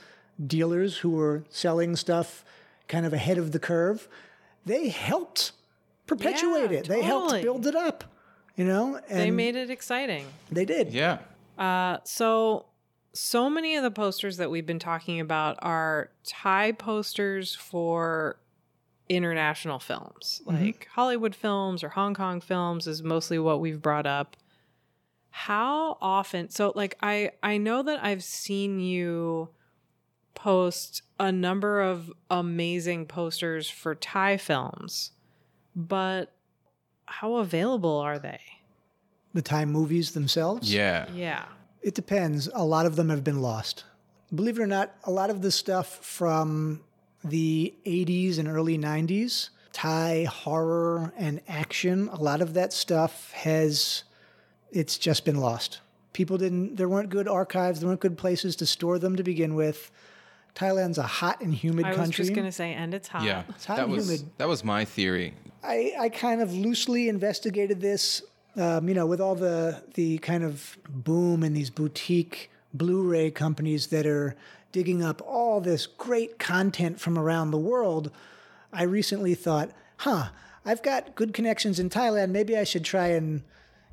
dealers 0.47 0.99
who 0.99 1.11
were 1.11 1.45
selling 1.51 1.95
stuff 1.97 2.45
kind 2.89 3.07
of 3.07 3.13
ahead 3.13 3.39
of 3.39 3.53
the 3.53 3.59
curve, 3.59 4.09
they 4.67 4.89
helped 4.89 5.53
perpetuate 6.07 6.71
Yeah, 6.73 6.79
it. 6.79 6.89
They 6.89 7.03
helped 7.03 7.41
build 7.43 7.67
it 7.67 7.77
up. 7.77 8.05
You 8.57 8.67
know, 8.67 9.01
and 9.09 9.19
They 9.21 9.31
made 9.31 9.57
it 9.57 9.71
exciting. 9.71 10.27
they 10.51 10.67
did. 10.67 10.93
Yeah. 10.93 11.19
Uh, 11.57 11.99
so, 12.05 12.67
so 13.13 13.51
many 13.51 13.77
of 13.77 13.83
the 13.83 13.91
posters 13.91 14.39
that 14.39 14.51
we've 14.51 14.67
been 14.67 14.79
talking 14.79 15.21
about 15.21 15.59
are 15.63 16.11
Thai 16.25 16.73
posters 16.73 17.55
for 17.55 18.39
international 19.09 19.79
films, 19.79 20.41
mm-hmm. 20.47 20.65
like 20.65 20.89
Hollywood 20.93 21.35
films 21.35 21.85
or 21.85 21.91
Hong 21.91 22.15
Kong 22.15 22.41
films 22.41 22.87
is 22.87 23.03
mostly 23.03 23.39
what 23.39 23.61
we've 23.61 23.83
brought 23.83 24.07
up. 24.07 24.37
How 25.31 25.99
often? 26.01 26.51
So, 26.51 26.73
like, 26.75 26.97
I 27.03 27.33
I 27.43 27.59
know 27.59 27.83
that 27.83 28.03
I've 28.03 28.25
seen 28.25 28.81
you 28.81 29.51
post 30.35 31.03
a 31.19 31.31
number 31.31 31.81
of 31.81 32.11
amazing 32.31 33.07
posters 33.07 33.69
for 33.69 33.95
Thai 33.95 34.37
films, 34.37 35.13
but 35.75 36.33
how 37.07 37.37
available 37.37 37.99
are 37.99 38.19
they? 38.19 38.41
The 39.35 39.43
Thai 39.43 39.65
movies 39.65 40.13
themselves. 40.13 40.73
Yeah. 40.73 41.09
Yeah. 41.13 41.45
It 41.83 41.95
depends. 41.95 42.49
A 42.55 42.65
lot 42.65 42.87
of 42.87 42.97
them 42.97 43.09
have 43.09 43.25
been 43.25 43.41
lost. 43.43 43.85
Believe 44.35 44.59
it 44.59 44.63
or 44.63 44.67
not, 44.67 44.95
a 45.05 45.11
lot 45.11 45.31
of 45.31 45.43
the 45.43 45.51
stuff 45.51 45.97
from 46.05 46.81
the 47.25 47.75
80s 47.85 48.39
and 48.39 48.49
early 48.49 48.79
90s, 48.79 49.51
Thai 49.73 50.25
horror 50.25 51.13
and 51.17 51.41
action, 51.49 52.09
a 52.13 52.17
lot 52.21 52.41
of 52.41 52.55
that 52.55 52.73
stuff 52.73 53.31
has 53.33 54.05
it's 54.71 54.97
just 54.99 55.25
been 55.25 55.37
lost. 55.37 55.81
People 56.13 56.39
didn't 56.39 56.77
there 56.77 56.89
weren't 56.89 57.11
good 57.11 57.29
archives, 57.29 57.81
there 57.81 57.89
weren't 57.89 58.01
good 58.01 58.19
places 58.19 58.57
to 58.57 58.67
store 58.67 58.99
them 58.99 59.17
to 59.17 59.23
begin 59.23 59.55
with. 59.55 59.91
Thailand's 60.55 60.99
a 60.99 61.03
hot 61.03 61.41
and 61.41 61.55
humid 61.55 61.85
country. 61.85 61.97
I 61.99 62.01
was 62.01 62.09
country. 62.09 62.25
just 62.25 62.35
gonna 62.37 62.53
say, 62.53 62.75
and 62.75 62.93
it's 62.93 63.09
hot. 63.09 63.23
Yeah. 63.25 63.43
hot 63.67 63.77
That 63.77 63.85
and 63.85 63.93
was 63.93 64.07
humid. 64.07 64.31
that 64.39 64.49
was 64.49 64.63
my 64.65 64.85
theory. 64.85 65.35
I, 65.65 65.93
I 65.99 66.09
kind 66.09 66.43
of 66.43 66.53
loosely 66.53 67.09
investigated 67.09 67.81
this, 67.81 68.23
um, 68.57 68.89
you 68.89 68.95
know, 68.95 69.07
with 69.07 69.21
all 69.21 69.35
the 69.35 69.83
the 69.95 70.19
kind 70.19 70.45
of 70.45 70.77
boom 70.89 71.43
in 71.43 71.55
these 71.55 71.71
boutique 71.71 72.51
Blu-ray 72.75 73.31
companies 73.31 73.89
that 73.89 74.07
are 74.07 74.35
digging 74.73 75.03
up 75.03 75.21
all 75.27 75.61
this 75.61 75.87
great 75.87 76.39
content 76.39 76.99
from 76.99 77.19
around 77.19 77.51
the 77.51 77.59
world. 77.59 78.11
I 78.73 78.85
recently 78.85 79.35
thought, 79.35 79.71
huh, 79.99 80.29
I've 80.65 80.83
got 80.83 81.15
good 81.15 81.35
connections 81.35 81.79
in 81.79 81.91
Thailand. 81.91 82.31
Maybe 82.31 82.57
I 82.57 82.65
should 82.65 82.85
try 82.85 83.09
and 83.09 83.43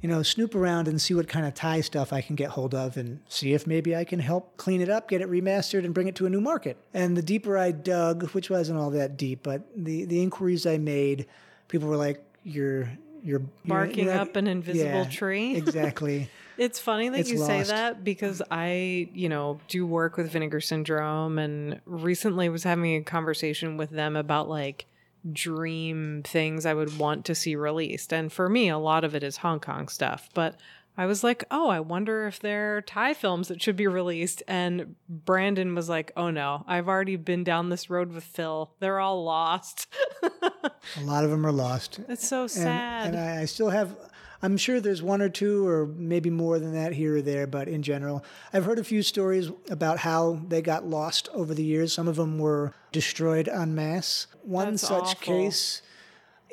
you 0.01 0.07
know, 0.07 0.24
snoop 0.24 0.55
around 0.55 0.88
and 0.88 1.01
see 1.01 1.14
what 1.14 1.28
kind 1.28 1.45
of 1.45 1.53
Thai 1.53 1.82
stuff 1.82 2.14
I 2.14 2.22
can 2.22 2.36
get 2.36 2.51
hold 2.51 2.74
of 2.74 2.95
and 2.95 3.20
see 3.28 3.53
if 3.53 3.68
maybe 3.68 3.95
I 3.95 4.05
can 4.05 4.20
help 4.20 4.55
clean 4.55 4.82
it 4.82 4.89
up, 4.89 5.10
get 5.10 5.22
it 5.22 5.30
remastered, 5.30 5.84
and 5.84 5.93
bring 5.93 6.07
it 6.07 6.16
to 6.16 6.26
a 6.26 6.30
new 6.30 6.39
market. 6.39 6.78
And 6.93 7.18
the 7.18 7.22
deeper 7.22 7.57
I 7.57 7.72
dug, 7.72 8.30
which 8.32 8.49
wasn't 8.49 8.80
all 8.80 8.91
that 8.91 9.18
deep, 9.18 9.43
but 9.43 9.64
the, 9.76 10.05
the 10.05 10.24
inquiries 10.24 10.66
I 10.66 10.78
made, 10.78 11.26
people 11.68 11.89
were 11.89 11.97
like, 11.97 12.24
you're. 12.43 12.89
You're 13.24 13.41
Barking 13.65 14.05
you're, 14.05 14.15
up 14.15 14.36
an 14.36 14.47
invisible 14.47 15.01
Yeah, 15.01 15.09
tree. 15.09 15.55
exactly. 15.55 16.30
It's 16.57 16.80
funny 16.80 17.09
that 17.09 17.22
It's 17.22 17.32
you 17.32 17.38
say 17.38 17.63
that 17.63 18.03
because 18.03 18.41
I, 18.51 19.09
you 19.13 19.30
know, 19.30 19.61
do 19.70 19.86
work 19.86 20.17
with 20.17 20.30
Vinegar 20.32 20.59
Syndrome 20.59 21.39
and 21.39 21.80
recently 21.86 22.49
was 22.49 22.63
having 22.63 22.95
a 22.95 23.01
conversation 23.01 23.78
with 23.78 23.91
them 23.91 24.15
about 24.17 24.49
like 24.49 24.86
dream 25.32 26.22
things 26.24 26.65
I 26.65 26.74
would 26.74 26.97
want 26.97 27.26
to 27.26 27.36
see 27.36 27.55
released. 27.55 28.13
And 28.13 28.32
for 28.32 28.49
me, 28.49 28.70
a 28.70 28.78
lot 28.78 29.03
of 29.03 29.15
it 29.15 29.24
is 29.24 29.38
Hong 29.38 29.59
Kong 29.59 29.88
stuff. 29.88 30.30
But 30.34 30.59
I 31.00 31.06
was 31.06 31.24
like, 31.24 31.45
oh, 31.50 31.70
I 31.70 31.80
wonder 31.80 32.28
if 32.28 32.41
there 32.41 32.76
are 32.76 32.82
Thai 32.82 33.14
films 33.14 33.47
that 33.47 33.62
should 33.62 33.78
be 33.78 33.88
released. 33.88 34.43
And 34.50 34.95
Brandon 35.08 35.74
was 35.74 35.88
like, 35.88 36.12
oh 36.18 36.30
no, 36.30 36.66
I've 36.68 36.89
already 36.89 37.16
been 37.16 37.45
down 37.45 37.70
this 37.70 37.89
road 37.89 38.12
with 38.12 38.26
Phil. 38.26 38.74
They're 38.82 39.00
all 39.00 39.24
lost. 39.24 39.88
A 40.24 41.02
lot 41.04 41.24
of 41.24 41.32
them 41.32 41.45
are 41.45 41.54
lost. 41.54 42.02
It's 42.10 42.28
so 42.28 42.41
and, 42.41 42.52
sad. 42.52 43.08
and 43.08 43.18
I, 43.18 43.43
I 43.43 43.45
still 43.45 43.70
have 43.70 43.95
i'm 44.41 44.56
sure 44.56 44.80
there's 44.80 45.02
one 45.02 45.22
or 45.22 45.28
two 45.28 45.68
or 45.68 45.86
maybe 45.86 46.30
more 46.30 46.60
than 46.60 46.74
that 46.74 46.93
here 46.93 47.18
or 47.18 47.22
there 47.22 47.45
but 47.45 47.68
in 47.68 47.84
general 47.84 48.24
i've 48.54 48.64
heard 48.64 48.80
a 48.80 48.84
few 48.86 49.04
stories 49.04 49.52
about 49.70 49.97
how 49.97 50.39
they 50.47 50.62
got 50.62 50.86
lost 50.86 51.28
over 51.34 51.54
the 51.54 51.64
years 51.64 51.91
some 51.91 52.08
of 52.08 52.16
them 52.16 52.39
were 52.39 52.74
destroyed 52.93 53.50
en 53.50 53.76
masse 53.76 54.28
one 54.43 54.72
That's 54.72 54.84
such 54.84 55.04
awful. 55.04 55.16
case 55.16 55.82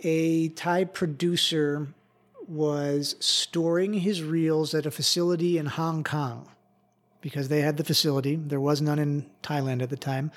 a 0.02 0.48
thai 0.48 0.82
producer 0.82 1.94
was 2.48 3.16
storing 3.20 3.94
his 3.94 4.22
reels 4.22 4.74
at 4.74 4.86
a 4.86 4.90
facility 4.90 5.58
in 5.58 5.66
hong 5.66 6.04
kong 6.04 6.48
because 7.20 7.48
they 7.48 7.60
had 7.60 7.76
the 7.76 7.84
facility 7.84 8.36
there 8.36 8.60
was 8.60 8.80
none 8.80 8.98
in 8.98 9.28
thailand 9.42 9.82
at 9.82 9.90
the 9.90 9.96
time 9.96 10.30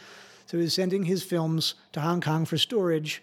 so 0.46 0.58
he 0.58 0.64
was 0.64 0.74
sending 0.74 1.04
his 1.04 1.24
films 1.24 1.76
to 1.92 2.02
hong 2.02 2.22
kong 2.22 2.46
for 2.46 2.58
storage 2.58 3.22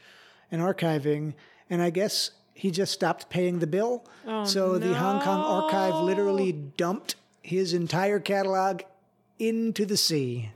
and 0.50 0.62
archiving 0.62 1.34
and 1.68 1.82
i 1.82 1.90
guess 1.90 2.30
he 2.56 2.70
just 2.70 2.92
stopped 2.92 3.28
paying 3.28 3.58
the 3.58 3.66
bill. 3.66 4.02
Oh, 4.26 4.46
so 4.46 4.78
the 4.78 4.94
Hong 4.94 5.20
Kong 5.20 5.40
archive 5.40 5.94
literally 6.02 6.52
dumped 6.52 7.14
his 7.42 7.74
entire 7.74 8.18
catalog 8.18 8.80
into 9.38 9.84
the 9.84 9.98
sea. 9.98 10.50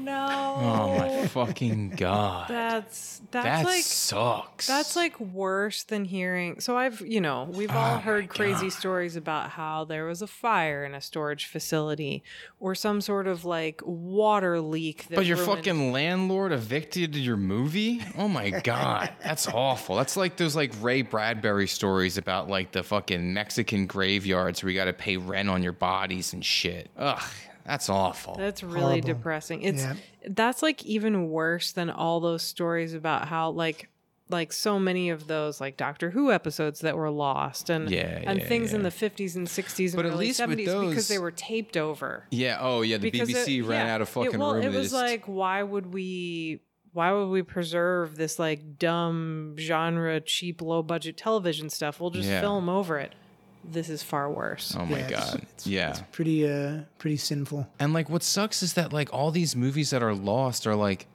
Oh 0.00 0.04
no. 0.04 0.56
Oh 0.60 0.98
my 0.98 1.26
fucking 1.26 1.90
god. 1.90 2.48
That's 2.48 3.20
that's 3.30 3.44
that 3.44 3.64
like 3.64 3.82
sucks. 3.84 4.66
That's 4.66 4.96
like 4.96 5.18
worse 5.20 5.84
than 5.84 6.04
hearing. 6.04 6.60
So 6.60 6.76
I've, 6.76 7.00
you 7.00 7.20
know, 7.20 7.48
we've 7.52 7.70
all 7.70 7.96
Oh 7.96 7.98
heard 7.98 8.28
crazy 8.28 8.70
stories 8.70 9.16
about 9.16 9.50
how 9.50 9.84
there 9.84 10.04
was 10.04 10.22
a 10.22 10.26
fire 10.26 10.84
in 10.84 10.94
a 10.94 11.00
storage 11.00 11.46
facility 11.46 12.22
or 12.58 12.74
some 12.74 13.00
sort 13.00 13.26
of 13.26 13.44
like 13.44 13.80
water 13.84 14.60
leak. 14.60 15.06
That 15.08 15.16
But 15.16 15.26
your 15.26 15.36
ruined- 15.36 15.56
fucking 15.58 15.92
landlord 15.92 16.52
evicted 16.52 17.14
your 17.16 17.36
movie? 17.36 18.02
Oh 18.18 18.28
my 18.28 18.50
god, 18.50 19.12
that's 19.22 19.46
awful. 19.48 19.96
That's 19.96 20.16
like 20.16 20.36
those 20.36 20.56
like 20.56 20.72
Ray 20.80 21.02
Bradbury 21.02 21.66
stories 21.68 22.18
about 22.18 22.48
like 22.48 22.72
the 22.72 22.82
fucking 22.82 23.32
Mexican 23.32 23.86
graveyards 23.86 24.62
where 24.62 24.70
you 24.70 24.78
got 24.78 24.86
to 24.86 24.92
pay 24.92 25.16
rent 25.16 25.48
on 25.48 25.62
your 25.62 25.72
bodies 25.72 26.32
and 26.32 26.44
shit. 26.44 26.90
Ugh, 26.96 27.22
that's 27.64 27.88
awful. 27.88 28.34
That's 28.36 28.62
really 28.62 28.80
Horrible. 29.00 29.06
depressing. 29.08 29.62
It's 29.62 29.82
Yeah. 29.82 29.94
that's 30.28 30.62
like 30.62 30.84
even 30.84 31.28
worse 31.30 31.72
than 31.72 31.90
all 31.90 32.20
those 32.20 32.42
stories 32.42 32.94
about 32.94 33.28
how 33.28 33.50
like 33.50 33.88
like 34.28 34.52
so 34.52 34.78
many 34.78 35.10
of 35.10 35.26
those 35.26 35.60
like 35.60 35.76
Doctor 35.76 36.10
Who 36.10 36.30
episodes 36.30 36.80
that 36.82 36.96
were 36.96 37.10
lost 37.10 37.68
and 37.68 37.90
Yeah, 37.90 38.22
and 38.24 38.38
yeah, 38.38 38.46
things 38.46 38.72
in 38.72 38.84
the 38.84 38.90
50s 38.90 39.34
and 39.34 39.48
60s 39.48 39.92
But 39.96 40.04
and 40.04 40.08
at 40.08 40.14
early 40.14 40.26
least 40.28 40.40
with 40.46 40.50
70s 40.58 40.66
those- 40.66 40.88
because 40.90 41.08
they 41.08 41.18
were 41.18 41.32
taped 41.32 41.76
over. 41.76 42.26
yeah. 42.30 42.58
Oh 42.60 42.82
yeah. 42.82 42.98
The 42.98 43.10
because 43.10 43.28
BBC 43.28 43.58
it- 43.58 43.62
ran 43.64 43.86
yeah. 43.86 43.94
out 43.94 44.00
of 44.02 44.08
fucking 44.08 44.34
it, 44.34 44.38
well, 44.38 44.54
room. 44.54 44.62
it 44.62 44.68
was 44.68 44.90
just- 44.90 44.94
like, 44.94 45.24
why 45.26 45.62
would 45.62 45.92
we? 45.92 46.60
Why 46.92 47.12
would 47.12 47.26
we 47.28 47.42
preserve 47.42 48.16
this 48.16 48.38
like 48.38 48.76
dumb 48.78 49.54
genre, 49.58 50.20
cheap, 50.20 50.60
low 50.60 50.82
budget 50.82 51.16
television 51.16 51.70
stuff? 51.70 52.00
We'll 52.00 52.10
just 52.10 52.28
Yeah. 52.28 52.40
film 52.40 52.68
over 52.68 52.98
it. 52.98 53.14
This 53.64 53.88
is 53.88 54.02
far 54.02 54.30
worse. 54.30 54.74
oh 54.78 54.86
my 54.86 54.98
Yeah, 54.98 55.06
it's- 55.06 55.30
god. 55.34 55.46
yeah. 55.64 55.90
It's 55.90 56.02
pretty, 56.12 56.48
uh, 56.50 56.80
pretty 56.98 57.16
sinful. 57.18 57.68
And 57.78 57.92
like 57.92 58.08
what 58.08 58.22
sucks 58.22 58.62
is 58.62 58.72
that 58.74 58.92
like 58.92 59.12
all 59.12 59.30
these 59.30 59.54
movies 59.54 59.90
that 59.90 60.02
are 60.02 60.14
lost 60.14 60.66
are 60.66 60.74
like 60.74 61.06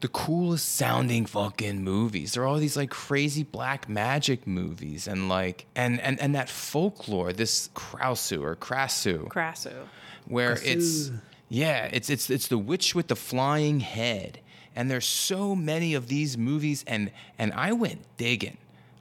the 0.00 0.08
coolest 0.08 0.74
sounding 0.76 1.24
fucking 1.24 1.82
movies. 1.82 2.34
They're 2.34 2.44
all 2.44 2.58
these 2.58 2.76
like 2.76 2.90
crazy 2.90 3.42
black 3.44 3.88
magic 3.88 4.46
movies 4.46 5.08
and 5.08 5.28
like 5.28 5.64
and 5.74 5.98
and 6.00 6.20
and 6.20 6.34
that 6.34 6.50
folklore, 6.50 7.32
this 7.32 7.70
Krausu 7.74 8.42
or 8.42 8.56
Krasu, 8.56 9.26
Crasso. 9.28 9.72
where 10.26 10.58
it's 10.62 11.10
yeah, 11.48 11.88
it's 11.92 12.10
it's 12.10 12.28
it's 12.28 12.48
the 12.48 12.58
witch 12.58 12.94
with 12.94 13.08
the 13.08 13.16
flying 13.16 13.80
head. 13.80 14.40
And 14.78 14.90
there's 14.90 15.06
so 15.06 15.56
many 15.56 15.94
of 15.94 16.08
these 16.08 16.36
movies 16.36 16.84
and 16.86 17.10
and 17.38 17.54
I 17.54 17.72
went 17.72 18.02
digging. 18.18 18.58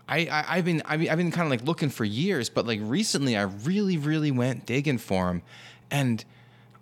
I, 0.07 0.19
I 0.27 0.45
I've 0.57 0.65
been 0.65 0.81
I've 0.85 0.99
been, 0.99 1.09
I've 1.09 1.17
been 1.17 1.31
kind 1.31 1.45
of 1.45 1.51
like 1.51 1.67
looking 1.67 1.89
for 1.89 2.05
years, 2.05 2.49
but 2.49 2.65
like 2.65 2.79
recently 2.83 3.35
I 3.35 3.43
really 3.43 3.97
really 3.97 4.31
went 4.31 4.65
digging 4.65 4.97
for 4.97 5.27
them, 5.27 5.41
and 5.89 6.23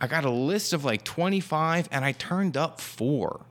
I 0.01 0.07
got 0.07 0.25
a 0.25 0.29
list 0.29 0.73
of 0.73 0.83
like 0.83 1.03
25, 1.03 1.87
and 1.91 2.03
I 2.03 2.11
turned 2.11 2.57
up 2.57 2.81
four, 2.81 3.41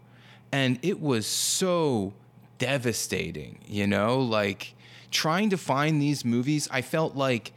and 0.51 0.79
it 0.83 1.01
was 1.01 1.27
so 1.27 2.12
devastating. 2.59 3.59
You 3.66 3.87
know, 3.87 4.20
like 4.20 4.75
trying 5.11 5.51
to 5.51 5.57
find 5.57 6.01
these 6.01 6.25
movies, 6.25 6.68
I 6.70 6.83
felt 6.83 7.16
like. 7.16 7.53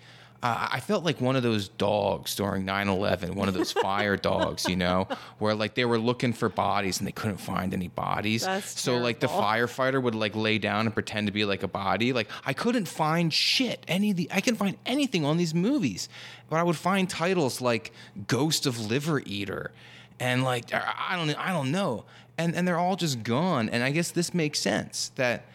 Uh, 0.46 0.68
I 0.74 0.80
felt 0.80 1.04
like 1.04 1.20
one 1.20 1.36
of 1.36 1.42
those 1.42 1.70
dogs 1.70 2.36
during 2.36 2.66
9 2.66 2.88
11, 2.88 3.34
one 3.34 3.48
of 3.48 3.56
those 3.56 3.72
fire 3.88 4.16
dogs, 4.16 4.70
you 4.70 4.76
know, 4.76 5.08
where 5.40 5.56
like 5.56 5.74
they 5.74 5.86
were 5.86 5.98
looking 5.98 6.34
for 6.34 6.50
bodies 6.50 7.00
and 7.00 7.08
they 7.08 7.12
couldn't 7.12 7.38
find 7.38 7.74
any 7.74 7.88
bodies. 7.88 8.44
That's 8.46 8.80
so, 8.80 8.98
like, 8.98 9.20
the 9.20 9.26
firefighter 9.26 10.00
would 10.00 10.14
like 10.14 10.36
lay 10.36 10.60
down 10.60 10.86
and 10.86 10.94
pretend 10.94 11.26
to 11.26 11.34
be 11.34 11.46
like 11.46 11.64
a 11.64 11.68
body. 11.68 12.14
Like 12.14 12.30
I 12.46 12.54
couldn't 12.54 12.88
find 12.88 13.34
shit. 13.34 13.84
Any 13.88 14.12
of 14.12 14.18
the 14.18 14.30
I 14.32 14.40
couldn't 14.40 14.60
find 14.60 14.78
anything 14.86 15.26
on 15.26 15.38
these 15.38 15.56
movies, 15.56 16.10
but 16.48 16.58
I 16.58 16.64
would 16.64 16.76
find 16.76 17.10
titles 17.10 17.60
like 17.60 17.92
Ghost 18.28 18.68
of 18.68 18.80
Liver 18.80 19.24
Eater, 19.26 19.72
and 20.20 20.44
like 20.44 20.72
I 20.72 20.94
I 21.10 21.16
don't 21.16 21.34
I 21.40 21.54
don't 21.54 21.72
know, 21.72 22.06
and 22.38 22.54
and 22.56 22.68
they're 22.68 22.78
all 22.78 22.98
just 22.98 23.24
gone. 23.24 23.68
And 23.68 23.82
I 23.82 23.90
guess 23.90 24.12
this 24.12 24.32
makes 24.32 24.60
sense 24.60 25.12
that. 25.16 25.46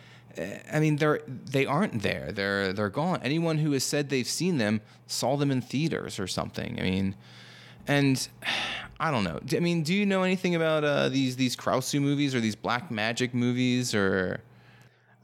I 0.72 0.80
mean, 0.80 0.96
they're 0.96 1.20
they 1.26 1.66
aren't 1.66 2.02
there. 2.02 2.32
They're 2.32 2.72
they're 2.72 2.88
gone. 2.88 3.20
Anyone 3.22 3.58
who 3.58 3.72
has 3.72 3.84
said 3.84 4.08
they've 4.08 4.26
seen 4.26 4.58
them 4.58 4.80
saw 5.06 5.36
them 5.36 5.50
in 5.50 5.60
theaters 5.60 6.18
or 6.18 6.26
something. 6.26 6.78
I 6.78 6.82
mean, 6.82 7.16
and 7.86 8.28
I 9.00 9.10
don't 9.10 9.24
know. 9.24 9.40
I 9.56 9.60
mean, 9.60 9.82
do 9.82 9.94
you 9.94 10.04
know 10.04 10.22
anything 10.22 10.54
about 10.54 10.84
uh, 10.84 11.08
these 11.08 11.36
these 11.36 11.56
Krausu 11.56 12.00
movies 12.00 12.34
or 12.34 12.40
these 12.40 12.56
black 12.56 12.90
magic 12.90 13.34
movies 13.34 13.94
or? 13.94 14.42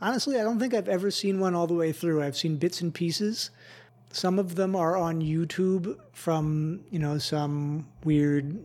Honestly, 0.01 0.39
I 0.39 0.43
don't 0.43 0.59
think 0.59 0.75
I've 0.75 0.89
ever 0.89 1.11
seen 1.11 1.41
one 1.41 1.55
all 1.55 1.67
the 1.67 1.75
way 1.75 1.91
through. 1.91 2.23
I've 2.23 2.37
seen 2.37 2.57
bits 2.57 2.83
and 2.83 2.93
pieces. 2.93 3.51
Some 4.13 4.39
of 4.39 4.55
them 4.55 4.77
are 4.77 4.97
on 4.97 5.23
YouTube 5.23 5.99
from, 6.13 6.81
you 6.91 6.99
know, 6.99 7.17
some 7.19 7.87
weird 8.05 8.59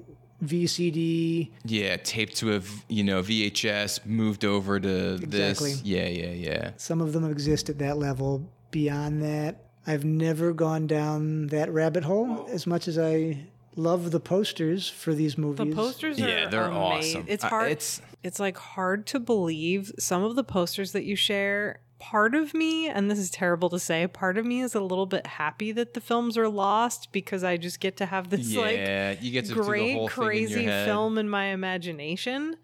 VCD. 0.43 1.49
Yeah, 1.65 1.97
taped 1.97 2.35
to 2.37 2.53
a 2.53 2.59
v- 2.59 2.81
you 2.89 3.03
know 3.03 3.21
VHS, 3.21 4.05
moved 4.05 4.45
over 4.45 4.79
to 4.79 5.13
Exactly. 5.15 5.71
this. 5.71 5.83
Yeah, 5.83 6.07
yeah, 6.07 6.31
yeah. 6.31 6.71
Some 6.77 7.01
of 7.01 7.13
them 7.13 7.29
exist 7.29 7.69
at 7.69 7.77
that 7.79 7.97
level. 7.97 8.49
Beyond 8.71 9.21
that, 9.23 9.65
I've 9.85 10.05
never 10.05 10.53
gone 10.53 10.87
down 10.87 11.47
that 11.47 11.71
rabbit 11.71 12.03
hole 12.05 12.47
as 12.51 12.65
much 12.65 12.87
as 12.87 12.97
I 12.97 13.45
love 13.75 14.11
the 14.11 14.19
posters 14.19 14.87
for 14.89 15.13
these 15.13 15.37
movies. 15.37 15.69
The 15.69 15.75
posters 15.75 16.19
are 16.21 16.27
Yeah, 16.29 16.49
they're 16.49 16.63
ama- 16.65 16.79
awesome. 16.79 17.25
It's 17.27 17.43
Uh, 17.43 17.49
hard. 17.49 17.71
it's- 17.71 18.01
it's 18.23 18.39
like 18.39 18.57
hard 18.57 19.05
to 19.07 19.19
believe 19.19 19.91
some 19.99 20.23
of 20.23 20.35
the 20.35 20.43
posters 20.43 20.91
that 20.93 21.03
you 21.05 21.15
share. 21.15 21.79
Part 22.01 22.33
of 22.33 22.53
me, 22.53 22.89
and 22.89 23.11
this 23.11 23.19
is 23.19 23.29
terrible 23.29 23.69
to 23.69 23.79
say, 23.79 24.07
part 24.07 24.37
of 24.37 24.45
me 24.45 24.61
is 24.61 24.73
a 24.73 24.81
little 24.81 25.05
bit 25.05 25.25
happy 25.27 25.71
that 25.71 25.93
the 25.93 26.01
films 26.01 26.37
are 26.37 26.49
lost 26.49 27.11
because 27.11 27.43
I 27.43 27.57
just 27.57 27.79
get 27.79 27.97
to 27.97 28.07
have 28.07 28.31
this 28.31 28.55
like 28.55 29.21
you 29.21 29.31
get 29.31 29.45
to 29.45 29.53
great, 29.53 29.95
in 29.97 30.07
crazy 30.07 30.63
your 30.63 30.71
head. 30.71 30.87
film 30.87 31.17
in 31.17 31.29
my 31.29 31.45
imagination. 31.45 32.55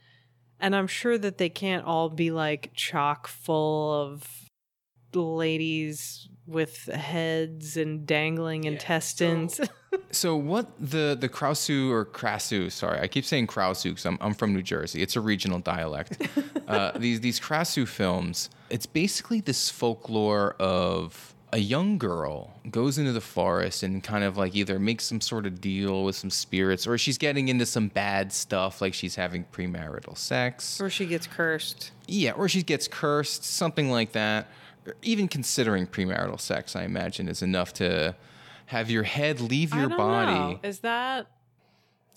And 0.60 0.76
I'm 0.76 0.88
sure 0.88 1.20
that 1.20 1.38
they 1.38 1.50
can't 1.50 1.86
all 1.86 2.10
be 2.10 2.32
like 2.32 2.72
chock 2.74 3.28
full 3.28 3.94
of 3.94 4.28
ladies 5.14 6.28
with 6.48 6.86
heads 6.86 7.78
and 7.78 8.08
dangling 8.08 8.64
intestines. 8.64 9.58
So 9.58 9.66
what 10.36 10.68
the 10.80 11.18
the 11.20 11.30
Krausu 11.30 11.92
or 11.92 12.06
Krasu? 12.06 12.72
Sorry, 12.72 13.00
I 13.00 13.08
keep 13.08 13.26
saying 13.26 13.48
Krausu 13.48 13.92
because 13.92 14.06
I'm 14.06 14.18
I'm 14.22 14.34
from 14.34 14.54
New 14.54 14.64
Jersey. 14.64 15.02
It's 15.02 15.16
a 15.16 15.22
regional 15.22 15.60
dialect. 15.60 16.22
uh, 16.68 16.92
these 16.98 17.22
these 17.22 17.40
Krasu 17.40 17.88
films. 17.88 18.50
It's 18.70 18.86
basically 18.86 19.42
this 19.42 19.70
folklore 19.70 20.56
of 20.60 21.34
a 21.54 21.60
young 21.60 21.98
girl 21.98 22.54
goes 22.70 22.98
into 22.98 23.14
the 23.14 23.22
forest 23.22 23.82
and 23.82 24.04
kind 24.04 24.24
of 24.24 24.38
like 24.38 24.54
either 24.54 24.78
makes 24.80 25.06
some 25.06 25.22
sort 25.22 25.46
of 25.46 25.62
deal 25.62 26.04
with 26.04 26.16
some 26.16 26.30
spirits 26.30 26.86
or 26.86 26.98
she's 26.98 27.18
getting 27.18 27.48
into 27.48 27.66
some 27.66 27.88
bad 27.88 28.34
stuff 28.34 28.82
like 28.82 28.94
she's 28.94 29.16
having 29.16 29.46
premarital 29.54 30.18
sex 30.18 30.82
or 30.82 30.90
she 30.90 31.06
gets 31.06 31.26
cursed. 31.26 31.92
yeah, 32.06 32.32
or 32.32 32.50
she 32.50 32.64
gets 32.64 32.88
cursed, 32.88 33.46
something 33.46 33.90
like 33.90 34.12
that. 34.12 34.48
even 35.02 35.28
considering 35.28 35.88
premarital 35.88 36.40
sex, 36.40 36.76
I 36.76 36.84
imagine, 36.84 37.30
is 37.30 37.42
enough 37.42 37.74
to 37.76 38.16
have 38.68 38.90
your 38.90 39.04
head 39.04 39.42
leave 39.42 39.74
I 39.74 39.80
your 39.80 39.90
don't 39.90 39.98
body. 39.98 40.32
know. 40.54 40.60
Is 40.64 40.80
that 40.80 41.28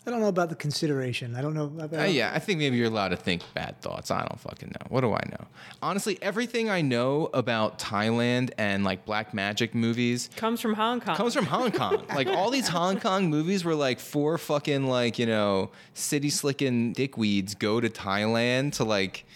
I 0.07 0.11
don't 0.11 0.20
know 0.20 0.28
about 0.28 0.48
the 0.48 0.55
consideration. 0.55 1.36
I 1.36 1.42
don't 1.42 1.53
know 1.53 1.64
about. 1.64 1.92
Uh, 1.92 2.05
yeah, 2.05 2.32
I 2.34 2.38
think 2.38 2.59
maybe 2.59 2.76
you're 2.78 2.86
allowed 2.86 3.09
to 3.09 3.16
think 3.16 3.42
bad 3.53 3.80
thoughts. 3.82 4.11
I 4.11 4.20
don't 4.20 4.40
fucking 4.40 4.68
know. 4.70 4.86
What 4.88 5.03
do 5.03 5.12
I 5.12 5.20
know? 5.30 5.46
Honestly, 5.82 6.18
everything 6.22 6.70
I 6.70 6.80
know 6.80 7.28
about 7.34 7.78
Thailand 7.78 8.51
and 8.57 8.82
like 8.82 9.05
black 9.05 9.34
magic 9.34 9.74
movies 9.74 10.30
comes 10.36 10.61
from 10.62 10.72
Hong 10.72 11.01
Kong? 11.01 11.16
comes 11.16 11.34
from 11.34 11.44
Hong 11.44 11.70
Kong. 11.70 12.03
like 12.14 12.28
all 12.28 12.51
these 12.51 12.68
Hong 12.68 12.98
Kong 12.98 13.28
movies 13.28 13.62
where 13.62 13.74
like 13.74 14.01
four 14.01 14.38
fucking 14.38 14.86
like, 14.86 15.18
you 15.18 15.26
know, 15.26 15.70
city 15.92 16.30
slicking 16.30 16.94
dickweeds 16.94 17.59
go 17.59 17.78
to 17.78 17.90
Thailand 17.90 18.72
to 18.74 18.84
like 18.84 19.26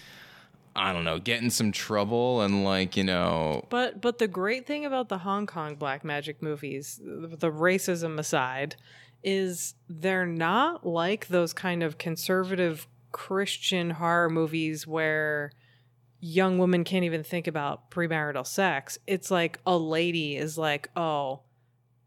I 0.76 0.92
don't 0.92 1.04
know, 1.04 1.18
get 1.18 1.42
in 1.42 1.50
some 1.50 1.70
trouble 1.72 2.40
and 2.42 2.64
like, 2.64 2.96
you 2.96 3.04
know, 3.04 3.64
But 3.70 4.00
but 4.00 4.18
the 4.18 4.28
great 4.28 4.66
thing 4.66 4.84
about 4.84 5.08
the 5.08 5.18
Hong 5.18 5.46
Kong 5.46 5.76
black 5.76 6.04
magic 6.04 6.42
movies, 6.42 7.00
the 7.02 7.50
racism 7.50 8.18
aside, 8.18 8.76
is 9.22 9.74
they're 9.88 10.26
not 10.26 10.86
like 10.86 11.28
those 11.28 11.52
kind 11.52 11.82
of 11.82 11.98
conservative 11.98 12.86
Christian 13.12 13.90
horror 13.90 14.28
movies 14.28 14.86
where 14.86 15.52
young 16.20 16.58
women 16.58 16.82
can't 16.84 17.04
even 17.04 17.22
think 17.22 17.46
about 17.46 17.90
premarital 17.90 18.46
sex. 18.46 18.98
It's 19.06 19.30
like 19.30 19.60
a 19.66 19.76
lady 19.76 20.36
is 20.36 20.58
like, 20.58 20.88
"Oh, 20.96 21.42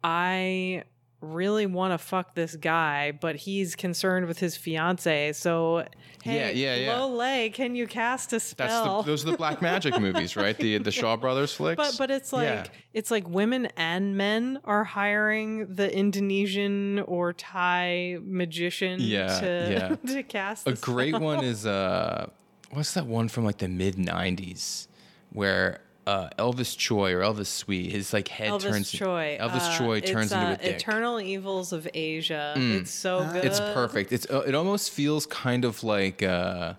I 0.04 0.84
really 1.20 1.66
want 1.66 1.94
to 1.94 1.98
fuck 1.98 2.36
this 2.36 2.56
guy, 2.56 3.12
but 3.12 3.36
he's 3.36 3.76
concerned 3.76 4.28
with 4.28 4.38
his 4.38 4.56
fiance. 4.56 5.34
So, 5.34 5.86
hey, 6.24 6.54
Yeah, 6.56 6.76
yeah, 6.76 6.76
yeah. 6.76 7.02
Lole, 7.04 7.50
can 7.50 7.76
you 7.76 7.88
cast 7.88 8.30
a 8.32 8.36
that's 8.36 8.44
spell? 8.46 9.02
the, 9.02 9.08
those 9.12 9.26
are 9.26 9.32
the 9.32 9.38
black 9.38 9.62
magic 9.62 10.00
movies, 10.00 10.36
right? 10.36 10.56
The 10.58 10.78
the 10.78 10.92
Shaw 10.92 11.18
Brothers 11.18 11.54
flicks. 11.54 11.78
But 11.78 11.96
but 11.98 12.12
it's 12.12 12.32
like 12.32 12.44
Yeah. 12.46 12.66
it's 12.94 13.10
like 13.10 13.28
women 13.28 13.68
and 13.78 14.16
men 14.16 14.60
are 14.64 14.84
hiring 14.84 15.74
the 15.74 15.92
Indonesian 15.92 17.00
or 17.00 17.34
Thai 17.34 18.18
magician 18.22 19.00
Yeah, 19.02 19.40
to 19.40 19.98
yeah. 20.06 20.12
to 20.14 20.24
cast 20.24 20.68
A 20.68 20.74
great 20.74 21.16
spell. 21.16 21.22
one 21.26 21.44
is 21.44 21.66
uh, 21.66 22.30
what's 22.72 22.94
that 22.94 23.08
one 23.08 23.28
from 23.28 23.44
like 23.44 23.58
the 23.58 23.68
mid 23.68 23.96
'90s 23.96 24.88
where 25.32 25.80
uh, 26.08 26.30
Elvis 26.40 26.78
Choi 26.78 27.14
or 27.14 27.20
Elvis 27.22 27.48
Sweet, 27.48 27.92
his 27.92 28.14
like 28.14 28.28
head 28.30 28.50
Elvis 28.52 28.62
turns. 28.62 28.92
Choi. 28.92 29.38
Elvis 29.40 29.62
Uh, 29.74 29.78
Choi 29.78 29.98
it's, 29.98 30.10
turns 30.12 30.32
into 30.32 30.46
uh, 30.46 30.52
a 30.54 30.58
dick. 30.58 30.62
Mm. 30.62 30.76
Eternal 30.78 31.20
Evils 31.22 31.74
of 31.74 31.88
Asia. 31.94 32.54
It's 32.58 32.92
so 32.92 33.28
good. 33.34 33.44
It's 33.46 33.60
perfect. 33.60 34.12
It's 34.14 34.26
uh, 34.30 34.42
it 34.48 34.56
almost 34.56 34.92
feels 34.92 35.26
kind 35.26 35.66
of 35.66 35.84
like 35.84 36.24
uh, 36.24 36.74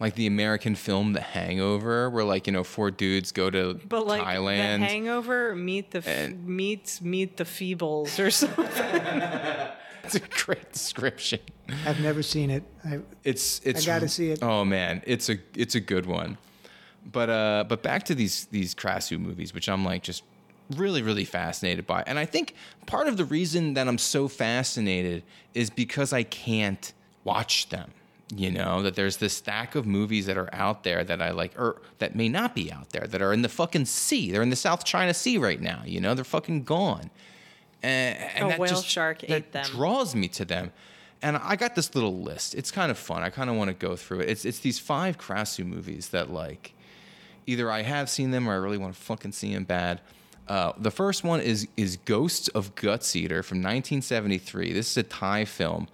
like 0.00 0.16
the 0.16 0.26
American 0.26 0.74
film 0.74 1.12
The 1.12 1.20
Hangover, 1.20 2.10
where 2.10 2.24
like 2.24 2.46
you 2.48 2.52
know 2.52 2.64
four 2.64 2.90
dudes 2.90 3.30
go 3.32 3.48
to 3.48 3.74
But 3.88 4.06
like 4.06 4.22
Thailand. 4.22 4.80
the 4.80 4.86
Hangover, 4.86 5.54
meet 5.54 5.92
the 5.92 5.98
f- 5.98 6.08
And- 6.08 6.44
meets 6.46 7.00
meet 7.00 7.36
the 7.36 7.44
Feebles 7.44 8.18
or 8.18 8.30
something. 8.40 8.64
it's 10.04 10.16
a 10.16 10.20
great 10.20 10.72
description. 10.72 11.40
I've 11.86 12.00
never 12.00 12.22
seen 12.22 12.50
it. 12.50 12.64
I, 12.84 13.00
It's 13.22 13.60
it's 13.64 13.86
gotta 13.86 14.08
see 14.08 14.30
it. 14.32 14.42
Oh 14.42 14.64
man, 14.64 15.02
it's 15.06 15.28
a 15.30 15.36
it's 15.56 15.76
a 15.76 15.80
good 15.80 16.06
one. 16.06 16.38
But 17.10 17.30
uh, 17.30 17.64
but 17.68 17.82
back 17.82 18.04
to 18.04 18.14
these 18.14 18.46
these 18.46 18.74
Krasu 18.74 19.18
movies, 19.18 19.52
which 19.54 19.68
I'm 19.68 19.84
like 19.84 20.02
just 20.02 20.22
really 20.76 21.02
really 21.02 21.24
fascinated 21.24 21.86
by, 21.86 22.02
and 22.06 22.18
I 22.18 22.24
think 22.24 22.54
part 22.86 23.08
of 23.08 23.16
the 23.16 23.24
reason 23.24 23.74
that 23.74 23.86
I'm 23.88 23.98
so 23.98 24.28
fascinated 24.28 25.22
is 25.52 25.68
because 25.70 26.12
I 26.12 26.22
can't 26.22 26.92
watch 27.24 27.68
them. 27.68 27.90
You 28.34 28.50
know 28.50 28.80
that 28.82 28.94
there's 28.96 29.18
this 29.18 29.34
stack 29.34 29.74
of 29.74 29.86
movies 29.86 30.24
that 30.26 30.38
are 30.38 30.48
out 30.54 30.82
there 30.82 31.04
that 31.04 31.20
I 31.20 31.30
like, 31.30 31.52
or 31.60 31.82
that 31.98 32.16
may 32.16 32.28
not 32.30 32.54
be 32.54 32.72
out 32.72 32.88
there, 32.90 33.06
that 33.06 33.20
are 33.20 33.32
in 33.34 33.42
the 33.42 33.50
fucking 33.50 33.84
sea. 33.84 34.32
They're 34.32 34.42
in 34.42 34.48
the 34.50 34.56
South 34.56 34.84
China 34.84 35.12
Sea 35.12 35.36
right 35.36 35.60
now. 35.60 35.82
You 35.84 36.00
know 36.00 36.14
they're 36.14 36.24
fucking 36.24 36.64
gone. 36.64 37.10
And, 37.82 38.18
and 38.18 38.46
A 38.46 38.48
that 38.48 38.58
whale 38.58 38.70
just- 38.70 38.86
shark 38.86 39.28
ate 39.28 39.52
them. 39.52 39.64
draws 39.66 40.14
me 40.14 40.28
to 40.28 40.44
them. 40.46 40.72
And 41.22 41.36
I 41.38 41.56
got 41.56 41.74
this 41.74 41.94
little 41.94 42.20
list. 42.22 42.54
It's 42.54 42.70
kind 42.70 42.90
of 42.90 42.98
fun. 42.98 43.22
I 43.22 43.30
kind 43.30 43.48
of 43.48 43.56
want 43.56 43.68
to 43.68 43.74
go 43.74 43.96
through 43.96 44.20
it. 44.20 44.28
It's 44.30 44.44
it's 44.44 44.58
these 44.58 44.78
five 44.78 45.16
Krasu 45.18 45.64
movies 45.64 46.08
that 46.10 46.30
like 46.30 46.73
either 47.46 47.70
I 47.70 47.82
have 47.82 48.08
seen 48.10 48.30
them 48.30 48.48
or 48.48 48.52
I 48.52 48.56
really 48.56 48.78
want 48.78 48.94
to 48.94 49.00
fucking 49.00 49.32
see 49.32 49.52
them 49.54 49.64
bad. 49.64 50.00
Uh, 50.48 50.72
the 50.76 50.90
first 50.90 51.24
one 51.24 51.40
is 51.40 51.66
is 51.76 51.96
Ghosts 52.04 52.48
of 52.48 52.74
Guts 52.74 53.16
Eater 53.16 53.42
from 53.42 53.58
1973. 53.58 54.72
This 54.72 54.90
is 54.90 54.96
a 54.98 55.02
Thai 55.02 55.46
film, 55.46 55.88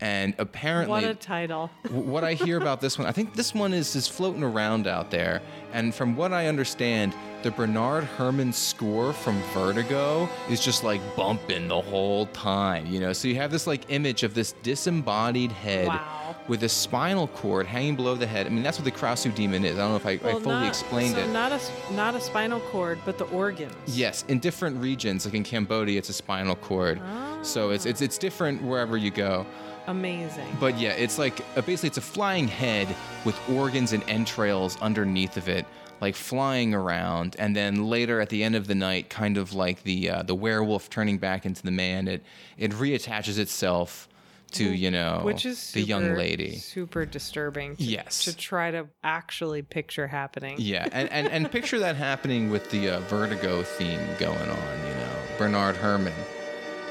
and 0.00 0.34
apparently 0.38 1.02
what 1.02 1.04
a 1.04 1.14
title. 1.14 1.70
what 1.90 2.24
I 2.24 2.32
hear 2.32 2.56
about 2.56 2.80
this 2.80 2.98
one, 2.98 3.06
I 3.06 3.12
think 3.12 3.34
this 3.34 3.54
one 3.54 3.74
is 3.74 3.94
is 3.94 4.08
floating 4.08 4.42
around 4.42 4.86
out 4.86 5.10
there. 5.10 5.42
And 5.72 5.94
from 5.94 6.16
what 6.16 6.32
I 6.32 6.46
understand, 6.46 7.14
the 7.42 7.50
Bernard 7.50 8.04
Herrmann 8.04 8.52
score 8.54 9.12
from 9.12 9.40
Vertigo 9.52 10.28
is 10.48 10.64
just 10.64 10.82
like 10.82 11.00
bumping 11.14 11.68
the 11.68 11.80
whole 11.80 12.26
time, 12.26 12.86
you 12.86 13.00
know. 13.00 13.12
So 13.12 13.28
you 13.28 13.36
have 13.36 13.50
this 13.50 13.66
like 13.66 13.84
image 13.90 14.22
of 14.22 14.32
this 14.32 14.52
disembodied 14.62 15.52
head 15.52 15.88
Wow. 15.88 16.19
With 16.50 16.64
a 16.64 16.68
spinal 16.68 17.28
cord 17.28 17.64
hanging 17.64 17.94
below 17.94 18.16
the 18.16 18.26
head. 18.26 18.44
I 18.44 18.50
mean, 18.50 18.64
that's 18.64 18.76
what 18.76 18.84
the 18.84 18.90
Krasu 18.90 19.32
demon 19.32 19.64
is. 19.64 19.76
I 19.76 19.82
don't 19.82 19.90
know 19.90 19.96
if 19.96 20.04
I, 20.04 20.14
I 20.28 20.32
Well, 20.32 20.40
fully 20.40 20.54
not- 20.56 20.66
explained 20.66 21.14
so 21.14 21.20
it. 21.20 21.28
Not 21.28 21.52
a 21.52 21.60
not 21.94 22.16
a 22.16 22.20
spinal 22.20 22.58
cord, 22.72 22.98
but 23.04 23.18
the 23.18 23.24
organs. 23.26 23.72
Yes, 23.86 24.24
in 24.26 24.40
different 24.40 24.76
regions, 24.82 25.24
like 25.24 25.34
in 25.34 25.44
Cambodia, 25.44 25.96
it's 25.96 26.08
a 26.08 26.12
spinal 26.12 26.56
cord. 26.56 27.00
So 27.42 27.70
it's 27.70 27.86
it's 27.86 28.02
it's 28.02 28.18
different 28.18 28.62
wherever 28.62 28.96
you 28.96 29.12
go. 29.12 29.46
Amazing. 29.86 30.56
But 30.58 30.76
yeah, 30.78 30.90
it's 30.90 31.18
like 31.18 31.40
uh, 31.56 31.62
basically 31.62 31.86
it's 31.86 31.98
a 31.98 32.02
flying 32.02 32.48
head 32.48 32.88
with 33.24 33.36
organs 33.48 33.92
and 33.92 34.02
entrails 34.08 34.76
underneath 34.82 35.36
of 35.36 35.48
it, 35.48 35.66
like 36.00 36.16
flying 36.16 36.74
around. 36.74 37.36
And 37.38 37.54
then 37.54 37.86
later 37.86 38.20
at 38.20 38.28
the 38.28 38.42
end 38.42 38.56
of 38.56 38.66
the 38.66 38.74
night, 38.74 39.08
kind 39.08 39.38
of 39.38 39.52
like 39.54 39.84
the 39.84 40.10
uh, 40.10 40.22
the 40.24 40.34
werewolf 40.34 40.90
turning 40.90 41.18
back 41.18 41.46
into 41.46 41.62
the 41.62 41.70
man, 41.70 42.08
it 42.08 42.22
it 42.58 42.72
reattaches 42.72 43.38
itself 43.38 44.08
to 44.52 44.64
you 44.64 44.90
know 44.90 45.20
Which 45.22 45.46
is 45.46 45.58
super, 45.58 45.80
the 45.80 45.88
young 45.88 46.14
lady. 46.16 46.56
super 46.56 47.06
disturbing. 47.06 47.76
To, 47.76 47.82
Yes. 47.84 48.24
to 48.24 48.36
try 48.36 48.70
to 48.70 48.86
actually 49.04 49.62
picture 49.62 50.06
happening. 50.06 50.56
Yeah, 50.58 50.88
and, 50.92 51.10
and, 51.10 51.28
and 51.28 51.50
picture 51.58 51.78
that 51.80 51.96
happening 51.96 52.50
with 52.50 52.70
the 52.70 52.90
uh, 52.90 53.00
Vertigo 53.00 53.62
theme 53.62 54.00
going 54.18 54.38
on, 54.38 54.78
you 54.88 54.94
know. 54.94 55.16
Bernard 55.38 55.76
Herrmann 55.76 56.12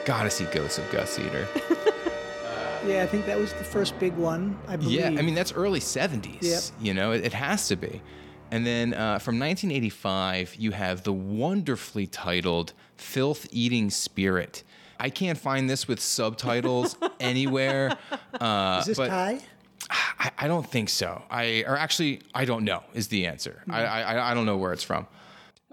Gotta 0.05 0.29
see 0.29 0.45
Ghosts 0.45 0.77
of 0.79 0.89
Guts 0.91 1.19
Eater. 1.19 1.47
yeah, 2.87 3.03
I 3.03 3.05
think 3.07 3.25
that 3.25 3.37
was 3.37 3.53
the 3.53 3.63
first 3.63 3.97
big 3.99 4.13
one. 4.15 4.57
I 4.67 4.75
believe. 4.75 4.99
Yeah, 4.99 5.07
I 5.07 5.21
mean 5.21 5.35
that's 5.35 5.51
early 5.53 5.79
'70s. 5.79 6.41
Yep. 6.41 6.61
You 6.81 6.93
know, 6.93 7.11
it, 7.11 7.25
it 7.25 7.33
has 7.33 7.67
to 7.67 7.75
be. 7.75 8.01
And 8.51 8.65
then 8.65 8.95
uh, 8.95 9.19
from 9.19 9.37
1985, 9.37 10.55
you 10.55 10.71
have 10.71 11.03
the 11.03 11.13
wonderfully 11.13 12.07
titled 12.07 12.73
"Filth 12.95 13.47
Eating 13.51 13.89
Spirit." 13.89 14.63
I 14.99 15.09
can't 15.09 15.37
find 15.37 15.69
this 15.69 15.87
with 15.87 15.99
subtitles 15.99 16.97
anywhere. 17.19 17.97
Uh, 18.39 18.77
is 18.81 18.87
this 18.87 18.97
but 18.97 19.09
Thai? 19.09 19.39
I, 19.89 20.31
I 20.37 20.47
don't 20.47 20.69
think 20.69 20.89
so. 20.89 21.21
I 21.31 21.63
or 21.65 21.77
actually 21.77 22.21
I 22.33 22.45
don't 22.45 22.65
know 22.65 22.83
is 22.93 23.07
the 23.07 23.25
answer. 23.25 23.63
I, 23.69 23.83
I 23.83 24.31
I 24.31 24.33
don't 24.33 24.45
know 24.45 24.57
where 24.57 24.73
it's 24.73 24.83
from. 24.83 25.07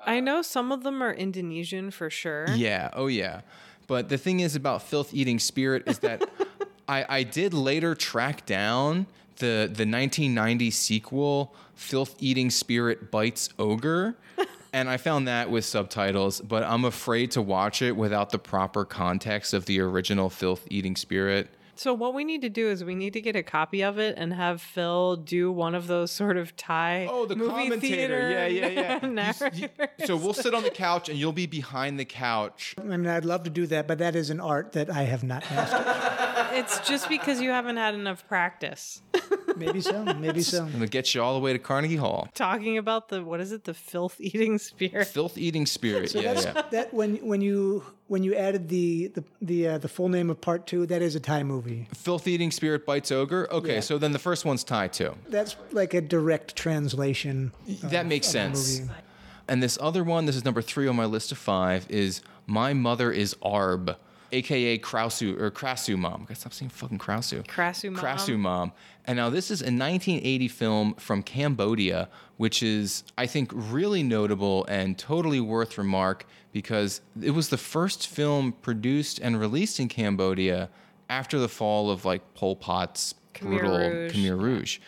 I 0.06 0.20
know 0.20 0.40
some 0.40 0.70
of 0.70 0.84
them 0.84 1.02
are 1.02 1.12
Indonesian 1.12 1.90
for 1.90 2.08
sure. 2.10 2.46
Yeah. 2.54 2.90
Oh, 2.92 3.08
yeah. 3.08 3.40
But 3.88 4.08
the 4.08 4.16
thing 4.16 4.40
is 4.40 4.54
about 4.54 4.82
filth 4.82 5.12
eating 5.12 5.40
spirit 5.40 5.82
is 5.86 5.98
that 5.98 6.22
I, 6.88 7.04
I 7.08 7.22
did 7.24 7.52
later 7.52 7.96
track 7.96 8.46
down 8.46 9.06
the 9.38 9.68
the 9.70 9.84
1990 9.84 10.70
sequel, 10.70 11.54
Filth 11.74 12.16
Eating 12.20 12.50
Spirit 12.50 13.10
Bites 13.10 13.50
Ogre. 13.58 14.16
And 14.76 14.90
I 14.90 14.98
found 14.98 15.26
that 15.26 15.50
with 15.50 15.64
subtitles, 15.64 16.42
but 16.42 16.62
I'm 16.62 16.84
afraid 16.84 17.30
to 17.30 17.40
watch 17.40 17.80
it 17.80 17.96
without 17.96 18.28
the 18.28 18.38
proper 18.38 18.84
context 18.84 19.54
of 19.54 19.64
the 19.64 19.80
original 19.80 20.28
Filth 20.28 20.66
Eating 20.68 20.96
Spirit. 20.96 21.48
So 21.78 21.92
what 21.92 22.14
we 22.14 22.24
need 22.24 22.42
to 22.42 22.48
do 22.48 22.68
is 22.68 22.82
we 22.82 22.94
need 22.94 23.12
to 23.12 23.20
get 23.20 23.36
a 23.36 23.42
copy 23.42 23.82
of 23.82 23.98
it 23.98 24.14
and 24.16 24.32
have 24.32 24.60
Phil 24.62 25.16
do 25.16 25.52
one 25.52 25.74
of 25.74 25.86
those 25.86 26.10
sort 26.10 26.36
of 26.36 26.56
Thai 26.56 27.06
Oh, 27.10 27.26
the 27.26 27.36
movie 27.36 27.50
commentator. 27.50 27.80
theater 27.80 28.30
Yeah, 28.30 28.46
yeah, 28.46 29.00
yeah. 29.04 29.50
You- 29.54 29.68
you- 29.98 30.06
so 30.06 30.16
we'll 30.16 30.32
sit 30.34 30.54
on 30.54 30.62
the 30.62 30.70
couch 30.70 31.08
and 31.08 31.18
you'll 31.18 31.32
be 31.32 31.46
behind 31.46 31.98
the 32.00 32.04
couch. 32.04 32.74
I 32.78 32.82
mean, 32.82 33.06
I'd 33.06 33.24
love 33.24 33.44
to 33.44 33.50
do 33.50 33.66
that, 33.68 33.86
but 33.86 33.98
that 33.98 34.16
is 34.16 34.30
an 34.30 34.40
art 34.40 34.72
that 34.72 34.90
I 34.90 35.02
have 35.02 35.22
not 35.22 35.42
mastered. 35.50 36.52
it's 36.58 36.80
just 36.88 37.08
because 37.08 37.40
you 37.40 37.50
haven't 37.50 37.76
had 37.76 37.94
enough 37.94 38.26
practice 38.26 39.02
maybe 39.56 39.80
so. 39.80 40.04
Maybe 40.14 40.42
so. 40.42 40.64
I'm 40.64 40.72
gonna 40.72 40.86
get 40.86 41.14
you 41.14 41.22
all 41.22 41.34
the 41.34 41.40
way 41.40 41.52
to 41.52 41.58
Carnegie 41.58 41.96
Hall. 41.96 42.28
talking 42.34 42.78
about 42.78 43.08
the 43.08 43.22
what 43.22 43.40
is 43.40 43.52
it 43.52 43.64
the 43.64 43.74
filth 43.74 44.16
eating 44.20 44.58
spirit. 44.58 45.06
Filth 45.06 45.38
Eating 45.38 45.66
Spirit. 45.66 46.10
So 46.10 46.20
yeah, 46.20 46.34
that's 46.34 46.46
yeah. 46.46 46.62
that 46.70 46.94
when 46.94 47.16
when 47.26 47.40
you 47.40 47.84
when 48.08 48.22
you 48.22 48.34
added 48.34 48.68
the 48.68 49.08
the 49.08 49.24
the, 49.42 49.68
uh, 49.68 49.78
the 49.78 49.88
full 49.88 50.08
name 50.08 50.30
of 50.30 50.40
part 50.40 50.66
two, 50.66 50.86
that 50.86 51.02
is 51.02 51.14
a 51.14 51.20
Thai 51.20 51.42
movie. 51.42 51.88
Filth 51.94 52.26
Eating 52.28 52.50
Spirit 52.50 52.86
Bites 52.86 53.10
Ogre. 53.10 53.48
Okay, 53.52 53.74
Yeah. 53.74 53.80
so 53.80 53.98
then 53.98 54.12
the 54.12 54.18
first 54.18 54.44
one's 54.44 54.64
Thai 54.64 54.88
too. 54.88 55.14
That's 55.28 55.56
like 55.72 55.94
a 55.94 56.00
direct 56.00 56.54
translation. 56.56 57.52
that 57.84 58.06
makes 58.06 58.26
of 58.28 58.32
sense. 58.32 58.82
And 59.48 59.62
this 59.62 59.78
other 59.80 60.02
one, 60.02 60.26
this 60.26 60.34
is 60.36 60.44
number 60.44 60.60
three 60.62 60.88
on 60.88 60.96
my 60.96 61.04
list 61.04 61.30
of 61.30 61.38
five, 61.38 61.86
is 61.88 62.20
My 62.46 62.72
Mother 62.72 63.12
is 63.12 63.34
Arb. 63.42 63.96
Aka 64.36 64.78
Krausu 64.78 65.40
or 65.40 65.50
Krasu 65.50 65.96
Mom. 65.96 66.22
Gotta 66.22 66.34
stop 66.36 66.52
saying 66.52 66.70
fucking 66.70 66.98
Krausu. 66.98 67.46
Krasu 67.46 67.92
Mom. 67.92 68.02
Krasu 68.02 68.38
Mom. 68.38 68.72
And 69.06 69.16
now 69.16 69.30
this 69.30 69.50
is 69.50 69.60
a 69.60 69.66
1980 69.66 70.48
film 70.48 70.94
from 70.94 71.22
Cambodia, 71.22 72.08
which 72.36 72.62
is, 72.62 73.04
I 73.16 73.26
think, 73.26 73.50
really 73.54 74.02
notable 74.02 74.64
and 74.66 74.98
totally 74.98 75.40
worth 75.40 75.78
remark 75.78 76.26
because 76.52 77.00
it 77.20 77.30
was 77.32 77.48
the 77.48 77.58
first 77.58 78.08
film 78.08 78.52
produced 78.52 79.18
and 79.20 79.38
released 79.38 79.78
in 79.80 79.88
Cambodia 79.88 80.68
after 81.08 81.38
the 81.38 81.48
fall 81.48 81.90
of 81.90 82.04
like 82.04 82.34
Pol 82.34 82.56
Pot's 82.56 83.14
Khmer 83.34 83.58
brutal 83.58 83.78
Rouge. 83.78 84.12
Khmer 84.12 84.40
Rouge. 84.40 84.78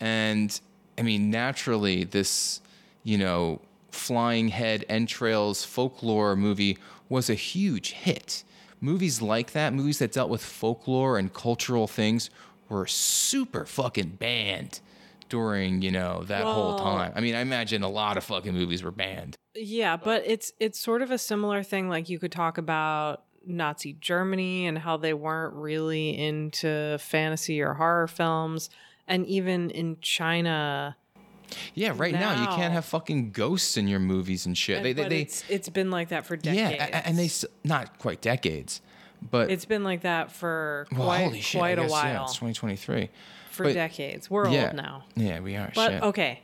And 0.00 0.60
I 0.98 1.02
mean, 1.02 1.30
naturally, 1.30 2.04
this, 2.04 2.60
you 3.04 3.18
know, 3.18 3.60
flying 3.90 4.48
head 4.48 4.84
entrails 4.88 5.64
folklore 5.64 6.36
movie 6.36 6.78
was 7.08 7.30
a 7.30 7.34
huge 7.34 7.92
hit. 7.92 8.44
Movies 8.80 9.20
like 9.20 9.52
that, 9.52 9.74
movies 9.74 9.98
that 9.98 10.12
dealt 10.12 10.30
with 10.30 10.42
folklore 10.42 11.18
and 11.18 11.32
cultural 11.32 11.86
things, 11.86 12.30
were 12.68 12.86
super 12.86 13.66
fucking 13.66 14.10
banned 14.10 14.80
during, 15.28 15.82
you 15.82 15.90
know, 15.90 16.24
that 16.24 16.44
whole 16.44 16.78
time. 16.78 17.12
I 17.14 17.20
mean, 17.20 17.34
I 17.34 17.40
imagine 17.40 17.82
a 17.82 17.88
lot 17.88 18.16
of 18.16 18.24
fucking 18.24 18.52
movies 18.52 18.82
were 18.82 18.90
banned. 18.90 19.36
Yeah, 19.54 19.96
but 19.96 20.22
it's 20.26 20.52
it's 20.60 20.78
sort 20.78 21.02
of 21.02 21.10
a 21.10 21.18
similar 21.18 21.62
thing. 21.62 21.88
Like 21.88 22.08
you 22.08 22.18
could 22.18 22.32
talk 22.32 22.58
about 22.58 23.24
Nazi 23.46 23.94
Germany 23.94 24.66
and 24.66 24.78
how 24.78 24.96
they 24.96 25.14
weren't 25.14 25.54
really 25.54 26.16
into 26.16 26.98
fantasy 26.98 27.60
or 27.60 27.74
horror 27.74 28.06
films, 28.06 28.70
and 29.06 29.26
even 29.26 29.70
in 29.70 29.98
China. 30.00 30.96
Yeah, 31.74 31.92
right 31.96 32.12
now, 32.12 32.40
you 32.40 32.46
can't 32.56 32.72
have 32.72 32.84
fucking 32.84 33.30
ghosts 33.32 33.76
in 33.76 33.88
your 33.88 34.00
movies 34.00 34.46
and 34.46 34.56
shit. 34.56 34.82
They, 34.82 34.92
they, 34.92 35.08
they, 35.08 35.20
it's 35.22 35.44
it's 35.48 35.68
been 35.68 35.90
like 35.90 36.08
that 36.08 36.26
for 36.26 36.36
decades. 36.36 36.76
Yeah, 36.78 37.02
and 37.04 37.18
they, 37.18 37.30
not 37.64 37.98
quite 37.98 38.20
decades, 38.20 38.80
but 39.30 39.50
it's 39.50 39.64
been 39.64 39.84
like 39.84 40.02
that 40.02 40.32
for 40.32 40.86
well, 40.92 41.04
quite 41.06 41.24
holy 41.24 41.40
shit, 41.40 41.60
I 41.60 41.74
quite 41.74 41.78
a 41.78 41.82
guess, 41.82 41.90
Yeah, 41.90 42.14
while. 42.14 42.24
it's 42.24 42.34
2023. 42.34 43.08
for 43.50 43.64
but- 43.64 43.74
decades. 43.74 44.30
We're 44.30 44.48
yeah. 44.48 44.66
old 44.66 44.74
now. 44.76 45.04
Yeah, 45.16 45.40
we 45.40 45.56
are. 45.56 45.72
But 45.74 45.90
shit. 45.90 46.02
okay. 46.02 46.40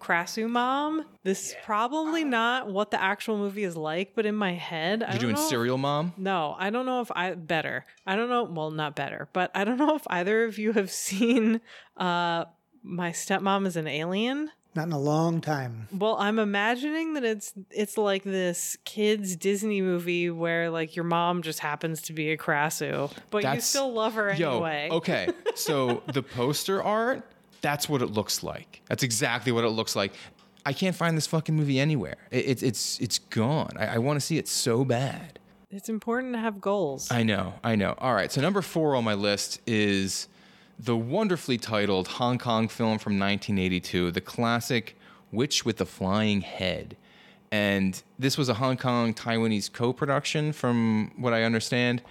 Krasu 0.00 0.50
Mom. 0.50 1.04
This 1.22 1.50
is 1.50 1.54
probably 1.64 2.24
not 2.24 2.66
what 2.66 2.90
the 2.90 3.00
actual 3.00 3.38
movie 3.38 3.62
is 3.62 3.76
like, 3.76 4.16
but 4.16 4.26
in 4.26 4.34
my 4.34 4.52
head, 4.52 4.98
You're 4.98 5.08
don't 5.10 5.20
doing 5.20 5.34
know 5.36 5.42
if- 5.42 5.48
Serial 5.48 5.78
Mom? 5.78 6.12
No, 6.16 6.56
I 6.58 6.70
don't 6.70 6.86
know 6.86 7.02
if 7.02 7.12
I 7.14 7.34
better. 7.34 7.84
I 8.04 8.16
don't 8.16 8.28
know. 8.28 8.42
Well, 8.42 8.72
not 8.72 8.96
better, 8.96 9.28
but 9.32 9.52
I 9.54 9.62
don't 9.62 9.76
know 9.78 9.94
if 9.94 10.02
either 10.08 10.42
of 10.42 10.58
you 10.58 10.72
have 10.72 10.90
seen 10.90 11.60
uh 11.96 12.46
My 12.82 13.10
Stepmom 13.10 13.66
is 13.66 13.76
an 13.76 13.86
Alien. 13.86 14.50
Not 14.74 14.86
in 14.86 14.92
a 14.92 14.98
long 14.98 15.42
time. 15.42 15.86
Well, 15.92 16.16
I'm 16.18 16.38
imagining 16.38 17.12
that 17.14 17.24
it's 17.24 17.52
it's 17.70 17.98
like 17.98 18.24
this 18.24 18.78
kids 18.84 19.36
Disney 19.36 19.82
movie 19.82 20.30
where 20.30 20.70
like 20.70 20.96
your 20.96 21.04
mom 21.04 21.42
just 21.42 21.58
happens 21.58 22.00
to 22.02 22.14
be 22.14 22.30
a 22.30 22.38
Krasu, 22.38 23.12
but 23.30 23.38
you 23.38 23.42
That's- 23.42 23.66
still 23.66 23.92
love 23.92 24.14
her 24.14 24.32
Yo, 24.32 24.50
anyway. 24.52 24.88
okay. 24.92 25.28
So 25.54 26.02
the 26.12 26.22
poster 26.22 26.82
art, 26.82 27.22
that's 27.60 27.86
what 27.88 28.00
it 28.00 28.06
looks 28.12 28.42
like. 28.42 28.80
That's 28.88 29.02
exactly 29.02 29.52
what 29.52 29.64
it 29.64 29.68
looks 29.68 29.94
like. 29.94 30.12
I 30.64 30.72
can't 30.72 30.96
find 30.96 31.16
this 31.18 31.26
fucking 31.26 31.54
movie 31.54 31.78
anywhere. 31.78 32.16
It, 32.30 32.46
it's 32.48 32.62
it's 32.62 32.98
it's 32.98 33.18
gone. 33.18 33.72
I, 33.78 33.96
I 33.96 33.98
want 33.98 34.18
to 34.18 34.24
see 34.24 34.38
it 34.38 34.48
so 34.48 34.86
bad. 34.86 35.38
It's 35.70 35.88
important 35.90 36.32
to 36.34 36.38
have 36.38 36.60
goals. 36.62 37.10
I 37.10 37.22
know, 37.24 37.54
I 37.62 37.76
know. 37.76 37.94
All 37.98 38.14
right, 38.14 38.32
so 38.32 38.40
number 38.40 38.62
four 38.62 38.94
on 38.94 39.04
my 39.04 39.14
list 39.14 39.60
is 39.66 40.28
the 40.78 40.96
wonderfully 40.96 41.58
titled 41.58 42.08
Hong 42.08 42.38
Kong 42.38 42.68
film 42.68 42.98
from 42.98 43.18
1982, 43.18 44.10
the 44.10 44.20
classic 44.20 44.96
Witch 45.30 45.64
with 45.64 45.76
the 45.76 45.86
Flying 45.86 46.40
Head. 46.40 46.96
And 47.50 48.02
this 48.18 48.38
was 48.38 48.48
a 48.48 48.54
Hong 48.54 48.76
Kong 48.76 49.12
Taiwanese 49.14 49.72
co 49.72 49.92
production, 49.92 50.52
from 50.52 51.12
what 51.16 51.32
I 51.32 51.42
understand. 51.42 52.02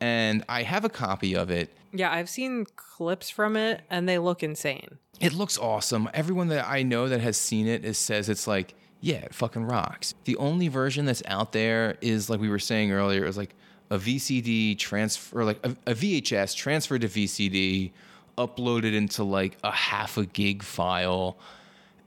And 0.00 0.44
I 0.48 0.62
have 0.62 0.84
a 0.84 0.88
copy 0.88 1.34
of 1.36 1.50
it. 1.50 1.70
yeah, 1.92 2.10
I've 2.12 2.28
seen 2.30 2.66
clips 2.76 3.28
from 3.30 3.56
it 3.56 3.82
and 3.90 4.08
they 4.08 4.18
look 4.18 4.42
insane. 4.42 4.98
It 5.20 5.34
looks 5.34 5.58
awesome. 5.58 6.08
Everyone 6.14 6.48
that 6.48 6.66
I 6.66 6.82
know 6.82 7.08
that 7.08 7.20
has 7.20 7.36
seen 7.36 7.66
it 7.66 7.84
is 7.84 7.98
says 7.98 8.28
it's 8.28 8.46
like, 8.46 8.74
yeah, 9.00 9.16
it 9.16 9.34
fucking 9.34 9.64
rocks. 9.64 10.14
The 10.24 10.36
only 10.36 10.68
version 10.68 11.04
that's 11.04 11.22
out 11.26 11.52
there 11.52 11.96
is 12.00 12.30
like 12.30 12.40
we 12.40 12.48
were 12.48 12.58
saying 12.58 12.92
earlier, 12.92 13.24
is 13.26 13.36
like 13.36 13.54
a 13.90 13.98
VCD 13.98 14.78
transfer, 14.78 15.44
like 15.44 15.64
a, 15.64 15.70
a 15.90 15.94
VHS 15.94 16.54
transferred 16.54 17.00
to 17.02 17.08
VCD, 17.08 17.90
uploaded 18.38 18.94
into 18.94 19.24
like 19.24 19.56
a 19.64 19.70
half 19.72 20.16
a 20.16 20.26
gig 20.26 20.62
file, 20.62 21.36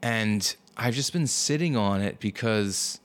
and 0.01 0.55
I've 0.77 0.95
just 0.95 1.13
been 1.13 1.27
sitting 1.27 1.75
on 1.75 2.01
it 2.01 2.19
because 2.19 2.99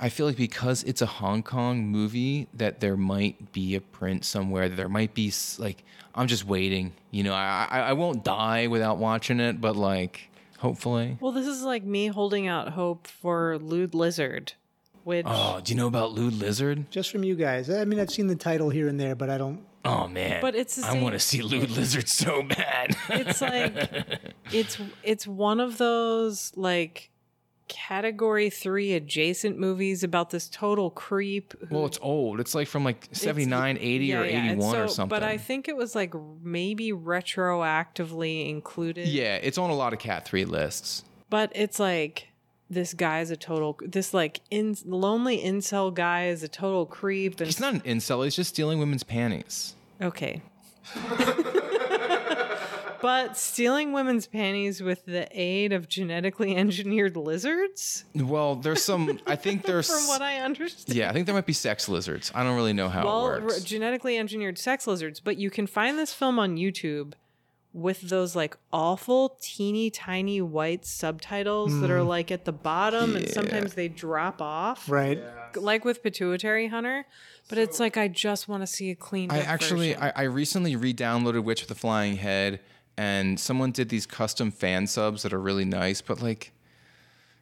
I 0.00 0.08
feel 0.08 0.26
like 0.26 0.36
because 0.36 0.84
it's 0.84 1.02
a 1.02 1.06
Hong 1.06 1.42
Kong 1.42 1.84
movie 1.86 2.48
that 2.54 2.80
there 2.80 2.96
might 2.96 3.52
be 3.52 3.74
a 3.74 3.80
print 3.80 4.24
somewhere. 4.24 4.68
There 4.68 4.88
might 4.88 5.12
be 5.12 5.32
like 5.58 5.84
I'm 6.14 6.28
just 6.28 6.44
waiting. 6.44 6.92
You 7.10 7.24
know, 7.24 7.34
I 7.34 7.66
I, 7.70 7.80
I 7.80 7.92
won't 7.94 8.24
die 8.24 8.68
without 8.68 8.98
watching 8.98 9.40
it, 9.40 9.60
but 9.60 9.76
like 9.76 10.30
hopefully. 10.58 11.18
Well, 11.20 11.32
this 11.32 11.46
is 11.46 11.62
like 11.62 11.82
me 11.84 12.08
holding 12.08 12.46
out 12.46 12.70
hope 12.70 13.06
for 13.06 13.58
Lewd 13.58 13.94
Lizard, 13.94 14.52
which 15.04 15.26
Oh, 15.28 15.60
do 15.62 15.72
you 15.72 15.76
know 15.76 15.86
about 15.86 16.12
Lewd 16.12 16.34
Lizard? 16.34 16.90
Just 16.90 17.10
from 17.10 17.24
you 17.24 17.34
guys. 17.36 17.68
I 17.70 17.84
mean, 17.84 17.98
I've 18.00 18.10
seen 18.10 18.26
the 18.26 18.36
title 18.36 18.70
here 18.70 18.88
and 18.88 18.98
there, 18.98 19.14
but 19.14 19.30
I 19.30 19.38
don't. 19.38 19.64
Oh 19.84 20.06
man, 20.08 20.40
But 20.42 20.54
it's 20.54 20.76
the 20.76 20.86
I 20.86 21.00
want 21.00 21.14
to 21.14 21.18
see 21.20 21.40
Lewd 21.40 21.70
Lizard 21.70 22.08
so 22.08 22.42
bad. 22.42 22.96
it's 23.08 23.40
like 23.40 23.74
it's 24.52 24.76
it's 25.02 25.26
one 25.26 25.60
of 25.60 25.78
those 25.78 26.52
like 26.56 27.10
category 27.68 28.48
3 28.50 28.94
adjacent 28.94 29.58
movies 29.58 30.02
about 30.02 30.30
this 30.30 30.48
total 30.48 30.90
creep 30.90 31.54
who 31.68 31.74
well, 31.76 31.86
it's 31.86 31.98
old. 32.02 32.40
It's 32.40 32.54
like 32.54 32.66
from 32.66 32.82
like 32.84 33.08
79, 33.12 33.78
80 33.78 34.14
or 34.14 34.24
Yeah, 34.24 34.30
yeah, 34.30 34.36
and 34.38 34.50
81 34.62 34.76
or 34.76 34.88
so- 34.88 34.94
something. 34.94 35.08
But 35.10 35.22
I 35.22 35.36
think 35.38 35.68
it 35.68 35.76
was 35.76 35.94
like 35.94 36.14
maybe 36.42 36.92
retroactively 36.92 38.48
included. 38.48 39.08
yeah, 39.08 39.36
it's 39.36 39.58
on 39.58 39.70
a 39.70 39.74
lot 39.74 39.92
of 39.92 39.98
Cat 39.98 40.24
3 40.26 40.44
lists. 40.44 41.04
But 41.30 41.52
it's 41.54 41.78
like 41.78 42.27
this 42.70 42.92
guy 42.94 43.20
is 43.20 43.30
a 43.30 43.36
total 43.36 43.78
this 43.84 44.12
like 44.12 44.40
in 44.50 44.76
lonely 44.84 45.38
incel 45.38 45.92
guy 45.92 46.26
is 46.26 46.42
a 46.42 46.48
total 46.48 46.84
creep 46.86 47.38
and 47.40 47.46
He's 47.46 47.60
not 47.60 47.74
an 47.74 47.80
incel. 47.80 48.24
He's 48.24 48.36
just 48.36 48.50
stealing 48.50 48.78
women's 48.78 49.02
panties. 49.04 49.74
okay. 50.02 50.42
but 53.00 53.36
stealing 53.36 53.92
women's 53.92 54.26
panties 54.26 54.82
with 54.82 55.04
the 55.06 55.28
aid 55.30 55.72
of 55.72 55.88
genetically 55.88 56.56
engineered 56.56 57.16
lizards, 57.16 58.04
Well, 58.14 58.56
there's 58.56 58.82
some. 58.82 59.20
I 59.26 59.36
think 59.36 59.62
there's. 59.66 59.88
from 59.88 60.06
what 60.08 60.22
I 60.22 60.38
understand. 60.38 60.96
yeah, 60.96 61.08
I 61.08 61.12
think 61.12 61.26
there 61.26 61.34
might 61.34 61.46
be 61.46 61.52
sex 61.52 61.88
lizards. 61.88 62.32
I 62.34 62.42
don't 62.42 62.56
really 62.56 62.72
know 62.72 62.88
how 62.88 63.04
well, 63.04 63.34
it 63.34 63.42
works. 63.42 63.54
r- 63.54 63.60
genetically 63.60 64.18
engineered 64.18 64.58
sex 64.58 64.86
lizards, 64.86 65.20
but 65.20 65.36
you 65.36 65.50
can 65.50 65.66
find 65.66 65.98
this 65.98 66.12
film 66.12 66.38
on 66.38 66.56
YouTube 66.56 67.12
with 67.80 68.00
those 68.02 68.34
like 68.34 68.56
awful 68.72 69.38
teeny 69.40 69.90
tiny 69.90 70.40
white 70.40 70.84
subtitles 70.84 71.80
that 71.80 71.90
are 71.90 72.00
hmm. 72.00 72.08
like 72.08 72.30
at 72.30 72.44
the 72.44 72.52
bottom 72.52 73.16
and 73.16 73.28
sometimes 73.28 73.74
they 73.74 73.88
drop 73.88 74.42
off. 74.42 74.90
Right. 74.90 75.20
like 75.54 75.84
with 75.84 76.02
pituitary 76.02 76.66
hunter 76.66 77.06
but 77.48 77.56
it's 77.56 77.80
like 77.80 77.96
i 77.96 78.06
just 78.06 78.48
want 78.48 78.62
to 78.62 78.66
see 78.66 78.90
a 78.90 78.94
clean 78.94 79.30
I 79.30 79.38
actually, 79.40 79.96
I, 79.96 80.12
I 80.14 80.22
recently 80.24 80.76
re-downloaded 80.76 81.42
Witch 81.44 81.62
with 81.62 81.68
the 81.68 81.74
Flying 81.74 82.16
Head, 82.16 82.60
and 82.96 83.38
someone 83.38 83.72
did 83.72 83.88
these 83.88 84.06
custom 84.06 84.50
fan 84.50 84.86
subs 84.86 85.22
that 85.22 85.32
are 85.32 85.40
really 85.40 85.64
nice, 85.64 86.00
but 86.00 86.22
like, 86.22 86.52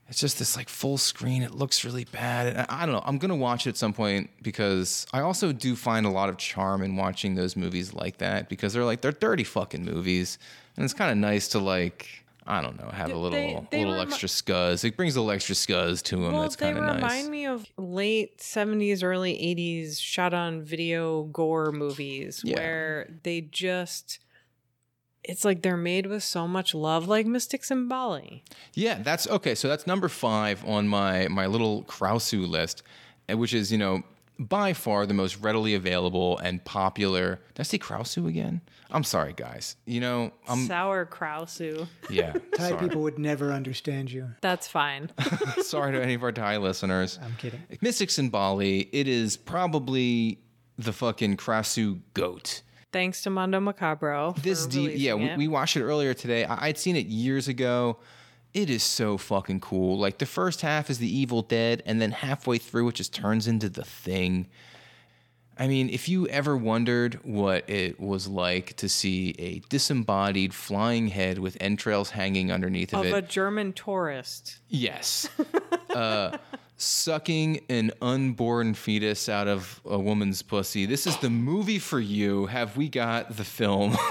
it's 0.08 0.20
just 0.20 0.38
this 0.38 0.56
like 0.56 0.68
full 0.68 0.98
screen. 0.98 1.42
It 1.42 1.52
looks 1.54 1.84
really 1.84 2.04
bad. 2.04 2.46
And 2.48 2.58
I, 2.60 2.66
I 2.82 2.86
don't 2.86 2.94
know. 2.94 3.02
I'm 3.04 3.18
gonna 3.18 3.36
watch 3.36 3.66
it 3.66 3.70
at 3.70 3.76
some 3.76 3.92
point 3.92 4.30
because 4.42 5.06
I 5.12 5.20
also 5.20 5.52
do 5.52 5.74
find 5.76 6.06
a 6.06 6.10
lot 6.10 6.28
of 6.28 6.36
charm 6.36 6.82
in 6.82 6.96
watching 6.96 7.34
those 7.34 7.56
movies 7.56 7.92
like 7.94 8.18
that 8.18 8.48
because 8.48 8.72
they're 8.72 8.84
like 8.84 9.00
they're 9.00 9.12
dirty 9.12 9.44
fucking 9.44 9.84
movies, 9.84 10.38
and 10.76 10.84
it's 10.84 10.94
kind 10.94 11.10
of 11.10 11.18
nice 11.18 11.48
to 11.48 11.58
like. 11.58 12.08
I 12.48 12.62
don't 12.62 12.78
know, 12.80 12.88
have 12.90 13.10
a 13.10 13.16
little 13.16 13.32
They- 13.36 13.66
they 13.72 13.78
little 13.84 13.94
remi- 13.98 14.06
extra 14.12 14.28
scuzz. 14.28 14.84
It 14.84 14.96
brings 14.96 15.16
a 15.16 15.20
little 15.20 15.32
extra 15.32 15.56
scuzz 15.56 16.00
to 16.04 16.14
them. 16.14 16.32
well 16.32 16.42
That's 16.42 16.54
kind 16.54 16.78
of 16.78 16.84
nice. 16.84 16.92
They 17.00 17.02
remind 17.02 17.28
me 17.28 17.46
of 17.46 17.66
late 17.76 18.38
70s 18.38 19.02
early 19.02 19.32
80s 19.34 19.98
shot 20.00 20.32
on 20.32 20.62
video 20.62 21.24
gore 21.24 21.72
movies 21.72 22.42
Yeah. 22.44 22.56
where 22.60 23.08
they 23.24 23.40
just 23.40 24.20
it's 25.28 25.44
like 25.44 25.62
they're 25.62 25.76
made 25.76 26.06
with 26.06 26.22
so 26.22 26.46
much 26.48 26.74
love 26.74 27.08
like 27.08 27.26
mystics 27.26 27.70
in 27.70 27.88
bali 27.88 28.42
Yeah, 28.74 29.02
that's 29.02 29.26
okay. 29.28 29.54
So 29.54 29.68
that's 29.68 29.86
number 29.86 30.08
five 30.08 30.64
on 30.64 30.88
my 30.88 31.28
my 31.28 31.46
little 31.46 31.82
Krausu 31.84 32.48
list, 32.48 32.82
uh, 33.30 33.36
which 33.36 33.52
is 33.54 33.70
you 33.72 33.78
know 33.78 34.02
by 34.38 34.72
far 34.72 35.06
the 35.06 35.14
most 35.14 35.38
readily 35.40 35.74
available 35.74 36.38
and 36.38 36.62
popular. 36.64 37.40
Did 37.54 37.60
I 37.60 37.62
say 37.62 37.78
Krausu 37.78 38.28
again? 38.28 38.60
I'm 38.90 39.02
sorry, 39.02 39.32
guys. 39.32 39.76
You 39.86 40.00
know, 40.00 40.32
I'm 40.46 40.66
sour 40.66 41.06
krausu 41.06 41.88
yeah. 42.08 42.32
Thai 42.56 42.68
sorry. 42.70 42.88
people 42.88 43.02
would 43.02 43.18
never 43.18 43.52
understand 43.52 44.12
you. 44.12 44.28
that's 44.40 44.68
fine 44.68 45.10
sorry 45.62 45.92
to 45.92 46.02
any 46.02 46.14
of 46.14 46.22
our 46.22 46.32
Thai 46.32 46.58
listeners. 46.58 47.18
I'm 47.22 47.34
kidding. 47.36 47.60
Mystics 47.80 48.18
in 48.18 48.28
Bali. 48.28 48.88
It 48.92 49.08
is 49.08 49.36
probably 49.36 50.38
the 50.78 50.92
fucking 50.92 51.36
Krausu 51.38 52.00
goat. 52.14 52.62
Thanks 52.96 53.20
to 53.22 53.28
mondo 53.30 53.60
macabro 53.60 54.34
this 54.42 54.66
D, 54.66 54.94
yeah, 54.94 55.12
we, 55.14 55.36
we 55.36 55.48
watched 55.48 55.76
it 55.76 55.82
earlier 55.82 56.14
today. 56.14 56.46
I, 56.46 56.68
I'd 56.68 56.78
seen 56.78 56.96
it 56.96 57.06
years 57.06 57.46
ago. 57.46 57.98
It 58.54 58.70
is 58.70 58.82
so 58.82 59.18
fucking 59.18 59.60
cool. 59.60 59.98
Like 59.98 60.16
the 60.16 60.24
first 60.24 60.62
half 60.62 60.88
is 60.88 60.96
the 60.98 61.14
Evil 61.14 61.42
Dead, 61.42 61.82
and 61.84 62.00
then 62.00 62.10
halfway 62.10 62.56
through, 62.56 62.88
it 62.88 62.94
just 62.94 63.12
turns 63.12 63.46
into 63.46 63.68
the 63.68 63.84
Thing. 63.84 64.48
I 65.58 65.68
mean, 65.68 65.90
if 65.90 66.08
you 66.08 66.26
ever 66.28 66.56
wondered 66.56 67.20
what 67.22 67.68
it 67.68 68.00
was 68.00 68.28
like 68.28 68.76
to 68.76 68.88
see 68.88 69.34
a 69.38 69.58
disembodied 69.68 70.54
flying 70.54 71.08
head 71.08 71.38
with 71.38 71.56
entrails 71.60 72.10
hanging 72.10 72.50
underneath 72.50 72.94
of, 72.94 73.00
Of 73.00 73.06
it, 73.06 73.14
a 73.14 73.22
German 73.22 73.74
tourist. 73.74 74.58
yes, 74.68 75.28
uh, 75.94 76.36
sucking 76.76 77.60
an 77.68 77.92
unborn 78.02 78.74
fetus 78.74 79.28
out 79.28 79.48
of 79.48 79.80
a 79.84 79.98
woman's 79.98 80.42
pussy, 80.42 80.86
this 80.86 81.06
is 81.06 81.16
the 81.18 81.30
movie 81.30 81.78
for 81.78 82.00
you. 82.00 82.46
Have 82.46 82.76
we 82.76 82.88
got 82.88 83.36
the 83.36 83.44
film? 83.44 83.96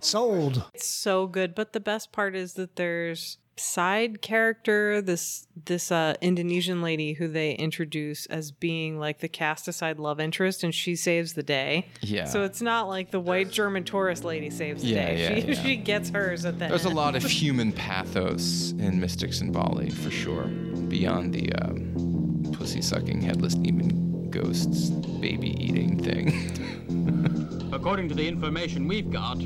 Sold. 0.00 0.64
It's 0.74 0.86
so 0.86 1.26
good, 1.26 1.54
but 1.54 1.72
the 1.72 1.80
best 1.80 2.12
part 2.12 2.34
is 2.34 2.54
that 2.54 2.76
there's 2.76 3.38
side 3.58 4.20
character 4.20 5.00
this 5.00 5.46
this 5.64 5.90
uh 5.90 6.12
Indonesian 6.20 6.82
lady 6.82 7.14
who 7.14 7.26
they 7.26 7.52
introduce 7.52 8.26
as 8.26 8.50
being 8.52 8.98
like 8.98 9.20
the 9.20 9.28
cast 9.28 9.66
aside 9.66 9.98
love 9.98 10.20
interest 10.20 10.62
and 10.62 10.74
she 10.74 10.94
saves 10.94 11.32
the 11.32 11.42
day. 11.42 11.86
Yeah. 12.02 12.26
So 12.26 12.44
it's 12.44 12.60
not 12.60 12.86
like 12.88 13.10
the 13.10 13.20
white 13.20 13.50
German 13.50 13.84
tourist 13.84 14.24
lady 14.24 14.50
saves 14.50 14.82
the 14.82 14.88
Yeah, 14.88 15.06
day. 15.06 15.20
yeah, 15.20 15.40
she 15.40 15.46
yeah. 15.52 15.62
she 15.62 15.76
gets 15.76 16.10
hers 16.10 16.44
at 16.44 16.58
the 16.58 16.68
There's 16.68 16.84
a 16.84 16.90
lot 16.90 17.16
of 17.16 17.22
human 17.42 17.72
pathos 17.72 18.72
in 18.72 19.00
Mystics 19.00 19.40
in 19.40 19.52
Bali, 19.52 19.88
for 19.90 20.10
sure, 20.10 20.44
beyond 20.44 21.32
the 21.32 21.50
um, 21.54 22.52
pussy 22.52 22.82
sucking, 22.82 23.22
headless 23.22 23.54
demon 23.54 24.28
ghosts, 24.30 24.90
baby 24.90 25.56
eating 25.64 25.98
thing. 26.02 27.70
According 27.72 28.08
to 28.10 28.14
the 28.14 28.26
information 28.28 28.86
we've 28.86 29.10
got, 29.10 29.38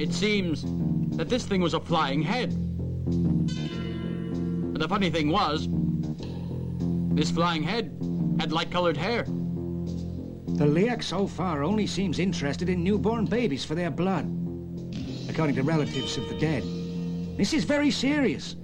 it 0.00 0.12
seems 0.12 0.64
that 1.16 1.28
this 1.28 1.44
thing 1.44 1.60
was 1.60 1.74
a 1.74 1.80
flying 1.80 2.22
head. 2.22 2.50
But 4.72 4.80
the 4.80 4.88
funny 4.88 5.10
thing 5.10 5.28
was, 5.28 5.68
this 7.14 7.30
flying 7.30 7.62
head 7.62 7.96
had 8.40 8.52
light-colored 8.52 8.96
hair. 8.96 9.24
The 9.24 10.66
Liak 10.66 11.02
so 11.02 11.26
far 11.26 11.62
only 11.62 11.86
seems 11.86 12.18
interested 12.18 12.68
in 12.68 12.82
newborn 12.82 13.26
babies 13.26 13.64
for 13.64 13.74
their 13.74 13.90
blood, 13.90 14.26
according 15.28 15.56
to 15.56 15.62
relatives 15.62 16.16
of 16.16 16.28
the 16.28 16.38
dead. 16.38 16.62
This 17.36 17.52
is 17.52 17.64
very 17.64 17.90
serious. 17.90 18.56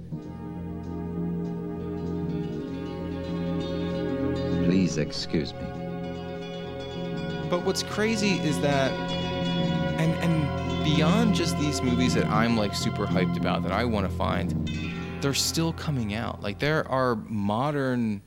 Please 4.65 4.97
excuse 4.97 5.53
me. 5.53 5.59
But 7.49 7.65
what's 7.65 7.81
crazy 7.81 8.39
is 8.39 8.59
that, 8.61 8.91
and 9.99 10.13
and 10.23 10.83
beyond 10.85 11.35
just 11.35 11.57
these 11.59 11.81
movies 11.81 12.13
that 12.13 12.25
I'm 12.27 12.55
like 12.55 12.73
super 12.73 13.05
hyped 13.05 13.37
about 13.37 13.63
that 13.63 13.71
I 13.71 13.83
want 13.83 14.09
to 14.09 14.15
find, 14.15 14.69
they're 15.21 15.33
still 15.33 15.73
coming 15.73 16.13
out. 16.13 16.41
Like 16.41 16.59
there 16.59 16.87
are 16.87 17.15
modern 17.15 18.21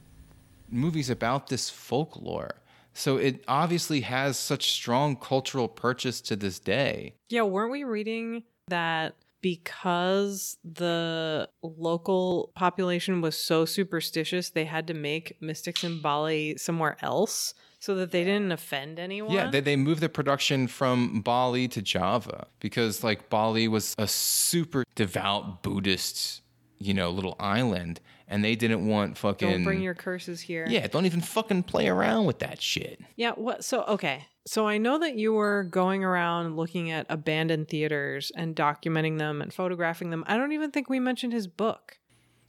movies 0.70 1.08
about 1.10 1.48
this 1.48 1.70
folklore. 1.70 2.56
So 2.94 3.16
it 3.16 3.42
obviously 3.48 4.02
has 4.02 4.38
such 4.38 4.70
strong 4.70 5.16
cultural 5.16 5.66
purchase 5.66 6.20
to 6.22 6.36
this 6.36 6.58
day. 6.58 7.14
Yeah, 7.30 7.42
weren't 7.42 7.72
we 7.72 7.84
reading 7.84 8.42
that 8.68 9.14
because 9.40 10.58
the 10.62 11.48
local 11.62 12.52
population 12.54 13.22
was 13.22 13.36
so 13.36 13.64
superstitious, 13.64 14.50
they 14.50 14.66
had 14.66 14.86
to 14.88 14.94
make 14.94 15.38
Mystics 15.40 15.84
in 15.84 16.02
Bali 16.02 16.56
somewhere 16.58 16.98
else 17.00 17.54
so 17.82 17.96
that 17.96 18.12
they 18.12 18.22
didn't 18.22 18.52
offend 18.52 19.00
anyone? 19.00 19.32
Yeah, 19.34 19.50
they, 19.50 19.58
they 19.58 19.74
moved 19.74 20.02
the 20.02 20.08
production 20.08 20.68
from 20.68 21.20
Bali 21.20 21.66
to 21.66 21.82
Java 21.82 22.46
because 22.60 23.02
like 23.02 23.28
Bali 23.28 23.66
was 23.66 23.96
a 23.98 24.06
super 24.06 24.84
devout 24.94 25.64
Buddhist, 25.64 26.42
you 26.78 26.94
know, 26.94 27.10
little 27.10 27.34
island, 27.40 28.00
and 28.28 28.44
they 28.44 28.54
didn't 28.54 28.86
want 28.86 29.18
fucking 29.18 29.50
Don't 29.50 29.64
bring 29.64 29.82
your 29.82 29.94
curses 29.94 30.40
here. 30.40 30.64
yeah, 30.68 30.86
don't 30.86 31.06
even 31.06 31.20
fucking 31.20 31.64
play 31.64 31.88
around 31.88 32.26
with 32.26 32.38
that 32.38 32.62
shit. 32.62 33.00
Yeah, 33.16 33.32
what 33.32 33.64
so 33.64 33.82
okay. 33.82 34.26
So 34.46 34.68
I 34.68 34.78
know 34.78 35.00
that 35.00 35.16
you 35.16 35.32
were 35.32 35.64
going 35.64 36.04
around 36.04 36.56
looking 36.56 36.92
at 36.92 37.06
abandoned 37.08 37.68
theaters 37.68 38.30
and 38.36 38.54
documenting 38.54 39.18
them 39.18 39.42
and 39.42 39.52
photographing 39.52 40.10
them. 40.10 40.22
I 40.28 40.36
don't 40.36 40.52
even 40.52 40.70
think 40.70 40.88
we 40.88 41.00
mentioned 41.00 41.32
his 41.32 41.48
book. 41.48 41.98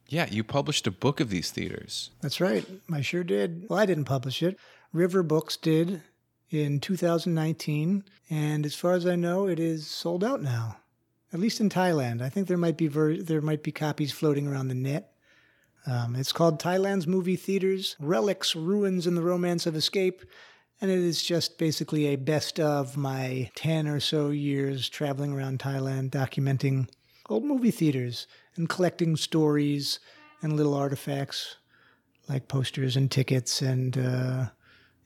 Yeah, 0.10 0.28
you 0.30 0.44
published 0.44 0.86
a 0.86 0.92
book 0.92 1.20
of 1.20 1.32
these 1.32 1.50
theaters. 1.50 2.12
That's 2.22 2.40
right. 2.40 2.66
I 2.92 3.02
sure 3.02 3.24
did. 3.24 3.66
Well, 3.68 3.80
I 3.80 3.88
didn't 3.88 4.06
publish 4.06 4.44
it. 4.44 4.60
River 4.94 5.24
Books 5.24 5.58
did 5.58 6.04
in 6.52 6.80
2019, 6.80 8.04
and 8.30 8.66
as 8.66 8.76
far 8.76 8.94
as 8.94 9.08
I 9.08 9.16
know, 9.16 9.48
it 9.48 9.60
is 9.60 9.88
sold 9.88 10.24
out 10.24 10.42
now. 10.42 10.78
At 11.34 11.40
least 11.40 11.60
in 11.60 11.70
Thailand. 11.70 12.22
I 12.22 12.30
think 12.30 12.48
there 12.48 12.58
might 12.58 12.78
be 12.78 12.88
ver- 12.88 13.18
there 13.18 13.42
might 13.42 13.64
be 13.64 13.72
copies 13.72 14.12
floating 14.12 14.48
around 14.48 14.68
the 14.68 14.76
net. 14.76 15.16
Um, 15.88 16.16
it's 16.16 16.32
called 16.32 16.62
Thailand's 16.62 17.08
Movie 17.08 17.36
Theaters: 17.36 17.96
Relics, 18.00 18.56
Ruins, 18.56 19.08
and 19.08 19.18
the 19.18 19.24
Romance 19.24 19.66
of 19.66 19.76
Escape, 19.76 20.22
and 20.80 20.92
it 20.92 21.00
is 21.00 21.24
just 21.24 21.58
basically 21.58 22.06
a 22.06 22.18
best 22.18 22.60
of 22.60 22.96
my 22.96 23.50
10 23.56 23.88
or 23.88 24.00
so 24.00 24.30
years 24.30 24.90
traveling 24.90 25.34
around 25.34 25.58
Thailand, 25.58 26.12
documenting 26.12 26.88
old 27.30 27.44
movie 27.44 27.72
theaters 27.72 28.28
and 28.56 28.70
collecting 28.70 29.16
stories 29.16 30.00
and 30.42 30.56
little 30.56 30.74
artifacts 30.74 31.56
like 32.30 32.48
posters 32.48 32.96
and 32.96 33.10
tickets 33.10 33.62
and 33.62 33.98
uh, 33.98 34.46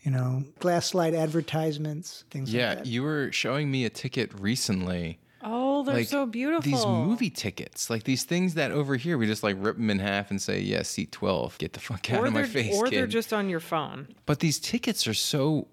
you 0.07 0.13
know 0.13 0.45
glass 0.59 0.85
slide 0.87 1.13
advertisements, 1.13 2.23
things 2.31 2.53
Yeah, 2.53 2.69
like 2.69 2.77
that. 2.79 2.85
you 2.87 3.03
were 3.03 3.29
showing 3.33 3.69
me 3.69 3.83
a 3.83 3.89
ticket 3.89 4.31
recently. 4.39 5.19
Oh, 5.43 5.83
they're 5.83 5.95
like 5.95 6.07
so 6.07 6.25
beautiful. 6.25 6.61
These 6.71 6.85
movie 6.85 7.29
tickets, 7.29 7.89
like 7.89 8.03
these 8.03 8.23
things 8.23 8.53
that 8.53 8.71
over 8.71 8.95
here 8.95 9.17
we 9.17 9.25
just 9.27 9.43
like 9.43 9.57
rip 9.59 9.75
them 9.75 9.89
in 9.89 9.99
half 9.99 10.31
and 10.31 10.41
say, 10.41 10.61
"Yeah, 10.61 10.83
seat 10.83 11.11
12, 11.11 11.57
get 11.57 11.73
the 11.73 11.81
fuck 11.81 12.09
out 12.11 12.21
or 12.21 12.27
of 12.27 12.33
my 12.33 12.43
they're, 12.43 12.47
face, 12.49 12.75
or 12.75 12.85
kid." 12.85 12.93
they're 12.97 13.07
just 13.19 13.33
on 13.33 13.49
your 13.49 13.59
phone. 13.59 14.07
But 14.25 14.39
these 14.39 14.59
tickets 14.59 15.07
are 15.07 15.13
so 15.13 15.67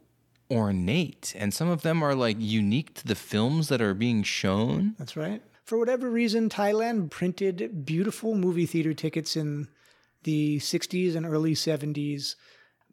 ornate, 0.50 1.32
and 1.38 1.54
some 1.54 1.68
of 1.68 1.82
them 1.82 2.02
are 2.02 2.14
like 2.16 2.36
unique 2.40 2.94
to 2.94 3.06
the 3.06 3.14
films 3.14 3.68
that 3.68 3.80
are 3.80 3.94
being 3.94 4.24
shown. 4.24 4.94
That's 4.98 5.16
right. 5.16 5.42
For 5.64 5.78
whatever 5.78 6.10
reason, 6.10 6.48
Thailand 6.48 7.10
printed 7.10 7.86
beautiful 7.86 8.34
movie 8.34 8.66
theater 8.66 8.94
tickets 8.94 9.36
in 9.36 9.68
the 10.24 10.58
60s 10.58 11.14
and 11.14 11.24
early 11.24 11.54
70s. 11.54 12.34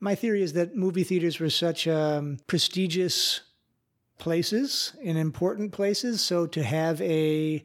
My 0.01 0.15
theory 0.15 0.41
is 0.41 0.53
that 0.53 0.75
movie 0.75 1.03
theaters 1.03 1.39
were 1.39 1.49
such 1.49 1.87
um, 1.87 2.39
prestigious 2.47 3.41
places 4.17 4.93
and 5.03 5.17
important 5.17 5.71
places. 5.71 6.21
So 6.21 6.45
to 6.47 6.63
have 6.63 6.99
a 7.01 7.63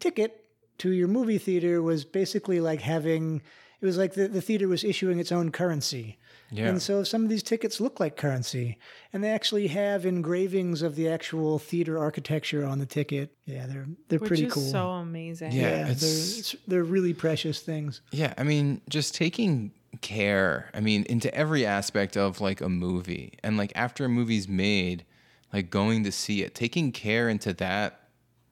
ticket 0.00 0.44
to 0.78 0.90
your 0.90 1.08
movie 1.08 1.38
theater 1.38 1.82
was 1.82 2.04
basically 2.04 2.60
like 2.60 2.80
having, 2.80 3.42
it 3.80 3.86
was 3.86 3.98
like 3.98 4.14
the, 4.14 4.28
the 4.28 4.40
theater 4.40 4.68
was 4.68 4.84
issuing 4.84 5.18
its 5.18 5.32
own 5.32 5.50
currency. 5.50 6.18
Yeah. 6.50 6.68
And 6.68 6.80
so 6.80 7.02
some 7.04 7.22
of 7.24 7.28
these 7.28 7.42
tickets 7.42 7.78
look 7.78 8.00
like 8.00 8.16
currency, 8.16 8.78
and 9.12 9.22
they 9.22 9.28
actually 9.28 9.66
have 9.66 10.06
engravings 10.06 10.80
of 10.80 10.96
the 10.96 11.06
actual 11.10 11.58
theater 11.58 11.98
architecture 11.98 12.64
on 12.64 12.78
the 12.78 12.86
ticket. 12.86 13.36
Yeah, 13.44 13.66
they're 13.66 13.86
they're 14.08 14.18
Which 14.18 14.28
pretty 14.28 14.44
is 14.46 14.54
cool. 14.54 14.62
so 14.62 14.88
amazing. 14.92 15.52
Yeah. 15.52 15.60
yeah, 15.60 15.80
it's- 15.90 16.00
they're 16.00 16.38
it's, 16.38 16.56
they're 16.66 16.84
really 16.84 17.12
precious 17.12 17.60
things. 17.60 18.00
Yeah, 18.12 18.32
I 18.38 18.44
mean, 18.44 18.80
just 18.88 19.14
taking 19.14 19.72
care, 20.00 20.70
I 20.74 20.80
mean, 20.80 21.04
into 21.04 21.32
every 21.34 21.64
aspect 21.64 22.16
of 22.16 22.40
like 22.40 22.60
a 22.60 22.68
movie. 22.68 23.34
And 23.42 23.56
like 23.56 23.72
after 23.74 24.04
a 24.04 24.08
movie's 24.08 24.48
made, 24.48 25.04
like 25.52 25.70
going 25.70 26.04
to 26.04 26.12
see 26.12 26.42
it, 26.42 26.54
taking 26.54 26.92
care 26.92 27.28
into 27.28 27.52
that 27.54 28.00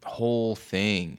whole 0.05 0.57
thing 0.57 1.19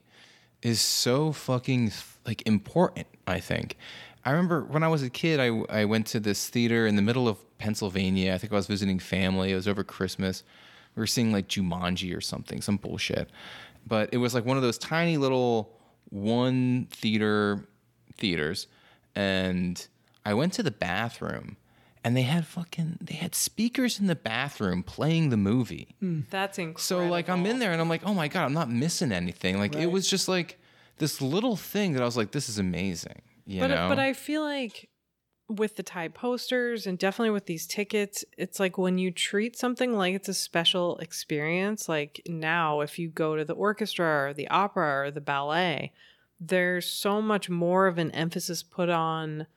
is 0.61 0.81
so 0.81 1.31
fucking 1.31 1.91
like 2.25 2.41
important, 2.47 3.07
I 3.27 3.39
think. 3.39 3.77
I 4.25 4.31
remember 4.31 4.63
when 4.63 4.83
I 4.83 4.87
was 4.87 5.03
a 5.03 5.09
kid, 5.09 5.39
I, 5.39 5.81
I 5.81 5.85
went 5.85 6.07
to 6.07 6.19
this 6.19 6.49
theater 6.49 6.87
in 6.87 6.95
the 6.95 7.01
middle 7.01 7.27
of 7.27 7.37
Pennsylvania. 7.59 8.33
I 8.33 8.37
think 8.37 8.51
I 8.51 8.57
was 8.57 8.67
visiting 8.67 8.99
family. 8.99 9.51
It 9.51 9.55
was 9.55 9.67
over 9.67 9.83
Christmas. 9.83 10.43
We 10.95 11.01
were 11.01 11.07
seeing 11.07 11.31
like 11.31 11.47
Jumanji 11.47 12.15
or 12.15 12.21
something, 12.21 12.61
some 12.61 12.77
bullshit. 12.77 13.29
But 13.85 14.09
it 14.11 14.17
was 14.17 14.33
like 14.33 14.45
one 14.45 14.57
of 14.57 14.63
those 14.63 14.77
tiny 14.77 15.17
little 15.17 15.77
one 16.09 16.87
theater 16.91 17.67
theaters. 18.17 18.67
And 19.15 19.85
I 20.27 20.33
went 20.33 20.51
to 20.53 20.63
the 20.63 20.71
bathroom 20.71 21.55
and 22.03 22.17
they 22.17 22.23
had 22.23 22.45
fucking, 22.45 22.97
they 22.99 23.13
had 23.13 23.33
speakers 23.33 23.97
in 23.97 24.07
the 24.07 24.15
bathroom 24.15 24.83
playing 24.83 25.29
the 25.29 25.37
movie. 25.37 25.95
Hmm. 26.01 26.21
That's 26.29 26.57
incredible. 26.57 26.81
So 26.81 27.07
like 27.07 27.29
I'm 27.29 27.45
in 27.45 27.59
there 27.59 27.71
and 27.71 27.79
I'm 27.79 27.87
like, 27.87 28.01
oh 28.05 28.13
my 28.13 28.27
god, 28.27 28.43
I'm 28.43 28.53
not 28.53 28.69
missing 28.69 29.13
anything. 29.13 29.57
Like 29.57 29.73
it 29.73 29.85
was 29.85 30.09
just 30.09 30.27
like 30.27 30.59
this 30.97 31.21
little 31.21 31.55
thing 31.55 31.93
that 31.93 32.01
I 32.01 32.05
was 32.05 32.17
like, 32.17 32.31
this 32.31 32.49
is 32.49 32.59
amazing. 32.59 33.21
You 33.45 33.61
but 33.61 33.71
uh, 33.71 33.75
know? 33.75 33.87
but 33.87 33.99
I 33.99 34.11
feel 34.11 34.41
like 34.41 34.89
with 35.47 35.77
the 35.77 35.83
Thai 35.83 36.09
posters 36.09 36.85
and 36.85 36.99
definitely 36.99 37.29
with 37.29 37.45
these 37.45 37.65
tickets, 37.65 38.25
it's 38.37 38.59
like 38.59 38.77
when 38.77 38.97
you 38.97 39.11
treat 39.11 39.57
something 39.57 39.93
like 39.93 40.13
it's 40.13 40.27
a 40.27 40.33
special 40.33 40.97
experience. 40.97 41.87
Like 41.87 42.21
now, 42.27 42.81
if 42.81 42.99
you 42.99 43.07
go 43.07 43.37
to 43.37 43.45
the 43.45 43.53
orchestra 43.53 44.27
or 44.27 44.33
the 44.33 44.49
opera 44.49 45.05
or 45.05 45.09
the 45.09 45.21
ballet, 45.21 45.93
there's 46.37 46.85
so 46.85 47.21
much 47.21 47.49
more 47.49 47.87
of 47.87 47.97
an 47.97 48.11
emphasis 48.11 48.61
put 48.61 48.89
on 48.89 49.47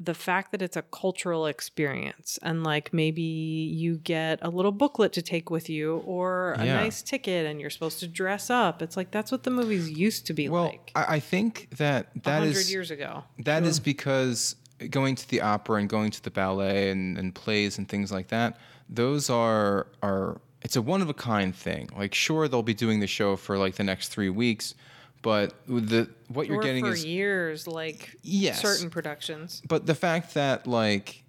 the 0.00 0.14
fact 0.14 0.52
that 0.52 0.62
it's 0.62 0.76
a 0.76 0.82
cultural 0.82 1.46
experience 1.46 2.38
and 2.42 2.62
like 2.62 2.92
maybe 2.92 3.22
you 3.22 3.96
get 3.96 4.38
a 4.42 4.48
little 4.48 4.70
booklet 4.72 5.12
to 5.12 5.22
take 5.22 5.50
with 5.50 5.68
you 5.68 5.96
or 6.06 6.52
a 6.54 6.64
Yeah. 6.64 6.76
nice 6.76 7.02
ticket 7.02 7.46
and 7.46 7.60
you're 7.60 7.70
supposed 7.70 7.98
to 8.00 8.06
dress 8.06 8.48
up 8.48 8.80
it's 8.80 8.96
like 8.96 9.10
that's 9.10 9.32
what 9.32 9.42
the 9.42 9.50
movies 9.50 9.90
used 9.90 10.26
to 10.26 10.32
be 10.32 10.48
well, 10.48 10.64
like 10.66 10.92
I, 10.94 11.16
I 11.16 11.20
think 11.20 11.68
that 11.78 12.08
that 12.22 12.42
is 12.44 12.70
years 12.70 12.90
ago 12.90 13.24
that 13.40 13.64
is 13.64 13.80
because 13.80 14.54
going 14.90 15.16
to 15.16 15.28
the 15.28 15.40
opera 15.40 15.80
and 15.80 15.88
going 15.88 16.10
to 16.12 16.22
the 16.22 16.30
ballet 16.30 16.90
and, 16.90 17.18
and 17.18 17.34
plays 17.34 17.78
and 17.78 17.88
things 17.88 18.12
like 18.12 18.28
that, 18.28 18.56
those 18.88 19.28
are 19.28 19.88
are 20.02 20.40
it's 20.62 20.76
a 20.76 20.82
one 20.82 21.02
of 21.02 21.08
a 21.08 21.14
kind 21.14 21.54
thing. 21.54 21.88
Like 21.96 22.14
sure 22.14 22.46
they'll 22.46 22.62
be 22.62 22.74
doing 22.74 23.00
the 23.00 23.06
show 23.08 23.34
for 23.34 23.58
like 23.58 23.74
the 23.74 23.82
next 23.84 24.08
three 24.10 24.30
weeks, 24.30 24.74
but 25.22 25.54
the 25.66 26.08
what 26.28 26.46
you're 26.46 26.58
or 26.58 26.62
getting 26.62 26.84
for 26.84 26.92
is 26.92 27.04
years, 27.04 27.66
like 27.66 28.16
Yes. 28.22 28.60
certain 28.60 28.90
productions. 28.90 29.62
but 29.68 29.86
the 29.86 29.94
fact 29.94 30.34
that 30.34 30.66
like 30.66 31.24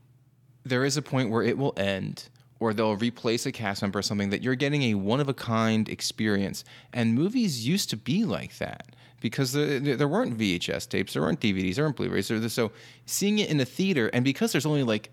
there 0.64 0.86
is 0.86 0.98
a 0.98 1.02
point 1.02 1.30
where 1.30 1.44
it 1.44 1.58
will 1.58 1.74
end 1.78 2.30
or 2.60 2.74
they'll 2.74 2.98
replace 2.98 3.46
a 3.46 3.52
cast 3.52 3.82
member 3.82 4.00
or 4.00 4.02
something 4.02 4.30
that 4.30 4.42
you're 4.44 4.56
getting 4.56 4.84
a 4.84 4.94
one 4.96 5.20
of 5.20 5.30
a 5.30 5.34
kind 5.34 5.88
experience 5.90 6.64
and 6.94 7.16
movies 7.16 7.66
used 7.68 7.90
to 7.90 7.98
be 7.98 8.26
like 8.26 8.58
that 8.58 8.96
because 9.22 9.54
there, 9.54 9.80
there 9.80 10.08
weren't 10.08 10.38
VHS 10.38 10.88
tapes 10.90 11.14
there 11.14 11.22
weren't 11.22 11.40
DVDs 11.40 11.76
there 11.76 11.86
weren't 11.86 11.96
Blu-rays 11.96 12.28
there, 12.28 12.50
so 12.50 12.72
seeing 13.06 13.40
it 13.40 13.50
in 13.50 13.60
a 13.60 13.66
theater 13.66 14.10
and 14.14 14.24
because 14.26 14.52
there's 14.52 14.66
only 14.66 14.84
like 14.84 15.10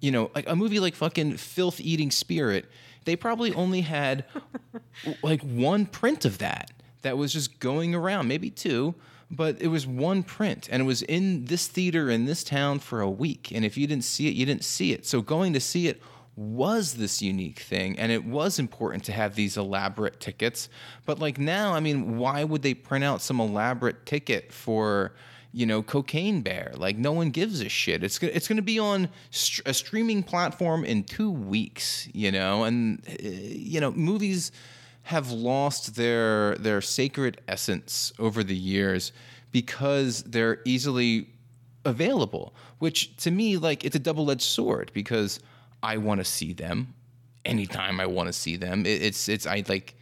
you 0.00 0.10
know 0.10 0.30
like 0.34 0.48
a 0.48 0.56
movie 0.56 0.80
like 0.80 0.94
fucking 0.94 1.36
filth 1.36 1.80
eating 1.80 2.10
spirit 2.10 2.64
they 3.04 3.14
probably 3.14 3.52
only 3.54 3.82
had 3.82 4.24
like 5.22 5.42
one 5.42 5.84
print 5.86 6.24
of 6.24 6.38
that 6.38 6.70
that 7.02 7.16
was 7.16 7.32
just 7.32 7.60
going 7.60 7.94
around, 7.94 8.28
maybe 8.28 8.50
two, 8.50 8.94
but 9.30 9.60
it 9.60 9.68
was 9.68 9.86
one 9.86 10.22
print 10.22 10.68
and 10.70 10.80
it 10.82 10.86
was 10.86 11.02
in 11.02 11.44
this 11.44 11.66
theater 11.66 12.10
in 12.10 12.24
this 12.24 12.42
town 12.42 12.78
for 12.78 13.00
a 13.00 13.10
week. 13.10 13.52
And 13.52 13.64
if 13.64 13.76
you 13.76 13.86
didn't 13.86 14.04
see 14.04 14.28
it, 14.28 14.34
you 14.34 14.46
didn't 14.46 14.64
see 14.64 14.92
it. 14.92 15.06
So 15.06 15.20
going 15.20 15.52
to 15.52 15.60
see 15.60 15.88
it 15.88 16.00
was 16.36 16.94
this 16.94 17.20
unique 17.20 17.58
thing 17.58 17.98
and 17.98 18.12
it 18.12 18.24
was 18.24 18.58
important 18.58 19.04
to 19.04 19.12
have 19.12 19.34
these 19.34 19.56
elaborate 19.56 20.20
tickets. 20.20 20.68
But 21.04 21.18
like 21.18 21.38
now, 21.38 21.74
I 21.74 21.80
mean, 21.80 22.16
why 22.16 22.44
would 22.44 22.62
they 22.62 22.74
print 22.74 23.04
out 23.04 23.20
some 23.20 23.40
elaborate 23.40 24.06
ticket 24.06 24.52
for 24.52 25.12
you 25.52 25.66
know, 25.66 25.82
Cocaine 25.82 26.42
Bear. 26.42 26.72
Like 26.76 26.98
no 26.98 27.12
one 27.12 27.30
gives 27.30 27.60
a 27.60 27.68
shit. 27.68 28.04
It's 28.04 28.18
go- 28.18 28.28
it's 28.32 28.46
going 28.46 28.56
to 28.56 28.62
be 28.62 28.78
on 28.78 29.08
str- 29.30 29.62
a 29.64 29.72
streaming 29.72 30.22
platform 30.22 30.84
in 30.84 31.04
two 31.04 31.30
weeks. 31.30 32.08
You 32.12 32.30
know, 32.30 32.64
and 32.64 33.02
uh, 33.08 33.14
you 33.22 33.80
know, 33.80 33.90
movies 33.90 34.52
have 35.08 35.30
lost 35.30 35.96
their 35.96 36.54
their 36.56 36.82
sacred 36.82 37.40
essence 37.48 38.12
over 38.18 38.44
the 38.44 38.54
years 38.54 39.10
because 39.52 40.22
they're 40.24 40.60
easily 40.66 41.28
available. 41.86 42.54
Which 42.78 43.16
to 43.24 43.30
me, 43.30 43.56
like, 43.56 43.84
it's 43.86 43.96
a 43.96 43.98
double 43.98 44.30
edged 44.30 44.42
sword 44.42 44.90
because 44.92 45.40
I 45.82 45.96
want 45.96 46.20
to 46.20 46.26
see 46.26 46.52
them 46.52 46.92
anytime 47.46 48.00
I 48.00 48.06
want 48.06 48.26
to 48.26 48.34
see 48.34 48.56
them. 48.56 48.84
It, 48.84 49.00
it's 49.02 49.28
it's 49.30 49.46
I 49.46 49.64
like. 49.66 49.94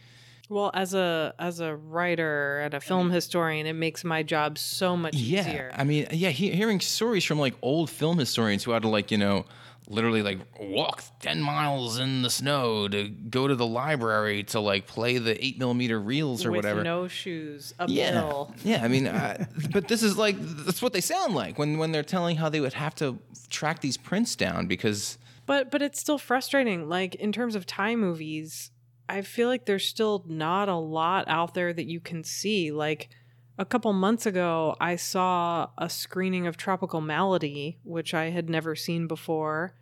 Well, 0.49 0.71
as 0.73 0.93
a 0.93 1.33
as 1.39 1.61
a 1.61 1.73
writer 1.73 2.59
and 2.59 2.73
a 2.73 2.81
film 2.81 3.09
historian, 3.09 3.65
it 3.65 3.73
makes 3.73 4.03
my 4.03 4.23
job 4.23 4.57
so 4.57 4.97
much 4.97 5.15
Yeah, 5.15 5.41
easier. 5.41 5.71
I 5.73 5.85
mean, 5.85 6.07
yeah, 6.11 6.29
he, 6.29 6.51
hearing 6.51 6.81
stories 6.81 7.23
from 7.23 7.39
like 7.39 7.53
old 7.61 7.89
film 7.89 8.17
historians 8.17 8.65
who 8.65 8.71
had 8.71 8.81
to 8.81 8.89
like 8.89 9.09
you 9.09 9.17
know 9.17 9.45
literally 9.87 10.21
like 10.21 10.39
walk 10.59 11.01
ten 11.21 11.41
miles 11.41 11.97
in 11.97 12.21
the 12.21 12.29
snow 12.29 12.87
to 12.87 13.07
go 13.09 13.47
to 13.47 13.55
the 13.55 13.65
library 13.65 14.43
to 14.43 14.59
like 14.59 14.85
play 14.87 15.17
the 15.17 15.43
eight 15.43 15.57
millimeter 15.57 15.99
reels 15.99 16.45
or 16.45 16.51
With 16.51 16.57
whatever. 16.59 16.83
no 16.83 17.07
shoes, 17.07 17.73
yeah, 17.87 18.09
uphill. 18.09 18.53
yeah. 18.63 18.83
I 18.83 18.87
mean, 18.89 19.07
uh, 19.07 19.45
but 19.71 19.87
this 19.87 20.03
is 20.03 20.17
like 20.17 20.35
that's 20.39 20.81
what 20.81 20.93
they 20.93 21.01
sound 21.01 21.35
like 21.35 21.57
when 21.57 21.77
when 21.77 21.91
they're 21.91 22.03
telling 22.03 22.35
how 22.37 22.49
they 22.49 22.59
would 22.59 22.73
have 22.73 22.95
to 22.95 23.17
track 23.49 23.79
these 23.81 23.97
prints 23.97 24.35
down 24.35 24.67
because 24.67 25.17
But 25.45 25.71
but 25.71 25.81
it's 25.81 25.99
still 25.99 26.17
frustrating. 26.17 26.89
Like 26.89 27.15
in 27.15 27.31
terms 27.31 27.55
of 27.55 27.65
Thai 27.65 27.95
movies, 27.95 28.71
I 29.07 29.21
feel 29.21 29.47
like 29.47 29.65
there's 29.65 29.85
still 29.87 30.25
not 30.27 30.67
a 30.67 30.75
lot 30.75 31.29
out 31.29 31.53
there 31.53 31.71
that 31.71 31.85
you 31.85 32.01
can 32.01 32.23
see. 32.25 32.71
Like 32.71 33.09
a 33.57 33.65
couple 33.65 33.91
months 33.93 34.25
ago, 34.25 34.75
I 34.79 34.95
saw 34.95 35.69
a 35.77 35.89
screening 35.89 36.45
of 36.45 36.57
Tropical 36.57 37.01
Malady, 37.01 37.79
which 37.83 38.13
I 38.13 38.29
had 38.29 38.49
never 38.49 38.75
seen 38.75 39.07
before. 39.07 39.73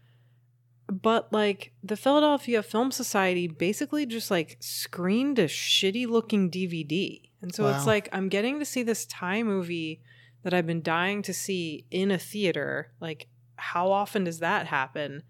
But 0.88 1.34
like 1.34 1.74
the 1.84 1.98
Philadelphia 1.98 2.62
Film 2.62 2.92
Society 2.92 3.48
basically 3.48 4.06
just 4.06 4.30
like 4.30 4.58
screened 4.60 5.40
a 5.40 5.46
shitty 5.46 6.08
looking 6.08 6.50
DVD. 6.50 7.22
And 7.42 7.54
so 7.54 7.68
it's 7.68 7.86
like 7.86 8.08
I'm 8.12 8.30
getting 8.30 8.60
to 8.60 8.66
see 8.66 8.84
this 8.84 9.06
Thai 9.06 9.44
movie 9.44 10.02
that 10.44 10.54
I've 10.54 10.68
been 10.68 10.82
dying 10.82 11.22
to 11.24 11.34
see 11.34 11.86
in 11.90 12.12
a 12.12 12.20
theater. 12.20 12.92
Like 13.00 13.28
how 13.56 13.92
often 13.92 14.24
does 14.26 14.40
that 14.40 14.68
happen? 14.68 15.24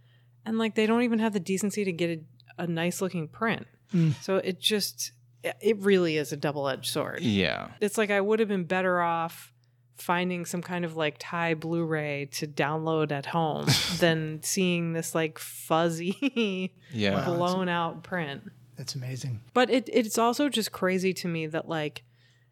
And 0.45 0.57
like 0.57 0.75
they 0.75 0.85
don't 0.85 1.03
even 1.03 1.19
have 1.19 1.33
the 1.33 1.39
decency 1.39 1.85
to 1.85 1.91
get 1.91 2.19
a, 2.59 2.63
a 2.63 2.67
nice 2.67 3.01
looking 3.01 3.27
print. 3.27 3.65
Hmm. 3.91 4.11
So 4.21 4.37
it 4.37 4.59
just 4.59 5.13
it 5.61 5.77
really 5.79 6.17
is 6.17 6.31
a 6.31 6.37
double 6.37 6.67
edged 6.67 6.87
sword. 6.91 7.21
yeah, 7.21 7.69
It's 7.81 7.97
like 7.97 8.11
I 8.11 8.21
would 8.21 8.39
have 8.39 8.49
been 8.49 8.63
better 8.65 9.01
off 9.01 9.51
finding 9.97 10.45
some 10.45 10.61
kind 10.61 10.83
of 10.83 10.97
like 10.97 11.15
Thai 11.19 11.53
Blu-ray 11.53 12.27
to 12.33 12.47
download 12.47 13.11
at 13.11 13.27
home 13.27 13.65
than 13.99 14.41
seeing 14.43 14.93
this 14.93 15.15
like 15.15 15.39
fuzzy 15.39 16.73
yeah. 16.91 17.15
Wow. 17.15 17.35
blown 17.35 17.69
out 17.69 18.03
print. 18.03 18.43
That's 18.77 18.95
amazing. 18.95 19.41
But 19.53 19.69
it 19.69 19.89
it's 19.91 20.17
also 20.17 20.49
just 20.49 20.71
crazy 20.73 21.13
to 21.13 21.27
me 21.29 21.47
that 21.47 21.69
like 21.69 22.03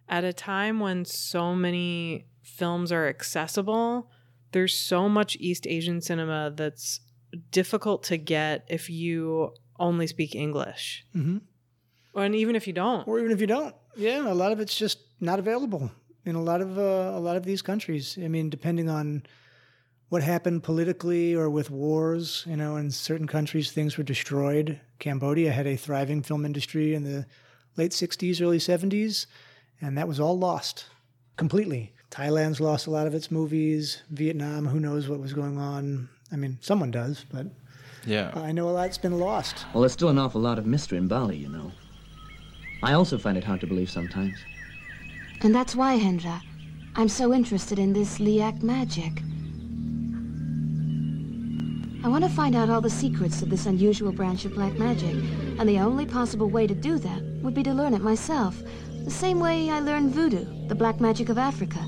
at 0.08 0.24
a 0.24 0.32
time 0.32 0.80
when 0.80 1.04
so 1.06 1.54
many 1.54 2.28
films 2.42 2.92
are 2.92 3.08
accessible, 3.08 4.10
there's 4.54 4.74
so 4.78 5.10
much 5.10 5.36
East 5.40 5.68
Asian 5.68 6.00
cinema 6.00 6.54
that's 6.56 7.02
difficult 7.52 8.04
to 8.04 8.18
get 8.18 8.66
if 8.70 8.90
you 8.90 9.54
only 9.80 10.08
speak 10.08 10.34
English. 10.36 11.06
hmm 11.14 11.38
And 12.16 12.36
even 12.36 12.56
if 12.56 12.68
you 12.68 12.74
don't. 12.74 13.08
Or 13.08 13.20
even 13.20 13.32
if 13.32 13.42
you 13.42 13.48
don't, 13.48 13.76
yeah, 13.96 14.32
a 14.32 14.34
lot 14.34 14.52
of 14.52 14.60
it's 14.60 14.78
just 14.78 15.00
not 15.20 15.40
available 15.40 15.92
in 16.26 16.36
a 16.36 16.42
lot 16.42 16.62
of 16.62 16.78
uh, 16.78 17.12
a 17.16 17.20
lot 17.20 17.36
of 17.36 17.46
these 17.46 17.62
countries. 17.62 18.18
I 18.22 18.28
mean, 18.28 18.50
depending 18.50 18.90
on 18.90 19.24
what 20.10 20.22
happened 20.24 20.64
politically 20.64 21.34
or 21.34 21.50
with 21.50 21.72
wars, 21.72 22.44
you 22.48 22.56
know, 22.56 22.76
in 22.76 22.92
certain 22.92 23.28
countries 23.28 23.72
things 23.72 23.98
were 23.98 24.04
destroyed. 24.04 24.80
Cambodia 25.00 25.52
had 25.52 25.66
a 25.66 25.76
thriving 25.76 26.22
film 26.22 26.46
industry 26.46 26.94
in 26.94 27.04
the 27.04 27.26
late 27.78 27.92
60s, 27.92 28.42
early 28.42 28.60
70s, 28.60 29.26
and 29.82 29.98
that 29.98 30.08
was 30.08 30.20
all 30.20 30.38
lost 30.38 30.86
completely. 31.36 31.94
Thailand's 32.12 32.62
lost 32.62 32.86
a 32.86 32.92
lot 32.92 33.08
of 33.08 33.16
its 33.16 33.32
movies. 33.32 34.04
Vietnam, 34.12 34.68
who 34.68 34.80
knows 34.80 35.10
what 35.10 35.20
was 35.20 35.34
going 35.34 35.58
on? 35.58 36.08
I 36.32 36.36
mean, 36.36 36.60
someone 36.62 36.92
does, 36.92 37.26
but 37.32 37.48
Yeah. 38.06 38.32
I 38.36 38.52
know 38.52 38.70
a 38.70 38.72
lot's 38.72 39.00
been 39.00 39.18
lost. 39.18 39.66
Well, 39.74 39.82
there's 39.82 39.94
still 39.94 40.10
an 40.10 40.20
awful 40.20 40.42
lot 40.42 40.60
of 40.60 40.68
mystery 40.68 41.00
in 41.00 41.08
Bali, 41.08 41.38
you 41.38 41.50
know. 41.50 41.72
I 42.84 42.94
also 42.94 43.18
find 43.18 43.38
it 43.38 43.46
hard 43.46 43.62
to 43.62 43.68
believe 43.68 43.90
sometimes. 43.90 44.38
And 45.42 45.56
that's 45.56 45.74
why, 45.74 45.98
Hendra, 45.98 46.42
I'm 46.96 47.08
so 47.08 47.34
interested 47.34 47.80
in 47.80 47.94
this 47.94 48.20
Liak 48.20 48.62
magic. 48.62 49.22
I 52.04 52.10
want 52.10 52.26
to 52.26 52.30
find 52.30 52.54
out 52.54 52.70
all 52.70 52.82
the 52.82 52.90
secrets 52.90 53.42
of 53.42 53.50
this 53.50 53.66
unusual 53.66 54.12
branch 54.12 54.44
of 54.44 54.54
black 54.54 54.74
magic, 54.74 55.16
and 55.58 55.70
the 55.70 55.80
only 55.80 56.06
possible 56.06 56.50
way 56.50 56.68
to 56.68 56.76
do 56.76 57.00
that 57.00 57.22
would 57.42 57.54
be 57.54 57.64
to 57.64 57.74
learn 57.74 57.94
it 57.94 58.02
myself, 58.02 58.62
the 59.06 59.12
same 59.12 59.40
way 59.40 59.70
I 59.70 59.80
learned 59.80 60.12
voodoo, 60.12 60.68
the 60.68 60.76
black 60.76 61.00
magic 61.00 61.30
of 61.30 61.38
Africa. 61.38 61.80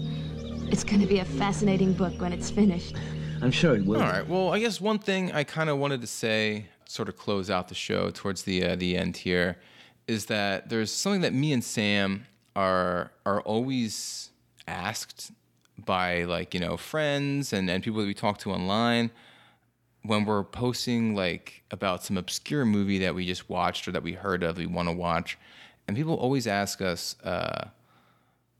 It's 0.71 0.85
going 0.85 1.01
to 1.01 1.07
be 1.07 1.19
a 1.19 1.25
fascinating 1.25 1.91
book 1.91 2.21
when 2.21 2.31
it's 2.31 2.49
finished. 2.49 2.95
I'm 3.41 3.51
sure 3.51 3.75
it 3.75 3.85
will. 3.85 4.01
All 4.01 4.07
right. 4.07 4.27
Well, 4.27 4.53
I 4.53 4.59
guess 4.59 4.79
one 4.79 4.99
thing 4.99 5.33
I 5.33 5.43
kind 5.43 5.69
of 5.69 5.77
wanted 5.77 5.99
to 5.99 6.07
say, 6.07 6.67
sort 6.85 7.09
of 7.09 7.17
close 7.17 7.49
out 7.49 7.67
the 7.67 7.75
show 7.75 8.09
towards 8.11 8.43
the 8.43 8.65
uh, 8.65 8.75
the 8.77 8.95
end 8.95 9.17
here, 9.17 9.57
is 10.07 10.27
that 10.27 10.69
there's 10.69 10.91
something 10.91 11.21
that 11.21 11.33
me 11.33 11.53
and 11.53 11.63
Sam 11.63 12.25
are 12.55 13.11
are 13.25 13.41
always 13.41 14.29
asked 14.67 15.31
by 15.77 16.23
like 16.23 16.53
you 16.53 16.59
know 16.59 16.77
friends 16.77 17.53
and 17.53 17.69
and 17.69 17.83
people 17.83 17.99
that 17.99 18.07
we 18.07 18.13
talk 18.13 18.37
to 18.39 18.51
online 18.51 19.11
when 20.03 20.25
we're 20.25 20.43
posting 20.43 21.15
like 21.15 21.63
about 21.71 22.03
some 22.03 22.17
obscure 22.17 22.63
movie 22.63 22.99
that 22.99 23.15
we 23.15 23.25
just 23.25 23.49
watched 23.49 23.87
or 23.87 23.91
that 23.91 24.03
we 24.03 24.13
heard 24.13 24.43
of 24.43 24.57
we 24.57 24.67
want 24.67 24.87
to 24.87 24.93
watch. 24.93 25.37
And 25.87 25.97
people 25.97 26.15
always 26.15 26.47
ask 26.47 26.81
us 26.81 27.15
uh, 27.23 27.69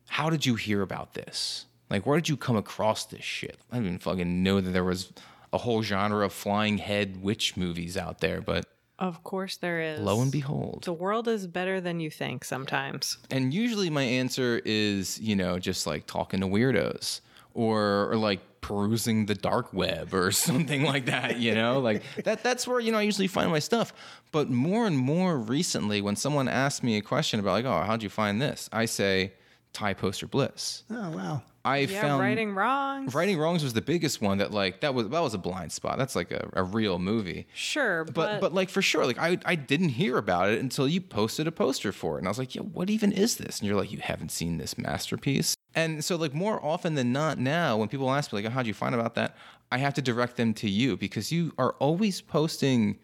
how 0.08 0.30
did 0.30 0.46
you 0.46 0.56
hear 0.56 0.82
about 0.82 1.14
this? 1.14 1.66
Like 1.90 2.06
where 2.06 2.18
did 2.18 2.30
you 2.30 2.38
come 2.38 2.56
across 2.56 3.06
this 3.06 3.24
shit? 3.24 3.60
I 3.72 3.76
didn't 3.76 3.88
even 3.88 4.00
fucking 4.00 4.44
know 4.44 4.60
that 4.60 4.72
there 4.72 4.84
was 4.84 5.12
a 5.54 5.60
whole 5.60 5.84
genre 5.84 6.26
of 6.26 6.34
flying 6.34 6.80
head 6.80 7.22
witch 7.22 7.56
movies 7.56 7.96
out 7.96 8.20
there 8.20 8.42
but 8.42 8.66
Of 8.98 9.24
course 9.24 9.58
there 9.58 9.82
is. 9.82 10.00
lo 10.00 10.22
and 10.22 10.32
behold 10.32 10.84
The 10.86 10.94
world 10.94 11.28
is 11.28 11.48
better 11.48 11.82
than 11.82 12.00
you 12.00 12.10
think 12.10 12.46
sometimes. 12.46 13.18
and 13.30 13.54
usually 13.54 13.90
my 13.90 14.04
answer 14.04 14.62
is 14.66 15.20
you 15.20 15.36
know 15.36 15.60
just 15.60 15.86
like 15.86 16.06
talking 16.08 16.40
to 16.42 16.48
weirdos 16.48 17.22
or, 17.54 18.10
or 18.12 18.16
like 18.18 18.40
perusing 18.62 19.28
the 19.28 19.36
dark 19.36 19.72
web 19.74 20.14
or 20.14 20.32
something 20.48 20.84
like 20.84 21.06
that 21.06 21.38
you 21.38 21.54
know 21.54 21.80
like 21.80 22.02
that 22.24 22.42
that's 22.42 22.68
where 22.68 22.80
you 22.80 22.92
know 22.92 22.98
i 22.98 23.02
usually 23.04 23.28
find 23.28 23.52
my 23.52 23.60
stuff 23.60 23.94
but 24.32 24.50
more 24.50 24.88
and 24.88 24.98
more 24.98 25.38
recently 25.38 26.02
when 26.02 26.16
someone 26.16 26.48
asks 26.48 26.82
me 26.82 26.98
a 26.98 27.02
question 27.02 27.40
about 27.40 27.52
like 27.52 27.66
oh 27.66 27.84
how'd 27.84 28.02
you 28.02 28.10
find 28.10 28.42
this 28.42 28.68
i 28.74 28.86
say 28.86 29.32
thai 29.74 29.94
poster 29.94 30.26
bliss 30.26 30.84
Oh 30.90 31.12
wow. 31.12 31.44
I 31.66 31.80
Yeah, 31.80 32.02
found 32.02 32.22
righting 32.22 32.54
wrongs. 32.54 33.14
Righting 33.14 33.38
Wrongs 33.38 33.64
was 33.64 33.74
the 33.74 33.82
biggest 33.82 34.22
one 34.22 34.38
that 34.38 34.52
like 34.52 34.82
that 34.82 34.94
was 34.94 35.10
that 35.10 35.20
was 35.22 35.34
a 35.34 35.38
blind 35.38 35.72
spot. 35.72 35.98
That's 35.98 36.16
like 36.16 36.32
a, 36.32 36.50
a 36.54 36.64
real 36.64 37.00
movie. 37.00 37.48
Sure, 37.54 38.06
but, 38.06 38.14
But 38.14 38.42
but 38.42 38.54
like 38.54 38.70
for 38.70 38.82
sure, 38.82 39.06
like 39.06 39.18
I 39.20 39.40
I 39.46 39.56
didn't 39.56 39.90
hear 39.90 40.18
about 40.18 40.50
it 40.50 40.60
until 40.60 40.88
you 40.88 41.02
posted 41.02 41.48
a 41.48 41.52
poster 41.52 41.92
for 41.92 42.16
it, 42.16 42.20
and 42.20 42.28
I 42.28 42.32
was 42.32 42.38
like, 42.40 42.56
yeah, 42.56 42.62
what 42.62 42.90
even 42.90 43.12
is 43.12 43.38
this? 43.38 43.60
And 43.60 43.68
you're 43.68 43.78
like, 43.78 43.92
you 43.92 44.00
haven't 44.00 44.32
seen 44.32 44.58
this 44.58 44.78
masterpiece. 44.78 45.56
And 45.74 46.04
so, 46.06 46.16
like, 46.16 46.34
more 46.34 46.64
often 46.64 46.96
than 46.96 47.12
not 47.12 47.38
now, 47.38 47.76
when 47.76 47.90
people 47.90 48.10
ask 48.10 48.32
me, 48.32 48.42
like, 48.42 48.50
oh, 48.50 48.54
how'd 48.54 48.66
you 48.68 48.74
find 48.74 48.96
about 48.96 49.16
that? 49.16 49.36
I 49.72 49.78
have 49.80 49.94
to 49.96 50.02
direct 50.02 50.38
them 50.38 50.54
to 50.56 50.70
you 50.70 50.96
because 50.96 51.32
you 51.34 51.52
are 51.58 51.74
always 51.80 52.22
posting 52.22 52.98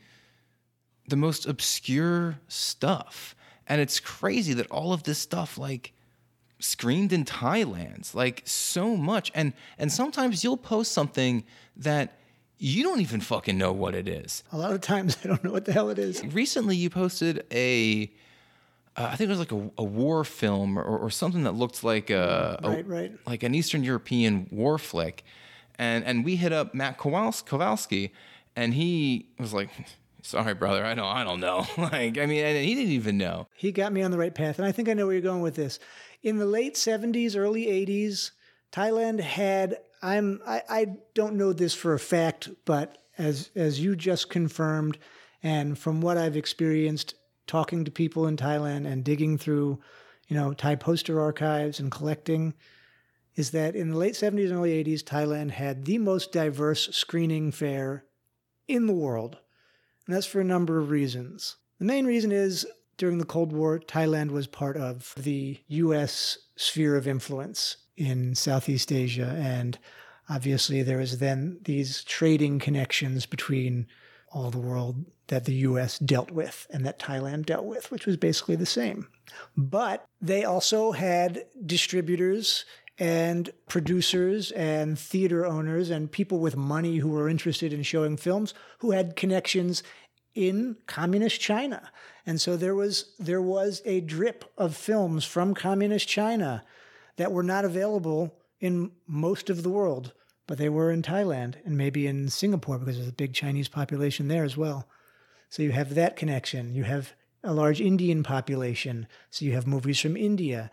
the 1.09 1.17
most 1.17 1.45
obscure 1.45 2.39
stuff. 2.47 3.35
And 3.67 3.81
it's 3.81 3.99
crazy 3.99 4.53
that 4.53 4.71
all 4.71 4.93
of 4.93 5.03
this 5.03 5.19
stuff, 5.19 5.57
like, 5.57 5.91
screened 6.61 7.11
in 7.11 7.25
Thailand, 7.25 8.13
like 8.15 8.43
so 8.45 8.95
much. 8.95 9.31
And 9.35 9.51
and 9.77 9.91
sometimes 9.91 10.43
you'll 10.43 10.55
post 10.57 10.93
something 10.93 11.43
that 11.75 12.17
you 12.57 12.83
don't 12.83 13.01
even 13.01 13.19
fucking 13.21 13.57
know 13.57 13.73
what 13.73 13.95
it 13.95 14.07
is. 14.07 14.43
A 14.51 14.57
lot 14.57 14.71
of 14.71 14.81
times 14.81 15.17
I 15.23 15.27
don't 15.27 15.43
know 15.43 15.51
what 15.51 15.65
the 15.65 15.73
hell 15.73 15.89
it 15.89 15.99
is. 15.99 16.23
Recently, 16.23 16.75
you 16.75 16.89
posted 16.91 17.43
a, 17.51 18.11
uh, 18.95 19.09
I 19.11 19.15
think 19.15 19.27
it 19.29 19.35
was 19.35 19.39
like 19.39 19.51
a, 19.51 19.71
a 19.79 19.83
war 19.83 20.23
film 20.23 20.77
or, 20.77 20.83
or 20.83 21.09
something 21.09 21.43
that 21.43 21.53
looked 21.53 21.83
like 21.83 22.09
a, 22.11 22.59
a- 22.63 22.69
Right, 22.69 22.87
right. 22.87 23.11
like 23.25 23.41
an 23.43 23.55
Eastern 23.55 23.83
European 23.83 24.47
war 24.51 24.77
flick, 24.77 25.23
and 25.79 26.05
and 26.05 26.23
we 26.23 26.35
hit 26.35 26.53
up 26.53 26.75
Matt 26.75 26.97
Kowals- 26.99 27.43
Kowalski, 27.43 28.13
and 28.55 28.73
he 28.75 29.25
was 29.39 29.53
like, 29.53 29.69
"Sorry, 30.21 30.53
brother, 30.53 30.85
I 30.85 30.93
don't, 30.93 31.05
I 31.05 31.23
don't 31.23 31.39
know." 31.39 31.65
like, 31.77 32.17
I 32.17 32.25
mean, 32.25 32.45
he 32.63 32.75
didn't 32.75 32.91
even 32.91 33.17
know. 33.17 33.47
He 33.55 33.71
got 33.71 33.93
me 33.93 34.01
on 34.01 34.11
the 34.11 34.17
right 34.17 34.33
path, 34.33 34.59
and 34.59 34.67
I 34.67 34.71
think 34.71 34.89
I 34.89 34.93
know 34.93 35.05
where 35.05 35.13
you're 35.13 35.21
going 35.21 35.41
with 35.41 35.55
this. 35.55 35.79
In 36.23 36.37
the 36.37 36.45
late 36.45 36.75
70s, 36.75 37.35
early 37.35 37.65
80s, 37.65 38.31
Thailand 38.71 39.19
had 39.19 39.77
I'm 40.01 40.41
I, 40.45 40.63
I 40.69 40.85
don't 41.13 41.35
know 41.35 41.53
this 41.53 41.73
for 41.73 41.93
a 41.93 41.99
fact, 41.99 42.49
but 42.65 42.97
as 43.17 43.51
as 43.55 43.79
you 43.79 43.95
just 43.95 44.29
confirmed, 44.29 44.97
and 45.43 45.77
from 45.77 46.01
what 46.01 46.17
I've 46.17 46.37
experienced 46.37 47.15
talking 47.47 47.85
to 47.85 47.91
people 47.91 48.27
in 48.27 48.37
Thailand 48.37 48.85
and 48.87 49.03
digging 49.03 49.37
through, 49.37 49.79
you 50.27 50.35
know, 50.35 50.53
Thai 50.53 50.75
poster 50.75 51.19
archives 51.19 51.79
and 51.79 51.91
collecting, 51.91 52.53
is 53.35 53.51
that 53.51 53.75
in 53.75 53.91
the 53.91 53.97
late 53.97 54.13
70s 54.13 54.49
and 54.49 54.53
early 54.53 54.83
80s, 54.83 55.03
Thailand 55.03 55.51
had 55.51 55.85
the 55.85 55.97
most 55.97 56.31
diverse 56.31 56.89
screening 56.95 57.51
fare 57.51 58.05
in 58.67 58.87
the 58.87 58.93
world. 58.93 59.37
And 60.05 60.15
that's 60.15 60.25
for 60.25 60.41
a 60.41 60.45
number 60.45 60.79
of 60.79 60.89
reasons. 60.89 61.57
The 61.79 61.85
main 61.85 62.05
reason 62.05 62.31
is 62.31 62.65
during 62.97 63.17
the 63.17 63.25
Cold 63.25 63.51
War, 63.51 63.79
Thailand 63.79 64.31
was 64.31 64.47
part 64.47 64.77
of 64.77 65.13
the 65.17 65.59
US 65.67 66.37
sphere 66.55 66.95
of 66.95 67.07
influence 67.07 67.77
in 67.97 68.35
Southeast 68.35 68.91
Asia. 68.91 69.35
And 69.39 69.79
obviously, 70.29 70.83
there 70.83 70.97
was 70.97 71.17
then 71.19 71.59
these 71.63 72.03
trading 72.03 72.59
connections 72.59 73.25
between 73.25 73.87
all 74.31 74.49
the 74.49 74.59
world 74.59 75.05
that 75.27 75.45
the 75.45 75.55
US 75.55 75.97
dealt 75.99 76.31
with 76.31 76.67
and 76.69 76.85
that 76.85 76.99
Thailand 76.99 77.45
dealt 77.45 77.65
with, 77.65 77.89
which 77.91 78.05
was 78.05 78.17
basically 78.17 78.55
the 78.55 78.65
same. 78.65 79.07
But 79.57 80.05
they 80.21 80.43
also 80.43 80.91
had 80.91 81.45
distributors 81.65 82.65
and 82.97 83.49
producers 83.67 84.51
and 84.51 84.97
theater 84.97 85.45
owners 85.45 85.89
and 85.89 86.11
people 86.11 86.39
with 86.39 86.55
money 86.55 86.97
who 86.97 87.09
were 87.09 87.29
interested 87.29 87.73
in 87.73 87.83
showing 87.83 88.17
films 88.17 88.53
who 88.79 88.91
had 88.91 89.15
connections 89.15 89.81
in 90.35 90.77
communist 90.87 91.41
China. 91.41 91.91
And 92.25 92.39
so 92.39 92.55
there 92.55 92.75
was 92.75 93.13
there 93.19 93.41
was 93.41 93.81
a 93.85 94.01
drip 94.01 94.45
of 94.57 94.75
films 94.75 95.25
from 95.25 95.53
communist 95.53 96.07
China 96.07 96.63
that 97.17 97.31
were 97.31 97.43
not 97.43 97.65
available 97.65 98.35
in 98.59 98.91
most 99.07 99.49
of 99.49 99.63
the 99.63 99.69
world, 99.69 100.13
but 100.47 100.57
they 100.57 100.69
were 100.69 100.91
in 100.91 101.01
Thailand 101.01 101.55
and 101.65 101.77
maybe 101.77 102.07
in 102.07 102.29
Singapore 102.29 102.77
because 102.77 102.97
there's 102.97 103.09
a 103.09 103.13
big 103.13 103.33
Chinese 103.33 103.67
population 103.67 104.27
there 104.27 104.43
as 104.43 104.55
well. 104.55 104.87
So 105.49 105.63
you 105.63 105.71
have 105.71 105.95
that 105.95 106.15
connection. 106.15 106.73
You 106.73 106.83
have 106.83 107.13
a 107.43 107.53
large 107.53 107.81
Indian 107.81 108.23
population. 108.23 109.07
So 109.31 109.45
you 109.45 109.53
have 109.53 109.67
movies 109.67 109.99
from 109.99 110.15
India. 110.15 110.69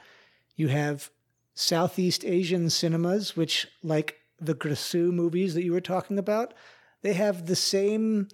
You 0.54 0.68
have 0.68 1.10
Southeast 1.60 2.24
Asian 2.24 2.70
cinemas, 2.70 3.36
which, 3.36 3.66
like 3.82 4.20
the 4.40 4.54
Krasue 4.54 5.10
movies 5.10 5.54
that 5.54 5.64
you 5.64 5.72
were 5.72 5.80
talking 5.80 6.16
about, 6.16 6.54
they 7.02 7.14
have 7.14 7.46
the 7.46 7.56
same 7.56 8.28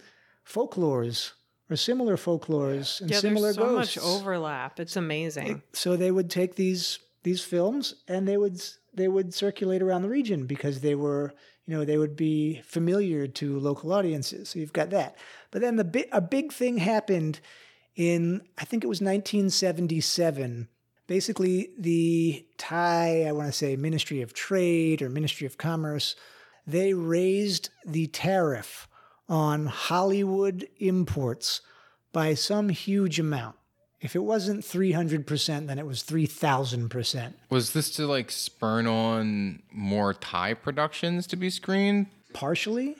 folklores 0.46 1.32
or 1.70 1.76
similar 1.76 2.18
folklores 2.18 3.00
and 3.00 3.10
yeah, 3.10 3.20
similar 3.20 3.46
there's 3.46 3.56
so 3.56 3.62
ghosts. 3.62 3.96
much 3.96 4.04
overlap. 4.04 4.78
It's 4.78 4.96
amazing. 4.96 5.62
so 5.72 5.96
they 5.96 6.10
would 6.10 6.28
take 6.28 6.56
these 6.56 6.98
these 7.22 7.42
films 7.42 7.94
and 8.06 8.28
they 8.28 8.36
would 8.36 8.60
they 8.92 9.08
would 9.08 9.32
circulate 9.32 9.80
around 9.80 10.02
the 10.02 10.10
region 10.10 10.44
because 10.44 10.82
they 10.82 10.94
were 10.94 11.32
you 11.64 11.74
know 11.74 11.86
they 11.86 11.96
would 11.96 12.16
be 12.16 12.60
familiar 12.66 13.26
to 13.26 13.58
local 13.58 13.90
audiences. 13.94 14.50
So 14.50 14.58
you've 14.58 14.74
got 14.74 14.90
that. 14.90 15.16
But 15.50 15.62
then 15.62 15.76
the 15.76 15.84
bi- 15.84 16.08
a 16.12 16.20
big 16.20 16.52
thing 16.52 16.76
happened 16.76 17.40
in 17.96 18.42
I 18.58 18.66
think 18.66 18.84
it 18.84 18.88
was 18.88 19.00
1977. 19.00 20.68
Basically, 21.06 21.70
the 21.78 22.44
Thai 22.58 23.24
I 23.24 23.32
want 23.32 23.46
to 23.48 23.52
say 23.52 23.76
Ministry 23.76 24.22
of 24.22 24.32
Trade 24.34 25.02
or 25.02 25.08
Ministry 25.08 25.46
of 25.46 25.58
Commerce 25.58 26.16
they 26.66 26.94
raised 26.94 27.68
the 27.84 28.06
tariff 28.06 28.88
on 29.28 29.66
Hollywood 29.66 30.66
imports 30.78 31.60
by 32.12 32.32
some 32.32 32.70
huge 32.70 33.20
amount. 33.20 33.56
If 34.00 34.14
it 34.16 34.20
wasn't 34.20 34.62
300%, 34.64 35.66
then 35.66 35.78
it 35.78 35.86
was 35.86 36.02
3,000%. 36.02 37.34
Was 37.50 37.72
this 37.74 37.90
to 37.96 38.06
like 38.06 38.30
spurn 38.30 38.86
on 38.86 39.62
more 39.70 40.14
Thai 40.14 40.54
productions 40.54 41.26
to 41.28 41.36
be 41.36 41.50
screened? 41.50 42.06
Partially. 42.32 42.96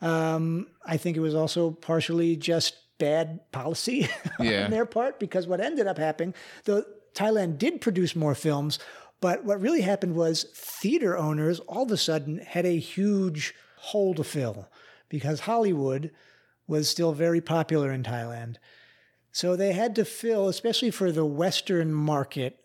Um, 0.00 0.66
I 0.84 0.96
think 0.96 1.16
it 1.16 1.20
was 1.20 1.34
also 1.34 1.70
partially 1.70 2.34
just 2.36 2.74
bad 2.98 3.40
policy 3.52 4.08
Yeah. 4.40 4.64
on 4.64 4.70
their 4.70 4.86
part 4.86 5.18
because 5.20 5.46
what 5.46 5.60
ended 5.60 5.86
up 5.86 5.98
happening, 5.98 6.34
though 6.64 6.84
Thailand 7.16 7.58
did 7.58 7.80
produce 7.80 8.14
more 8.14 8.34
films, 8.34 8.78
but 9.20 9.44
what 9.44 9.60
really 9.60 9.80
happened 9.80 10.14
was 10.14 10.44
theater 10.54 11.16
owners 11.16 11.60
all 11.60 11.84
of 11.84 11.90
a 11.90 11.96
sudden 11.96 12.38
had 12.38 12.66
a 12.66 12.78
huge 12.78 13.54
hole 13.76 14.14
to 14.14 14.22
fill 14.22 14.68
because 15.08 15.40
Hollywood 15.40 16.10
was 16.66 16.88
still 16.88 17.12
very 17.12 17.40
popular 17.40 17.90
in 17.90 18.02
Thailand. 18.02 18.56
So 19.32 19.56
they 19.56 19.72
had 19.72 19.94
to 19.96 20.04
fill, 20.04 20.48
especially 20.48 20.90
for 20.90 21.10
the 21.12 21.24
Western 21.24 21.92
market, 21.92 22.58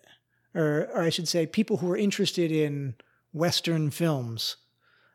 or, 0.54 0.90
or 0.94 1.02
I 1.02 1.10
should 1.10 1.28
say, 1.28 1.46
people 1.46 1.78
who 1.78 1.88
were 1.88 1.98
interested 1.98 2.52
in 2.52 2.96
Western 3.34 3.90
films. 3.90 4.58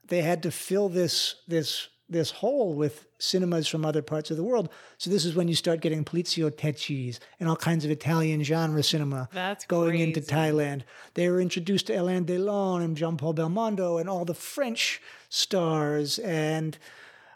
They 0.07 0.23
had 0.23 0.43
to 0.45 0.51
fill 0.51 0.89
this 0.89 1.37
this 1.49 1.89
this 2.09 2.31
hole 2.31 2.75
with 2.75 3.07
cinemas 3.19 3.67
from 3.67 3.85
other 3.85 4.03
parts 4.03 4.31
of 4.31 4.37
the 4.37 4.45
world. 4.45 4.69
So 4.99 5.11
this 5.11 5.25
is 5.25 5.35
when 5.35 5.49
you 5.49 5.55
start 5.55 5.81
getting 5.81 6.05
Poliziotteschi 6.05 7.19
and 7.41 7.49
all 7.49 7.57
kinds 7.57 7.85
of 7.85 7.91
Italian 7.91 8.45
genre 8.45 8.83
cinema 8.83 9.29
That's 9.33 9.65
going 9.65 9.99
into. 9.99 10.21
Thailand. 10.21 10.83
They 11.15 11.29
were 11.29 11.41
introduced 11.41 11.89
to 11.89 11.95
Alain 11.95 12.25
Delon 12.25 12.85
and 12.85 12.97
Jean-Paul 12.97 13.35
Belmondo 13.35 14.01
and 14.01 14.09
all 14.09 14.25
the 14.25 14.35
French 14.35 15.01
stars 15.29 16.19
and 16.21 16.79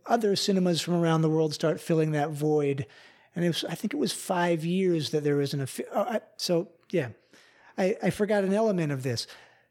other 0.06 0.36
cinemas 0.36 0.80
from 0.80 0.94
around 0.94 1.22
the 1.22 1.30
world 1.30 1.54
start 1.54 1.80
filling 1.80 2.12
that 2.12 2.30
void. 2.30 2.86
And 3.34 3.44
it 3.44 3.48
was, 3.48 3.64
I 3.64 3.74
think 3.74 3.92
it 3.92 3.98
was 3.98 4.12
five 4.12 4.64
years 4.64 5.10
that 5.10 5.24
there 5.24 5.36
was 5.36 5.54
an 5.54 5.66
oh, 5.94 6.00
I, 6.00 6.20
so 6.36 6.68
yeah, 6.90 7.08
I, 7.76 7.96
I 8.02 8.10
forgot 8.10 8.44
an 8.44 8.52
element 8.52 8.92
of 8.92 9.02
this. 9.02 9.26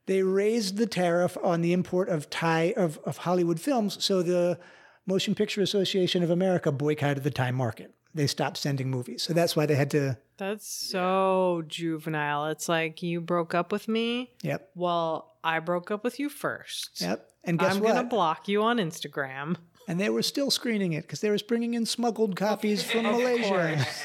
They 0.06 0.24
raised 0.24 0.78
the 0.78 0.88
tariff 0.88 1.38
on 1.44 1.62
the 1.62 1.74
import 1.74 2.10
of 2.10 2.30
Thai 2.30 2.74
of, 2.76 2.98
of 3.06 3.18
Hollywood 3.18 3.60
films, 3.60 4.04
so 4.04 4.24
the 4.24 4.60
Motion 5.10 5.34
Picture 5.36 5.62
Association 5.62 6.22
of 6.24 6.30
America 6.30 6.72
boycotted 6.72 7.24
the 7.24 7.32
Thai 7.32 7.50
market. 7.52 7.94
They 8.14 8.28
stopped 8.28 8.58
sending 8.58 8.90
movies, 8.90 9.24
so 9.24 9.34
that's 9.34 9.56
why 9.56 9.66
they 9.66 9.74
had 9.76 9.90
to. 9.92 10.18
That's 10.38 10.68
so 10.68 11.64
juvenile. 11.68 12.46
It's 12.48 12.70
like 12.70 13.02
you 13.04 13.20
broke 13.20 13.54
up 13.56 13.72
with 13.72 13.88
me. 13.88 14.32
Yep, 14.44 14.70
Well, 14.76 15.36
I 15.44 15.60
broke 15.60 15.90
up 15.92 16.04
with 16.04 16.20
you 16.20 16.30
first. 16.30 17.02
yep. 17.02 17.28
And 17.44 17.58
guess 17.58 17.70
what? 17.70 17.78
I'm 17.78 17.84
what? 17.84 17.94
gonna 17.96 18.08
block 18.08 18.48
you 18.48 18.62
on 18.62 18.78
Instagram. 18.78 19.56
and 19.88 20.00
they 20.00 20.10
were 20.10 20.22
still 20.22 20.52
screening 20.52 20.94
it 20.94 21.02
because 21.02 21.22
they 21.22 21.32
was 21.32 21.42
bringing 21.42 21.74
in 21.74 21.86
smuggled 21.86 22.36
copies 22.36 22.84
from 22.84 23.04
Malaysia. 23.04 23.84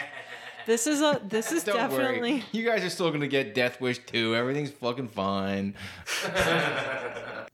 This 0.67 0.87
is 0.87 1.03
a 1.03 1.21
this 1.29 1.53
is 1.53 1.63
Don't 1.65 1.77
definitely 1.77 2.33
worry. 2.37 2.45
You 2.53 2.65
guys 2.65 2.83
are 2.83 2.89
still 2.89 3.11
gonna 3.11 3.27
get 3.29 3.55
Death 3.55 3.83
Wish 3.83 3.99
2. 4.07 4.35
Everything's 4.35 4.71
fucking 4.71 5.09
fine. 5.09 5.75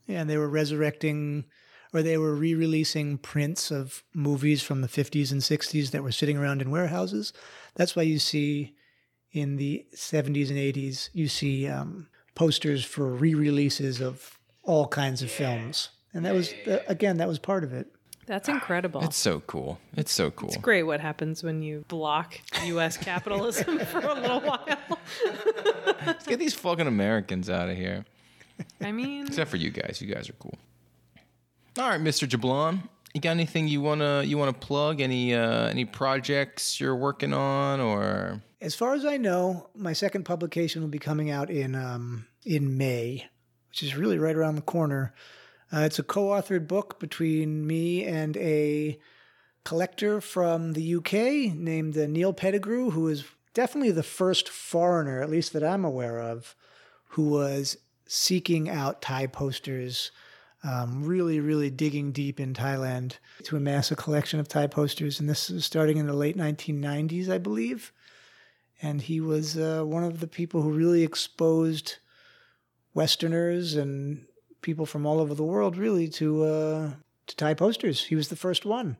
Yeah, 0.06 0.22
and 0.22 0.28
they 0.30 0.36
were 0.38 0.48
resurrecting 0.48 1.44
or 1.92 2.02
they 2.02 2.16
were 2.18 2.34
re-releasing 2.34 3.18
prints 3.18 3.70
of 3.70 4.02
movies 4.14 4.62
from 4.62 4.80
the 4.80 4.88
50s 4.88 5.32
and 5.32 5.40
60s 5.40 5.90
that 5.90 6.02
were 6.02 6.12
sitting 6.12 6.36
around 6.36 6.62
in 6.62 6.70
warehouses. 6.70 7.32
That's 7.74 7.96
why 7.96 8.02
you 8.02 8.18
see 8.18 8.74
in 9.32 9.56
the 9.56 9.86
70s 9.94 10.48
and 10.50 10.58
80s 10.58 11.08
you 11.12 11.28
see 11.28 11.68
um, 11.68 12.08
posters 12.34 12.84
for 12.84 13.06
re-releases 13.06 14.00
of 14.00 14.38
all 14.62 14.86
kinds 14.88 15.22
of 15.22 15.30
films. 15.30 15.90
And 16.12 16.24
that 16.24 16.34
was 16.34 16.52
uh, 16.66 16.78
again 16.88 17.18
that 17.18 17.28
was 17.28 17.38
part 17.38 17.62
of 17.64 17.72
it. 17.72 17.86
that's 18.26 18.48
incredible. 18.48 19.02
It's 19.02 19.16
so 19.16 19.40
cool. 19.40 19.78
It's 19.96 20.10
so 20.12 20.30
cool. 20.32 20.48
It's 20.48 20.56
great 20.56 20.82
what 20.82 21.00
happens 21.00 21.42
when 21.42 21.62
you 21.62 21.84
block 21.88 22.40
U.S. 22.64 22.96
capitalism 23.10 23.78
for 23.92 23.98
a 24.00 24.14
little 24.14 24.40
while. 24.40 24.98
Let's 26.06 26.26
get 26.26 26.38
these 26.38 26.54
fucking 26.54 26.86
Americans 26.86 27.48
out 27.48 27.68
of 27.68 27.76
here. 27.76 28.04
I 28.80 28.92
mean, 28.92 29.26
Except 29.26 29.50
for 29.50 29.56
you 29.56 29.70
guys. 29.70 30.00
You 30.02 30.12
guys 30.12 30.28
are 30.28 30.34
cool. 30.34 30.58
All 31.78 31.88
right, 31.88 32.00
Mr. 32.00 32.28
Jablon. 32.28 32.82
You 33.14 33.20
got 33.20 33.30
anything 33.30 33.68
you 33.68 33.80
wanna 33.80 34.22
you 34.22 34.38
wanna 34.38 34.52
plug? 34.52 35.00
Any 35.00 35.34
uh, 35.34 35.68
any 35.68 35.84
projects 35.84 36.80
you're 36.80 36.96
working 36.96 37.32
on 37.32 37.80
or 37.80 38.42
As 38.60 38.74
far 38.74 38.94
as 38.94 39.04
I 39.04 39.16
know, 39.16 39.68
my 39.74 39.92
second 39.92 40.24
publication 40.24 40.82
will 40.82 40.88
be 40.88 40.98
coming 40.98 41.30
out 41.30 41.50
in 41.50 41.74
um, 41.74 42.26
in 42.44 42.76
May. 42.76 43.26
which 43.68 43.82
is 43.82 43.96
really 43.96 44.18
right 44.18 44.34
around 44.34 44.56
the 44.56 44.62
corner. 44.62 45.14
Uh, 45.72 45.80
it's 45.80 45.98
a 45.98 46.02
co 46.02 46.28
authored 46.28 46.66
book 46.66 46.98
between 46.98 47.66
me 47.66 48.04
and 48.04 48.36
a 48.36 48.98
collector 49.64 50.20
from 50.20 50.72
the 50.72 50.96
UK 50.96 51.54
named 51.54 51.96
uh, 51.96 52.06
Neil 52.06 52.32
Pettigrew, 52.32 52.90
who 52.90 53.06
is 53.08 53.24
definitely 53.54 53.92
the 53.92 54.02
first 54.02 54.48
foreigner, 54.48 55.22
at 55.22 55.30
least 55.30 55.52
that 55.52 55.62
I'm 55.62 55.84
aware 55.84 56.18
of, 56.18 56.56
who 57.10 57.28
was 57.28 57.76
seeking 58.06 58.68
out 58.68 59.02
Thai 59.02 59.26
posters, 59.28 60.10
um, 60.62 61.04
really, 61.04 61.40
really 61.40 61.70
digging 61.70 62.12
deep 62.12 62.38
in 62.38 62.52
Thailand 62.52 63.16
to 63.44 63.56
amass 63.56 63.90
a 63.90 63.96
collection 63.96 64.40
of 64.40 64.48
Thai 64.48 64.66
posters. 64.66 65.18
And 65.18 65.28
this 65.28 65.48
was 65.48 65.64
starting 65.64 65.96
in 65.96 66.06
the 66.06 66.12
late 66.12 66.36
1990s, 66.36 67.30
I 67.30 67.38
believe. 67.38 67.92
And 68.82 69.00
he 69.00 69.20
was 69.20 69.56
uh, 69.56 69.82
one 69.84 70.04
of 70.04 70.20
the 70.20 70.26
people 70.26 70.62
who 70.62 70.70
really 70.70 71.02
exposed 71.02 71.96
Westerners 72.94 73.74
and 73.74 74.26
people 74.62 74.86
from 74.86 75.06
all 75.06 75.20
over 75.20 75.34
the 75.34 75.44
world, 75.44 75.76
really, 75.76 76.08
to 76.08 76.44
uh, 76.44 76.90
to 77.26 77.36
Thai 77.36 77.54
posters. 77.54 78.04
He 78.04 78.14
was 78.14 78.28
the 78.28 78.36
first 78.36 78.64
one. 78.64 78.96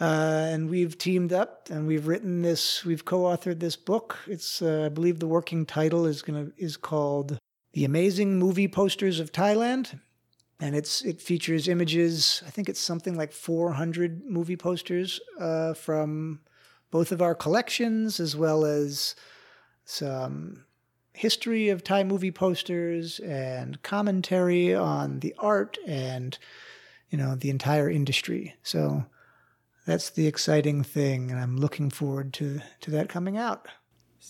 Uh, 0.00 0.46
and 0.52 0.70
we've 0.70 0.96
teamed 0.96 1.32
up 1.32 1.68
and 1.70 1.86
we've 1.86 2.06
written 2.06 2.42
this. 2.42 2.84
We've 2.84 3.04
co-authored 3.04 3.58
this 3.58 3.74
book. 3.74 4.18
It's, 4.28 4.62
uh, 4.62 4.84
I 4.86 4.88
believe, 4.88 5.18
the 5.18 5.26
working 5.26 5.66
title 5.66 6.06
is 6.06 6.22
gonna 6.22 6.52
is 6.56 6.76
called 6.76 7.38
"The 7.72 7.84
Amazing 7.84 8.38
Movie 8.38 8.68
Posters 8.68 9.18
of 9.18 9.32
Thailand," 9.32 9.98
and 10.60 10.74
it's 10.74 11.02
it 11.02 11.20
features 11.20 11.68
images. 11.68 12.42
I 12.46 12.50
think 12.50 12.68
it's 12.68 12.80
something 12.80 13.16
like 13.16 13.32
400 13.32 14.24
movie 14.24 14.56
posters 14.56 15.20
uh, 15.38 15.74
from 15.74 16.40
both 16.90 17.12
of 17.12 17.22
our 17.22 17.34
collections, 17.34 18.18
as 18.18 18.36
well 18.36 18.64
as 18.64 19.14
some 19.84 20.64
history 21.12 21.68
of 21.68 21.82
Thai 21.82 22.04
movie 22.04 22.30
posters 22.30 23.18
and 23.20 23.82
commentary 23.82 24.74
on 24.74 25.20
the 25.20 25.34
art 25.38 25.78
and 25.86 26.38
you 27.10 27.18
know 27.18 27.34
the 27.34 27.50
entire 27.50 27.88
industry. 27.88 28.54
So 28.62 29.04
that's 29.86 30.10
the 30.10 30.26
exciting 30.26 30.82
thing, 30.82 31.30
and 31.30 31.40
I'm 31.40 31.56
looking 31.56 31.90
forward 31.90 32.32
to 32.34 32.60
to 32.80 32.90
that 32.92 33.08
coming 33.08 33.36
out. 33.36 33.68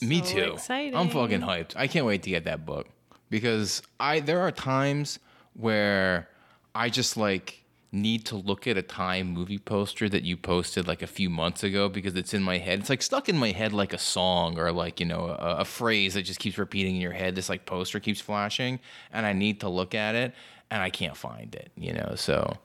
Me 0.03 0.21
too. 0.21 0.53
exciting. 0.55 0.95
I'm 0.95 1.09
fucking 1.09 1.41
hyped. 1.41 1.73
I 1.75 1.87
can't 1.87 2.07
wait 2.07 2.23
to 2.25 2.31
get 2.31 2.45
that 2.45 2.67
book 2.67 2.87
because 3.31 3.83
I 3.99 4.21
there 4.21 4.41
are 4.41 4.53
times 4.53 5.19
where 5.59 6.29
I 6.75 6.89
just 6.89 7.17
like 7.17 7.65
need 7.91 8.25
to 8.27 8.37
look 8.37 8.67
at 8.67 8.77
a 8.77 8.83
Thai 8.83 9.23
movie 9.23 9.59
poster 9.59 10.09
that 10.09 10.23
you 10.23 10.37
posted 10.37 10.87
like 10.87 11.03
a 11.03 11.07
few 11.07 11.29
months 11.31 11.63
ago 11.65 11.89
because 11.89 12.15
it's 12.15 12.35
in 12.35 12.43
my 12.43 12.59
head. 12.59 12.81
It's 12.81 12.91
like 12.91 13.03
stuck 13.03 13.29
in 13.29 13.37
my 13.37 13.51
head 13.51 13.73
like 13.73 13.93
a 13.93 13.99
song 13.99 14.59
or 14.59 14.71
like, 14.73 15.01
you 15.01 15.07
know, 15.07 15.37
a, 15.39 15.59
a 15.61 15.65
phrase 15.65 16.15
that 16.15 16.23
just 16.23 16.39
keeps 16.39 16.59
repeating 16.59 16.97
in 16.97 17.01
your 17.01 17.13
head. 17.13 17.35
This 17.35 17.49
like 17.49 17.67
poster 17.67 17.99
keeps 17.99 18.21
flashing 18.21 18.79
and 19.13 19.27
I 19.27 19.33
need 19.33 19.61
to 19.61 19.69
look 19.69 19.95
at 19.95 20.15
it 20.15 20.35
and 20.71 20.83
I 20.83 20.91
can't 20.91 21.17
find 21.17 21.55
it, 21.55 21.71
you 21.77 21.93
know. 21.93 22.13
So 22.15 22.57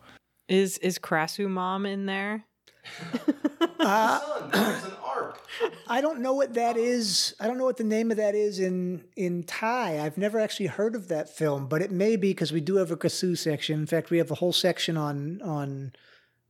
Is 0.49 0.77
is 0.79 0.99
Krasue 0.99 1.49
mom 1.49 1.85
in 1.85 2.05
there? 2.05 2.45
Uh, 3.79 4.19
I 5.87 6.01
don't 6.01 6.21
know 6.21 6.33
what 6.33 6.53
that 6.53 6.77
is. 6.77 7.35
I 7.39 7.47
don't 7.47 7.57
know 7.57 7.65
what 7.65 7.77
the 7.77 7.83
name 7.83 8.11
of 8.11 8.17
that 8.17 8.35
is 8.35 8.59
in 8.59 9.03
in 9.15 9.43
Thai. 9.43 9.99
I've 9.99 10.17
never 10.17 10.39
actually 10.39 10.67
heard 10.67 10.95
of 10.95 11.07
that 11.09 11.29
film, 11.29 11.67
but 11.67 11.81
it 11.81 11.91
may 11.91 12.15
be 12.15 12.29
because 12.29 12.51
we 12.51 12.61
do 12.61 12.77
have 12.77 12.91
a 12.91 12.97
Krasue 12.97 13.37
section. 13.37 13.79
In 13.79 13.85
fact, 13.85 14.09
we 14.09 14.17
have 14.17 14.31
a 14.31 14.35
whole 14.35 14.53
section 14.53 14.97
on 14.97 15.41
on 15.41 15.93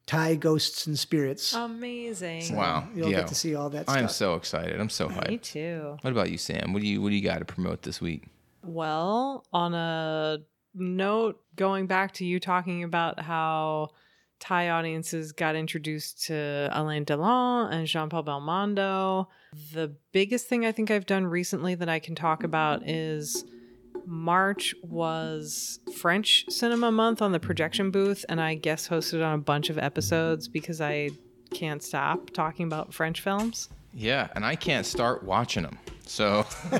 Thai 0.05 0.35
ghosts 0.35 0.85
and 0.85 0.97
spirits. 0.97 1.53
Amazing. 1.53 2.55
wow. 2.55 2.87
You'll 2.93 3.09
yeah. 3.09 3.21
get 3.21 3.27
to 3.27 3.35
see 3.35 3.55
all 3.55 3.69
that 3.71 3.89
I'm 3.89 4.09
so 4.09 4.35
excited. 4.35 4.79
I'm 4.79 4.89
so 4.89 5.07
hyped. 5.07 5.29
Me 5.29 5.37
too. 5.37 5.97
What 6.01 6.11
about 6.11 6.29
you, 6.29 6.37
Sam? 6.37 6.73
What 6.73 6.81
do 6.81 6.87
you 6.87 7.01
what 7.01 7.09
do 7.09 7.15
you 7.15 7.23
got 7.23 7.39
to 7.39 7.45
promote 7.45 7.81
this 7.81 8.01
week? 8.01 8.25
Well, 8.63 9.45
on 9.51 9.73
a 9.73 10.39
note, 10.73 11.41
going 11.55 11.87
back 11.87 12.13
to 12.15 12.25
you 12.25 12.39
talking 12.39 12.83
about 12.83 13.19
how 13.19 13.89
Thai 14.43 14.71
audiences 14.71 15.31
got 15.31 15.55
introduced 15.55 16.25
to 16.25 16.67
Alain 16.73 17.05
Delon 17.05 17.71
and 17.71 17.87
Jean 17.87 18.09
Paul 18.09 18.25
Belmondo, 18.25 19.27
the 19.71 19.95
biggest 20.11 20.47
thing 20.47 20.65
I 20.65 20.73
think 20.73 20.91
I've 20.91 21.05
done 21.05 21.25
recently 21.25 21.75
that 21.75 21.87
I 21.87 21.99
can 21.99 22.13
talk 22.13 22.43
about 22.43 22.81
mm-hmm. 22.81 22.89
is 22.89 23.45
March 24.05 24.75
was 24.83 25.79
French 25.95 26.43
Cinema 26.49 26.91
Month 26.91 27.21
on 27.21 27.31
the 27.31 27.39
projection 27.39 27.89
booth, 27.89 28.25
and 28.27 28.41
I 28.41 28.55
guest 28.55 28.89
hosted 28.89 29.25
on 29.25 29.33
a 29.33 29.37
bunch 29.37 29.69
of 29.69 29.77
episodes 29.77 30.49
because 30.49 30.81
I 30.81 31.11
can't 31.53 31.81
stop 31.81 32.31
talking 32.31 32.65
about 32.65 32.93
French 32.93 33.21
films. 33.21 33.69
Yeah, 33.93 34.27
and 34.35 34.45
I 34.45 34.57
can't 34.57 34.85
start 34.85 35.23
watching 35.23 35.63
them. 35.63 35.79
So 36.13 36.45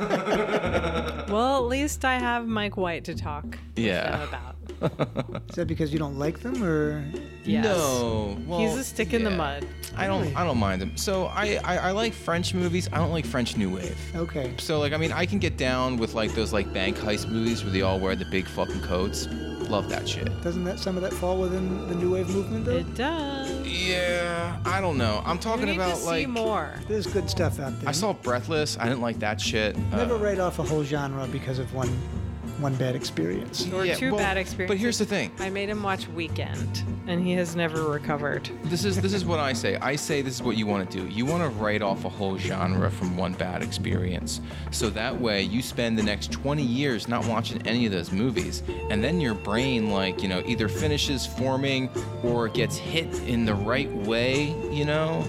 Well, 1.28 1.58
at 1.58 1.64
least 1.68 2.06
I 2.06 2.20
have 2.20 2.46
Mike 2.48 2.78
White 2.78 3.04
to 3.06 3.16
talk 3.16 3.58
Yeah. 3.76 4.24
about. 4.26 4.56
Is 5.50 5.56
that 5.56 5.66
because 5.68 5.92
you 5.92 5.98
don't 5.98 6.20
like 6.20 6.42
them, 6.42 6.64
or 6.64 7.04
Yes. 7.44 7.64
no, 7.66 8.38
well, 8.46 8.60
He's 8.60 8.76
a 8.78 8.84
stick 8.84 9.12
in 9.14 9.24
the 9.24 9.32
mud. 9.32 9.66
I 9.98 10.06
don't 10.08 10.36
I 10.36 10.44
don't 10.44 10.58
mind 10.60 10.82
them. 10.82 10.96
So 10.98 11.26
I, 11.28 11.60
I 11.64 11.78
I 11.78 11.92
like 11.92 12.14
French 12.14 12.54
movies. 12.54 12.88
I 12.94 12.98
don't 12.98 13.12
like 13.12 13.26
French 13.26 13.58
New 13.58 13.74
Wave. 13.74 13.98
okay? 14.16 14.54
So 14.60 14.80
like 14.80 14.94
I 14.94 14.98
mean 14.98 15.12
I 15.12 15.26
can 15.26 15.40
get 15.40 15.58
down 15.58 15.98
with 15.98 16.14
like 16.14 16.34
those 16.36 16.54
like 16.54 16.72
bank 16.72 16.98
heist 16.98 17.28
movies 17.28 17.64
where 17.64 17.74
they 17.74 17.82
all 17.82 18.00
wear 18.00 18.16
the 18.16 18.26
big 18.26 18.46
fucking 18.48 18.82
coats. 18.82 19.28
Love 19.70 19.88
that 19.90 20.08
shit. 20.08 20.28
Doesn't 20.44 20.66
that 20.66 20.78
some 20.78 20.98
of 20.98 21.04
that 21.04 21.14
fall 21.14 21.38
within 21.40 21.88
the 21.88 21.96
new 21.96 22.12
wave 22.14 22.30
movement? 22.30 22.66
Though 22.66 22.76
It 22.78 22.94
does. 22.96 23.66
Yeah, 23.66 24.60
I 24.66 24.82
don't 24.82 24.98
know. 24.98 25.22
I'm 25.26 25.38
You 25.38 25.42
talking 25.42 25.66
need 25.66 25.76
about 25.76 25.92
to 25.96 26.02
see 26.02 26.06
like 26.06 26.28
more. 26.28 26.74
there's 26.90 27.08
good 27.08 27.30
stuff 27.30 27.60
out 27.60 27.80
there. 27.80 27.88
I 27.90 27.94
saw 27.94 28.12
Breathless. 28.14 28.78
I 28.78 28.84
didn't 28.84 29.02
like 29.02 29.20
that 29.24 29.40
shit. 29.40 29.78
Never 29.92 30.16
Uh, 30.16 30.18
write 30.18 30.40
off 30.40 30.60
a 30.60 30.64
whole 30.64 30.84
genre 30.84 31.26
because 31.28 31.58
of 31.58 31.74
one 31.74 31.90
one 32.60 32.76
bad 32.76 32.96
experience. 32.96 33.68
Or 33.74 33.84
yeah, 33.86 33.96
two 33.96 34.12
well, 34.12 34.20
bad 34.20 34.38
experiences. 34.38 34.76
But 34.76 34.78
here's 34.80 35.00
the 35.00 35.06
thing. 35.06 35.32
I 35.40 35.50
made 35.50 35.70
him 35.70 35.82
watch 35.82 36.08
Weekend, 36.10 36.84
and 37.08 37.26
he 37.26 37.32
has 37.34 37.56
never 37.56 37.84
recovered. 37.90 38.50
This 38.66 38.86
is 38.86 39.00
this 39.02 39.14
is 39.14 39.24
what 39.26 39.40
I 39.40 39.54
say. 39.54 39.78
I 39.78 39.96
say 39.96 40.22
this 40.22 40.36
is 40.36 40.44
what 40.44 40.56
you 40.58 40.68
want 40.68 40.90
to 40.92 40.98
do. 41.02 41.08
You 41.08 41.26
want 41.26 41.42
to 41.44 41.50
write 41.58 41.82
off 41.82 42.04
a 42.06 42.10
whole 42.10 42.38
genre 42.38 42.92
from 42.92 43.16
one 43.18 43.34
bad 43.34 43.64
experience. 43.64 44.42
So 44.72 44.90
that 44.92 45.20
way 45.20 45.42
you 45.42 45.62
spend 45.62 45.98
the 45.98 46.04
next 46.04 46.32
20 46.34 46.62
years 46.62 47.08
not 47.08 47.26
watching 47.26 47.66
any 47.66 47.86
of 47.86 47.92
those 47.94 48.12
movies 48.12 48.62
and 48.90 49.04
then 49.04 49.20
your 49.22 49.34
brain 49.34 49.90
like, 49.90 50.22
you 50.22 50.28
know, 50.28 50.44
either 50.46 50.68
finishes 50.68 51.26
forming 51.26 51.90
or 52.24 52.50
gets 52.50 52.76
hit 52.78 53.08
in 53.24 53.46
the 53.46 53.56
right 53.56 53.92
way, 54.06 54.54
you 54.72 54.86
know, 54.86 55.26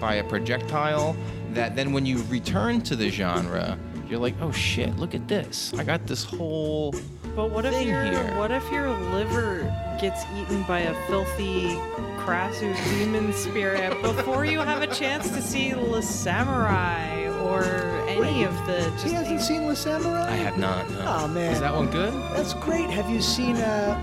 by 0.00 0.16
a 0.16 0.24
projectile 0.24 1.16
that 1.54 1.74
then 1.76 1.92
when 1.92 2.04
you 2.06 2.22
return 2.24 2.80
to 2.82 2.96
the 2.96 3.10
genre, 3.10 3.78
you're 4.08 4.18
like, 4.18 4.34
"Oh 4.40 4.52
shit, 4.52 4.96
look 4.96 5.14
at 5.14 5.26
this. 5.28 5.72
I 5.76 5.84
got 5.84 6.06
this 6.06 6.24
whole 6.24 6.94
But 7.36 7.50
what 7.50 7.64
if 7.64 7.72
thing 7.74 7.88
your 7.88 8.02
here." 8.04 8.34
what 8.38 8.50
if 8.50 8.70
your 8.72 8.90
liver 9.10 9.62
gets 10.00 10.24
eaten 10.36 10.62
by 10.64 10.80
a 10.80 10.94
filthy 11.06 11.76
Krasue 12.18 12.74
demon 12.98 13.32
spirit 13.32 14.00
before 14.02 14.44
you 14.44 14.60
have 14.60 14.82
a 14.82 14.86
chance 14.86 15.28
to 15.30 15.40
see 15.42 15.74
La 15.74 16.00
Samurai 16.00 17.26
or 17.42 17.64
any 18.08 18.44
of 18.44 18.52
the 18.66 18.80
just 18.92 19.04
He 19.06 19.12
hasn't 19.12 19.38
these- 19.38 19.46
seen 19.48 19.64
La 19.66 19.74
Samurai. 19.74 20.26
I 20.32 20.36
have 20.36 20.58
not. 20.58 20.88
no. 20.90 21.04
Oh 21.06 21.28
man, 21.28 21.52
Is 21.52 21.60
that 21.60 21.74
one 21.74 21.88
good? 21.90 22.12
That's 22.34 22.54
great. 22.54 22.90
Have 22.90 23.08
you 23.10 23.20
seen 23.22 23.56
uh, 23.56 23.98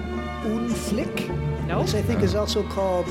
Un 0.45 0.69
Flic? 0.69 1.29
Nope. 1.67 1.85
Which 1.85 1.95
I 1.95 2.01
think 2.01 2.21
is 2.21 2.35
also 2.35 2.63
called 2.69 3.07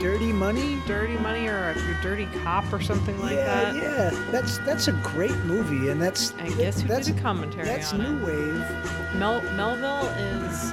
Dirty 0.00 0.32
Money. 0.32 0.80
dirty 0.86 1.16
money 1.18 1.48
or 1.48 1.70
a 1.70 1.98
dirty 2.02 2.26
cop 2.42 2.72
or 2.72 2.80
something 2.80 3.18
like 3.20 3.34
yeah, 3.34 3.72
that. 3.72 3.76
yeah. 3.76 4.10
That's 4.30 4.58
that's 4.58 4.86
a 4.88 4.92
great 4.92 5.36
movie, 5.38 5.88
and 5.88 6.00
that's 6.00 6.32
I 6.38 6.48
guess 6.50 6.80
who 6.80 6.88
that's 6.88 7.08
did 7.08 7.18
a 7.18 7.20
commentary 7.20 7.64
that's 7.64 7.92
on 7.92 8.00
new 8.02 8.26
it. 8.26 8.26
wave. 8.26 9.14
Mel- 9.16 9.42
Melville 9.54 10.08
is 10.08 10.72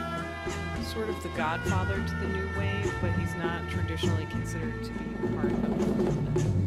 sort 0.87 1.09
of 1.09 1.21
the 1.23 1.29
godfather 1.29 1.95
to 1.95 2.15
the 2.15 2.27
new 2.27 2.47
wave, 2.57 2.93
but 3.01 3.11
he's 3.13 3.33
not 3.35 3.67
traditionally 3.69 4.27
considered 4.27 4.83
to 4.83 4.91
be 4.91 5.35
part 5.35 6.64